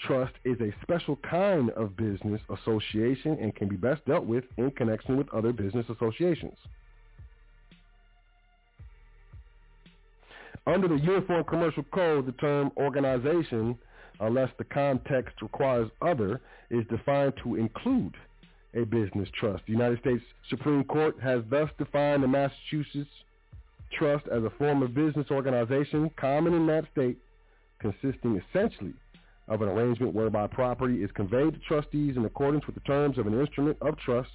trust 0.00 0.34
is 0.44 0.60
a 0.60 0.72
special 0.82 1.16
kind 1.28 1.70
of 1.70 1.96
business 1.96 2.40
association 2.50 3.38
and 3.40 3.54
can 3.54 3.68
be 3.68 3.76
best 3.76 4.04
dealt 4.06 4.24
with 4.26 4.44
in 4.56 4.70
connection 4.72 5.16
with 5.16 5.32
other 5.32 5.52
business 5.52 5.86
associations. 5.88 6.56
Under 10.66 10.88
the 10.88 10.96
Uniform 10.96 11.44
Commercial 11.44 11.84
Code, 11.84 12.26
the 12.26 12.32
term 12.32 12.70
organization, 12.76 13.78
unless 14.20 14.50
the 14.58 14.64
context 14.64 15.42
requires 15.42 15.90
other, 16.00 16.40
is 16.70 16.84
defined 16.88 17.34
to 17.42 17.56
include 17.56 18.14
a 18.74 18.84
business 18.84 19.28
trust. 19.38 19.62
The 19.66 19.72
United 19.72 20.00
States 20.00 20.22
Supreme 20.48 20.84
Court 20.84 21.16
has 21.22 21.42
thus 21.50 21.70
defined 21.78 22.22
the 22.22 22.28
Massachusetts 22.28 23.10
Trust 23.92 24.26
as 24.26 24.42
a 24.42 24.50
form 24.58 24.82
of 24.82 24.94
business 24.94 25.26
organization 25.30 26.10
common 26.18 26.52
in 26.54 26.66
that 26.66 26.84
state, 26.90 27.18
consisting 27.80 28.40
essentially 28.50 28.94
of 29.48 29.62
an 29.62 29.68
arrangement 29.68 30.14
whereby 30.14 30.46
property 30.46 31.02
is 31.02 31.10
conveyed 31.12 31.54
to 31.54 31.60
trustees 31.60 32.16
in 32.16 32.24
accordance 32.24 32.66
with 32.66 32.74
the 32.74 32.80
terms 32.82 33.18
of 33.18 33.26
an 33.26 33.38
instrument 33.38 33.76
of 33.82 33.96
trust 33.98 34.30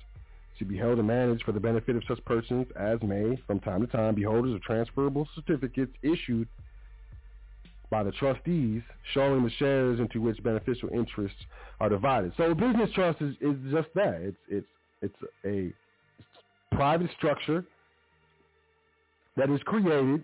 to 0.59 0.65
be 0.65 0.77
held 0.77 0.99
and 0.99 1.07
managed 1.07 1.43
for 1.43 1.51
the 1.51 1.59
benefit 1.59 1.95
of 1.95 2.03
such 2.07 2.23
persons 2.25 2.67
as 2.77 3.01
may, 3.01 3.41
from 3.47 3.59
time 3.59 3.81
to 3.81 3.87
time, 3.87 4.13
be 4.13 4.23
holders 4.23 4.53
of 4.53 4.61
transferable 4.61 5.27
certificates 5.33 5.91
issued 6.03 6.47
by 7.89 8.03
the 8.03 8.11
trustees 8.11 8.83
showing 9.13 9.43
the 9.43 9.49
shares 9.57 9.99
into 9.99 10.21
which 10.21 10.41
beneficial 10.43 10.89
interests 10.89 11.39
are 11.79 11.89
divided. 11.89 12.33
So 12.37 12.51
a 12.51 12.55
business 12.55 12.89
trust 12.93 13.21
is, 13.21 13.35
is 13.41 13.55
just 13.71 13.87
that. 13.95 14.21
It's 14.21 14.37
it's 14.49 14.67
it's 15.01 15.15
a 15.45 16.75
private 16.75 17.09
structure 17.17 17.65
that 19.37 19.49
is 19.49 19.59
created 19.65 20.23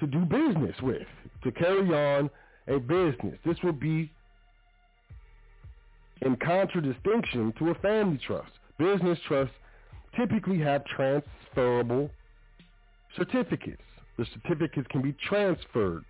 to 0.00 0.06
do 0.06 0.20
business 0.20 0.74
with, 0.82 1.06
to 1.44 1.52
carry 1.52 1.88
on 1.88 2.30
a 2.68 2.78
business. 2.78 3.38
This 3.44 3.56
would 3.62 3.80
be 3.80 4.10
in 6.24 6.36
contradistinction 6.36 7.52
to 7.58 7.70
a 7.70 7.74
family 7.76 8.18
trust. 8.26 8.50
Business 8.78 9.18
trusts 9.26 9.54
typically 10.16 10.58
have 10.58 10.82
transferable 10.84 12.10
certificates. 13.16 13.82
The 14.18 14.26
certificates 14.34 14.86
can 14.90 15.02
be 15.02 15.14
transferred 15.28 16.04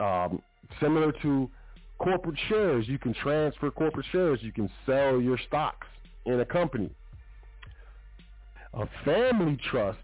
um, 0.00 0.42
similar 0.80 1.12
to 1.22 1.50
corporate 1.98 2.38
shares, 2.48 2.86
you 2.88 2.98
can 2.98 3.14
transfer 3.14 3.70
corporate 3.70 4.06
shares. 4.12 4.38
You 4.42 4.52
can 4.52 4.70
sell 4.84 5.20
your 5.20 5.38
stocks 5.48 5.86
in 6.26 6.40
a 6.40 6.44
company. 6.44 6.90
A 8.74 8.86
family 9.04 9.58
trust, 9.70 9.98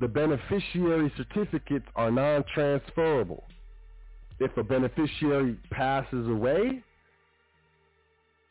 the 0.00 0.08
beneficiary 0.08 1.12
certificates 1.16 1.86
are 1.96 2.10
non-transferable. 2.10 3.44
If 4.40 4.56
a 4.56 4.62
beneficiary 4.62 5.56
passes 5.70 6.28
away 6.28 6.82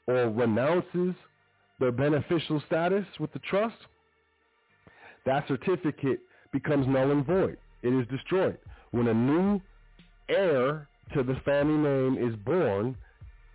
or 0.07 0.29
renounces 0.29 1.15
their 1.79 1.91
beneficial 1.91 2.61
status 2.67 3.05
with 3.19 3.31
the 3.33 3.39
trust, 3.39 3.75
that 5.25 5.47
certificate 5.47 6.19
becomes 6.51 6.87
null 6.87 7.11
and 7.11 7.25
void. 7.25 7.57
It 7.81 7.93
is 7.93 8.07
destroyed. 8.07 8.57
When 8.91 9.07
a 9.07 9.13
new 9.13 9.61
heir 10.29 10.87
to 11.13 11.23
the 11.23 11.35
family 11.45 11.77
name 11.77 12.29
is 12.29 12.35
born, 12.37 12.95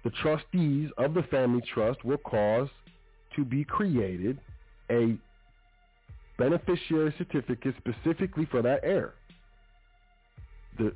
the 0.05 0.11
trustees 0.11 0.91
of 0.99 1.15
the 1.15 1.23
family 1.25 1.63
trust 1.73 2.05
will 2.05 2.19
cause 2.19 2.69
to 3.37 3.45
be 3.45 3.65
created 3.65 4.39
a 4.91 5.17
beneficiary 6.39 7.15
certificate 7.19 7.75
specifically 7.79 8.47
for 8.51 8.63
that 8.63 8.81
heir. 8.83 9.15
The, 10.79 10.93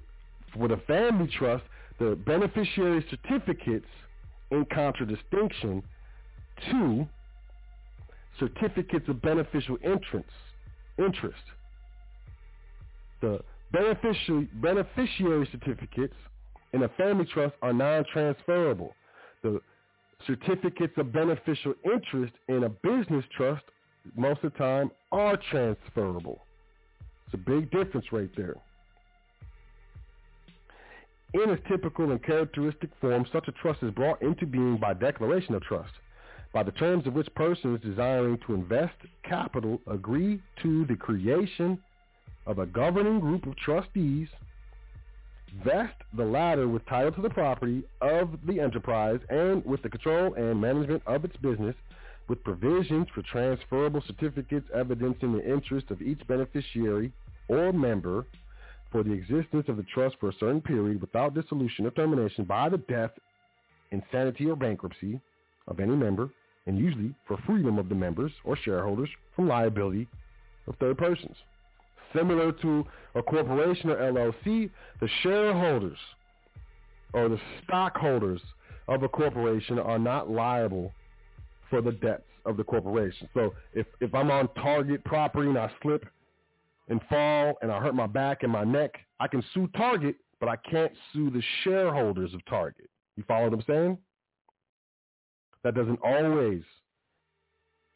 for 0.54 0.68
the 0.68 0.78
family 0.86 1.30
trust, 1.38 1.64
the 1.98 2.16
beneficiary 2.26 3.04
certificates 3.10 3.86
in 4.52 4.66
contradistinction 4.66 5.82
to 6.70 7.08
certificates 8.38 9.08
of 9.08 9.22
beneficial 9.22 9.78
interest. 9.84 10.30
interest. 10.98 11.42
The 13.20 13.40
beneficiary, 13.72 14.48
beneficiary 14.54 15.48
certificates 15.52 16.14
in 16.72 16.82
a 16.82 16.88
family 16.90 17.26
trust 17.32 17.54
are 17.62 17.72
non-transferable. 17.72 18.94
The 19.42 19.60
certificates 20.26 20.94
of 20.96 21.12
beneficial 21.12 21.74
interest 21.84 22.34
in 22.48 22.64
a 22.64 22.68
business 22.68 23.24
trust 23.36 23.64
most 24.16 24.44
of 24.44 24.52
the 24.52 24.58
time 24.58 24.90
are 25.12 25.38
transferable. 25.50 26.46
It's 27.26 27.34
a 27.34 27.38
big 27.38 27.70
difference 27.70 28.06
right 28.12 28.30
there. 28.36 28.56
In 31.34 31.48
its 31.48 31.62
typical 31.66 32.10
and 32.10 32.22
characteristic 32.22 32.90
form, 33.00 33.24
such 33.32 33.48
a 33.48 33.52
trust 33.52 33.82
is 33.82 33.90
brought 33.90 34.20
into 34.20 34.44
being 34.44 34.76
by 34.76 34.92
declaration 34.92 35.54
of 35.54 35.62
trust, 35.62 35.92
by 36.52 36.62
the 36.62 36.72
terms 36.72 37.06
of 37.06 37.14
which 37.14 37.34
persons 37.34 37.80
desiring 37.80 38.38
to 38.46 38.52
invest 38.54 38.96
capital 39.22 39.80
agree 39.86 40.42
to 40.62 40.84
the 40.84 40.96
creation 40.96 41.82
of 42.46 42.58
a 42.58 42.66
governing 42.66 43.18
group 43.18 43.46
of 43.46 43.56
trustees, 43.56 44.28
vest 45.64 45.96
the 46.12 46.24
latter 46.24 46.68
with 46.68 46.84
title 46.84 47.12
to 47.12 47.22
the 47.22 47.30
property 47.30 47.82
of 48.02 48.38
the 48.46 48.60
enterprise 48.60 49.20
and 49.30 49.64
with 49.64 49.82
the 49.82 49.88
control 49.88 50.34
and 50.34 50.60
management 50.60 51.02
of 51.06 51.24
its 51.24 51.36
business, 51.38 51.76
with 52.28 52.44
provisions 52.44 53.06
for 53.14 53.22
transferable 53.22 54.02
certificates 54.06 54.68
evidencing 54.74 55.32
the 55.32 55.50
interest 55.50 55.90
of 55.90 56.02
each 56.02 56.20
beneficiary 56.26 57.10
or 57.48 57.72
member 57.72 58.26
for 58.92 59.02
the 59.02 59.12
existence 59.12 59.64
of 59.68 59.76
the 59.78 59.82
trust 59.94 60.16
for 60.20 60.28
a 60.28 60.34
certain 60.38 60.60
period 60.60 61.00
without 61.00 61.34
dissolution 61.34 61.86
or 61.86 61.90
termination 61.90 62.44
by 62.44 62.68
the 62.68 62.78
death, 62.78 63.10
insanity, 63.90 64.46
or 64.46 64.54
bankruptcy 64.54 65.18
of 65.66 65.80
any 65.80 65.96
member, 65.96 66.28
and 66.66 66.78
usually 66.78 67.14
for 67.26 67.38
freedom 67.46 67.78
of 67.78 67.88
the 67.88 67.94
members 67.94 68.30
or 68.44 68.56
shareholders 68.56 69.08
from 69.34 69.48
liability 69.48 70.06
of 70.68 70.76
third 70.76 70.98
persons. 70.98 71.36
Similar 72.14 72.52
to 72.52 72.84
a 73.14 73.22
corporation 73.22 73.90
or 73.90 73.96
LLC, 73.96 74.70
the 75.00 75.08
shareholders 75.22 75.98
or 77.14 77.28
the 77.28 77.40
stockholders 77.64 78.40
of 78.88 79.02
a 79.02 79.08
corporation 79.08 79.78
are 79.78 79.98
not 79.98 80.30
liable 80.30 80.92
for 81.70 81.80
the 81.80 81.92
debts 81.92 82.24
of 82.44 82.56
the 82.56 82.64
corporation. 82.64 83.28
So 83.34 83.54
if, 83.72 83.86
if 84.00 84.14
I'm 84.14 84.30
on 84.30 84.48
target 84.54 85.02
property 85.04 85.48
and 85.48 85.58
I 85.58 85.70
slip 85.82 86.04
and 86.92 87.00
fall 87.08 87.54
and 87.62 87.72
I 87.72 87.80
hurt 87.80 87.94
my 87.94 88.06
back 88.06 88.42
and 88.42 88.52
my 88.52 88.64
neck, 88.64 88.92
I 89.18 89.26
can 89.26 89.42
sue 89.54 89.66
Target, 89.74 90.14
but 90.40 90.48
I 90.50 90.56
can't 90.56 90.92
sue 91.12 91.30
the 91.30 91.42
shareholders 91.64 92.34
of 92.34 92.44
Target. 92.44 92.90
You 93.16 93.24
follow 93.26 93.48
what 93.48 93.54
I'm 93.54 93.64
saying? 93.66 93.98
That 95.64 95.74
doesn't 95.74 95.98
always, 96.04 96.60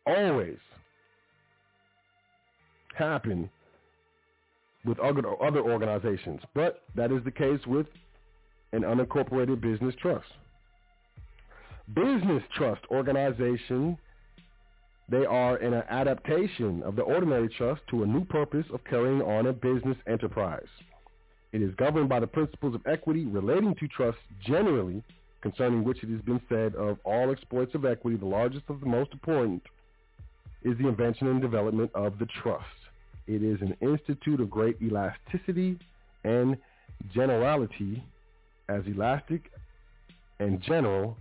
always 0.07 0.57
happen 2.97 3.51
with 4.87 4.99
other, 4.99 5.27
organizations, 5.27 6.41
but 6.55 6.85
that 6.95 7.13
is 7.13 7.23
the 7.25 7.31
case 7.31 7.61
with 7.67 7.87
an 8.73 8.81
unincorporated 8.81 9.61
business 9.61 9.95
trust. 10.01 10.25
Business 11.95 12.43
trust 12.57 12.81
organization 12.91 13.99
they 15.09 15.25
are 15.25 15.57
an 15.57 15.75
adaptation 15.75 16.83
of 16.83 16.97
the 16.97 17.03
ordinary 17.03 17.49
trust 17.49 17.83
to 17.91 18.03
a 18.03 18.07
new 18.07 18.25
purpose 18.25 18.67
of 18.73 18.85
carrying 18.85 19.23
on 19.23 19.47
a 19.47 19.53
business 19.53 19.97
enterprise. 20.07 20.67
It 21.53 21.63
is 21.63 21.75
governed 21.77 22.09
by 22.09 22.21
the 22.21 22.27
principles 22.27 22.75
of 22.75 22.87
equity 22.87 23.25
relating 23.25 23.75
to 23.77 23.89
trusts 23.89 24.21
generally, 24.45 25.03
concerning 25.43 25.85
which 25.85 26.03
it 26.03 26.11
has 26.11 26.21
been 26.23 26.41
said 26.49 26.75
of 26.75 26.99
all 27.05 27.31
exploits 27.31 27.75
of 27.75 27.85
equity, 27.85 28.17
the 28.17 28.27
largest 28.27 28.65
of 28.69 28.81
the 28.81 28.87
most 28.87 29.13
important 29.13 29.63
is 30.65 30.77
the 30.79 30.89
invention 30.89 31.29
and 31.29 31.41
development 31.41 31.91
of 31.95 32.19
the 32.19 32.27
trust. 32.43 32.67
It 33.29 33.43
is 33.43 33.61
an 33.61 33.77
institute 33.81 34.41
of 34.41 34.51
great 34.51 34.77
elasticity 34.83 35.79
and 36.25 36.57
generality, 37.15 38.03
as 38.69 38.83
elastic 38.87 39.51
and 40.41 40.61
general 40.61 41.17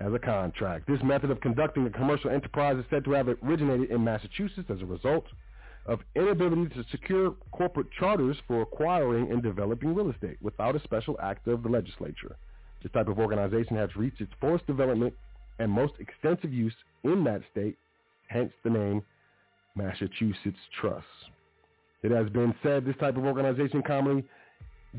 as 0.00 0.12
a 0.12 0.18
contract. 0.18 0.86
This 0.86 1.02
method 1.02 1.30
of 1.30 1.40
conducting 1.40 1.86
a 1.86 1.90
commercial 1.90 2.30
enterprise 2.30 2.78
is 2.78 2.84
said 2.90 3.04
to 3.04 3.12
have 3.12 3.28
originated 3.28 3.90
in 3.90 4.04
Massachusetts 4.04 4.70
as 4.70 4.80
a 4.80 4.86
result 4.86 5.24
of 5.86 6.00
inability 6.14 6.68
to 6.74 6.84
secure 6.90 7.32
corporate 7.52 7.88
charters 7.98 8.36
for 8.46 8.62
acquiring 8.62 9.32
and 9.32 9.42
developing 9.42 9.94
real 9.94 10.10
estate 10.10 10.36
without 10.42 10.76
a 10.76 10.82
special 10.84 11.18
act 11.20 11.48
of 11.48 11.62
the 11.62 11.68
legislature. 11.68 12.36
This 12.82 12.92
type 12.92 13.08
of 13.08 13.18
organization 13.18 13.76
has 13.76 13.96
reached 13.96 14.20
its 14.20 14.32
fullest 14.40 14.66
development 14.66 15.14
and 15.58 15.70
most 15.70 15.94
extensive 15.98 16.52
use 16.52 16.74
in 17.02 17.24
that 17.24 17.40
state, 17.50 17.76
hence 18.28 18.52
the 18.62 18.70
name 18.70 19.02
Massachusetts 19.74 20.58
Trust. 20.80 21.06
It 22.02 22.12
has 22.12 22.28
been 22.28 22.54
said 22.62 22.84
this 22.84 22.96
type 23.00 23.16
of 23.16 23.24
organization 23.24 23.82
commonly 23.82 24.24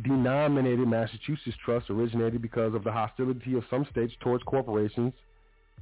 denominated 0.04 0.88
Massachusetts 0.88 1.56
Trust 1.64 1.90
originated 1.90 2.42
because 2.42 2.74
of 2.74 2.84
the 2.84 2.92
hostility 2.92 3.56
of 3.56 3.64
some 3.70 3.88
states 3.92 4.14
towards 4.22 4.44
corporations 4.44 5.14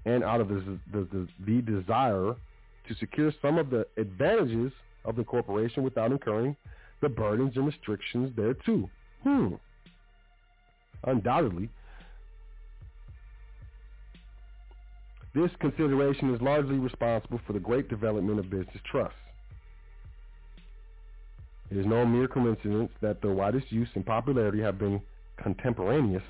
and 0.06 0.24
out 0.24 0.42
of 0.42 0.48
the, 0.50 0.80
the, 0.92 1.08
the, 1.12 1.28
the 1.46 1.62
desire 1.62 2.36
to 2.88 2.96
secure 3.00 3.32
some 3.42 3.58
of 3.58 3.70
the 3.70 3.86
advantages 3.98 4.72
of 5.06 5.16
the 5.16 5.24
corporation 5.24 5.84
without 5.84 6.12
incurring 6.12 6.56
the 7.02 7.10
burdens 7.10 7.54
and 7.56 7.66
restrictions 7.66 8.32
thereto. 8.36 8.90
Hmm. 9.24 9.56
Undoubtedly, 11.04 11.70
this 15.36 15.52
consideration 15.60 16.34
is 16.34 16.42
largely 16.42 16.78
responsible 16.78 17.40
for 17.46 17.54
the 17.54 17.60
great 17.60 17.88
development 17.90 18.40
of 18.40 18.50
business 18.50 18.82
trusts. 18.90 19.16
It 21.70 21.78
is 21.78 21.86
no 21.86 22.06
mere 22.06 22.28
coincidence 22.28 22.92
that 23.02 23.22
their 23.22 23.34
widest 23.34 23.72
use 23.72 23.90
and 23.96 24.06
popularity 24.06 24.62
have 24.62 24.80
been 24.80 25.02
contemporaneous 25.42 26.24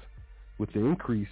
with 0.57 0.71
the 0.73 0.79
increase 0.79 1.27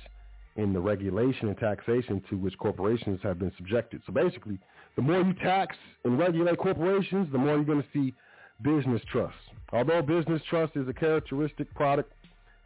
in 0.55 0.73
the 0.73 0.79
regulation 0.79 1.47
and 1.47 1.57
taxation 1.57 2.21
to 2.29 2.37
which 2.37 2.57
corporations 2.57 3.19
have 3.23 3.39
been 3.39 3.51
subjected. 3.57 4.01
So 4.05 4.13
basically, 4.13 4.59
the 4.95 5.01
more 5.01 5.21
you 5.21 5.33
tax 5.33 5.75
and 6.03 6.17
regulate 6.17 6.57
corporations, 6.57 7.31
the 7.31 7.37
more 7.37 7.55
you're 7.55 7.65
going 7.65 7.81
to 7.81 7.87
see 7.93 8.13
business 8.61 9.01
trusts. 9.11 9.37
Although 9.73 10.01
business 10.03 10.41
trust 10.49 10.77
is 10.77 10.87
a 10.87 10.93
characteristic 10.93 11.73
product 11.73 12.13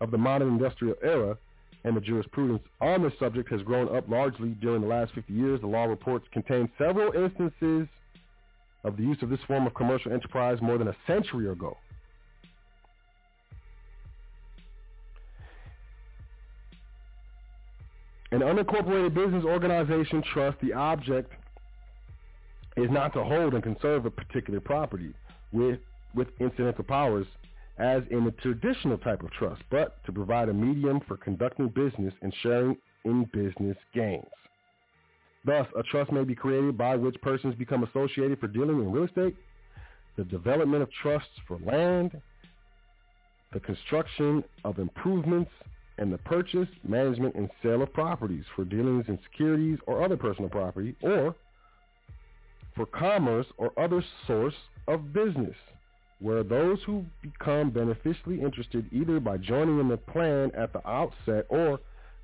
of 0.02 0.12
the 0.12 0.18
modern 0.18 0.50
industrial 0.50 0.96
era, 1.02 1.38
and 1.86 1.96
the 1.96 2.02
jurisprudence 2.02 2.62
on 2.82 3.02
the 3.02 3.12
subject 3.20 3.50
has 3.50 3.62
grown 3.62 3.96
up 3.96 4.08
largely 4.10 4.50
during 4.50 4.82
the 4.82 4.88
last 4.88 5.14
50 5.14 5.32
years, 5.32 5.62
the 5.62 5.68
law 5.68 5.86
reports 5.86 6.28
contain 6.32 6.70
several 6.78 7.14
instances 7.14 7.88
of 8.84 8.98
the 8.98 9.04
use 9.04 9.18
of 9.22 9.30
this 9.30 9.40
form 9.48 9.68
of 9.68 9.74
commercial 9.74 10.12
enterprise 10.12 10.60
more 10.62 10.78
than 10.78 10.88
a 10.88 10.96
century 11.06 11.50
ago. 11.50 11.78
An 18.32 18.42
unincorporated 18.42 19.14
business 19.16 19.44
organization 19.44 20.22
trust, 20.34 20.58
the 20.62 20.74
object 20.74 21.34
is 22.78 22.90
not 22.92 23.12
to 23.14 23.24
hold 23.24 23.56
and 23.56 23.64
conserve 23.64 24.06
a 24.06 24.12
particular 24.12 24.60
property 24.60 25.14
with, 25.52 25.80
with 26.14 26.28
incidental 26.40 26.84
powers 26.84 27.26
as 27.80 28.04
in 28.12 28.26
the 28.26 28.32
traditional 28.32 28.98
type 28.98 29.24
of 29.24 29.32
trust, 29.32 29.62
but 29.72 30.04
to 30.06 30.12
provide 30.12 30.50
a 30.50 30.54
medium 30.54 31.00
for 31.08 31.18
conducting 31.18 31.70
business 31.70 32.14
and 32.22 32.34
sharing 32.44 32.78
in 33.06 33.24
business 33.34 33.78
gains. 33.94 34.26
Thus, 35.50 35.66
a 35.76 35.82
trust 35.82 36.12
may 36.12 36.24
be 36.24 36.36
created 36.36 36.78
by 36.78 36.96
which 36.96 37.20
persons 37.24 37.56
become 37.56 37.84
associated 37.84 38.40
for 38.40 38.48
dealing 38.48 38.82
in 38.82 38.92
real 38.92 39.06
estate, 39.06 39.36
the 40.16 40.24
development 40.24 40.84
of 40.84 40.92
trusts 41.02 41.40
for 41.48 41.58
land, 41.66 42.22
the 43.52 43.60
construction 43.60 44.44
of 44.64 44.78
improvements, 44.78 45.50
and 45.98 46.14
the 46.14 46.20
purchase, 46.20 46.68
management, 46.88 47.34
and 47.34 47.50
sale 47.64 47.82
of 47.82 47.92
properties 47.92 48.44
for 48.56 48.64
dealings 48.64 49.06
in 49.08 49.18
securities 49.24 49.80
or 49.88 50.06
other 50.06 50.16
personal 50.16 50.52
property, 50.52 50.96
or 51.02 51.34
for 52.76 52.86
commerce 52.86 53.48
or 53.58 53.72
other 53.76 54.04
source 54.28 54.54
of 54.88 55.14
business, 55.14 55.56
where 56.20 56.44
those 56.44 56.78
who 56.86 57.04
become 57.24 57.72
beneficially 57.72 58.40
interested 58.40 58.86
either 58.92 59.20
by 59.20 59.36
joining 59.36 59.80
in 59.80 59.88
the 59.88 59.98
plan 59.98 60.52
at 60.56 60.72
the 60.74 60.88
outset 60.88 61.48
or 61.50 61.80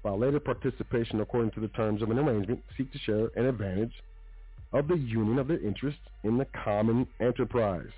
by 0.05 0.11
later 0.11 0.39
participation 0.39 1.19
according 1.19 1.49
to 1.49 1.59
the 1.59 1.67
terms 1.69 2.03
of 2.03 2.11
an 2.11 2.19
arrangement, 2.19 2.63
seek 2.77 2.91
to 2.91 2.99
share 2.99 3.31
an 3.35 3.47
advantage 3.47 3.91
of 4.71 4.87
the 4.87 4.95
union 4.95 5.39
of 5.39 5.47
their 5.47 5.59
interests 5.65 5.99
in 6.23 6.37
the 6.37 6.45
common 6.63 7.07
enterprise. 7.19 7.89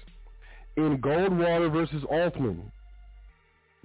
In 0.77 0.99
Goldwater 0.99 1.69
versus 1.69 2.03
Oltman, 2.09 2.61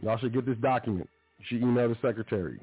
y'all 0.01 0.19
should 0.19 0.33
get 0.33 0.47
this 0.47 0.57
document. 0.59 1.11
You 1.41 1.45
should 1.49 1.63
email 1.63 1.89
the 1.89 1.97
secretary. 2.01 2.61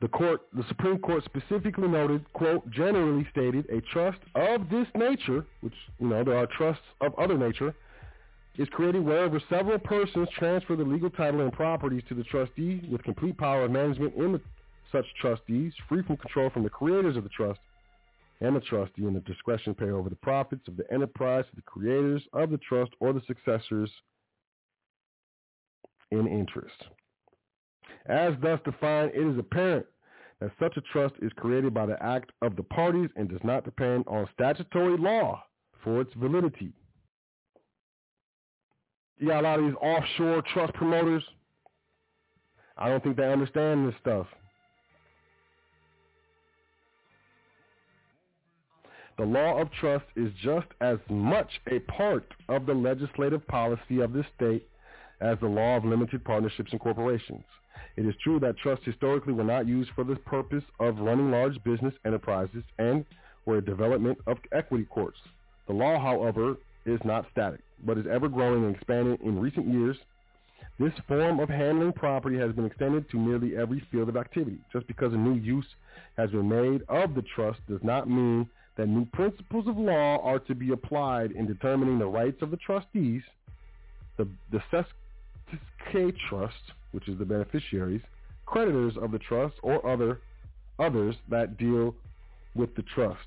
The 0.00 0.08
court, 0.08 0.42
the 0.52 0.64
Supreme 0.68 0.98
Court 0.98 1.24
specifically 1.24 1.88
noted, 1.88 2.24
quote, 2.34 2.70
generally 2.70 3.26
stated, 3.32 3.68
a 3.70 3.80
trust 3.92 4.18
of 4.36 4.68
this 4.70 4.86
nature, 4.94 5.44
which, 5.62 5.74
you 5.98 6.06
know, 6.06 6.22
there 6.22 6.36
are 6.36 6.46
trusts 6.46 6.84
of 7.00 7.18
other 7.18 7.36
nature, 7.36 7.74
is 8.58 8.68
created 8.70 9.04
wherever 9.04 9.40
several 9.50 9.78
persons 9.78 10.28
transfer 10.38 10.76
the 10.76 10.84
legal 10.84 11.10
title 11.10 11.40
and 11.40 11.52
properties 11.52 12.02
to 12.08 12.14
the 12.14 12.24
trustee 12.24 12.86
with 12.90 13.02
complete 13.02 13.36
power 13.36 13.64
of 13.64 13.70
management 13.70 14.14
in 14.14 14.32
the, 14.32 14.40
such 14.90 15.04
trustees, 15.20 15.72
free 15.88 16.02
from 16.02 16.16
control 16.16 16.50
from 16.50 16.62
the 16.62 16.70
creators 16.70 17.16
of 17.16 17.22
the 17.22 17.28
trust 17.30 17.60
and 18.40 18.54
the 18.54 18.60
trustee, 18.60 19.04
and 19.04 19.16
the 19.16 19.20
discretion 19.20 19.74
to 19.74 19.84
pay 19.84 19.90
over 19.90 20.10
the 20.10 20.16
profits 20.16 20.66
of 20.68 20.76
the 20.76 20.90
enterprise 20.92 21.44
to 21.50 21.56
the 21.56 21.62
creators 21.62 22.22
of 22.32 22.50
the 22.50 22.58
trust 22.58 22.92
or 23.00 23.12
the 23.12 23.22
successors 23.26 23.90
in 26.10 26.26
interest. 26.26 26.84
As 28.06 28.34
thus 28.42 28.60
defined, 28.64 29.12
it 29.14 29.26
is 29.26 29.38
apparent 29.38 29.86
that 30.40 30.52
such 30.60 30.76
a 30.76 30.82
trust 30.92 31.14
is 31.22 31.32
created 31.36 31.72
by 31.72 31.86
the 31.86 32.00
act 32.02 32.30
of 32.42 32.56
the 32.56 32.62
parties 32.62 33.08
and 33.16 33.28
does 33.28 33.42
not 33.42 33.64
depend 33.64 34.04
on 34.06 34.28
statutory 34.34 34.96
law 34.98 35.42
for 35.82 36.00
its 36.00 36.12
validity. 36.14 36.72
You 39.18 39.28
got 39.28 39.40
a 39.40 39.48
lot 39.48 39.58
of 39.58 39.64
these 39.64 39.74
offshore 39.80 40.42
trust 40.52 40.74
promoters. 40.74 41.22
I 42.76 42.88
don't 42.88 43.02
think 43.02 43.16
they 43.16 43.32
understand 43.32 43.88
this 43.88 43.94
stuff. 44.00 44.26
The 49.16 49.24
law 49.24 49.58
of 49.58 49.72
trust 49.72 50.04
is 50.14 50.30
just 50.42 50.66
as 50.82 50.98
much 51.08 51.48
a 51.70 51.78
part 51.80 52.26
of 52.50 52.66
the 52.66 52.74
legislative 52.74 53.46
policy 53.46 54.00
of 54.00 54.12
the 54.12 54.24
state 54.36 54.68
as 55.22 55.38
the 55.40 55.46
law 55.46 55.76
of 55.76 55.86
limited 55.86 56.22
partnerships 56.22 56.70
and 56.72 56.80
corporations. 56.80 57.44
It 57.96 58.04
is 58.04 58.14
true 58.22 58.38
that 58.40 58.58
trusts 58.58 58.84
historically 58.84 59.32
were 59.32 59.44
not 59.44 59.66
used 59.66 59.90
for 59.94 60.04
the 60.04 60.16
purpose 60.16 60.64
of 60.80 60.98
running 60.98 61.30
large 61.30 61.62
business 61.64 61.94
enterprises 62.04 62.62
and 62.78 63.06
were 63.46 63.58
a 63.58 63.64
development 63.64 64.18
of 64.26 64.36
equity 64.52 64.84
courts. 64.84 65.18
The 65.66 65.72
law, 65.72 65.98
however, 65.98 66.56
is 66.84 67.00
not 67.04 67.26
static, 67.32 67.60
but 67.84 67.98
is 67.98 68.06
ever 68.10 68.28
growing 68.28 68.64
and 68.64 68.74
expanding 68.74 69.18
in 69.22 69.38
recent 69.38 69.66
years. 69.68 69.96
This 70.78 70.92
form 71.08 71.40
of 71.40 71.48
handling 71.48 71.92
property 71.92 72.38
has 72.38 72.52
been 72.52 72.66
extended 72.66 73.08
to 73.10 73.18
nearly 73.18 73.56
every 73.56 73.86
field 73.90 74.08
of 74.08 74.16
activity. 74.16 74.58
Just 74.72 74.86
because 74.86 75.12
a 75.12 75.16
new 75.16 75.34
use 75.34 75.66
has 76.16 76.30
been 76.30 76.48
made 76.48 76.82
of 76.88 77.14
the 77.14 77.22
trust 77.34 77.60
does 77.68 77.80
not 77.82 78.08
mean 78.08 78.48
that 78.76 78.88
new 78.88 79.06
principles 79.06 79.66
of 79.66 79.78
law 79.78 80.18
are 80.22 80.38
to 80.40 80.54
be 80.54 80.72
applied 80.72 81.32
in 81.32 81.46
determining 81.46 81.98
the 81.98 82.06
rights 82.06 82.42
of 82.42 82.50
the 82.50 82.58
trustees, 82.58 83.22
the, 84.18 84.28
the 84.52 84.62
Sesque 84.70 84.92
Trust, 86.28 86.54
which 86.92 87.08
is 87.08 87.18
the 87.18 87.24
beneficiaries, 87.24 88.02
creditors 88.44 88.94
of 89.00 89.12
the 89.12 89.18
trust, 89.18 89.54
or 89.62 89.86
other 89.88 90.20
others 90.78 91.14
that 91.30 91.56
deal 91.56 91.94
with 92.54 92.74
the 92.74 92.82
trust. 92.82 93.26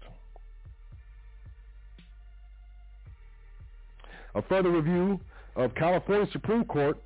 A 4.35 4.41
further 4.43 4.69
review 4.69 5.19
of 5.55 5.73
California 5.75 6.27
Supreme 6.31 6.65
Court 6.65 6.97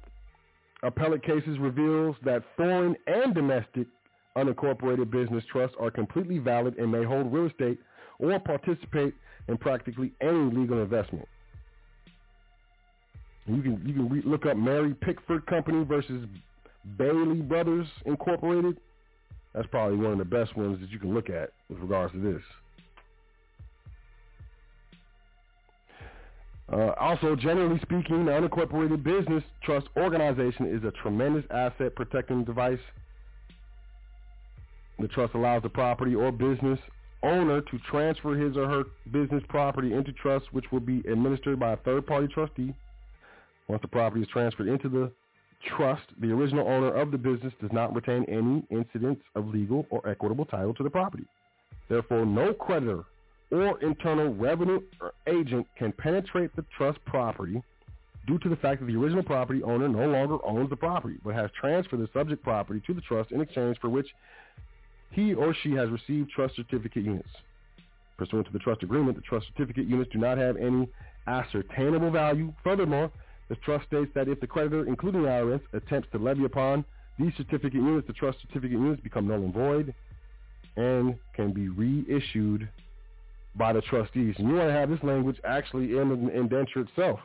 appellate 0.84 1.24
cases 1.24 1.58
reveals 1.60 2.16
that 2.24 2.44
foreign 2.58 2.96
and 3.08 3.34
domestic 3.34 3.88
unincorporated 4.36 5.10
business 5.12 5.44
trusts 5.52 5.76
are 5.80 5.92
completely 5.92 6.40
valid 6.40 6.78
and 6.78 6.92
may 6.92 7.04
hold 7.04 7.32
real 7.32 7.48
estate 7.48 7.80
or 8.20 8.38
participate 8.40 9.14
in 9.48 9.58
practically 9.58 10.12
any 10.22 10.52
legal 10.52 10.82
investment. 10.82 11.28
You 13.46 13.62
can 13.62 13.82
you 13.86 13.94
can 13.94 14.10
re- 14.10 14.22
look 14.26 14.46
up 14.46 14.58
Mary 14.58 14.94
Pickford 15.02 15.46
Company 15.48 15.84
versus 15.84 16.26
Bayly 16.98 17.42
Brothers 17.42 17.88
Incorporated. 18.06 18.80
That's 19.54 19.68
probably 19.68 19.98
one 19.98 20.14
of 20.14 20.18
the 20.18 20.26
best 20.26 20.56
ones 20.56 20.80
that 20.80 20.90
you 20.90 21.00
can 21.00 21.14
look 21.14 21.30
at 21.30 21.52
with 21.70 21.80
regards 21.80 22.14
to 22.14 22.20
this. 22.20 22.42
Uh, 26.74 26.92
also, 27.00 27.36
generally 27.36 27.80
speaking, 27.84 28.26
the 28.26 28.32
unincorporated 28.32 29.04
business 29.04 29.44
trust 29.62 29.86
organization 29.96 30.66
is 30.66 30.84
a 30.84 30.92
tremendous 31.04 31.46
asset 31.52 31.96
protecting 31.96 32.44
device. 32.44 32.80
The 34.98 35.08
trust 35.08 35.36
allows 35.36 35.62
the 35.62 35.70
property 35.70 36.16
or 36.16 36.32
business 36.32 36.80
owner 37.22 37.62
to 37.62 37.80
transfer 37.92 38.34
his 38.34 38.58
or 38.58 38.68
her 38.68 38.84
business 39.12 39.44
property 39.50 39.94
into 39.94 40.12
trust, 40.14 40.46
which 40.52 40.66
will 40.72 40.80
be 40.80 41.00
administered 41.00 41.60
by 41.60 41.74
a 41.74 41.78
third-party 41.78 42.28
trustee. 42.34 42.74
Once 43.68 43.82
the 43.84 43.88
property 43.88 44.24
is 44.24 44.28
transferred 44.30 44.68
into 44.68 44.90
the 44.90 45.12
trust, 45.78 46.04
the 46.22 46.32
original 46.32 46.68
owner 46.68 46.92
of 46.92 47.12
the 47.12 47.18
business 47.18 47.54
does 47.62 47.72
not 47.72 47.94
retain 47.94 48.26
any 48.28 48.64
incidents 48.72 49.22
of 49.36 49.48
legal 49.48 49.86
or 49.92 50.08
equitable 50.10 50.46
title 50.46 50.74
to 50.74 50.84
the 50.84 50.90
property. 50.90 51.26
Therefore, 51.88 52.26
no 52.26 52.52
creditor 52.54 53.04
or 53.52 53.80
internal 53.82 54.34
revenue 54.34 54.82
agent 55.28 55.68
can 55.78 55.92
penetrate 55.92 56.56
the 56.56 56.66
trust 56.78 57.04
property 57.06 57.62
due 58.26 58.40
to 58.40 58.50
the 58.50 58.56
fact 58.56 58.80
that 58.80 58.88
the 58.88 58.96
original 58.96 59.24
property 59.24 59.62
owner 59.64 59.88
no 59.88 60.08
longer 60.08 60.38
owns 60.46 60.70
the 60.70 60.76
property, 60.76 61.18
but 61.24 61.36
has 61.36 61.50
transferred 61.60 62.00
the 62.00 62.10
subject 62.14 62.44
property 62.44 62.82
to 62.88 62.94
the 62.94 63.02
trust 63.02 63.32
in 63.32 63.42
exchange 63.42 63.78
for 63.80 63.90
which 63.90 64.08
he 65.12 65.34
or 65.34 65.54
she 65.62 65.74
has 65.74 65.90
received 65.90 66.30
trust 66.32 66.56
certificate 66.56 67.04
units. 67.04 67.30
Pursuant 68.18 68.48
to 68.48 68.54
the 68.54 68.60
trust 68.60 68.84
agreement, 68.84 69.16
the 69.16 69.22
trust 69.22 69.48
certificate 69.48 69.88
units 69.88 70.12
do 70.12 70.20
not 70.20 70.38
have 70.38 70.58
any 70.58 70.88
ascertainable 71.28 72.12
value. 72.12 72.54
Furthermore, 72.64 73.12
the 73.50 73.56
trust 73.58 73.86
states 73.88 74.12
that 74.16 74.28
if 74.28 74.40
the 74.40 74.48
creditor, 74.48 74.88
including 74.88 75.24
the 75.24 75.28
IRS, 75.28 75.62
attempts 75.74 76.10
to 76.12 76.18
levy 76.18 76.46
upon 76.46 76.86
these 77.20 77.34
certificate 77.38 77.74
units, 77.74 78.08
the 78.08 78.14
trust 78.14 78.40
certificate 78.42 78.72
units 78.72 79.02
become 79.02 79.28
null 79.28 79.44
and 79.44 79.54
void 79.54 79.94
and 80.76 81.16
can 81.36 81.52
be 81.52 81.68
reissued 81.70 82.68
by 83.56 83.74
the 83.74 83.82
trustees. 83.82 84.36
And 84.38 84.48
you 84.48 84.56
want 84.56 84.70
to 84.70 84.74
have 84.74 84.90
this 84.90 85.04
language 85.04 85.38
actually 85.46 85.98
in 85.98 86.10
the 86.10 86.38
indenture 86.38 86.82
itself. 86.82 87.20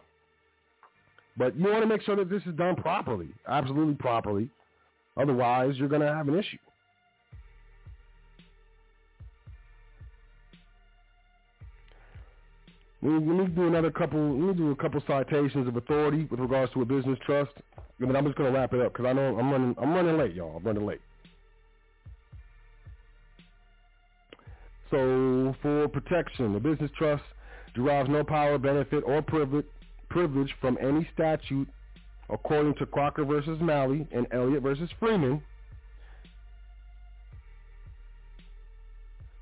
But 1.36 1.56
you 1.56 1.66
want 1.66 1.82
to 1.82 1.86
make 1.86 2.02
sure 2.02 2.16
that 2.16 2.28
this 2.28 2.42
is 2.46 2.54
done 2.54 2.74
properly, 2.74 3.28
absolutely 3.46 3.94
properly. 3.94 4.50
Otherwise, 5.16 5.74
you're 5.76 5.88
going 5.88 6.00
to 6.00 6.12
have 6.12 6.28
an 6.28 6.38
issue. 6.38 6.58
Let 13.00 13.22
me, 13.22 13.46
do 13.46 13.68
another 13.68 13.92
couple. 13.92 14.20
Let 14.20 14.48
me 14.48 14.54
do 14.54 14.72
a 14.72 14.76
couple 14.76 15.00
citations 15.06 15.68
of 15.68 15.76
authority 15.76 16.24
with 16.24 16.40
regards 16.40 16.72
to 16.72 16.82
a 16.82 16.84
business 16.84 17.16
trust. 17.24 17.52
And 18.00 18.16
I'm 18.16 18.24
just 18.24 18.36
going 18.36 18.52
to 18.52 18.58
wrap 18.58 18.74
it 18.74 18.80
up 18.80 18.92
because 18.92 19.06
I 19.06 19.12
know 19.12 19.38
I'm 19.38 19.52
running. 19.52 19.76
I'm 19.80 19.94
running 19.94 20.18
late, 20.18 20.34
y'all. 20.34 20.56
I'm 20.56 20.64
running 20.64 20.84
late. 20.84 21.00
So 24.90 25.54
for 25.62 25.88
protection, 25.88 26.52
the 26.52 26.60
business 26.60 26.90
trust 26.96 27.22
derives 27.74 28.08
no 28.08 28.24
power, 28.24 28.58
benefit, 28.58 29.04
or 29.06 29.22
privilege, 29.22 30.54
from 30.60 30.78
any 30.80 31.08
statute 31.12 31.68
according 32.30 32.74
to 32.76 32.86
Crocker 32.86 33.24
versus 33.24 33.58
Malley 33.60 34.06
and 34.12 34.26
Eliot 34.32 34.62
versus 34.62 34.90
Freeman. 34.98 35.42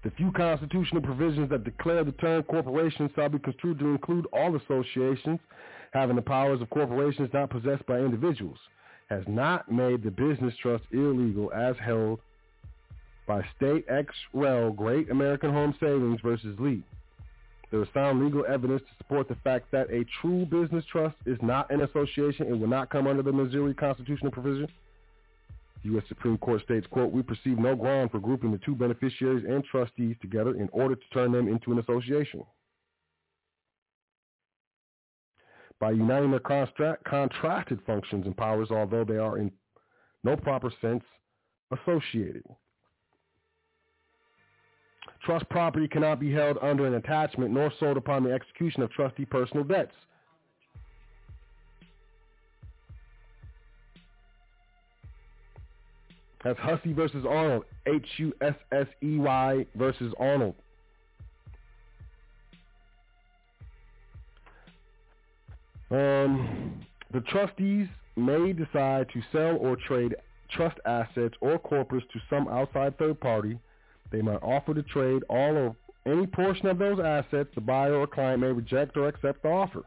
The 0.04 0.10
few 0.12 0.30
constitutional 0.32 1.02
provisions 1.02 1.50
that 1.50 1.64
declare 1.64 2.04
the 2.04 2.12
term 2.12 2.44
corporation 2.44 3.10
shall 3.14 3.28
be 3.28 3.40
construed 3.40 3.78
to 3.80 3.86
include 3.86 4.26
all 4.32 4.54
associations 4.56 5.40
having 5.92 6.16
the 6.16 6.22
powers 6.22 6.60
of 6.60 6.70
corporations 6.70 7.30
not 7.32 7.50
possessed 7.50 7.84
by 7.86 7.98
individuals, 7.98 8.58
has 9.08 9.24
not 9.26 9.70
made 9.70 10.02
the 10.02 10.10
business 10.10 10.54
trust 10.60 10.84
illegal 10.92 11.52
as 11.52 11.74
held 11.84 12.20
by 13.26 13.42
State 13.56 13.84
ex 13.88 14.14
rel 14.32 14.70
Great 14.72 15.10
American 15.10 15.52
Home 15.52 15.74
Savings 15.80 16.20
versus 16.22 16.58
Lee. 16.60 16.84
There 17.70 17.82
is 17.82 17.88
sound 17.94 18.24
legal 18.24 18.44
evidence 18.46 18.82
to 18.82 18.96
support 18.98 19.28
the 19.28 19.36
fact 19.44 19.70
that 19.72 19.90
a 19.90 20.04
true 20.20 20.46
business 20.46 20.84
trust 20.90 21.16
is 21.26 21.38
not 21.42 21.70
an 21.70 21.82
association 21.82 22.46
and 22.46 22.60
will 22.60 22.68
not 22.68 22.90
come 22.90 23.06
under 23.06 23.22
the 23.22 23.32
Missouri 23.32 23.74
constitutional 23.74 24.30
provision 24.30 24.68
The 25.82 25.90
U.S. 25.90 26.04
Supreme 26.08 26.38
Court 26.38 26.62
states, 26.62 26.86
quote, 26.90 27.12
we 27.12 27.22
perceive 27.22 27.58
no 27.58 27.76
ground 27.76 28.10
for 28.12 28.20
grouping 28.20 28.52
the 28.52 28.58
two 28.58 28.74
beneficiaries 28.74 29.44
and 29.48 29.64
trustees 29.64 30.16
together 30.20 30.56
in 30.56 30.68
order 30.72 30.94
to 30.94 31.08
turn 31.12 31.32
them 31.32 31.48
into 31.48 31.72
an 31.72 31.80
association. 31.80 32.44
By 35.80 35.92
uniting 35.92 36.30
their 36.30 36.40
constra- 36.40 37.02
contrasted 37.04 37.80
functions 37.86 38.26
and 38.26 38.36
powers, 38.36 38.70
although 38.70 39.04
they 39.04 39.18
are 39.18 39.38
in 39.38 39.52
no 40.24 40.36
proper 40.36 40.72
sense 40.80 41.04
associated. 41.72 42.44
Trust 45.26 45.48
property 45.48 45.88
cannot 45.88 46.20
be 46.20 46.32
held 46.32 46.56
under 46.62 46.86
an 46.86 46.94
attachment 46.94 47.52
nor 47.52 47.72
sold 47.80 47.96
upon 47.96 48.22
the 48.22 48.30
execution 48.30 48.80
of 48.80 48.92
trustee 48.92 49.24
personal 49.24 49.64
debts. 49.64 49.92
That's 56.44 56.60
Hussey 56.60 56.92
versus 56.92 57.24
Arnold. 57.28 57.64
H-U-S-S-E-Y 57.86 59.66
versus 59.74 60.14
Arnold. 60.20 60.54
Um, 65.90 66.80
the 67.12 67.20
trustees 67.22 67.88
may 68.14 68.52
decide 68.52 69.08
to 69.12 69.20
sell 69.32 69.56
or 69.56 69.74
trade 69.74 70.14
trust 70.52 70.78
assets 70.86 71.34
or 71.40 71.58
corpus 71.58 72.04
to 72.12 72.20
some 72.30 72.46
outside 72.46 72.96
third 72.96 73.18
party. 73.18 73.58
They 74.10 74.22
might 74.22 74.42
offer 74.42 74.74
to 74.74 74.82
trade 74.82 75.22
all 75.28 75.56
or 75.56 75.76
any 76.06 76.26
portion 76.26 76.66
of 76.68 76.78
those 76.78 77.00
assets. 77.00 77.50
The 77.54 77.60
buyer 77.60 77.94
or 77.94 78.06
client 78.06 78.40
may 78.40 78.52
reject 78.52 78.96
or 78.96 79.08
accept 79.08 79.42
the 79.42 79.48
offer. 79.48 79.82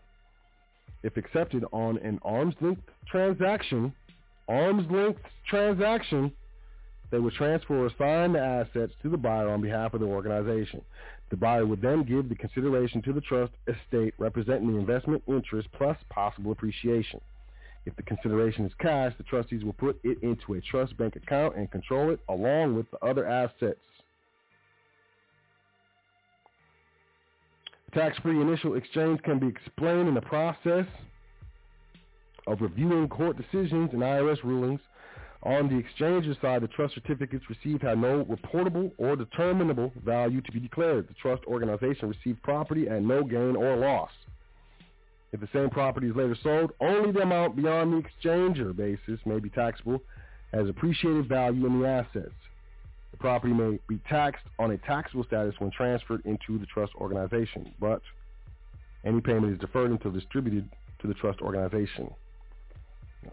If 1.03 1.15
accepted 1.17 1.63
on 1.71 1.97
an 1.99 2.19
arm's 2.23 2.55
length 2.59 2.81
transaction, 3.07 3.93
arm's 4.47 4.89
length 4.91 5.21
transaction, 5.47 6.33
they 7.11 7.19
would 7.19 7.33
transfer 7.33 7.75
or 7.77 7.87
assign 7.87 8.33
the 8.33 8.39
assets 8.39 8.93
to 9.01 9.09
the 9.09 9.17
buyer 9.17 9.49
on 9.49 9.61
behalf 9.61 9.93
of 9.93 10.01
the 10.01 10.05
organization. 10.05 10.81
The 11.29 11.37
buyer 11.37 11.65
would 11.65 11.81
then 11.81 12.03
give 12.03 12.27
the 12.27 12.35
consideration 12.35 13.01
to 13.03 13.13
the 13.13 13.21
trust 13.21 13.53
estate 13.67 14.13
representing 14.17 14.73
the 14.73 14.79
investment 14.79 15.23
interest 15.27 15.69
plus 15.71 15.97
possible 16.09 16.51
appreciation. 16.51 17.21
If 17.85 17.95
the 17.95 18.03
consideration 18.03 18.65
is 18.65 18.73
cash, 18.79 19.13
the 19.17 19.23
trustees 19.23 19.63
will 19.63 19.73
put 19.73 19.99
it 20.03 20.21
into 20.21 20.53
a 20.55 20.61
trust 20.61 20.97
bank 20.97 21.15
account 21.15 21.55
and 21.55 21.71
control 21.71 22.11
it 22.11 22.19
along 22.27 22.75
with 22.75 22.89
the 22.91 22.99
other 23.03 23.25
assets. 23.25 23.79
Tax-free 27.93 28.39
initial 28.39 28.75
exchange 28.75 29.21
can 29.23 29.39
be 29.39 29.47
explained 29.47 30.07
in 30.07 30.13
the 30.13 30.21
process 30.21 30.85
of 32.45 32.61
reviewing 32.61 33.07
court 33.07 33.37
decisions 33.37 33.91
and 33.93 34.01
IRS 34.01 34.43
rulings. 34.43 34.81
On 35.43 35.69
the 35.69 35.77
exchange's 35.77 36.37
side, 36.41 36.61
the 36.61 36.67
trust 36.67 36.93
certificates 36.93 37.45
received 37.49 37.81
had 37.81 37.97
no 37.97 38.25
reportable 38.25 38.91
or 38.97 39.15
determinable 39.15 39.91
value 40.05 40.41
to 40.41 40.51
be 40.51 40.59
declared. 40.59 41.07
The 41.07 41.13
trust 41.15 41.43
organization 41.45 42.09
received 42.09 42.43
property 42.43 42.87
at 42.89 43.01
no 43.01 43.23
gain 43.23 43.55
or 43.55 43.77
loss. 43.77 44.11
If 45.31 45.39
the 45.39 45.49
same 45.53 45.69
property 45.69 46.09
is 46.09 46.15
later 46.15 46.35
sold, 46.43 46.71
only 46.81 47.11
the 47.11 47.21
amount 47.21 47.55
beyond 47.55 47.93
the 47.93 48.03
exchanger 48.07 48.75
basis 48.75 49.19
may 49.25 49.39
be 49.39 49.49
taxable 49.49 50.01
as 50.53 50.67
appreciated 50.67 51.29
value 51.29 51.65
in 51.65 51.79
the 51.79 51.87
assets. 51.87 52.33
The 53.11 53.17
property 53.17 53.53
may 53.53 53.79
be 53.87 53.99
taxed 54.09 54.45
on 54.59 54.71
a 54.71 54.77
taxable 54.77 55.23
status 55.23 55.55
when 55.59 55.71
transferred 55.71 56.21
into 56.25 56.59
the 56.59 56.65
trust 56.67 56.93
organization, 56.95 57.73
but 57.79 58.01
any 59.03 59.21
payment 59.21 59.53
is 59.53 59.59
deferred 59.59 59.91
until 59.91 60.11
distributed 60.11 60.69
to 61.01 61.07
the 61.07 61.13
trust 61.15 61.41
organization. 61.41 62.09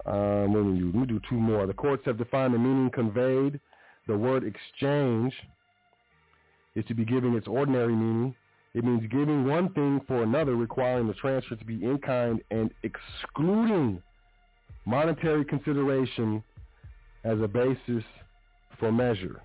Um, 0.05 0.55
let, 0.55 0.65
me 0.65 0.79
do, 0.79 0.87
let 0.87 0.95
me 1.01 1.07
do 1.07 1.21
two 1.29 1.37
more. 1.37 1.67
The 1.67 1.75
courts 1.75 2.03
have 2.07 2.19
defined 2.19 2.55
the 2.55 2.59
meaning 2.59 2.91
conveyed. 2.91 3.61
The 4.07 4.17
word 4.17 4.45
exchange 4.45 5.35
is 6.75 6.85
to 6.87 6.95
be 6.95 7.05
given 7.05 7.35
its 7.35 7.47
ordinary 7.47 7.95
meaning. 7.95 8.35
It 8.75 8.85
means 8.85 9.03
giving 9.11 9.47
one 9.47 9.73
thing 9.73 10.01
for 10.07 10.23
another, 10.23 10.55
requiring 10.55 11.07
the 11.07 11.15
transfer 11.15 11.57
to 11.57 11.65
be 11.65 11.83
in 11.83 11.99
kind 11.99 12.41
and 12.51 12.71
excluding 12.83 14.03
monetary 14.85 15.45
consideration 15.45 16.43
as 17.25 17.41
a 17.41 17.49
basis 17.49 18.05
for 18.79 18.93
measure. 18.93 19.41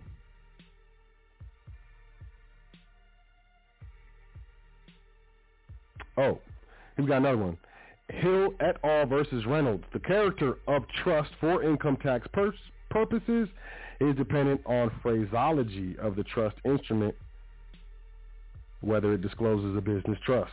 Oh, 6.18 6.40
we 6.98 7.06
got 7.06 7.18
another 7.18 7.38
one. 7.38 7.58
Hill 8.10 8.54
et 8.60 8.78
al. 8.84 9.06
versus 9.06 9.46
Reynolds. 9.46 9.86
The 9.94 10.00
character 10.00 10.58
of 10.68 10.84
trust 11.04 11.32
for 11.40 11.64
income 11.64 11.98
tax 11.98 12.28
pur- 12.34 12.54
purposes 12.90 13.48
is 14.00 14.16
dependent 14.16 14.62
on 14.66 14.92
phraseology 15.02 15.96
of 16.00 16.16
the 16.16 16.24
trust 16.24 16.56
instrument, 16.66 17.16
whether 18.82 19.14
it 19.14 19.22
discloses 19.22 19.78
a 19.78 19.82
business 19.82 20.18
trust. 20.26 20.52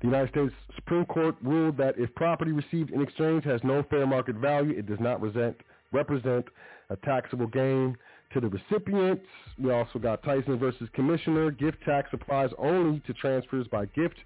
The 0.00 0.06
United 0.06 0.30
States 0.30 0.54
Supreme 0.76 1.04
Court 1.06 1.36
ruled 1.42 1.76
that 1.78 1.98
if 1.98 2.14
property 2.14 2.52
received 2.52 2.90
in 2.90 3.00
exchange 3.00 3.44
has 3.44 3.60
no 3.64 3.82
fair 3.90 4.06
market 4.06 4.36
value, 4.36 4.76
it 4.78 4.86
does 4.86 5.00
not 5.00 5.20
resent, 5.20 5.56
represent 5.90 6.44
a 6.90 6.96
taxable 6.96 7.46
gain 7.46 7.96
to 8.32 8.40
the 8.40 8.48
recipients. 8.48 9.24
We 9.58 9.70
also 9.70 9.98
got 9.98 10.22
Tyson 10.22 10.58
versus 10.58 10.88
Commissioner. 10.94 11.50
Gift 11.50 11.78
tax 11.84 12.10
applies 12.12 12.50
only 12.58 13.00
to 13.06 13.12
transfers 13.14 13.66
by 13.68 13.86
gift 13.86 14.16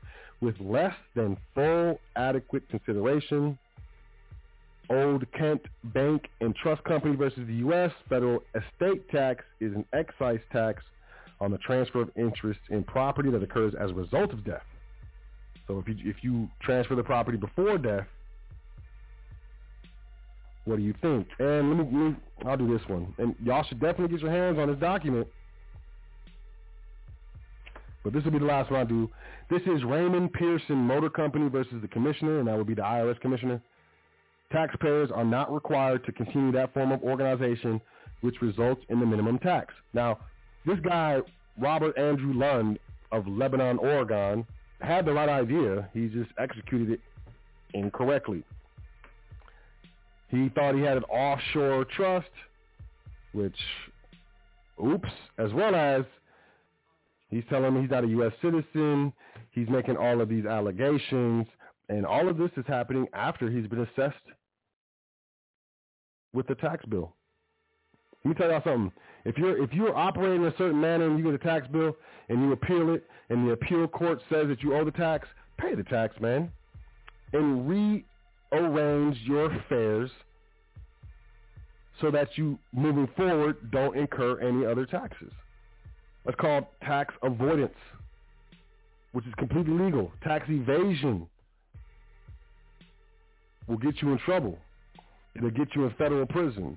with 0.40 0.54
less 0.60 0.94
than 1.14 1.36
full 1.54 2.00
adequate 2.16 2.68
consideration. 2.68 3.58
Old 4.88 5.24
Kent 5.32 5.62
Bank 5.84 6.28
and 6.40 6.54
Trust 6.56 6.82
Company 6.84 7.14
versus 7.14 7.46
the 7.46 7.54
U.S. 7.54 7.92
Federal 8.08 8.42
estate 8.54 9.08
tax 9.10 9.44
is 9.60 9.72
an 9.72 9.84
excise 9.92 10.40
tax 10.52 10.82
on 11.40 11.52
the 11.52 11.58
transfer 11.58 12.02
of 12.02 12.10
interest 12.16 12.60
in 12.70 12.82
property 12.82 13.30
that 13.30 13.42
occurs 13.42 13.74
as 13.80 13.90
a 13.90 13.94
result 13.94 14.32
of 14.32 14.44
death. 14.44 14.64
So 15.68 15.78
if 15.78 15.86
you, 15.86 15.94
if 16.10 16.16
you 16.22 16.48
transfer 16.60 16.96
the 16.96 17.04
property 17.04 17.38
before 17.38 17.78
death, 17.78 18.06
what 20.64 20.76
do 20.76 20.82
you 20.82 20.94
think? 21.00 21.26
And 21.38 21.70
let 21.70 21.78
me, 21.78 21.84
let 21.84 22.10
me, 22.10 22.16
I'll 22.46 22.56
do 22.56 22.76
this 22.76 22.86
one. 22.88 23.14
And 23.18 23.34
y'all 23.42 23.64
should 23.64 23.80
definitely 23.80 24.08
get 24.16 24.22
your 24.22 24.30
hands 24.30 24.58
on 24.58 24.68
this 24.68 24.78
document. 24.78 25.26
But 28.02 28.12
this 28.12 28.24
will 28.24 28.30
be 28.30 28.38
the 28.38 28.46
last 28.46 28.70
one 28.70 28.80
I 28.80 28.84
do. 28.84 29.10
This 29.50 29.62
is 29.62 29.84
Raymond 29.84 30.32
Pearson 30.32 30.76
Motor 30.76 31.10
Company 31.10 31.48
versus 31.48 31.82
the 31.82 31.88
commissioner, 31.88 32.38
and 32.38 32.48
that 32.48 32.56
would 32.56 32.66
be 32.66 32.74
the 32.74 32.82
IRS 32.82 33.20
commissioner. 33.20 33.60
Taxpayers 34.52 35.10
are 35.14 35.24
not 35.24 35.52
required 35.52 36.04
to 36.06 36.12
continue 36.12 36.52
that 36.52 36.72
form 36.72 36.92
of 36.92 37.02
organization, 37.02 37.80
which 38.20 38.40
results 38.40 38.82
in 38.88 39.00
the 39.00 39.06
minimum 39.06 39.38
tax. 39.38 39.74
Now, 39.92 40.18
this 40.66 40.78
guy, 40.80 41.20
Robert 41.58 41.96
Andrew 41.98 42.32
Lund 42.32 42.78
of 43.12 43.26
Lebanon, 43.26 43.78
Oregon, 43.78 44.46
had 44.80 45.04
the 45.04 45.12
right 45.12 45.28
idea. 45.28 45.88
He 45.92 46.08
just 46.08 46.30
executed 46.38 46.90
it 46.90 47.00
incorrectly. 47.74 48.44
He 50.30 50.48
thought 50.50 50.74
he 50.74 50.80
had 50.82 50.96
an 50.96 51.04
offshore 51.04 51.84
trust, 51.96 52.30
which, 53.32 53.56
oops, 54.84 55.08
as 55.38 55.52
well 55.52 55.74
as 55.74 56.04
he's 57.28 57.44
telling 57.50 57.74
me 57.74 57.82
he's 57.82 57.90
not 57.90 58.04
a 58.04 58.08
U.S. 58.08 58.32
citizen. 58.40 59.12
He's 59.50 59.68
making 59.68 59.96
all 59.96 60.20
of 60.20 60.28
these 60.28 60.46
allegations, 60.46 61.46
and 61.88 62.06
all 62.06 62.28
of 62.28 62.38
this 62.38 62.50
is 62.56 62.64
happening 62.68 63.06
after 63.12 63.50
he's 63.50 63.66
been 63.66 63.80
assessed 63.80 64.16
with 66.32 66.46
the 66.46 66.54
tax 66.54 66.84
bill. 66.84 67.14
Let 68.24 68.28
me 68.28 68.34
tell 68.36 68.50
y'all 68.50 68.62
something. 68.62 68.92
If 69.24 69.36
you're 69.36 69.62
if 69.62 69.72
you're 69.72 69.96
operating 69.96 70.42
in 70.42 70.48
a 70.48 70.56
certain 70.56 70.80
manner 70.80 71.06
and 71.06 71.18
you 71.18 71.24
get 71.24 71.34
a 71.34 71.38
tax 71.38 71.66
bill 71.68 71.96
and 72.28 72.40
you 72.42 72.52
appeal 72.52 72.94
it 72.94 73.06
and 73.30 73.46
the 73.46 73.52
appeal 73.52 73.88
court 73.88 74.20
says 74.30 74.46
that 74.48 74.62
you 74.62 74.74
owe 74.74 74.84
the 74.84 74.90
tax, 74.90 75.26
pay 75.58 75.74
the 75.74 75.82
tax, 75.84 76.18
man. 76.20 76.50
And 77.32 77.66
rearrange 78.52 79.16
your 79.24 79.52
affairs 79.54 80.10
so 82.00 82.10
that 82.10 82.28
you 82.36 82.58
moving 82.72 83.08
forward 83.16 83.70
don't 83.70 83.96
incur 83.96 84.40
any 84.40 84.64
other 84.64 84.86
taxes. 84.86 85.32
That's 86.24 86.36
called 86.40 86.66
tax 86.82 87.14
avoidance, 87.22 87.74
which 89.12 89.26
is 89.26 89.34
completely 89.38 89.74
legal. 89.74 90.12
Tax 90.22 90.46
evasion 90.48 91.28
will 93.68 93.78
get 93.78 94.00
you 94.02 94.12
in 94.12 94.18
trouble. 94.20 94.58
It'll 95.36 95.50
get 95.50 95.68
you 95.74 95.84
in 95.84 95.94
federal 95.96 96.26
prison. 96.26 96.76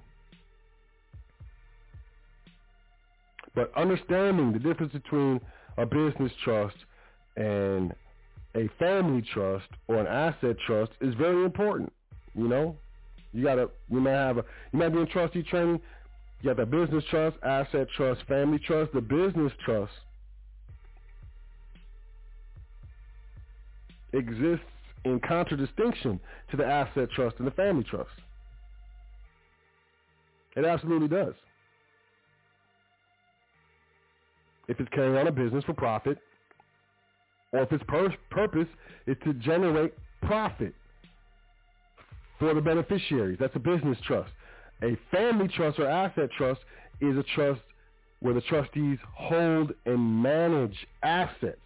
But 3.55 3.71
understanding 3.77 4.53
the 4.53 4.59
difference 4.59 4.93
between 4.93 5.39
a 5.77 5.85
business 5.85 6.31
trust 6.43 6.75
and 7.35 7.93
a 8.55 8.69
family 8.79 9.23
trust 9.33 9.67
or 9.87 9.97
an 9.97 10.07
asset 10.07 10.55
trust 10.65 10.91
is 11.01 11.13
very 11.15 11.43
important. 11.43 11.91
You 12.35 12.47
know, 12.47 12.75
you 13.31 13.43
gotta 13.43 13.69
you 13.89 13.99
may 13.99 14.11
have 14.11 14.37
a 14.37 14.45
you 14.71 14.79
might 14.79 14.89
be 14.89 14.99
in 14.99 15.07
trustee 15.07 15.43
training. 15.43 15.79
You 16.41 16.53
got 16.53 16.57
the 16.57 16.65
business 16.65 17.03
trust, 17.09 17.37
asset 17.43 17.87
trust, 17.95 18.21
family 18.27 18.59
trust. 18.59 18.91
The 18.93 19.01
business 19.01 19.51
trust 19.65 19.93
exists 24.11 24.65
in 25.05 25.19
contradistinction 25.19 26.19
to 26.51 26.57
the 26.57 26.65
asset 26.65 27.09
trust 27.11 27.37
and 27.39 27.47
the 27.47 27.51
family 27.51 27.83
trust. 27.83 28.11
It 30.55 30.65
absolutely 30.65 31.07
does. 31.07 31.33
If 34.67 34.79
it's 34.79 34.89
carrying 34.93 35.17
on 35.17 35.27
a 35.27 35.31
business 35.31 35.63
for 35.65 35.73
profit, 35.73 36.19
or 37.53 37.63
if 37.63 37.71
its 37.71 37.83
pur- 37.87 38.15
purpose 38.31 38.67
is 39.07 39.17
to 39.23 39.33
generate 39.35 39.93
profit 40.23 40.73
for 42.39 42.53
the 42.53 42.61
beneficiaries. 42.61 43.37
That's 43.39 43.55
a 43.55 43.59
business 43.59 43.97
trust. 44.05 44.31
A 44.83 44.97
family 45.11 45.47
trust 45.49 45.79
or 45.79 45.87
asset 45.87 46.29
trust 46.37 46.61
is 46.99 47.17
a 47.17 47.23
trust 47.35 47.61
where 48.19 48.33
the 48.33 48.41
trustees 48.41 48.97
hold 49.15 49.73
and 49.85 50.21
manage 50.23 50.75
assets 51.03 51.59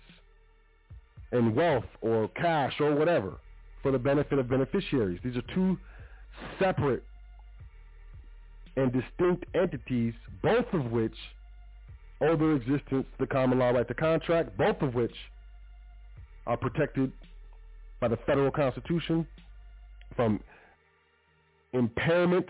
and 1.32 1.56
wealth 1.56 1.86
or 2.02 2.28
cash 2.30 2.74
or 2.80 2.96
whatever 2.96 3.38
for 3.82 3.92
the 3.92 4.00
benefit 4.00 4.40
of 4.40 4.50
beneficiaries. 4.50 5.20
These 5.24 5.38
are 5.38 5.44
two 5.56 5.78
separate 6.60 7.04
and 8.76 8.92
distinct 8.94 9.46
entities, 9.56 10.14
both 10.44 10.66
of 10.74 10.92
which 10.92 11.16
owe 12.22 12.36
their 12.36 12.54
existence 12.54 13.06
to 13.12 13.18
the 13.20 13.28
common 13.28 13.60
law 13.60 13.70
right 13.70 13.88
to 13.88 13.94
contract, 13.94 14.58
both 14.58 14.82
of 14.82 14.94
which 14.94 15.14
are 16.48 16.58
protected 16.58 17.12
by 18.00 18.08
the 18.08 18.18
federal 18.26 18.50
constitution 18.50 19.28
from 20.16 20.40
impairment 21.74 22.48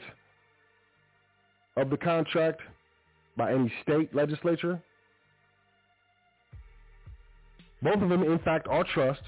of 1.75 1.89
the 1.89 1.97
contract 1.97 2.61
by 3.35 3.51
any 3.51 3.71
state 3.83 4.13
legislature. 4.15 4.81
Both 7.81 8.01
of 8.01 8.09
them, 8.09 8.23
in 8.23 8.39
fact, 8.39 8.67
are 8.67 8.83
trust. 8.93 9.21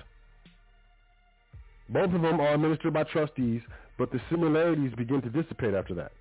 Both 1.90 2.14
of 2.14 2.22
them 2.22 2.40
are 2.40 2.54
administered 2.54 2.94
by 2.94 3.04
trustees, 3.04 3.62
but 3.98 4.12
the 4.12 4.22
similarities 4.30 4.94
begin 4.96 5.22
to 5.22 5.30
dissipate 5.30 5.74
after 5.74 5.94
that. 5.96 6.12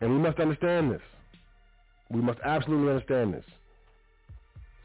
And 0.00 0.10
we 0.10 0.18
must 0.18 0.38
understand 0.38 0.90
this. 0.90 1.02
We 2.10 2.20
must 2.20 2.40
absolutely 2.44 2.92
understand 2.92 3.34
this. 3.34 3.44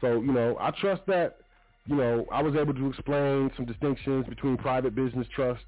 So, 0.00 0.20
you 0.20 0.32
know, 0.32 0.56
I 0.60 0.70
trust 0.72 1.02
that 1.06 1.38
you 1.86 1.96
know, 1.96 2.26
I 2.32 2.42
was 2.42 2.54
able 2.56 2.74
to 2.74 2.88
explain 2.88 3.50
some 3.56 3.64
distinctions 3.64 4.26
between 4.26 4.56
private 4.56 4.94
business 4.94 5.26
trust 5.34 5.64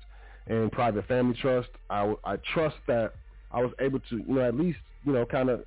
and 0.46 0.70
private 0.72 1.06
family 1.06 1.36
trust. 1.40 1.68
I, 1.90 2.14
I 2.24 2.36
trust 2.54 2.76
that 2.86 3.12
I 3.52 3.62
was 3.62 3.72
able 3.80 4.00
to, 4.00 4.16
you 4.16 4.34
know, 4.34 4.40
at 4.40 4.54
least, 4.54 4.78
you 5.04 5.12
know, 5.12 5.24
kind 5.24 5.48
of 5.48 5.64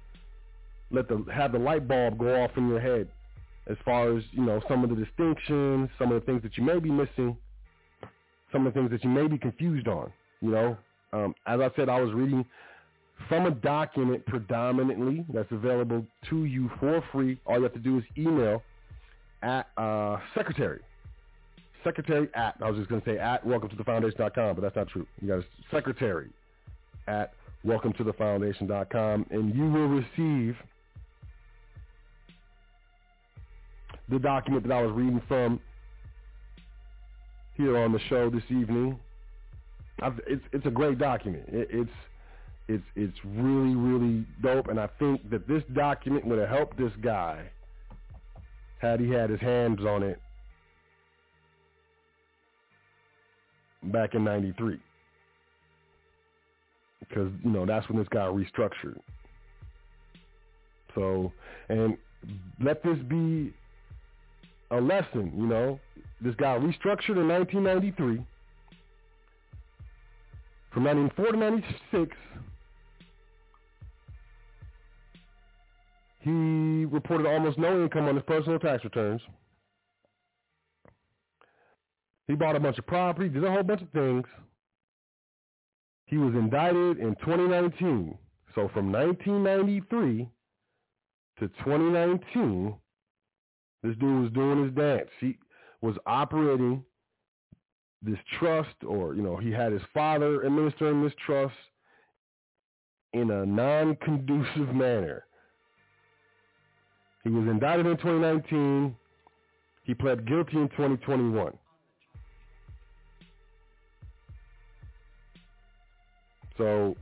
let 0.91 1.07
the 1.07 1.25
have 1.33 1.53
the 1.53 1.59
light 1.59 1.87
bulb 1.87 2.19
go 2.19 2.43
off 2.43 2.51
in 2.57 2.67
your 2.67 2.79
head 2.79 3.07
as 3.67 3.77
far 3.85 4.15
as 4.15 4.23
you 4.31 4.43
know 4.43 4.61
some 4.67 4.83
of 4.83 4.89
the 4.89 4.95
distinctions, 4.95 5.89
some 5.97 6.11
of 6.11 6.19
the 6.19 6.25
things 6.25 6.41
that 6.43 6.57
you 6.57 6.63
may 6.63 6.79
be 6.79 6.91
missing, 6.91 7.37
some 8.51 8.67
of 8.67 8.73
the 8.73 8.79
things 8.79 8.91
that 8.91 9.03
you 9.03 9.09
may 9.09 9.27
be 9.27 9.37
confused 9.37 9.87
on. 9.87 10.11
You 10.41 10.51
know, 10.51 10.77
um, 11.13 11.35
as 11.45 11.59
I 11.59 11.69
said, 11.75 11.87
I 11.87 12.01
was 12.01 12.13
reading 12.13 12.45
from 13.29 13.45
a 13.45 13.51
document 13.51 14.25
predominantly 14.25 15.25
that's 15.33 15.51
available 15.51 16.05
to 16.29 16.45
you 16.45 16.69
for 16.79 17.03
free. 17.11 17.39
All 17.45 17.57
you 17.57 17.63
have 17.63 17.73
to 17.73 17.79
do 17.79 17.99
is 17.99 18.03
email 18.17 18.63
at 19.41 19.67
uh, 19.77 20.19
secretary. 20.35 20.81
Secretary 21.83 22.29
at, 22.35 22.55
I 22.61 22.69
was 22.69 22.77
just 22.77 22.89
going 22.89 23.01
to 23.01 23.09
say 23.09 23.17
at 23.17 23.45
welcome 23.45 23.69
to 23.69 23.75
the 23.75 23.83
foundation.com, 23.83 24.55
but 24.55 24.61
that's 24.61 24.75
not 24.75 24.87
true. 24.87 25.07
You 25.21 25.27
got 25.27 25.43
secretary 25.71 26.29
at 27.07 27.33
welcome 27.63 27.93
to 27.93 28.03
the 28.03 28.13
foundation.com 28.13 29.25
and 29.31 29.55
you 29.55 29.63
will 29.63 29.87
receive 29.87 30.55
the 34.09 34.19
document 34.19 34.67
that 34.67 34.73
I 34.73 34.81
was 34.81 34.91
reading 34.93 35.21
from 35.27 35.59
here 37.55 37.77
on 37.77 37.91
the 37.91 37.99
show 38.09 38.29
this 38.29 38.43
evening. 38.49 38.99
I've, 40.01 40.19
it's 40.27 40.43
it's 40.51 40.65
a 40.65 40.71
great 40.71 40.97
document. 40.97 41.43
It, 41.47 41.67
it's 41.71 41.91
it's 42.67 42.83
it's 42.95 43.17
really 43.25 43.75
really 43.75 44.25
dope, 44.41 44.67
and 44.67 44.79
I 44.79 44.87
think 44.99 45.29
that 45.29 45.47
this 45.47 45.63
document 45.73 46.25
would 46.25 46.39
have 46.39 46.49
helped 46.49 46.77
this 46.77 46.91
guy 47.01 47.49
had 48.81 48.99
he 48.99 49.09
had 49.09 49.29
his 49.29 49.39
hands 49.39 49.79
on 49.81 50.03
it 50.03 50.19
back 53.83 54.15
in 54.15 54.23
'93, 54.23 54.79
because 56.99 57.31
you 57.43 57.51
know 57.51 57.65
that's 57.65 57.87
when 57.89 57.97
this 57.99 58.07
got 58.09 58.33
restructured. 58.33 58.99
So, 60.95 61.31
and 61.69 61.97
let 62.59 62.83
this 62.83 62.97
be 63.07 63.53
a 64.71 64.81
lesson, 64.81 65.31
you 65.37 65.45
know. 65.45 65.79
This 66.19 66.35
got 66.35 66.59
restructured 66.59 67.17
in 67.17 67.27
1993. 67.27 68.25
From 70.71 70.85
1994 70.85 71.31
to 71.31 71.37
96, 71.37 72.17
he 76.21 76.85
reported 76.85 77.25
almost 77.25 77.57
no 77.57 77.83
income 77.83 78.07
on 78.07 78.15
his 78.15 78.23
personal 78.25 78.59
tax 78.59 78.83
returns. 78.83 79.21
He 82.27 82.35
bought 82.35 82.55
a 82.55 82.59
bunch 82.59 82.77
of 82.77 82.87
property, 82.87 83.27
did 83.27 83.43
a 83.43 83.51
whole 83.51 83.63
bunch 83.63 83.81
of 83.81 83.89
things. 83.89 84.25
He 86.05 86.17
was 86.17 86.33
indicted 86.33 86.99
in 86.99 87.15
2019. 87.15 88.17
So 88.53 88.69
from 88.73 88.91
1993 88.91 90.29
to 91.39 91.47
2019, 91.47 92.75
this 93.81 93.95
dude 93.97 94.23
was 94.23 94.31
doing 94.31 94.65
his 94.65 94.73
dance. 94.73 95.09
He 95.19 95.37
was 95.81 95.95
operating 96.05 96.83
this 98.03 98.19
trust 98.39 98.75
or, 98.87 99.15
you 99.15 99.21
know, 99.21 99.37
he 99.37 99.51
had 99.51 99.71
his 99.71 99.81
father 99.93 100.45
administering 100.45 101.03
this 101.03 101.13
trust 101.25 101.55
in 103.13 103.31
a 103.31 103.45
non-conducive 103.45 104.73
manner. 104.75 105.25
He 107.23 107.29
was 107.29 107.47
indicted 107.47 107.85
in 107.85 107.97
2019. 107.97 108.95
He 109.83 109.93
pled 109.93 110.27
guilty 110.27 110.57
in 110.57 110.69
2021. 110.69 111.53
So 116.57 116.95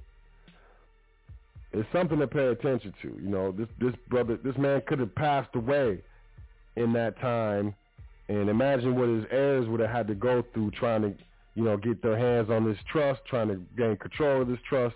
it's 1.73 1.87
something 1.91 2.19
to 2.19 2.27
pay 2.27 2.47
attention 2.47 2.93
to. 3.01 3.07
You 3.21 3.29
know, 3.29 3.51
this 3.51 3.67
this 3.79 3.93
brother, 4.09 4.37
this 4.43 4.57
man 4.57 4.81
could 4.87 4.99
have 4.99 5.13
passed 5.15 5.53
away 5.55 6.01
in 6.75 6.93
that 6.93 7.19
time, 7.19 7.75
and 8.27 8.49
imagine 8.49 8.95
what 8.95 9.09
his 9.09 9.25
heirs 9.31 9.67
would 9.67 9.79
have 9.79 9.89
had 9.89 10.07
to 10.07 10.15
go 10.15 10.43
through 10.53 10.71
trying 10.71 11.01
to, 11.01 11.13
you 11.55 11.63
know, 11.63 11.77
get 11.77 12.01
their 12.01 12.17
hands 12.17 12.49
on 12.49 12.65
this 12.65 12.77
trust, 12.91 13.21
trying 13.29 13.49
to 13.49 13.55
gain 13.77 13.97
control 13.97 14.41
of 14.41 14.47
this 14.47 14.59
trust. 14.67 14.95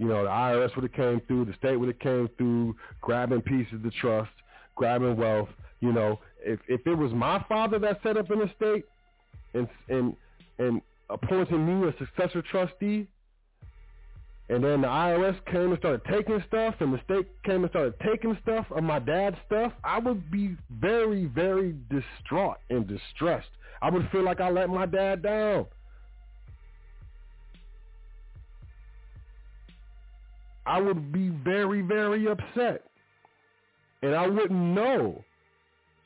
You 0.00 0.06
know, 0.06 0.24
the 0.24 0.30
IRS 0.30 0.74
would 0.76 0.84
have 0.84 0.94
came 0.94 1.20
through, 1.26 1.44
the 1.44 1.52
state 1.58 1.76
would 1.76 1.88
have 1.88 1.98
came 1.98 2.30
through, 2.38 2.74
grabbing 3.02 3.42
pieces 3.42 3.74
of 3.74 3.82
the 3.82 3.90
trust, 4.00 4.30
grabbing 4.74 5.14
wealth. 5.14 5.50
You 5.80 5.92
know, 5.92 6.18
if 6.42 6.58
if 6.68 6.86
it 6.86 6.94
was 6.94 7.12
my 7.12 7.44
father 7.50 7.78
that 7.80 8.00
set 8.02 8.16
up 8.16 8.30
an 8.30 8.40
estate 8.40 8.86
and 9.52 9.68
and 9.90 10.16
and 10.58 10.80
appointing 11.10 11.66
me 11.66 11.86
a 11.86 11.94
successor 11.98 12.40
trustee, 12.40 13.08
and 14.48 14.64
then 14.64 14.80
the 14.80 14.88
IRS 14.88 15.36
came 15.52 15.68
and 15.68 15.78
started 15.78 16.00
taking 16.10 16.42
stuff, 16.48 16.76
and 16.80 16.94
the 16.94 17.00
state 17.04 17.28
came 17.44 17.62
and 17.64 17.70
started 17.70 17.92
taking 18.00 18.38
stuff 18.42 18.64
of 18.70 18.82
my 18.82 19.00
dad's 19.00 19.36
stuff, 19.44 19.70
I 19.84 19.98
would 19.98 20.30
be 20.30 20.56
very, 20.80 21.26
very 21.26 21.74
distraught 21.90 22.56
and 22.70 22.86
distressed. 22.86 23.50
I 23.82 23.90
would 23.90 24.08
feel 24.10 24.24
like 24.24 24.40
I 24.40 24.48
let 24.48 24.70
my 24.70 24.86
dad 24.86 25.22
down. 25.22 25.66
I 30.70 30.80
would 30.80 31.10
be 31.10 31.30
very, 31.30 31.82
very 31.82 32.28
upset. 32.28 32.84
And 34.02 34.14
I 34.14 34.28
wouldn't 34.28 34.52
know 34.52 35.24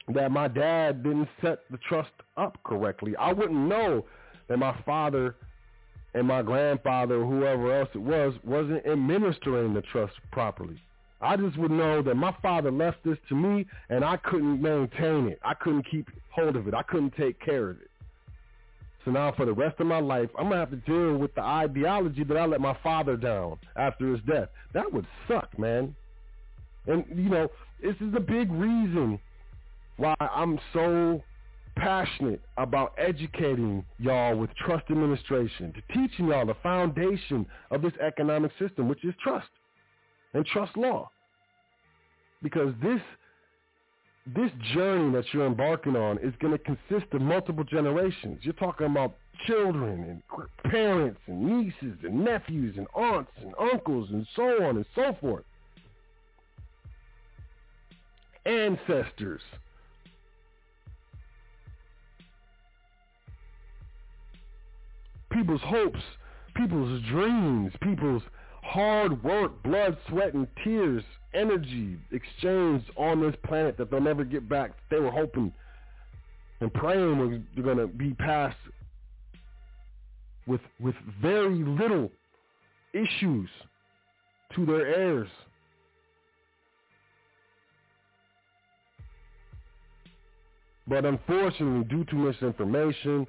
that 0.08 0.30
my 0.30 0.48
dad 0.48 1.02
didn't 1.02 1.28
set 1.42 1.58
the 1.70 1.76
trust 1.86 2.12
up 2.38 2.56
correctly. 2.64 3.14
I 3.16 3.34
wouldn't 3.34 3.68
know 3.68 4.06
that 4.48 4.58
my 4.58 4.74
father 4.86 5.36
and 6.14 6.26
my 6.26 6.40
grandfather 6.40 7.16
or 7.16 7.26
whoever 7.26 7.78
else 7.78 7.90
it 7.94 8.00
was 8.00 8.32
wasn't 8.42 8.86
administering 8.86 9.74
the 9.74 9.82
trust 9.82 10.14
properly. 10.32 10.80
I 11.20 11.36
just 11.36 11.58
would 11.58 11.70
know 11.70 12.00
that 12.00 12.14
my 12.14 12.34
father 12.40 12.70
left 12.70 13.04
this 13.04 13.18
to 13.28 13.34
me 13.34 13.66
and 13.90 14.02
I 14.02 14.16
couldn't 14.16 14.62
maintain 14.62 15.28
it. 15.28 15.40
I 15.44 15.52
couldn't 15.52 15.86
keep 15.90 16.08
hold 16.30 16.56
of 16.56 16.68
it. 16.68 16.72
I 16.72 16.82
couldn't 16.84 17.14
take 17.18 17.38
care 17.38 17.68
of 17.68 17.82
it. 17.82 17.90
So 19.04 19.10
now 19.10 19.32
for 19.32 19.44
the 19.44 19.52
rest 19.52 19.80
of 19.80 19.86
my 19.86 20.00
life, 20.00 20.30
I'm 20.38 20.48
going 20.48 20.52
to 20.52 20.58
have 20.58 20.70
to 20.70 20.76
deal 20.76 21.18
with 21.18 21.34
the 21.34 21.42
ideology 21.42 22.24
that 22.24 22.36
I 22.36 22.46
let 22.46 22.60
my 22.60 22.76
father 22.82 23.16
down 23.16 23.58
after 23.76 24.10
his 24.10 24.20
death. 24.26 24.48
That 24.72 24.90
would 24.92 25.06
suck, 25.28 25.58
man. 25.58 25.94
And, 26.86 27.04
you 27.14 27.28
know, 27.28 27.48
this 27.82 27.96
is 28.00 28.14
a 28.16 28.20
big 28.20 28.50
reason 28.50 29.18
why 29.96 30.14
I'm 30.20 30.58
so 30.72 31.22
passionate 31.76 32.40
about 32.56 32.94
educating 32.98 33.84
y'all 33.98 34.36
with 34.36 34.50
trust 34.56 34.84
administration, 34.90 35.72
to 35.72 35.94
teaching 35.94 36.28
y'all 36.28 36.46
the 36.46 36.54
foundation 36.62 37.46
of 37.70 37.82
this 37.82 37.92
economic 38.00 38.52
system, 38.58 38.88
which 38.88 39.04
is 39.04 39.14
trust 39.22 39.48
and 40.32 40.46
trust 40.46 40.76
law. 40.76 41.10
Because 42.42 42.74
this 42.82 43.00
this 44.26 44.50
journey 44.72 45.12
that 45.12 45.24
you're 45.32 45.46
embarking 45.46 45.96
on 45.96 46.18
is 46.18 46.32
going 46.40 46.56
to 46.56 46.58
consist 46.58 47.12
of 47.12 47.20
multiple 47.20 47.64
generations. 47.64 48.38
You're 48.42 48.54
talking 48.54 48.86
about 48.86 49.16
children 49.46 50.22
and 50.38 50.70
parents 50.70 51.20
and 51.26 51.42
nieces 51.44 51.98
and 52.02 52.24
nephews 52.24 52.76
and 52.78 52.86
aunts 52.94 53.32
and 53.42 53.52
uncles 53.60 54.08
and 54.10 54.26
so 54.34 54.64
on 54.64 54.76
and 54.76 54.86
so 54.94 55.16
forth. 55.20 55.44
Ancestors 58.46 59.42
people's 65.34 65.60
hopes, 65.62 66.00
people's 66.54 67.02
dreams, 67.10 67.72
people's 67.82 68.22
hard 68.62 69.22
work, 69.24 69.62
blood, 69.62 69.96
sweat, 70.08 70.32
and 70.32 70.46
tears, 70.62 71.02
energy 71.34 71.98
exchanged 72.12 72.90
on 72.96 73.20
this 73.20 73.34
planet 73.44 73.76
that 73.78 73.90
they'll 73.90 74.00
never 74.00 74.24
get 74.24 74.48
back. 74.48 74.72
They 74.90 74.98
were 74.98 75.10
hoping 75.10 75.52
and 76.60 76.72
praying 76.72 77.18
was 77.18 77.40
they're 77.54 77.64
going 77.64 77.76
to 77.76 77.86
be 77.86 78.14
passed 78.14 78.56
with 80.46 80.60
with 80.80 80.94
very 81.20 81.62
little 81.62 82.10
issues 82.92 83.48
to 84.54 84.64
their 84.64 84.86
heirs. 84.86 85.28
But 90.86 91.04
unfortunately, 91.04 91.84
due 91.84 92.04
to 92.04 92.14
misinformation, 92.14 93.26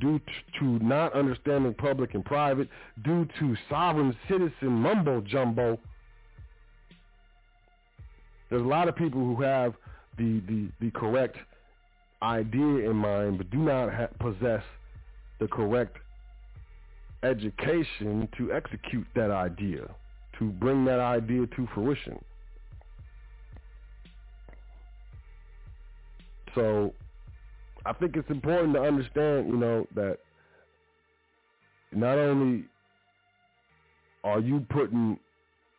due 0.00 0.20
to 0.58 0.64
not 0.80 1.12
understanding 1.14 1.74
public 1.74 2.14
and 2.14 2.24
private, 2.24 2.68
due 3.04 3.26
to 3.38 3.56
sovereign 3.70 4.16
citizen 4.28 4.70
mumbo 4.70 5.20
jumbo. 5.20 5.78
There's 8.50 8.62
a 8.62 8.68
lot 8.68 8.88
of 8.88 8.96
people 8.96 9.20
who 9.20 9.42
have 9.42 9.74
the, 10.16 10.40
the, 10.48 10.68
the 10.80 10.90
correct 10.92 11.36
idea 12.22 12.90
in 12.90 12.96
mind 12.96 13.38
but 13.38 13.50
do 13.50 13.58
not 13.58 13.92
ha- 13.92 14.08
possess 14.18 14.62
the 15.38 15.46
correct 15.48 15.96
education 17.22 18.28
to 18.36 18.52
execute 18.52 19.06
that 19.14 19.30
idea, 19.30 19.88
to 20.38 20.50
bring 20.50 20.84
that 20.84 21.00
idea 21.00 21.46
to 21.46 21.68
fruition. 21.74 22.18
So 26.54 26.92
I 27.86 27.92
think 27.92 28.16
it's 28.16 28.30
important 28.30 28.74
to 28.74 28.80
understand, 28.80 29.48
you 29.48 29.56
know, 29.56 29.86
that 29.94 30.18
not 31.92 32.18
only 32.18 32.64
are 34.24 34.40
you 34.40 34.66
putting 34.70 35.18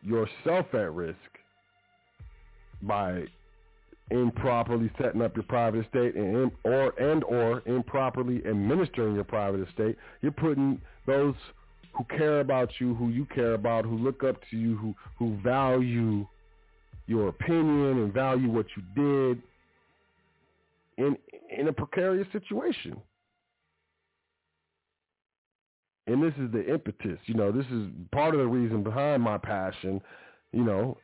yourself 0.01 0.67
at 0.73 0.93
risk 0.93 1.17
by 2.81 3.23
improperly 4.11 4.89
setting 4.99 5.21
up 5.21 5.35
your 5.35 5.43
private 5.43 5.85
estate 5.85 6.15
and 6.15 6.51
or 6.63 6.99
and 6.99 7.23
or 7.25 7.61
improperly 7.65 8.41
administering 8.45 9.15
your 9.15 9.23
private 9.23 9.67
estate, 9.67 9.97
you're 10.21 10.31
putting 10.31 10.81
those 11.05 11.35
who 11.93 12.03
care 12.17 12.39
about 12.39 12.69
you, 12.79 12.95
who 12.95 13.09
you 13.09 13.25
care 13.25 13.53
about, 13.53 13.85
who 13.85 13.97
look 13.97 14.23
up 14.23 14.37
to 14.49 14.57
you, 14.57 14.77
who 14.77 14.95
who 15.17 15.37
value 15.41 16.25
your 17.07 17.29
opinion 17.29 18.03
and 18.03 18.13
value 18.13 18.49
what 18.49 18.67
you 18.75 18.83
did 18.95 19.41
in 20.97 21.17
in 21.57 21.67
a 21.67 21.73
precarious 21.73 22.27
situation. 22.31 22.99
And 26.07 26.23
this 26.23 26.33
is 26.41 26.51
the 26.51 26.65
impetus, 26.65 27.19
you 27.25 27.35
know, 27.35 27.51
this 27.51 27.65
is 27.67 27.87
part 28.11 28.33
of 28.33 28.39
the 28.39 28.47
reason 28.47 28.81
behind 28.81 29.21
my 29.21 29.37
passion, 29.37 30.01
you 30.51 30.63
know, 30.63 30.97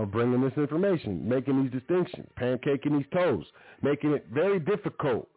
of 0.00 0.10
bringing 0.10 0.40
this 0.40 0.52
information, 0.56 1.28
making 1.28 1.62
these 1.62 1.72
distinctions, 1.72 2.26
pancaking 2.38 2.96
these 2.96 3.06
toes, 3.12 3.44
making 3.82 4.12
it 4.12 4.26
very 4.32 4.58
difficult 4.58 5.28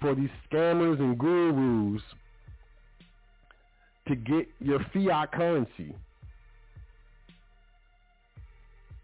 for 0.00 0.14
these 0.14 0.30
scammers 0.50 1.00
and 1.00 1.18
gurus 1.18 2.02
to 4.06 4.14
get 4.14 4.46
your 4.60 4.78
fiat 4.92 5.32
currency. 5.32 5.94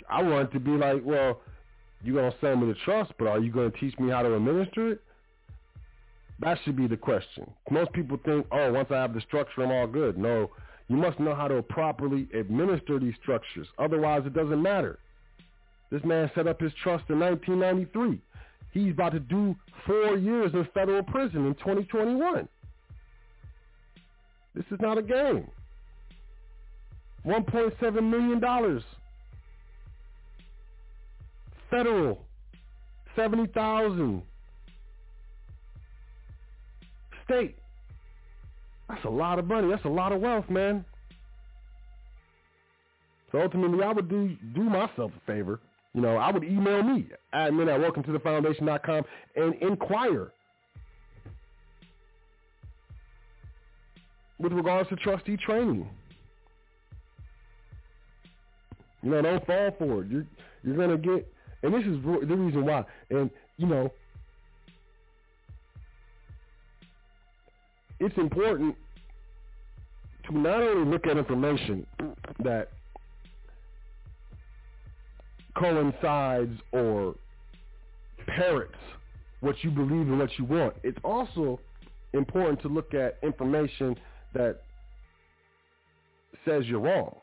I 0.08 0.22
want 0.22 0.52
to 0.52 0.60
be 0.60 0.72
like, 0.72 1.02
well, 1.04 1.40
you're 2.02 2.20
going 2.20 2.30
to 2.30 2.38
sell 2.40 2.56
me 2.56 2.68
the 2.68 2.78
trust, 2.84 3.12
but 3.18 3.26
are 3.28 3.40
you 3.40 3.50
going 3.50 3.70
to 3.70 3.78
teach 3.78 3.98
me 3.98 4.10
how 4.10 4.22
to 4.22 4.34
administer 4.34 4.92
it? 4.92 5.02
That 6.40 6.58
should 6.64 6.76
be 6.76 6.86
the 6.86 6.96
question. 6.96 7.50
Most 7.70 7.92
people 7.92 8.18
think, 8.24 8.46
oh, 8.50 8.72
once 8.72 8.88
I 8.90 8.96
have 8.96 9.14
the 9.14 9.20
structure, 9.22 9.62
I'm 9.62 9.70
all 9.70 9.86
good. 9.86 10.16
No, 10.16 10.50
you 10.90 10.96
must 10.96 11.20
know 11.20 11.36
how 11.36 11.46
to 11.46 11.62
properly 11.62 12.26
administer 12.34 12.98
these 12.98 13.14
structures. 13.22 13.68
Otherwise, 13.78 14.22
it 14.26 14.34
doesn't 14.34 14.60
matter. 14.60 14.98
This 15.88 16.02
man 16.02 16.28
set 16.34 16.48
up 16.48 16.60
his 16.60 16.72
trust 16.82 17.04
in 17.08 17.20
1993. 17.20 18.20
He's 18.72 18.92
about 18.92 19.12
to 19.12 19.20
do 19.20 19.54
four 19.86 20.16
years 20.16 20.52
in 20.52 20.66
federal 20.74 21.04
prison 21.04 21.46
in 21.46 21.54
2021. 21.54 22.48
This 24.52 24.64
is 24.72 24.80
not 24.80 24.98
a 24.98 25.02
game. 25.02 25.48
$1.7 27.24 28.02
million. 28.02 28.82
Federal. 31.70 32.18
70000 33.14 34.22
State. 37.26 37.59
That's 38.90 39.04
a 39.04 39.08
lot 39.08 39.38
of 39.38 39.46
money. 39.46 39.68
That's 39.70 39.84
a 39.84 39.88
lot 39.88 40.10
of 40.10 40.20
wealth, 40.20 40.50
man. 40.50 40.84
So 43.30 43.40
ultimately, 43.40 43.84
I 43.84 43.92
would 43.92 44.08
do 44.08 44.36
do 44.52 44.62
myself 44.62 45.12
a 45.16 45.26
favor. 45.26 45.60
You 45.94 46.00
know, 46.00 46.16
I 46.16 46.32
would 46.32 46.42
email 46.42 46.82
me, 46.82 47.06
admin 47.32 47.72
at 47.72 47.80
welcome 47.80 48.02
to 48.02 48.12
the 48.12 48.18
foundation.com, 48.18 49.04
and 49.36 49.54
inquire 49.62 50.32
with 54.40 54.52
regards 54.52 54.88
to 54.88 54.96
trustee 54.96 55.36
training. 55.36 55.88
You 59.02 59.10
know, 59.10 59.22
don't 59.22 59.46
fall 59.46 59.70
for 59.78 60.02
it. 60.02 60.10
You're 60.10 60.26
you're 60.64 60.76
gonna 60.76 60.98
get, 60.98 61.32
and 61.62 61.72
this 61.72 61.82
is 61.82 62.02
the 62.02 62.36
reason 62.36 62.66
why. 62.66 62.84
And 63.10 63.30
you 63.56 63.68
know, 63.68 63.92
it's 68.00 68.16
important 68.16 68.74
to 70.26 70.36
not 70.36 70.62
only 70.62 70.90
look 70.90 71.06
at 71.06 71.16
information 71.16 71.86
that 72.42 72.70
coincides 75.56 76.58
or 76.72 77.14
parrots 78.26 78.74
what 79.40 79.56
you 79.62 79.70
believe 79.70 80.08
and 80.08 80.18
what 80.18 80.30
you 80.38 80.44
want. 80.44 80.74
It's 80.82 80.98
also 81.04 81.60
important 82.12 82.60
to 82.62 82.68
look 82.68 82.94
at 82.94 83.18
information 83.22 83.96
that 84.34 84.62
says 86.44 86.64
you're 86.66 86.80
wrong, 86.80 87.14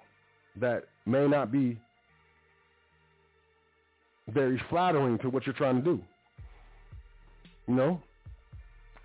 that 0.60 0.86
may 1.06 1.28
not 1.28 1.52
be 1.52 1.80
very 4.30 4.62
flattering 4.70 5.18
to 5.20 5.30
what 5.30 5.46
you're 5.46 5.56
trying 5.56 5.78
to 5.78 5.82
do. 5.82 6.02
You 7.68 7.76
know? 7.76 8.02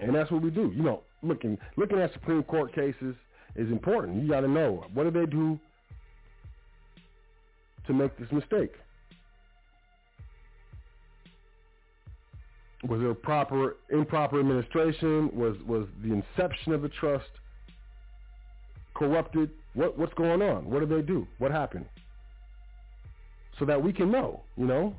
And 0.00 0.14
that's 0.14 0.30
what 0.30 0.42
we 0.42 0.50
do. 0.50 0.72
You 0.74 0.82
know, 0.82 1.02
looking 1.22 1.58
looking 1.76 1.98
at 1.98 2.12
Supreme 2.12 2.42
Court 2.42 2.74
cases 2.74 3.14
is 3.56 3.70
important. 3.70 4.22
You 4.22 4.28
got 4.28 4.40
to 4.40 4.48
know 4.48 4.84
what 4.94 5.04
did 5.04 5.14
they 5.14 5.26
do 5.26 5.58
to 7.86 7.92
make 7.92 8.16
this 8.18 8.30
mistake. 8.32 8.72
Was 12.88 13.00
there 13.00 13.14
proper 13.14 13.76
improper 13.90 14.40
administration? 14.40 15.30
Was 15.34 15.56
was 15.66 15.86
the 16.04 16.12
inception 16.12 16.72
of 16.72 16.82
the 16.82 16.88
trust 16.88 17.30
corrupted? 18.94 19.50
What 19.74 19.98
what's 19.98 20.14
going 20.14 20.42
on? 20.42 20.68
What 20.68 20.80
did 20.80 20.88
they 20.90 21.02
do? 21.02 21.26
What 21.38 21.52
happened? 21.52 21.86
So 23.58 23.64
that 23.66 23.80
we 23.82 23.92
can 23.92 24.10
know, 24.10 24.40
you 24.56 24.66
know, 24.66 24.96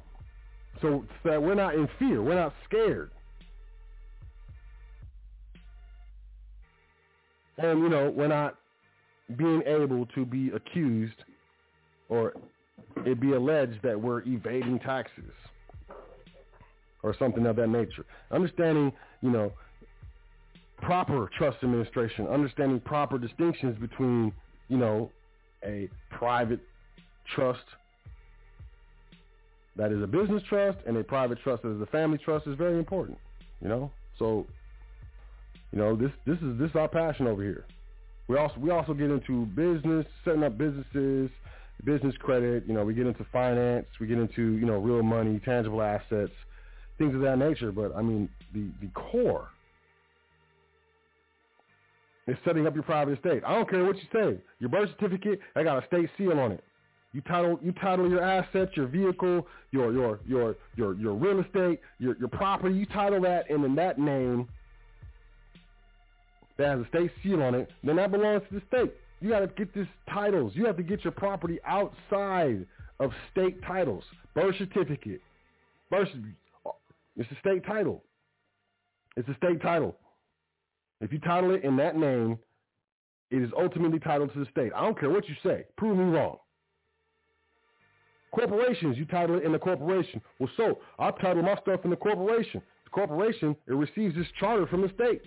so, 0.81 1.05
so 1.23 1.29
that 1.29 1.41
we're 1.41 1.55
not 1.55 1.75
in 1.75 1.87
fear, 1.99 2.21
we're 2.21 2.35
not 2.35 2.53
scared. 2.65 3.11
And 7.57 7.79
you 7.79 7.89
know, 7.89 8.09
we're 8.09 8.27
not 8.27 8.55
being 9.37 9.63
able 9.65 10.05
to 10.07 10.25
be 10.25 10.49
accused 10.49 11.23
or 12.09 12.33
it 13.05 13.19
be 13.19 13.33
alleged 13.33 13.81
that 13.83 13.99
we're 13.99 14.21
evading 14.21 14.79
taxes 14.79 15.31
or 17.01 17.15
something 17.17 17.45
of 17.45 17.55
that 17.55 17.67
nature. 17.67 18.05
Understanding, 18.31 18.91
you 19.21 19.29
know, 19.29 19.51
proper 20.81 21.29
trust 21.37 21.57
administration, 21.63 22.27
understanding 22.27 22.79
proper 22.79 23.17
distinctions 23.17 23.77
between, 23.79 24.31
you 24.69 24.77
know, 24.77 25.11
a 25.63 25.89
private 26.11 26.59
trust 27.35 27.63
that 29.75 29.91
is 29.91 30.03
a 30.03 30.07
business 30.07 30.43
trust 30.49 30.77
and 30.85 30.95
a 30.97 31.03
private 31.03 31.39
trust 31.43 31.63
that 31.63 31.75
is 31.75 31.81
a 31.81 31.85
family 31.87 32.17
trust 32.17 32.47
is 32.47 32.55
very 32.57 32.77
important. 32.77 33.17
You 33.61 33.69
know, 33.69 33.91
so 34.19 34.45
you 35.73 35.79
know 35.79 35.95
this 35.97 36.11
this 36.25 36.37
is 36.37 36.57
this 36.57 36.69
is 36.69 36.75
our 36.75 36.87
passion 36.87 37.27
over 37.27 37.43
here. 37.43 37.65
We 38.29 38.37
also 38.37 38.55
we 38.59 38.69
also 38.69 38.93
get 38.93 39.11
into 39.11 39.45
business, 39.47 40.05
setting 40.23 40.43
up 40.43 40.57
businesses, 40.57 41.29
business 41.83 42.15
credit. 42.19 42.63
You 42.65 42.73
know, 42.73 42.85
we 42.85 42.93
get 42.93 43.07
into 43.07 43.25
finance, 43.33 43.87
we 43.99 44.07
get 44.07 44.17
into 44.17 44.53
you 44.53 44.65
know 44.65 44.77
real 44.77 45.03
money, 45.03 45.41
tangible 45.43 45.81
assets 45.81 46.31
things 46.97 47.15
of 47.15 47.21
that 47.21 47.37
nature. 47.37 47.71
But 47.71 47.95
I 47.95 48.01
mean, 48.01 48.29
the 48.53 48.69
the 48.81 48.87
core 48.93 49.49
is 52.27 52.37
setting 52.45 52.65
up 52.65 52.73
your 52.73 52.83
private 52.83 53.17
estate. 53.17 53.43
I 53.45 53.53
don't 53.53 53.69
care 53.69 53.83
what 53.83 53.97
you 53.97 54.03
say. 54.13 54.41
Your 54.59 54.69
birth 54.69 54.89
certificate, 54.91 55.39
I 55.55 55.63
got 55.63 55.83
a 55.83 55.87
state 55.87 56.09
seal 56.17 56.39
on 56.39 56.51
it. 56.53 56.63
You 57.11 57.21
title 57.21 57.59
you 57.61 57.71
title 57.73 58.09
your 58.09 58.23
assets, 58.23 58.71
your 58.75 58.87
vehicle, 58.87 59.47
your 59.71 59.91
your 59.93 60.19
your 60.25 60.55
your 60.75 60.95
your 60.95 61.13
real 61.13 61.41
estate, 61.41 61.79
your 61.99 62.17
your 62.17 62.29
property. 62.29 62.75
You 62.75 62.85
title 62.87 63.21
that, 63.21 63.49
and 63.49 63.63
in 63.63 63.75
that 63.75 63.99
name 63.99 64.47
that 66.57 66.67
has 66.67 66.79
a 66.79 66.87
state 66.89 67.11
seal 67.21 67.41
on 67.41 67.55
it, 67.55 67.69
then 67.83 67.95
that 67.97 68.11
belongs 68.11 68.43
to 68.49 68.55
the 68.55 68.61
state. 68.67 68.93
You 69.19 69.29
got 69.29 69.39
to 69.39 69.47
get 69.47 69.73
this 69.73 69.87
titles. 70.09 70.53
You 70.55 70.65
have 70.65 70.77
to 70.77 70.83
get 70.83 71.03
your 71.03 71.11
property 71.11 71.59
outside 71.65 72.65
of 72.99 73.11
state 73.31 73.61
titles. 73.63 74.03
Birth 74.35 74.55
certificate, 74.57 75.21
birth 75.89 76.09
it's 77.15 77.31
a 77.31 77.39
state 77.39 77.65
title. 77.65 78.03
It's 79.15 79.29
a 79.29 79.35
state 79.35 79.61
title. 79.61 79.95
If 81.01 81.11
you 81.11 81.19
title 81.19 81.53
it 81.53 81.63
in 81.63 81.75
that 81.77 81.95
name, 81.95 82.39
it 83.29 83.41
is 83.41 83.51
ultimately 83.57 83.99
titled 83.99 84.33
to 84.33 84.39
the 84.39 84.47
state. 84.51 84.71
I 84.75 84.81
don't 84.81 84.99
care 84.99 85.09
what 85.09 85.27
you 85.27 85.35
say. 85.43 85.65
Prove 85.77 85.97
me 85.97 86.05
wrong. 86.05 86.37
Corporations, 88.33 88.97
you 88.97 89.05
title 89.05 89.37
it 89.37 89.43
in 89.43 89.51
the 89.51 89.59
corporation. 89.59 90.21
Well, 90.39 90.49
so 90.57 90.79
I 90.97 91.11
title 91.11 91.43
my 91.43 91.55
stuff 91.61 91.81
in 91.83 91.91
the 91.91 91.95
corporation. 91.95 92.61
The 92.85 92.89
corporation, 92.89 93.55
it 93.67 93.73
receives 93.73 94.15
this 94.15 94.25
charter 94.39 94.65
from 94.65 94.81
the 94.81 94.89
state. 94.95 95.21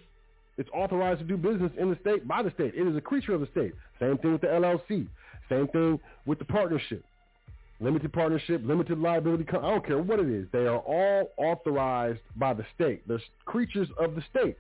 It's 0.59 0.71
authorized 0.73 1.21
to 1.21 1.27
do 1.27 1.37
business 1.37 1.73
in 1.79 1.91
the 1.91 1.99
state 2.01 2.27
by 2.27 2.43
the 2.43 2.51
state. 2.51 2.75
It 2.75 2.87
is 2.87 2.97
a 2.97 3.01
creature 3.01 3.35
of 3.35 3.41
the 3.41 3.49
state. 3.49 3.73
Same 4.01 4.17
thing 4.19 4.33
with 4.33 4.41
the 4.41 4.49
LLC. 4.49 5.07
Same 5.49 5.69
thing 5.69 6.01
with 6.25 6.39
the 6.39 6.45
partnership 6.45 7.05
limited 7.81 8.13
partnership, 8.13 8.63
limited 8.65 8.99
liability. 8.99 9.45
I 9.49 9.53
don't 9.53 9.87
care 9.87 9.99
what 9.99 10.21
it 10.21 10.29
is. 10.29 10.47
They 10.53 10.67
are 10.67 10.79
all 10.79 11.31
authorized 11.37 12.21
by 12.37 12.55
the 12.55 12.65
state. 12.75 13.07
They're 13.07 13.21
creatures 13.45 13.89
of 13.99 14.15
the 14.15 14.23
state. 14.31 14.57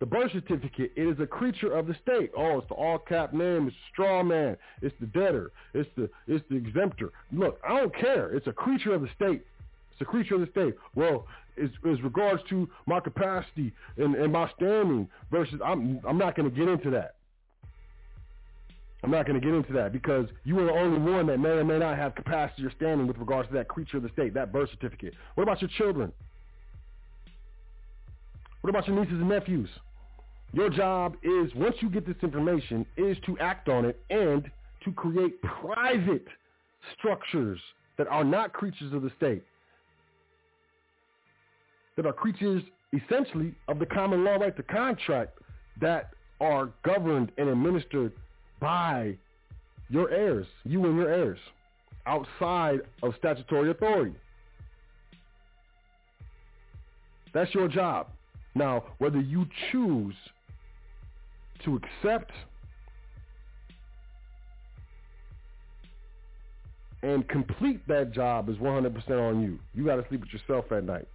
The 0.00 0.06
birth 0.06 0.32
certificate 0.32 0.92
it 0.96 1.06
is 1.06 1.20
a 1.20 1.26
creature 1.26 1.72
of 1.72 1.86
the 1.86 1.94
state. 2.02 2.30
Oh, 2.36 2.58
it's 2.58 2.68
the 2.68 2.74
all 2.74 2.98
cap 2.98 3.34
name. 3.34 3.66
It's 3.66 3.76
the 3.76 3.92
straw 3.92 4.22
man. 4.22 4.56
It's 4.80 4.94
the 4.98 5.06
debtor. 5.06 5.50
It's 5.74 5.90
the 5.96 6.08
it's 6.26 6.44
the 6.48 6.56
exemptor. 6.56 7.12
Look, 7.32 7.60
I 7.66 7.78
don't 7.78 7.94
care. 7.94 8.30
It's 8.34 8.46
a 8.46 8.52
creature 8.52 8.94
of 8.94 9.02
the 9.02 9.10
state. 9.14 9.44
It's 9.92 10.00
a 10.00 10.06
creature 10.06 10.36
of 10.36 10.40
the 10.40 10.46
state. 10.46 10.74
Well, 10.94 11.26
as, 11.62 11.70
as 11.90 12.02
regards 12.02 12.42
to 12.50 12.68
my 12.86 13.00
capacity 13.00 13.72
and, 13.96 14.14
and 14.14 14.32
my 14.32 14.50
standing 14.56 15.08
versus, 15.30 15.60
I'm 15.64 16.00
I'm 16.06 16.18
not 16.18 16.36
going 16.36 16.50
to 16.50 16.56
get 16.56 16.68
into 16.68 16.90
that. 16.90 17.14
I'm 19.02 19.10
not 19.10 19.26
going 19.26 19.40
to 19.40 19.44
get 19.44 19.54
into 19.54 19.72
that 19.72 19.92
because 19.92 20.26
you 20.44 20.58
are 20.58 20.66
the 20.66 20.72
only 20.72 20.98
one 20.98 21.26
that 21.28 21.38
may 21.38 21.48
or 21.50 21.64
may 21.64 21.78
not 21.78 21.96
have 21.96 22.14
capacity 22.14 22.66
or 22.66 22.72
standing 22.76 23.06
with 23.06 23.16
regards 23.16 23.48
to 23.48 23.54
that 23.54 23.66
creature 23.66 23.96
of 23.96 24.02
the 24.02 24.10
state, 24.10 24.34
that 24.34 24.52
birth 24.52 24.68
certificate. 24.70 25.14
What 25.36 25.44
about 25.44 25.62
your 25.62 25.70
children? 25.78 26.12
What 28.60 28.70
about 28.70 28.86
your 28.86 28.96
nieces 28.96 29.14
and 29.14 29.28
nephews? 29.28 29.70
Your 30.52 30.68
job 30.68 31.16
is, 31.22 31.50
once 31.54 31.76
you 31.80 31.88
get 31.88 32.06
this 32.06 32.16
information, 32.22 32.84
is 32.96 33.16
to 33.24 33.38
act 33.38 33.68
on 33.68 33.84
it 33.84 33.98
and 34.10 34.50
to 34.84 34.92
create 34.92 35.40
private 35.42 36.26
structures 36.98 37.58
that 37.96 38.08
are 38.08 38.24
not 38.24 38.52
creatures 38.52 38.92
of 38.92 39.02
the 39.02 39.10
state, 39.16 39.44
that 41.96 42.06
are 42.06 42.12
creatures 42.12 42.62
essentially 42.92 43.54
of 43.68 43.78
the 43.78 43.86
common 43.86 44.24
law 44.24 44.36
right 44.36 44.56
to 44.56 44.62
contract 44.62 45.38
that 45.80 46.10
are 46.40 46.70
governed 46.84 47.30
and 47.38 47.48
administered 47.48 48.12
by 48.60 49.16
your 49.88 50.10
heirs, 50.10 50.46
you 50.64 50.84
and 50.86 50.96
your 50.96 51.12
heirs, 51.12 51.38
outside 52.06 52.80
of 53.02 53.14
statutory 53.18 53.70
authority. 53.70 54.14
That's 57.32 57.54
your 57.54 57.68
job. 57.68 58.08
Now, 58.54 58.84
whether 58.98 59.20
you 59.20 59.46
choose 59.70 60.14
to 61.64 61.76
accept 62.02 62.32
and 67.02 67.26
complete 67.28 67.86
that 67.88 68.12
job 68.12 68.48
is 68.48 68.56
100% 68.56 69.10
on 69.10 69.42
you. 69.42 69.58
You 69.74 69.84
got 69.84 69.96
to 69.96 70.08
sleep 70.08 70.20
with 70.20 70.30
yourself 70.30 70.70
at 70.72 70.84
night. 70.84 71.06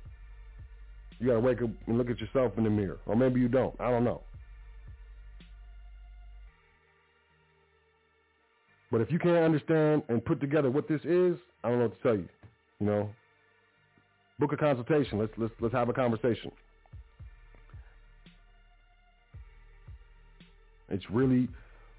You 1.19 1.27
got 1.27 1.33
to 1.33 1.39
wake 1.39 1.61
up 1.61 1.69
and 1.87 1.97
look 1.97 2.09
at 2.09 2.19
yourself 2.19 2.53
in 2.57 2.63
the 2.63 2.69
mirror. 2.69 2.99
Or 3.05 3.15
maybe 3.15 3.39
you 3.39 3.47
don't. 3.47 3.79
I 3.79 3.89
don't 3.89 4.03
know. 4.03 4.21
But 8.91 9.01
if 9.01 9.11
you 9.11 9.19
can't 9.19 9.43
understand 9.43 10.03
and 10.09 10.23
put 10.23 10.39
together 10.39 10.69
what 10.69 10.87
this 10.87 11.01
is, 11.01 11.37
I 11.63 11.69
don't 11.69 11.79
know 11.79 11.85
what 11.85 11.97
to 11.97 12.03
tell 12.03 12.15
you. 12.15 12.29
You 12.79 12.85
know, 12.85 13.09
book 14.39 14.53
a 14.53 14.57
consultation. 14.57 15.17
Let's 15.17 15.33
let's 15.37 15.53
let's 15.59 15.73
have 15.73 15.89
a 15.89 15.93
conversation. 15.93 16.51
It's 20.89 21.03
really, 21.09 21.47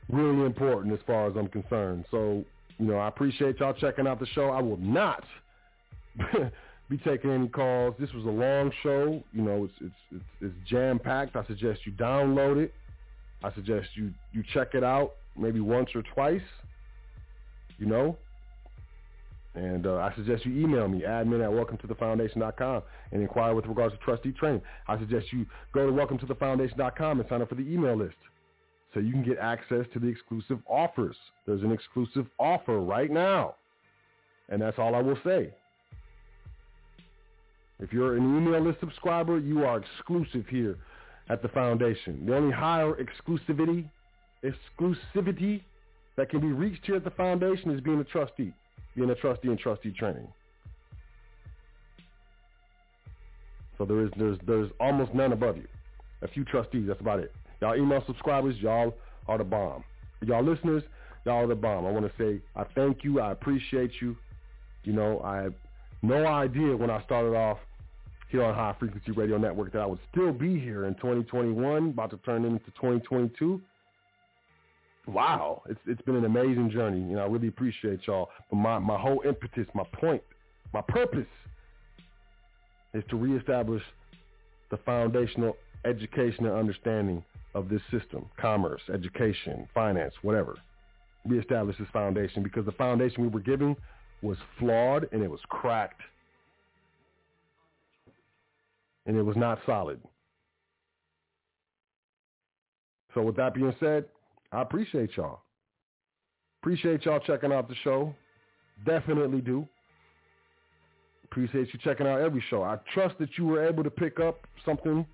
really 0.09 0.45
important 0.45 0.95
as 0.95 1.01
far 1.07 1.29
as 1.29 1.37
I'm 1.37 1.49
concerned. 1.49 2.05
So, 2.11 2.45
you 2.79 2.87
know, 2.87 2.99
I 2.99 3.09
appreciate 3.09 3.59
y'all 3.59 3.73
checking 3.73 4.07
out 4.07 4.21
the 4.21 4.27
show. 4.27 4.51
I 4.51 4.61
will 4.61 4.77
not 4.77 5.25
be 6.89 6.99
taking 6.99 7.31
any 7.31 7.49
calls. 7.49 7.95
This 7.99 8.13
was 8.13 8.25
a 8.25 8.31
long 8.31 8.71
show. 8.83 9.23
You 9.33 9.43
know, 9.43 9.65
it's 9.65 9.75
it's 9.81 9.95
it's, 10.13 10.25
it's 10.41 10.69
jam 10.69 10.99
packed. 10.99 11.37
I 11.37 11.45
suggest 11.47 11.81
you 11.85 11.93
download 11.93 12.63
it. 12.63 12.73
I 13.43 13.53
suggest 13.55 13.89
you 13.95 14.13
you 14.33 14.43
check 14.55 14.75
it 14.75 14.85
out 14.85 15.13
maybe 15.37 15.61
once 15.61 15.91
or 15.95 16.03
twice. 16.15 16.43
You 17.79 17.87
know, 17.87 18.17
and 19.57 19.87
uh, 19.87 19.97
I 19.97 20.15
suggest 20.15 20.47
you 20.47 20.53
email 20.53 20.87
me, 20.87 21.01
admin 21.01 21.43
at 21.43 21.51
welcometothefoundation.com, 21.51 22.83
and 23.13 23.23
inquire 23.23 23.55
with 23.55 23.67
regards 23.67 23.95
to 23.95 24.01
trustee 24.01 24.33
training. 24.33 24.63
I 24.87 24.99
suggest 24.99 25.33
you 25.33 25.47
go 25.73 25.87
to 25.87 25.93
welcome 25.93 26.19
to 26.19 26.27
the 26.27 26.35
welcometothefoundation.com 26.35 27.21
and 27.21 27.29
sign 27.29 27.43
up 27.43 27.49
for 27.49 27.55
the 27.55 27.63
email 27.63 27.97
list 27.97 28.17
so 28.95 29.01
you 29.01 29.13
can 29.13 29.25
get 29.25 29.39
access 29.39 29.85
to 29.93 29.99
the 29.99 30.07
exclusive 30.07 30.59
offers. 30.67 31.17
There's 31.47 31.63
an 31.63 31.73
exclusive 31.73 32.27
offer 32.39 32.81
right 32.81 33.11
now, 33.11 33.57
and 34.49 34.63
that's 34.63 34.79
all 34.79 34.95
I 34.95 35.01
will 35.01 35.19
say. 35.25 35.53
If 37.79 37.93
you're 37.93 38.17
an 38.17 38.23
email 38.23 38.61
list 38.61 38.81
subscriber, 38.81 39.39
you 39.39 39.65
are 39.65 39.79
exclusive 39.79 40.47
here 40.49 40.77
at 41.29 41.43
the 41.43 41.49
foundation. 41.49 42.25
The 42.27 42.37
only 42.37 42.53
higher 42.53 42.95
exclusivity, 42.95 43.89
exclusivity 44.43 45.63
that 46.17 46.31
can 46.31 46.41
be 46.41 46.49
reached 46.49 46.87
here 46.87 46.97
at 46.97 47.05
the 47.05 47.11
foundation 47.11 47.71
is 47.71 47.81
being 47.81 48.01
a 48.01 48.05
trustee, 48.05 48.53
being 48.95 49.11
a 49.11 49.15
trustee 49.15 49.49
and 49.49 49.59
trustee 49.59 49.93
training. 49.93 50.27
So 53.77 53.85
there 53.85 54.01
is 54.03 54.11
there's 54.17 54.39
there's 54.47 54.71
almost 54.81 55.13
none 55.13 55.33
above 55.33 55.57
you. 55.59 55.67
A 56.23 56.29
few 56.29 56.45
trustees, 56.45 56.87
that's 56.89 57.01
about 57.01 57.21
it. 57.21 57.33
Y'all 57.61 57.77
email 57.77 58.03
subscribers, 58.07 58.57
y'all 58.59 58.95
are 59.29 59.37
the 59.37 59.45
bomb. 59.45 59.85
Y'all 60.25 60.43
listeners, 60.43 60.83
y'all 61.27 61.45
are 61.45 61.47
the 61.47 61.55
bomb. 61.55 61.85
I 61.85 61.91
want 61.91 62.07
to 62.07 62.13
say 62.19 62.41
I 62.55 62.65
thank 62.75 63.05
you. 63.05 63.21
I 63.21 63.33
appreciate 63.33 63.93
you. 64.01 64.17
You 64.85 64.95
know, 64.95 65.21
I 65.21 65.49
no 66.07 66.27
idea 66.27 66.77
when 66.77 66.91
I 66.91 67.03
started 67.05 67.37
off 67.37 67.59
here 68.29 68.43
on 68.43 68.55
High 68.55 68.75
Frequency 68.79 69.13
Radio 69.13 69.39
Network 69.39 69.73
that 69.73 69.81
I 69.81 69.87
would 69.87 70.01
still 70.11 70.33
be 70.33 70.59
here 70.59 70.87
in 70.87 70.95
2021, 70.95 71.91
about 71.91 72.11
to 72.11 72.17
turn 72.19 72.45
into 72.45 72.67
2022 72.81 73.61
wow, 75.07 75.63
it's 75.69 75.81
it's 75.87 76.03
been 76.03 76.17
an 76.17 76.25
amazing 76.25 76.71
journey. 76.71 77.01
Know, 77.01 77.21
I 77.21 77.27
really 77.27 77.49
appreciate 77.49 78.01
y'all. 78.07 78.31
But 78.51 78.57
my, 78.57 78.79
my 78.79 78.99
whole 78.99 79.23
impetus, 79.25 79.67
my 79.75 79.85
point, 79.93 80.23
my 80.73 80.83
purpose 80.83 81.27
is 82.95 83.05
to 83.11 83.17
reestablish 83.17 83.83
the 84.71 84.77
foundational 84.79 85.57
education 85.85 86.47
and 86.47 86.55
understanding 86.55 87.23
of 87.55 87.69
this 87.69 87.81
system, 87.91 88.27
commerce, 88.41 88.83
education, 88.93 89.69
finance, 89.73 90.15
whatever. 90.23 90.57
Reestablish 91.25 91.77
this 91.79 91.89
foundation 91.93 92.43
because 92.43 92.65
the 92.65 92.73
foundation 92.73 93.23
we 93.23 93.29
were 93.29 93.41
given 93.41 93.77
was 94.23 94.37
flawed 94.59 95.09
and 95.13 95.23
it 95.23 95.31
was 95.31 95.41
cracked. 95.49 96.01
And 99.07 99.17
it 99.17 99.23
was 99.23 99.37
not 99.37 99.59
solid. 99.65 100.01
So 103.15 103.23
with 103.23 103.37
that 103.37 103.55
being 103.55 103.75
said, 103.81 104.05
I 104.53 104.63
appreciate 104.63 105.11
y'all. 105.17 105.41
Appreciate 106.63 107.05
y'all 107.05 107.21
checking 107.21 107.53
out 107.53 107.69
the 107.69 107.77
show. 107.85 108.15
Definitely 108.85 109.41
do. 109.41 109.67
Appreciate 111.25 111.73
you 111.73 111.79
checking 111.83 112.07
out 112.07 112.21
every 112.21 112.43
show. 112.51 112.63
I 112.63 112.79
trust 112.93 113.17
that 113.19 113.29
you 113.37 113.47
were 113.47 113.67
able 113.67 113.85
to 113.85 113.91
pick 113.91 114.21
up 114.21 114.41
something 114.65 115.07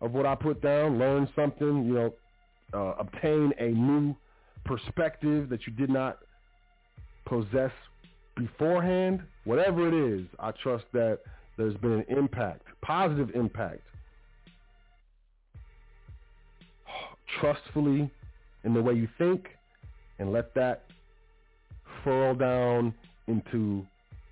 of 0.00 0.12
what 0.12 0.26
I 0.26 0.34
put 0.34 0.62
down, 0.62 0.98
learn 0.98 1.28
something, 1.34 1.84
you 1.84 1.94
know, 1.94 2.14
uh, 2.74 2.94
obtain 2.98 3.52
a 3.58 3.68
new 3.68 4.14
perspective 4.64 5.48
that 5.48 5.66
you 5.66 5.72
did 5.72 5.90
not 5.90 6.18
possess 7.26 7.72
beforehand. 8.38 9.22
Whatever 9.44 9.88
it 9.88 9.94
is, 9.94 10.26
I 10.38 10.52
trust 10.62 10.84
that 10.92 11.20
there's 11.56 11.76
been 11.76 11.92
an 11.92 12.04
impact, 12.08 12.62
positive 12.82 13.30
impact. 13.34 13.82
Trustfully 17.40 18.10
in 18.64 18.74
the 18.74 18.82
way 18.82 18.94
you 18.94 19.08
think 19.18 19.48
and 20.18 20.32
let 20.32 20.54
that 20.54 20.84
furrow 22.02 22.34
down 22.34 22.94
into 23.26 23.86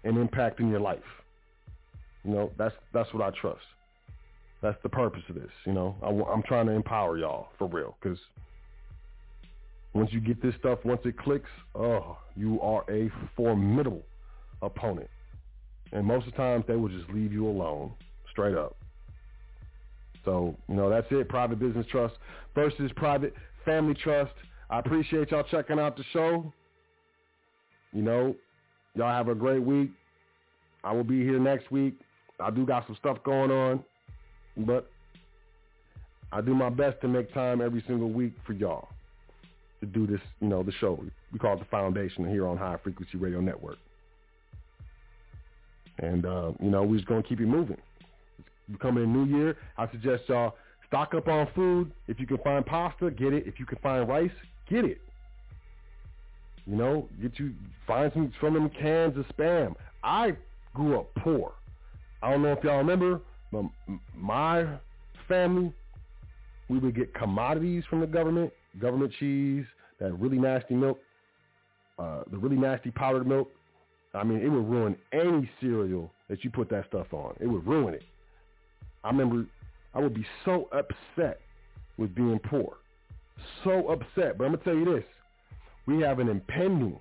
an 0.04 0.16
impact 0.16 0.60
in 0.60 0.68
your 0.68 0.80
life. 0.80 0.98
You 2.24 2.32
know, 2.32 2.52
that's 2.58 2.74
that's 2.92 3.12
what 3.12 3.22
I 3.22 3.30
trust. 3.38 3.60
That's 4.62 4.78
the 4.82 4.88
purpose 4.88 5.22
of 5.28 5.34
this. 5.34 5.50
You 5.64 5.72
know, 5.74 5.94
I, 6.02 6.08
am 6.32 6.42
trying 6.42 6.66
to 6.66 6.72
empower 6.72 7.18
y'all 7.18 7.48
for 7.58 7.68
real 7.68 7.96
because 8.02 8.18
once 9.96 10.12
you 10.12 10.20
get 10.20 10.42
this 10.42 10.54
stuff, 10.58 10.78
once 10.84 11.00
it 11.04 11.16
clicks, 11.18 11.48
oh, 11.74 12.18
you 12.36 12.60
are 12.60 12.84
a 12.90 13.10
formidable 13.34 14.02
opponent. 14.60 15.08
And 15.92 16.04
most 16.04 16.26
of 16.26 16.32
the 16.32 16.36
times 16.36 16.64
they 16.68 16.76
will 16.76 16.88
just 16.88 17.08
leave 17.10 17.32
you 17.32 17.48
alone, 17.48 17.92
straight 18.30 18.56
up. 18.56 18.76
So, 20.24 20.56
you 20.68 20.74
know, 20.74 20.90
that's 20.90 21.06
it. 21.10 21.28
Private 21.28 21.58
business 21.58 21.86
trust 21.90 22.14
versus 22.54 22.90
private 22.96 23.32
Family 23.64 23.94
Trust. 23.94 24.32
I 24.68 24.80
appreciate 24.80 25.30
y'all 25.30 25.44
checking 25.44 25.78
out 25.78 25.96
the 25.96 26.04
show. 26.12 26.52
You 27.92 28.02
know, 28.02 28.34
y'all 28.94 29.12
have 29.12 29.28
a 29.28 29.34
great 29.34 29.62
week. 29.62 29.90
I 30.84 30.92
will 30.92 31.04
be 31.04 31.22
here 31.22 31.38
next 31.38 31.70
week. 31.70 31.94
I 32.38 32.50
do 32.50 32.66
got 32.66 32.86
some 32.86 32.96
stuff 32.96 33.18
going 33.24 33.50
on, 33.50 33.82
but 34.58 34.90
I 36.32 36.40
do 36.42 36.54
my 36.54 36.68
best 36.68 37.00
to 37.00 37.08
make 37.08 37.32
time 37.32 37.62
every 37.62 37.82
single 37.86 38.10
week 38.10 38.34
for 38.44 38.52
y'all 38.52 38.88
to 39.80 39.86
do 39.86 40.06
this, 40.06 40.20
you 40.40 40.48
know, 40.48 40.62
the 40.62 40.72
show. 40.72 41.02
We 41.32 41.38
call 41.38 41.54
it 41.54 41.58
the 41.58 41.66
Foundation 41.66 42.28
here 42.28 42.46
on 42.46 42.56
High 42.56 42.76
Frequency 42.82 43.18
Radio 43.18 43.40
Network. 43.40 43.78
And, 45.98 46.26
uh, 46.26 46.52
you 46.60 46.70
know, 46.70 46.82
we're 46.82 46.96
just 46.96 47.08
going 47.08 47.22
to 47.22 47.28
keep 47.28 47.40
it 47.40 47.46
moving. 47.46 47.78
It's 48.38 48.48
becoming 48.70 49.04
a 49.04 49.06
new 49.06 49.24
year. 49.24 49.56
I 49.78 49.90
suggest 49.90 50.24
y'all 50.28 50.54
Stock 50.88 51.14
up 51.14 51.28
on 51.28 51.48
food. 51.54 51.90
If 52.06 52.20
you 52.20 52.26
can 52.26 52.38
find 52.38 52.64
pasta, 52.64 53.10
get 53.10 53.32
it. 53.32 53.46
If 53.46 53.58
you 53.58 53.66
can 53.66 53.78
find 53.78 54.08
rice, 54.08 54.30
get 54.68 54.84
it. 54.84 55.00
You 56.66 56.76
know, 56.76 57.08
get 57.20 57.38
you 57.38 57.52
find 57.86 58.10
some 58.12 58.32
from 58.40 58.54
them 58.54 58.70
cans 58.70 59.16
of 59.16 59.24
spam. 59.36 59.74
I 60.02 60.36
grew 60.74 60.98
up 60.98 61.08
poor. 61.16 61.52
I 62.22 62.30
don't 62.30 62.42
know 62.42 62.52
if 62.52 62.62
y'all 62.62 62.78
remember, 62.78 63.20
but 63.52 63.64
my 64.16 64.66
family, 65.28 65.72
we 66.68 66.78
would 66.78 66.94
get 66.94 67.14
commodities 67.14 67.84
from 67.88 68.00
the 68.00 68.06
government, 68.06 68.52
government 68.78 69.12
cheese, 69.18 69.64
that 70.00 70.12
really 70.14 70.38
nasty 70.38 70.74
milk, 70.74 70.98
uh, 71.98 72.22
the 72.30 72.38
really 72.38 72.56
nasty 72.56 72.90
powdered 72.90 73.26
milk. 73.26 73.50
I 74.14 74.24
mean, 74.24 74.40
it 74.40 74.48
would 74.48 74.68
ruin 74.68 74.96
any 75.12 75.48
cereal 75.60 76.10
that 76.28 76.42
you 76.42 76.50
put 76.50 76.70
that 76.70 76.86
stuff 76.88 77.12
on. 77.12 77.34
It 77.40 77.46
would 77.46 77.66
ruin 77.66 77.94
it. 77.94 78.02
I 79.04 79.08
remember 79.08 79.46
I 79.94 80.00
would 80.00 80.14
be 80.14 80.26
so 80.44 80.68
upset 80.72 81.40
with 81.96 82.14
being 82.14 82.38
poor. 82.38 82.78
So 83.64 83.88
upset. 83.88 84.38
But 84.38 84.44
I'm 84.44 84.52
going 84.52 84.58
to 84.58 84.64
tell 84.64 84.74
you 84.74 84.84
this. 84.84 85.04
We 85.86 86.00
have 86.02 86.18
an 86.18 86.28
impending 86.28 86.98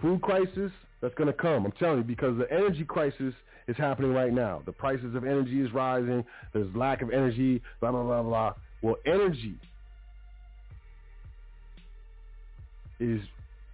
food 0.00 0.20
crisis 0.22 0.70
that's 1.00 1.14
going 1.14 1.28
to 1.28 1.32
come. 1.32 1.64
I'm 1.64 1.72
telling 1.72 1.98
you 1.98 2.04
because 2.04 2.36
the 2.38 2.50
energy 2.52 2.84
crisis 2.84 3.34
is 3.68 3.76
happening 3.76 4.12
right 4.12 4.32
now. 4.32 4.62
The 4.66 4.72
prices 4.72 5.14
of 5.14 5.24
energy 5.24 5.60
is 5.60 5.72
rising. 5.72 6.24
There's 6.52 6.74
lack 6.74 7.02
of 7.02 7.10
energy, 7.10 7.62
blah, 7.80 7.92
blah, 7.92 8.02
blah, 8.02 8.22
blah. 8.22 8.54
Well, 8.82 8.96
energy 9.06 9.56
is 13.00 13.20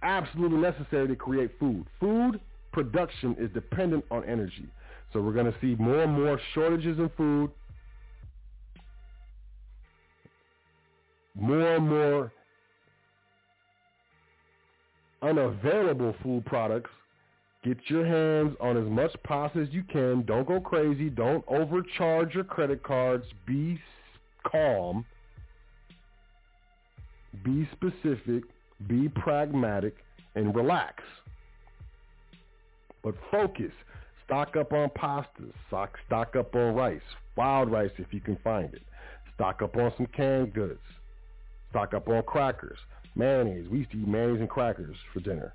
absolutely 0.01 0.57
necessary 0.57 1.07
to 1.07 1.15
create 1.15 1.51
food. 1.59 1.85
Food 1.99 2.39
production 2.71 3.35
is 3.39 3.49
dependent 3.53 4.05
on 4.11 4.23
energy. 4.25 4.67
So 5.13 5.21
we're 5.21 5.33
going 5.33 5.51
to 5.51 5.55
see 5.61 5.75
more 5.75 6.03
and 6.03 6.13
more 6.13 6.39
shortages 6.53 6.97
in 6.97 7.09
food, 7.15 7.51
more 11.35 11.75
and 11.75 11.89
more 11.89 12.31
unavailable 15.21 16.15
food 16.23 16.45
products. 16.45 16.89
Get 17.63 17.77
your 17.87 18.05
hands 18.05 18.55
on 18.61 18.77
as 18.77 18.89
much 18.89 19.11
pasta 19.23 19.59
as 19.59 19.67
you 19.71 19.83
can. 19.83 20.23
Don't 20.25 20.47
go 20.47 20.59
crazy. 20.59 21.09
Don't 21.09 21.43
overcharge 21.47 22.33
your 22.33 22.43
credit 22.43 22.83
cards. 22.83 23.25
Be 23.45 23.79
calm. 24.49 25.05
Be 27.43 27.67
specific. 27.73 28.43
Be 28.85 29.09
pragmatic 29.09 29.95
and 30.35 30.55
relax. 30.55 31.03
But 33.03 33.15
focus. 33.31 33.71
Stock 34.25 34.55
up 34.57 34.73
on 34.73 34.89
pastas. 34.89 35.53
Stock, 35.67 35.97
stock 36.05 36.35
up 36.35 36.53
on 36.53 36.75
rice. 36.75 37.01
Wild 37.35 37.71
rice 37.71 37.91
if 37.97 38.07
you 38.11 38.19
can 38.19 38.37
find 38.43 38.73
it. 38.73 38.81
Stock 39.35 39.61
up 39.61 39.75
on 39.77 39.93
some 39.97 40.07
canned 40.07 40.53
goods. 40.53 40.81
Stock 41.69 41.93
up 41.93 42.07
on 42.09 42.21
crackers. 42.23 42.77
Mayonnaise. 43.15 43.67
We 43.69 43.79
used 43.79 43.91
to 43.91 43.97
eat 43.97 44.07
mayonnaise 44.07 44.41
and 44.41 44.49
crackers 44.49 44.97
for 45.13 45.21
dinner. 45.21 45.53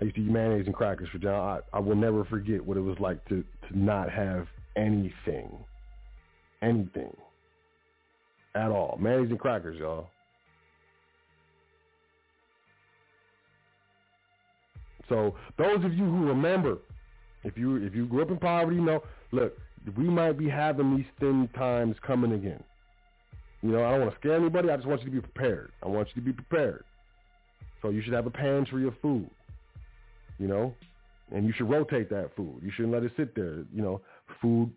I 0.00 0.04
used 0.04 0.16
to 0.16 0.22
eat 0.22 0.30
mayonnaise 0.30 0.66
and 0.66 0.74
crackers 0.74 1.08
for 1.10 1.18
dinner. 1.18 1.34
I, 1.34 1.60
I 1.72 1.78
will 1.80 1.96
never 1.96 2.24
forget 2.24 2.64
what 2.64 2.76
it 2.76 2.80
was 2.80 2.98
like 2.98 3.24
to, 3.28 3.44
to 3.68 3.78
not 3.78 4.10
have 4.10 4.46
anything. 4.76 5.50
Anything. 6.62 7.14
At 8.54 8.70
all. 8.70 8.98
Mayonnaise 9.00 9.30
and 9.30 9.38
crackers, 9.38 9.78
y'all. 9.78 10.08
So 15.08 15.34
those 15.56 15.84
of 15.84 15.94
you 15.94 16.04
who 16.04 16.26
remember, 16.26 16.78
if 17.44 17.56
you 17.56 17.76
if 17.76 17.94
you 17.94 18.06
grew 18.06 18.22
up 18.22 18.30
in 18.30 18.38
poverty, 18.38 18.78
know, 18.78 19.02
look, 19.32 19.56
we 19.96 20.04
might 20.04 20.32
be 20.32 20.48
having 20.48 20.96
these 20.96 21.06
thin 21.20 21.48
times 21.56 21.96
coming 22.04 22.32
again. 22.32 22.62
You 23.62 23.72
know, 23.72 23.84
I 23.84 23.92
don't 23.92 24.00
want 24.00 24.12
to 24.12 24.18
scare 24.18 24.36
anybody. 24.36 24.70
I 24.70 24.76
just 24.76 24.88
want 24.88 25.00
you 25.02 25.06
to 25.06 25.12
be 25.12 25.20
prepared. 25.20 25.72
I 25.82 25.88
want 25.88 26.08
you 26.08 26.22
to 26.22 26.26
be 26.26 26.32
prepared. 26.32 26.84
So 27.82 27.90
you 27.90 28.02
should 28.02 28.12
have 28.12 28.26
a 28.26 28.30
pantry 28.30 28.86
of 28.86 28.94
food. 29.00 29.30
You 30.38 30.48
know, 30.48 30.74
and 31.32 31.46
you 31.46 31.52
should 31.56 31.70
rotate 31.70 32.10
that 32.10 32.30
food. 32.36 32.60
You 32.62 32.70
shouldn't 32.70 32.92
let 32.92 33.02
it 33.02 33.12
sit 33.16 33.34
there. 33.34 33.64
You 33.72 33.82
know, 33.82 34.00
food 34.40 34.70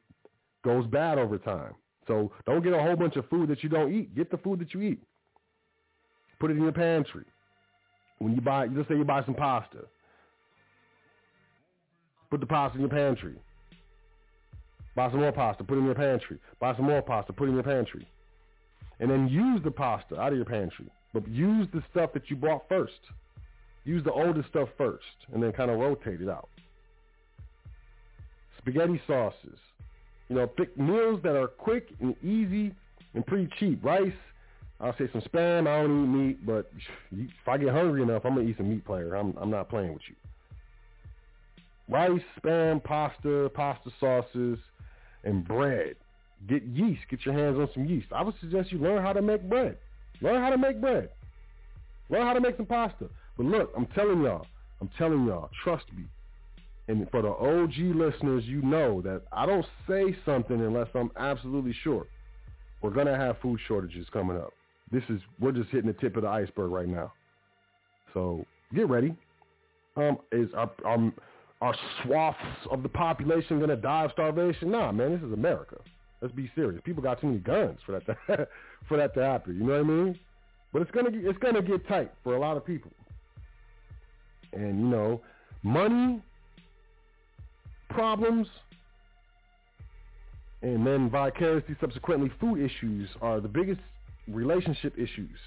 goes 0.63 0.85
bad 0.87 1.17
over 1.17 1.37
time. 1.37 1.73
So 2.07 2.31
don't 2.45 2.63
get 2.63 2.73
a 2.73 2.81
whole 2.81 2.95
bunch 2.95 3.15
of 3.17 3.29
food 3.29 3.49
that 3.49 3.63
you 3.63 3.69
don't 3.69 3.93
eat. 3.93 4.15
Get 4.15 4.31
the 4.31 4.37
food 4.37 4.59
that 4.59 4.73
you 4.73 4.81
eat. 4.81 5.01
Put 6.39 6.51
it 6.51 6.57
in 6.57 6.63
your 6.63 6.71
pantry. 6.71 7.25
When 8.19 8.33
you 8.33 8.41
buy, 8.41 8.67
let's 8.67 8.87
say 8.87 8.95
you 8.95 9.03
buy 9.03 9.23
some 9.25 9.35
pasta. 9.35 9.85
Put 12.29 12.41
the 12.41 12.45
pasta 12.45 12.77
in 12.77 12.81
your 12.81 12.89
pantry. 12.89 13.35
Buy 14.95 15.09
some 15.09 15.21
more 15.21 15.31
pasta, 15.31 15.63
put 15.63 15.75
it 15.75 15.79
in 15.79 15.85
your 15.85 15.95
pantry. 15.95 16.37
Buy 16.59 16.75
some 16.75 16.85
more 16.85 17.01
pasta, 17.01 17.33
put 17.33 17.45
it 17.45 17.49
in 17.49 17.55
your 17.55 17.63
pantry. 17.63 18.07
And 18.99 19.09
then 19.09 19.27
use 19.27 19.61
the 19.63 19.71
pasta 19.71 20.19
out 20.19 20.31
of 20.31 20.35
your 20.35 20.45
pantry. 20.45 20.87
But 21.13 21.27
use 21.27 21.67
the 21.73 21.81
stuff 21.89 22.13
that 22.13 22.29
you 22.29 22.35
bought 22.35 22.67
first. 22.69 22.99
Use 23.85 24.03
the 24.03 24.11
oldest 24.11 24.49
stuff 24.49 24.69
first 24.77 25.05
and 25.33 25.41
then 25.41 25.51
kind 25.53 25.71
of 25.71 25.79
rotate 25.79 26.21
it 26.21 26.29
out. 26.29 26.49
Spaghetti 28.57 29.01
sauces. 29.07 29.57
You 30.27 30.35
know, 30.35 30.47
pick 30.47 30.77
meals 30.77 31.21
that 31.23 31.35
are 31.35 31.47
quick 31.47 31.87
and 32.01 32.15
easy 32.21 32.75
and 33.15 33.25
pretty 33.25 33.49
cheap. 33.57 33.83
Rice, 33.83 34.11
I'll 34.79 34.95
say 34.97 35.09
some 35.11 35.21
spam. 35.21 35.67
I 35.67 35.81
don't 35.81 36.03
eat 36.03 36.17
meat, 36.17 36.45
but 36.45 36.71
if 37.11 37.47
I 37.47 37.57
get 37.57 37.69
hungry 37.69 38.03
enough, 38.03 38.23
I'm 38.25 38.35
going 38.35 38.45
to 38.45 38.51
eat 38.51 38.57
some 38.57 38.69
meat 38.69 38.85
player. 38.85 39.15
I'm, 39.15 39.33
I'm 39.41 39.49
not 39.49 39.69
playing 39.69 39.93
with 39.93 40.03
you 40.07 40.15
rice, 41.89 42.21
spam, 42.41 42.83
pasta, 42.83 43.49
pasta 43.53 43.89
sauces, 43.99 44.59
and 45.23 45.45
bread. 45.47 45.95
Get 46.47 46.63
yeast. 46.63 47.01
Get 47.09 47.25
your 47.25 47.33
hands 47.33 47.57
on 47.57 47.69
some 47.73 47.85
yeast. 47.85 48.07
I 48.13 48.23
would 48.23 48.35
suggest 48.39 48.71
you 48.71 48.79
learn 48.79 49.01
how 49.01 49.13
to 49.13 49.21
make 49.21 49.47
bread. 49.49 49.77
Learn 50.21 50.41
how 50.41 50.49
to 50.49 50.57
make 50.57 50.79
bread. 50.79 51.09
Learn 52.09 52.25
how 52.25 52.33
to 52.33 52.41
make 52.41 52.57
some 52.57 52.65
pasta. 52.65 53.09
But 53.37 53.45
look, 53.45 53.71
I'm 53.75 53.85
telling 53.87 54.21
y'all, 54.21 54.45
I'm 54.81 54.89
telling 54.97 55.25
y'all, 55.25 55.49
trust 55.63 55.85
me. 55.95 56.05
And 56.87 57.09
for 57.11 57.21
the 57.21 57.29
OG 57.29 57.95
listeners, 57.95 58.45
you 58.45 58.61
know 58.61 59.01
that 59.01 59.21
I 59.31 59.45
don't 59.45 59.65
say 59.87 60.15
something 60.25 60.59
unless 60.59 60.87
I'm 60.95 61.11
absolutely 61.17 61.75
sure. 61.83 62.07
We're 62.81 62.89
gonna 62.91 63.17
have 63.17 63.37
food 63.41 63.59
shortages 63.67 64.07
coming 64.11 64.37
up. 64.37 64.53
This 64.91 65.03
is 65.09 65.21
we're 65.39 65.51
just 65.51 65.69
hitting 65.69 65.87
the 65.87 65.99
tip 65.99 66.15
of 66.15 66.23
the 66.23 66.29
iceberg 66.29 66.71
right 66.71 66.87
now. 66.87 67.13
So 68.13 68.45
get 68.73 68.89
ready. 68.89 69.15
Um, 69.95 70.17
is 70.31 70.49
our, 70.55 70.71
our 70.85 71.11
are 71.61 71.75
swaths 72.03 72.37
of 72.71 72.83
the 72.83 72.89
population 72.89 73.57
going 73.57 73.69
to 73.69 73.75
die 73.75 74.05
of 74.05 74.11
starvation? 74.11 74.71
Nah, 74.71 74.91
man, 74.91 75.13
this 75.13 75.21
is 75.21 75.33
America. 75.33 75.77
Let's 76.21 76.33
be 76.33 76.49
serious. 76.55 76.81
People 76.85 77.03
got 77.03 77.19
too 77.21 77.27
many 77.27 77.39
guns 77.39 77.79
for 77.85 77.93
that 77.93 78.05
to, 78.05 78.47
for 78.87 78.97
that 78.97 79.13
to 79.15 79.23
happen. 79.23 79.57
You 79.57 79.65
know 79.65 79.73
what 79.73 79.79
I 79.79 79.83
mean? 79.83 80.19
But 80.71 80.81
it's 80.81 80.91
gonna 80.91 81.09
it's 81.13 81.39
gonna 81.39 81.61
get 81.61 81.87
tight 81.87 82.11
for 82.23 82.35
a 82.35 82.39
lot 82.39 82.57
of 82.57 82.65
people. 82.65 82.91
And 84.53 84.79
you 84.79 84.87
know, 84.87 85.21
money 85.63 86.21
problems 87.89 88.47
and 90.61 90.85
then 90.85 91.09
vicariously 91.09 91.75
subsequently 91.79 92.31
food 92.39 92.59
issues 92.59 93.09
are 93.21 93.39
the 93.39 93.47
biggest 93.47 93.79
relationship 94.27 94.93
issues 94.97 95.39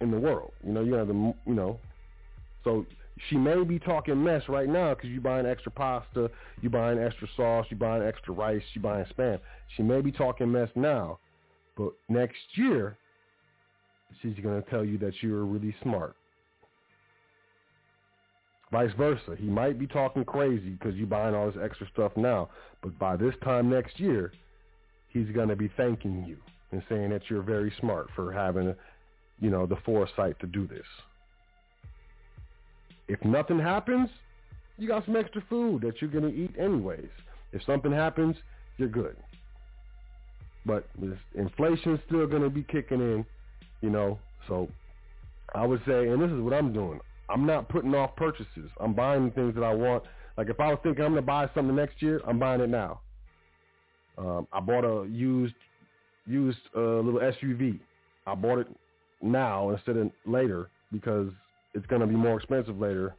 in 0.00 0.10
the 0.10 0.18
world. 0.18 0.52
You 0.64 0.72
know, 0.72 0.82
you 0.82 0.94
have 0.94 1.08
the 1.08 1.34
you 1.46 1.54
know, 1.54 1.78
so 2.64 2.86
she 3.28 3.36
may 3.36 3.62
be 3.64 3.78
talking 3.78 4.22
mess 4.22 4.42
right 4.48 4.68
now 4.68 4.94
because 4.94 5.10
you 5.10 5.20
buying 5.20 5.46
extra 5.46 5.72
pasta, 5.72 6.30
you 6.60 6.68
buying 6.68 6.98
extra 6.98 7.26
sauce, 7.36 7.66
you 7.70 7.76
buying 7.76 8.02
extra 8.02 8.34
rice, 8.34 8.62
you 8.74 8.80
buying 8.80 9.06
spam. 9.16 9.38
She 9.76 9.82
may 9.82 10.00
be 10.00 10.12
talking 10.12 10.52
mess 10.52 10.68
now, 10.74 11.18
but 11.76 11.92
next 12.08 12.36
year, 12.54 12.98
she's 14.20 14.36
going 14.42 14.62
to 14.62 14.70
tell 14.70 14.84
you 14.84 14.98
that 14.98 15.14
you're 15.22 15.44
really 15.44 15.74
smart. 15.82 16.16
Vice 18.70 18.90
versa. 18.98 19.36
He 19.38 19.46
might 19.46 19.78
be 19.78 19.86
talking 19.86 20.24
crazy 20.24 20.70
because 20.70 20.94
you 20.96 21.06
buying 21.06 21.34
all 21.34 21.50
this 21.50 21.60
extra 21.62 21.86
stuff 21.92 22.12
now, 22.16 22.50
but 22.82 22.98
by 22.98 23.16
this 23.16 23.34
time 23.42 23.70
next 23.70 23.98
year, 23.98 24.32
he's 25.08 25.28
going 25.30 25.48
to 25.48 25.56
be 25.56 25.70
thanking 25.76 26.24
you 26.26 26.36
and 26.72 26.82
saying 26.88 27.10
that 27.10 27.22
you're 27.28 27.42
very 27.42 27.72
smart 27.80 28.08
for 28.14 28.32
having, 28.32 28.74
you 29.40 29.50
know, 29.50 29.66
the 29.66 29.76
foresight 29.84 30.38
to 30.40 30.46
do 30.46 30.66
this. 30.66 30.84
If 33.08 33.24
nothing 33.24 33.58
happens, 33.58 34.08
you 34.78 34.88
got 34.88 35.04
some 35.04 35.16
extra 35.16 35.42
food 35.48 35.82
that 35.82 36.00
you're 36.00 36.10
going 36.10 36.30
to 36.30 36.36
eat 36.36 36.54
anyways. 36.58 37.08
If 37.52 37.62
something 37.64 37.92
happens, 37.92 38.36
you're 38.76 38.88
good. 38.88 39.16
But 40.64 40.88
inflation's 41.34 42.00
still 42.06 42.26
going 42.26 42.42
to 42.42 42.50
be 42.50 42.64
kicking 42.64 43.00
in, 43.00 43.24
you 43.80 43.90
know. 43.90 44.18
So 44.48 44.68
I 45.54 45.64
would 45.64 45.80
say, 45.86 46.08
and 46.08 46.20
this 46.20 46.30
is 46.30 46.40
what 46.40 46.52
I'm 46.52 46.72
doing. 46.72 47.00
I'm 47.28 47.46
not 47.46 47.68
putting 47.68 47.94
off 47.94 48.14
purchases. 48.16 48.70
I'm 48.80 48.92
buying 48.92 49.30
things 49.32 49.54
that 49.54 49.64
I 49.64 49.72
want. 49.72 50.04
Like 50.36 50.48
if 50.48 50.60
I 50.60 50.68
was 50.68 50.78
thinking 50.82 51.04
I'm 51.04 51.12
going 51.12 51.22
to 51.22 51.26
buy 51.26 51.48
something 51.54 51.74
next 51.74 52.02
year, 52.02 52.20
I'm 52.26 52.38
buying 52.38 52.60
it 52.60 52.68
now. 52.68 53.00
Um, 54.18 54.46
I 54.52 54.60
bought 54.60 54.84
a 54.84 55.06
used 55.08 55.54
used 56.26 56.58
uh, 56.76 56.80
little 56.80 57.20
SUV. 57.20 57.78
I 58.26 58.34
bought 58.34 58.58
it 58.58 58.66
now 59.22 59.70
instead 59.70 59.96
of 59.96 60.10
later 60.24 60.68
because 60.92 61.28
it's 61.76 61.86
going 61.86 62.00
to 62.00 62.06
be 62.06 62.16
more 62.16 62.36
expensive 62.36 62.80
later, 62.80 63.14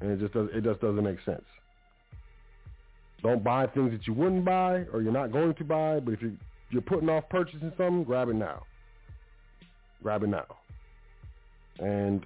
and 0.00 0.10
it 0.10 0.18
just 0.18 0.32
does 0.32 0.48
it 0.52 0.64
just 0.64 0.80
doesn't 0.80 1.04
make 1.04 1.18
sense. 1.24 1.44
Don't 3.22 3.44
buy 3.44 3.66
things 3.66 3.92
that 3.92 4.06
you 4.06 4.14
wouldn't 4.14 4.44
buy 4.44 4.84
or 4.92 5.02
you're 5.02 5.12
not 5.12 5.32
going 5.32 5.54
to 5.54 5.64
buy, 5.64 6.00
but 6.00 6.14
if 6.14 6.22
you're 6.22 6.32
you're 6.70 6.82
putting 6.82 7.08
off 7.08 7.24
purchasing 7.28 7.72
something, 7.76 8.04
grab 8.04 8.28
it 8.28 8.34
now. 8.34 8.62
Grab 10.02 10.22
it 10.22 10.28
now, 10.28 10.46
and 11.78 12.24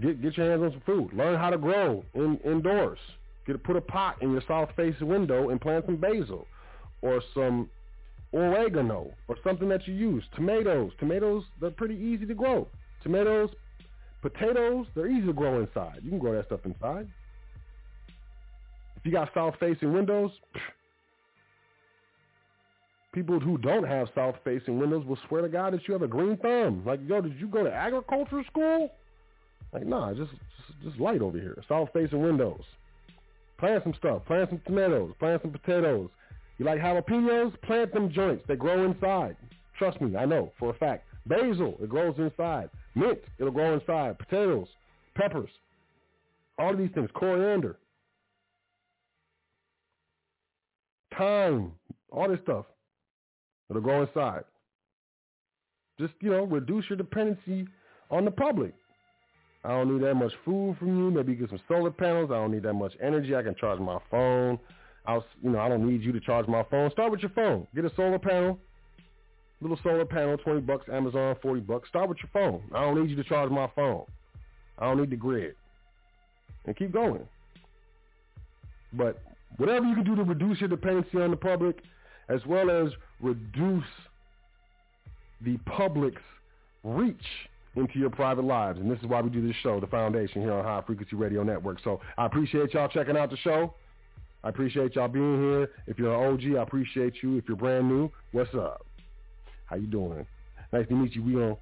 get 0.00 0.22
get 0.22 0.36
your 0.36 0.50
hands 0.50 0.62
on 0.62 0.70
some 0.72 0.82
food. 0.86 1.12
Learn 1.12 1.38
how 1.38 1.50
to 1.50 1.58
grow 1.58 2.02
in, 2.14 2.38
indoors. 2.44 2.98
Get 3.46 3.62
put 3.62 3.76
a 3.76 3.80
pot 3.80 4.16
in 4.22 4.32
your 4.32 4.42
south 4.48 4.70
facing 4.76 5.08
window 5.08 5.50
and 5.50 5.60
plant 5.60 5.86
some 5.86 5.96
basil 5.96 6.46
or 7.02 7.22
some 7.34 7.68
oregano 8.32 9.10
or 9.28 9.36
something 9.42 9.68
that 9.68 9.86
you 9.86 9.94
use. 9.94 10.24
Tomatoes. 10.34 10.92
Tomatoes, 10.98 11.44
they're 11.60 11.70
pretty 11.70 11.96
easy 11.96 12.26
to 12.26 12.34
grow. 12.34 12.68
Tomatoes, 13.02 13.50
Potatoes, 14.22 14.86
they're 14.94 15.10
easy 15.10 15.26
to 15.26 15.32
grow 15.32 15.60
inside. 15.60 16.00
You 16.02 16.10
can 16.10 16.18
grow 16.18 16.32
that 16.34 16.46
stuff 16.46 16.60
inside. 16.64 17.08
If 18.96 19.06
you 19.06 19.12
got 19.12 19.32
south-facing 19.32 19.92
windows, 19.92 20.30
people 23.12 23.40
who 23.40 23.56
don't 23.56 23.86
have 23.86 24.08
south-facing 24.14 24.78
windows 24.78 25.06
will 25.06 25.18
swear 25.26 25.42
to 25.42 25.48
God 25.48 25.72
that 25.72 25.88
you 25.88 25.94
have 25.94 26.02
a 26.02 26.08
green 26.08 26.36
thumb. 26.36 26.82
Like, 26.84 27.00
yo, 27.06 27.22
did 27.22 27.40
you 27.40 27.46
go 27.46 27.64
to 27.64 27.72
agriculture 27.72 28.44
school? 28.46 28.92
Like, 29.72 29.86
nah, 29.86 30.12
just 30.12 30.32
just, 30.32 30.82
just 30.82 31.00
light 31.00 31.22
over 31.22 31.38
here. 31.38 31.56
South-facing 31.68 32.20
windows. 32.20 32.62
Plant 33.58 33.84
some 33.84 33.94
stuff. 33.94 34.24
Plant 34.26 34.50
some 34.50 34.60
tomatoes. 34.66 35.14
Plant 35.18 35.42
some 35.42 35.50
potatoes. 35.50 36.10
You 36.58 36.66
like 36.66 36.80
jalapenos? 36.80 37.58
Plant 37.62 37.92
them 37.94 38.12
joints. 38.12 38.44
They 38.46 38.56
grow 38.56 38.84
inside. 38.84 39.36
Trust 39.78 40.00
me, 40.02 40.14
I 40.14 40.26
know 40.26 40.52
for 40.58 40.70
a 40.70 40.74
fact. 40.74 41.06
Basil, 41.26 41.76
it 41.82 41.88
grows 41.88 42.14
inside. 42.18 42.68
Mint, 42.94 43.18
it'll 43.38 43.52
grow 43.52 43.74
inside. 43.74 44.18
Potatoes, 44.18 44.68
peppers, 45.14 45.50
all 46.58 46.72
of 46.72 46.78
these 46.78 46.90
things. 46.94 47.08
Coriander, 47.14 47.76
thyme, 51.16 51.72
all 52.10 52.28
this 52.28 52.40
stuff. 52.42 52.66
It'll 53.68 53.82
grow 53.82 54.02
inside. 54.02 54.44
Just, 55.98 56.14
you 56.20 56.30
know, 56.30 56.44
reduce 56.44 56.86
your 56.88 56.96
dependency 56.96 57.68
on 58.10 58.24
the 58.24 58.30
public. 58.30 58.74
I 59.64 59.68
don't 59.68 59.94
need 59.94 60.06
that 60.06 60.14
much 60.14 60.32
food 60.44 60.76
from 60.78 60.98
you. 60.98 61.10
Maybe 61.10 61.34
get 61.34 61.50
some 61.50 61.60
solar 61.68 61.90
panels. 61.90 62.30
I 62.30 62.36
don't 62.36 62.52
need 62.52 62.62
that 62.62 62.72
much 62.72 62.94
energy. 63.02 63.36
I 63.36 63.42
can 63.42 63.54
charge 63.54 63.78
my 63.78 63.98
phone. 64.10 64.58
I'll, 65.06 65.24
you 65.42 65.50
know, 65.50 65.58
I 65.58 65.68
don't 65.68 65.86
need 65.86 66.02
you 66.02 66.12
to 66.12 66.20
charge 66.20 66.46
my 66.46 66.62
phone. 66.70 66.90
Start 66.90 67.10
with 67.10 67.20
your 67.20 67.30
phone. 67.30 67.66
Get 67.74 67.84
a 67.84 67.94
solar 67.94 68.18
panel. 68.18 68.58
Little 69.60 69.78
solar 69.82 70.06
panel, 70.06 70.38
20 70.38 70.60
bucks, 70.62 70.88
Amazon, 70.90 71.36
40 71.42 71.60
bucks. 71.60 71.88
Start 71.88 72.08
with 72.08 72.18
your 72.18 72.30
phone. 72.32 72.62
I 72.74 72.80
don't 72.80 73.00
need 73.00 73.10
you 73.10 73.16
to 73.16 73.24
charge 73.24 73.50
my 73.50 73.68
phone. 73.74 74.04
I 74.78 74.86
don't 74.86 75.00
need 75.00 75.10
the 75.10 75.16
grid. 75.16 75.54
And 76.64 76.76
keep 76.76 76.92
going. 76.92 77.26
But 78.92 79.20
whatever 79.58 79.86
you 79.86 79.94
can 79.94 80.04
do 80.04 80.16
to 80.16 80.22
reduce 80.22 80.60
your 80.60 80.68
dependency 80.68 81.18
on 81.18 81.30
the 81.30 81.36
public, 81.36 81.82
as 82.28 82.40
well 82.46 82.70
as 82.70 82.92
reduce 83.20 83.84
the 85.42 85.58
public's 85.66 86.22
reach 86.82 87.16
into 87.76 87.98
your 87.98 88.10
private 88.10 88.44
lives. 88.44 88.78
And 88.78 88.90
this 88.90 88.98
is 89.00 89.06
why 89.06 89.20
we 89.20 89.30
do 89.30 89.46
this 89.46 89.56
show, 89.62 89.78
The 89.80 89.86
Foundation, 89.86 90.42
here 90.42 90.52
on 90.52 90.64
High 90.64 90.82
Frequency 90.86 91.16
Radio 91.16 91.42
Network. 91.42 91.78
So 91.84 92.00
I 92.18 92.26
appreciate 92.26 92.74
y'all 92.74 92.88
checking 92.88 93.16
out 93.16 93.30
the 93.30 93.36
show. 93.38 93.74
I 94.42 94.48
appreciate 94.48 94.94
y'all 94.94 95.08
being 95.08 95.40
here. 95.40 95.70
If 95.86 95.98
you're 95.98 96.14
an 96.14 96.32
OG, 96.32 96.56
I 96.58 96.62
appreciate 96.62 97.14
you. 97.22 97.36
If 97.36 97.44
you're 97.46 97.56
brand 97.56 97.88
new, 97.88 98.10
what's 98.32 98.54
up? 98.54 98.86
How 99.70 99.76
you 99.76 99.86
doing? 99.86 100.26
Nice 100.72 100.88
to 100.88 100.94
meet 100.94 101.14
you. 101.14 101.22
We 101.22 101.34
gonna, 101.34 101.56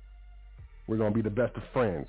we're 0.87 0.97
going 0.97 1.13
to 1.13 1.15
be 1.15 1.23
the 1.23 1.31
best 1.35 1.55
of 1.57 1.63
friends. 1.75 2.09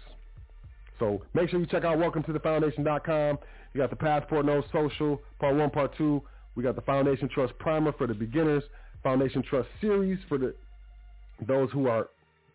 So 0.97 1.21
make 1.34 1.49
sure 1.49 1.59
you 1.59 1.65
check 1.65 1.84
out 1.84 1.99
welcome 1.99 2.23
to 2.23 2.34
the 2.34 2.39
foundation.com. 2.39 3.38
You 3.73 3.81
got 3.81 3.89
the 3.89 3.97
Passport 3.97 4.45
No 4.45 4.63
Social, 4.71 5.21
part 5.39 5.55
one, 5.55 5.69
part 5.69 5.95
two. 5.97 6.21
We 6.55 6.63
got 6.63 6.76
the 6.76 6.81
Foundation 6.81 7.30
Trust 7.30 7.53
Primer 7.59 7.91
for 7.93 8.07
the 8.07 8.13
beginners, 8.13 8.63
Foundation 9.03 9.43
Trust 9.43 9.67
Series 9.81 10.19
for 10.27 10.38
the 10.38 10.55
those 11.47 11.69
who 11.71 11.88
are 11.88 12.09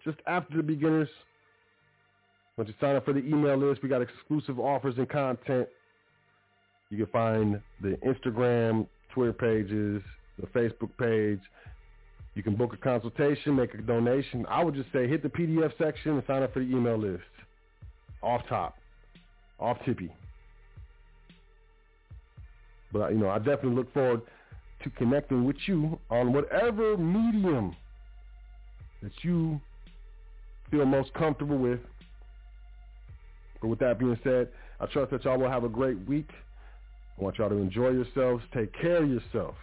just 0.04 0.18
after 0.26 0.56
the 0.56 0.62
beginners. 0.62 1.08
Once 2.56 2.68
you 2.68 2.74
sign 2.80 2.96
up 2.96 3.04
for 3.04 3.12
the 3.12 3.20
email 3.20 3.56
list, 3.56 3.82
we 3.82 3.88
got 3.88 4.02
exclusive 4.02 4.58
offers 4.58 4.94
and 4.98 5.08
content. 5.08 5.68
You 6.90 6.98
can 6.98 7.06
find 7.06 7.60
the 7.80 7.98
Instagram, 8.06 8.86
Twitter 9.12 9.32
pages, 9.32 10.02
the 10.38 10.46
Facebook 10.48 10.90
page. 10.98 11.40
You 12.34 12.42
can 12.42 12.56
book 12.56 12.72
a 12.72 12.76
consultation, 12.76 13.54
make 13.54 13.74
a 13.74 13.78
donation. 13.78 14.44
I 14.48 14.62
would 14.64 14.74
just 14.74 14.90
say 14.92 15.06
hit 15.06 15.22
the 15.22 15.28
PDF 15.28 15.72
section 15.78 16.12
and 16.12 16.22
sign 16.26 16.42
up 16.42 16.52
for 16.52 16.58
the 16.58 16.66
email 16.66 16.98
list. 16.98 17.22
Off 18.22 18.42
top. 18.48 18.76
Off 19.60 19.78
tippy. 19.84 20.12
But, 22.92 23.12
you 23.12 23.18
know, 23.18 23.28
I 23.28 23.38
definitely 23.38 23.74
look 23.74 23.92
forward 23.92 24.22
to 24.82 24.90
connecting 24.90 25.44
with 25.44 25.56
you 25.66 25.98
on 26.10 26.32
whatever 26.32 26.96
medium 26.96 27.74
that 29.02 29.12
you 29.22 29.60
feel 30.70 30.84
most 30.86 31.12
comfortable 31.14 31.58
with. 31.58 31.80
But 33.60 33.68
with 33.68 33.78
that 33.78 33.98
being 33.98 34.18
said, 34.24 34.48
I 34.80 34.86
trust 34.86 35.10
that 35.12 35.24
y'all 35.24 35.38
will 35.38 35.50
have 35.50 35.64
a 35.64 35.68
great 35.68 36.06
week. 36.06 36.28
I 37.18 37.22
want 37.22 37.38
y'all 37.38 37.48
to 37.48 37.56
enjoy 37.56 37.90
yourselves. 37.90 38.42
Take 38.52 38.72
care 38.72 39.02
of 39.02 39.08
yourselves. 39.08 39.56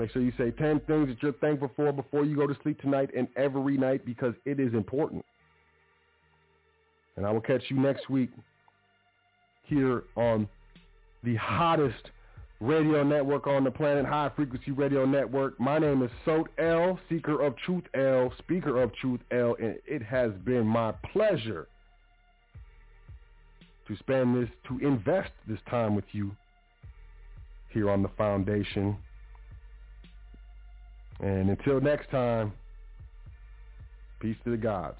Make 0.00 0.12
sure 0.12 0.22
you 0.22 0.32
say 0.38 0.50
10 0.50 0.80
things 0.86 1.08
that 1.08 1.22
you're 1.22 1.34
thankful 1.34 1.70
for 1.76 1.92
before 1.92 2.24
you 2.24 2.34
go 2.34 2.46
to 2.46 2.56
sleep 2.62 2.80
tonight 2.80 3.10
and 3.14 3.28
every 3.36 3.76
night 3.76 4.06
because 4.06 4.32
it 4.46 4.58
is 4.58 4.72
important. 4.72 5.22
And 7.16 7.26
I 7.26 7.30
will 7.30 7.42
catch 7.42 7.64
you 7.68 7.78
next 7.78 8.08
week 8.08 8.30
here 9.64 10.04
on 10.16 10.48
the 11.22 11.36
hottest 11.36 12.12
radio 12.60 13.02
network 13.02 13.46
on 13.46 13.62
the 13.62 13.70
planet, 13.70 14.06
High 14.06 14.30
Frequency 14.34 14.70
Radio 14.70 15.04
Network. 15.04 15.60
My 15.60 15.78
name 15.78 16.02
is 16.02 16.10
Sot 16.24 16.48
El, 16.56 16.98
Seeker 17.10 17.38
of 17.42 17.54
Truth 17.58 17.84
El, 17.92 18.32
Speaker 18.38 18.80
of 18.80 18.94
Truth 18.94 19.20
El, 19.30 19.54
and 19.56 19.76
it 19.86 20.02
has 20.02 20.32
been 20.46 20.66
my 20.66 20.92
pleasure 21.12 21.68
to 23.86 23.96
spend 23.98 24.42
this, 24.42 24.48
to 24.66 24.78
invest 24.78 25.32
this 25.46 25.60
time 25.68 25.94
with 25.94 26.06
you 26.12 26.34
here 27.68 27.90
on 27.90 28.02
the 28.02 28.10
foundation. 28.16 28.96
And 31.22 31.50
until 31.50 31.80
next 31.80 32.10
time, 32.10 32.52
peace 34.20 34.36
to 34.44 34.50
the 34.50 34.56
gods. 34.56 34.98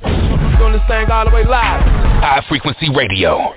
Doing 0.00 0.72
this 0.72 0.82
thing 0.88 1.10
all 1.10 1.24
the 1.24 1.34
way 1.34 1.44
live. 1.44 1.82
High 2.22 2.44
frequency 2.48 2.88
radio. 2.94 3.54